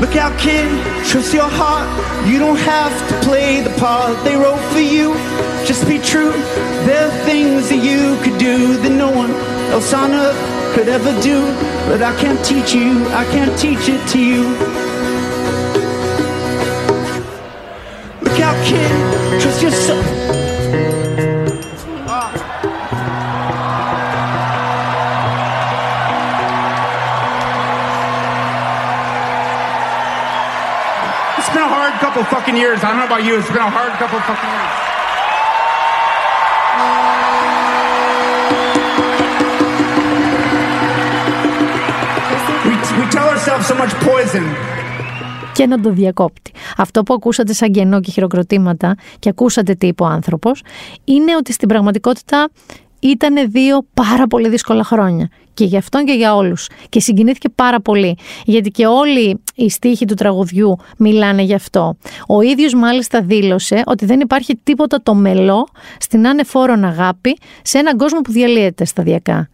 Look 0.00 0.16
out 0.16 0.34
kid, 0.44 0.68
trust 1.10 1.32
your 1.38 1.52
heart 1.60 1.86
You 2.30 2.38
don't 2.44 2.62
have 2.74 2.94
to 3.08 3.14
play 3.28 3.50
the 3.68 3.74
part 3.84 4.14
they 4.26 4.36
wrote 4.42 4.64
for 4.74 4.84
you 4.94 5.06
Just 5.68 5.82
be 5.92 5.98
true 6.12 6.32
There 6.88 7.02
are 7.06 7.16
things 7.30 7.60
that 7.70 7.82
you 7.90 8.00
could 8.22 8.38
do 8.50 8.56
That 8.82 8.94
no 9.04 9.10
one 9.22 9.32
else 9.74 9.90
on 10.02 10.10
earth 10.24 10.40
could 10.74 10.88
ever 10.96 11.12
do 11.30 11.38
But 11.88 12.00
I 12.10 12.12
can't 12.22 12.42
teach 12.50 12.70
you, 12.80 12.90
I 13.22 13.24
can't 13.34 13.54
teach 13.64 13.84
it 13.94 14.02
to 14.12 14.18
you 14.30 14.42
Look 18.24 18.38
out 18.46 18.58
kid, 18.68 18.92
trust 19.40 19.62
yourself 19.62 20.21
couple 32.12 32.36
fucking 32.36 32.56
years. 32.62 32.78
I 32.84 32.88
don't 32.88 32.98
know 33.00 33.06
about 33.12 33.24
you. 33.24 33.34
It's 33.38 33.48
been 33.48 33.66
a 33.70 33.74
hard 33.78 33.92
couple 34.00 34.18
fucking 34.28 34.52
years. 34.56 34.72
We, 42.68 42.74
we 42.98 43.04
tell 43.16 43.28
ourselves 43.34 43.66
so 43.70 43.74
much 43.82 43.92
poison. 44.08 44.44
και 45.52 45.66
να 45.66 45.80
το 45.80 45.90
διακόπτει. 45.92 46.52
Αυτό 46.76 47.02
που 47.02 47.14
ακούσατε 47.14 47.52
σαν 47.52 47.70
κενό 47.70 48.00
και 48.00 48.10
χειροκροτήματα 48.10 48.96
και 49.18 49.28
ακούσατε 49.28 49.74
τι 49.74 49.86
είπε 49.86 50.02
ο 50.02 50.06
άνθρωπος, 50.06 50.62
είναι 51.04 51.36
ότι 51.36 51.52
στην 51.52 51.68
πραγματικότητα 51.68 52.48
ήταν 53.00 53.50
δύο 53.50 53.86
πάρα 53.94 54.26
πολύ 54.26 54.48
δύσκολα 54.48 54.84
χρόνια. 54.84 55.28
Και 55.54 55.64
για 55.64 55.78
αυτόν 55.78 56.04
και 56.04 56.12
για 56.12 56.34
όλους. 56.34 56.68
Και 56.88 57.00
συγκινήθηκε 57.00 57.48
πάρα 57.48 57.80
πολύ. 57.80 58.16
Γιατί 58.44 58.70
και 58.70 58.86
όλοι 58.86 59.40
οι 59.54 59.68
στίχοι 59.68 60.04
του 60.04 60.14
τραγουδιού 60.14 60.76
μιλάνε 60.98 61.42
γι' 61.42 61.54
αυτό. 61.54 61.96
Ο 62.28 62.40
ίδιος 62.40 62.74
μάλιστα 62.74 63.20
δήλωσε 63.22 63.82
ότι 63.86 64.06
δεν 64.06 64.20
υπάρχει 64.20 64.60
τίποτα 64.62 65.02
το 65.02 65.14
μελό 65.14 65.66
στην 65.98 66.26
ανεφόρον 66.26 66.84
αγάπη 66.84 67.38
σε 67.62 67.78
έναν 67.78 67.96
κόσμο 67.96 68.20
που 68.20 68.32
διαλύεται 68.32 68.84
σταδιακά. 68.84 69.48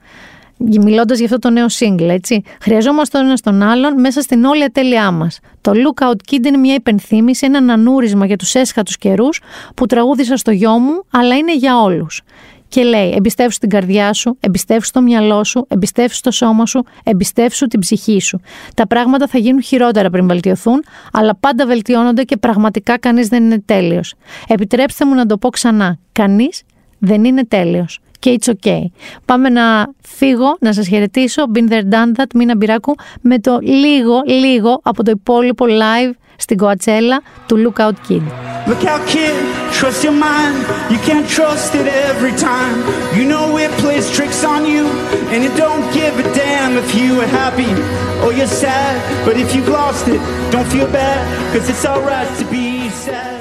Μιλώντας 0.58 1.16
για 1.16 1.26
αυτό 1.26 1.38
το 1.38 1.50
νέο 1.50 1.66
single, 1.78 2.08
έτσι. 2.08 2.42
Χρειαζόμαστε 2.60 3.18
τον 3.18 3.26
ένας 3.26 3.40
τον 3.40 3.62
άλλον 3.62 4.00
μέσα 4.00 4.20
στην 4.20 4.44
όλη 4.44 4.64
ατέλειά 4.64 5.10
μας. 5.10 5.38
Το 5.60 5.72
Lookout 5.74 6.32
Kid 6.32 6.46
είναι 6.46 6.56
μια 6.56 6.74
υπενθύμηση, 6.74 7.46
ένα 7.46 7.58
ανανούρισμα 7.58 8.26
για 8.26 8.36
τους 8.36 8.54
έσχατους 8.54 8.98
καιρούς 8.98 9.40
που 9.74 9.86
τραγούδισα 9.86 10.36
στο 10.36 10.50
γιο 10.50 10.78
μου, 10.78 11.04
αλλά 11.10 11.36
είναι 11.36 11.56
για 11.56 11.80
όλους. 11.80 12.22
Και 12.68 12.82
λέει: 12.82 13.12
Εμπιστεύσου 13.16 13.58
την 13.58 13.68
καρδιά 13.68 14.12
σου, 14.12 14.36
εμπιστεύσου 14.40 14.90
το 14.90 15.00
μυαλό 15.00 15.44
σου, 15.44 15.66
εμπιστεύσου 15.68 16.20
το 16.20 16.30
σώμα 16.30 16.66
σου, 16.66 16.84
εμπιστεύσου 17.04 17.66
την 17.66 17.80
ψυχή 17.80 18.20
σου. 18.20 18.40
Τα 18.74 18.86
πράγματα 18.86 19.26
θα 19.26 19.38
γίνουν 19.38 19.62
χειρότερα 19.62 20.10
πριν 20.10 20.26
βελτιωθούν, 20.26 20.84
αλλά 21.12 21.36
πάντα 21.36 21.66
βελτιώνονται 21.66 22.22
και 22.22 22.36
πραγματικά 22.36 22.98
κανείς 22.98 23.28
δεν 23.28 23.44
είναι 23.44 23.62
τέλειος. 23.64 24.14
Επιτρέψτε 24.48 25.04
μου 25.04 25.14
να 25.14 25.26
το 25.26 25.38
πω 25.38 25.48
ξανά. 25.48 25.98
Κανείς 26.12 26.62
δεν 26.98 27.24
είναι 27.24 27.44
τέλειος. 27.44 28.00
Και 28.18 28.38
it's 28.40 28.52
okay. 28.52 28.82
Πάμε 29.24 29.48
να 29.48 29.86
φύγω, 30.02 30.56
να 30.60 30.72
σας 30.72 30.88
χαιρετήσω. 30.88 31.42
Been 31.54 31.72
there, 31.72 31.94
done 31.94 32.20
that, 32.20 32.26
Μίνα 32.34 32.56
Μπυράκου, 32.56 32.94
με 33.20 33.38
το 33.38 33.58
λίγο, 33.62 34.22
λίγο 34.26 34.80
από 34.82 35.04
το 35.04 35.10
υπόλοιπο 35.10 35.66
live 35.68 36.12
στην 36.36 36.58
Coachella 36.62 37.18
του 37.46 37.56
Lookout 37.56 38.10
Kid. 38.10 38.22
Look 38.70 38.84
out, 38.92 39.02
kid, 39.12 39.36
trust 39.78 40.00
your 40.06 40.18
mind. 40.28 40.58
You 40.92 40.98
can't 41.08 41.28
trust 41.38 41.70
it 41.80 41.86
every 42.10 42.34
time. 42.50 42.76
You 43.16 43.24
know 43.32 43.46
it 43.64 43.70
plays 43.82 44.06
tricks 44.16 44.40
on 44.54 44.62
you, 44.72 44.84
and 45.32 45.40
it 45.48 45.54
don't 45.64 45.86
give 45.98 46.14
a 46.24 46.26
damn 46.42 46.72
if 46.82 46.88
you 47.00 47.10
are 47.22 47.30
happy 47.42 47.72
or 48.22 48.30
you're 48.38 48.54
sad. 48.64 48.94
But 49.26 49.34
if 49.42 49.48
you've 49.54 49.72
lost 49.80 50.04
it, 50.14 50.20
don't 50.54 50.68
feel 50.74 50.88
bad, 51.02 51.20
cause 51.52 51.64
it's 51.72 51.84
alright 51.92 52.30
to 52.40 52.44
be 52.56 52.90
sad. 53.06 53.37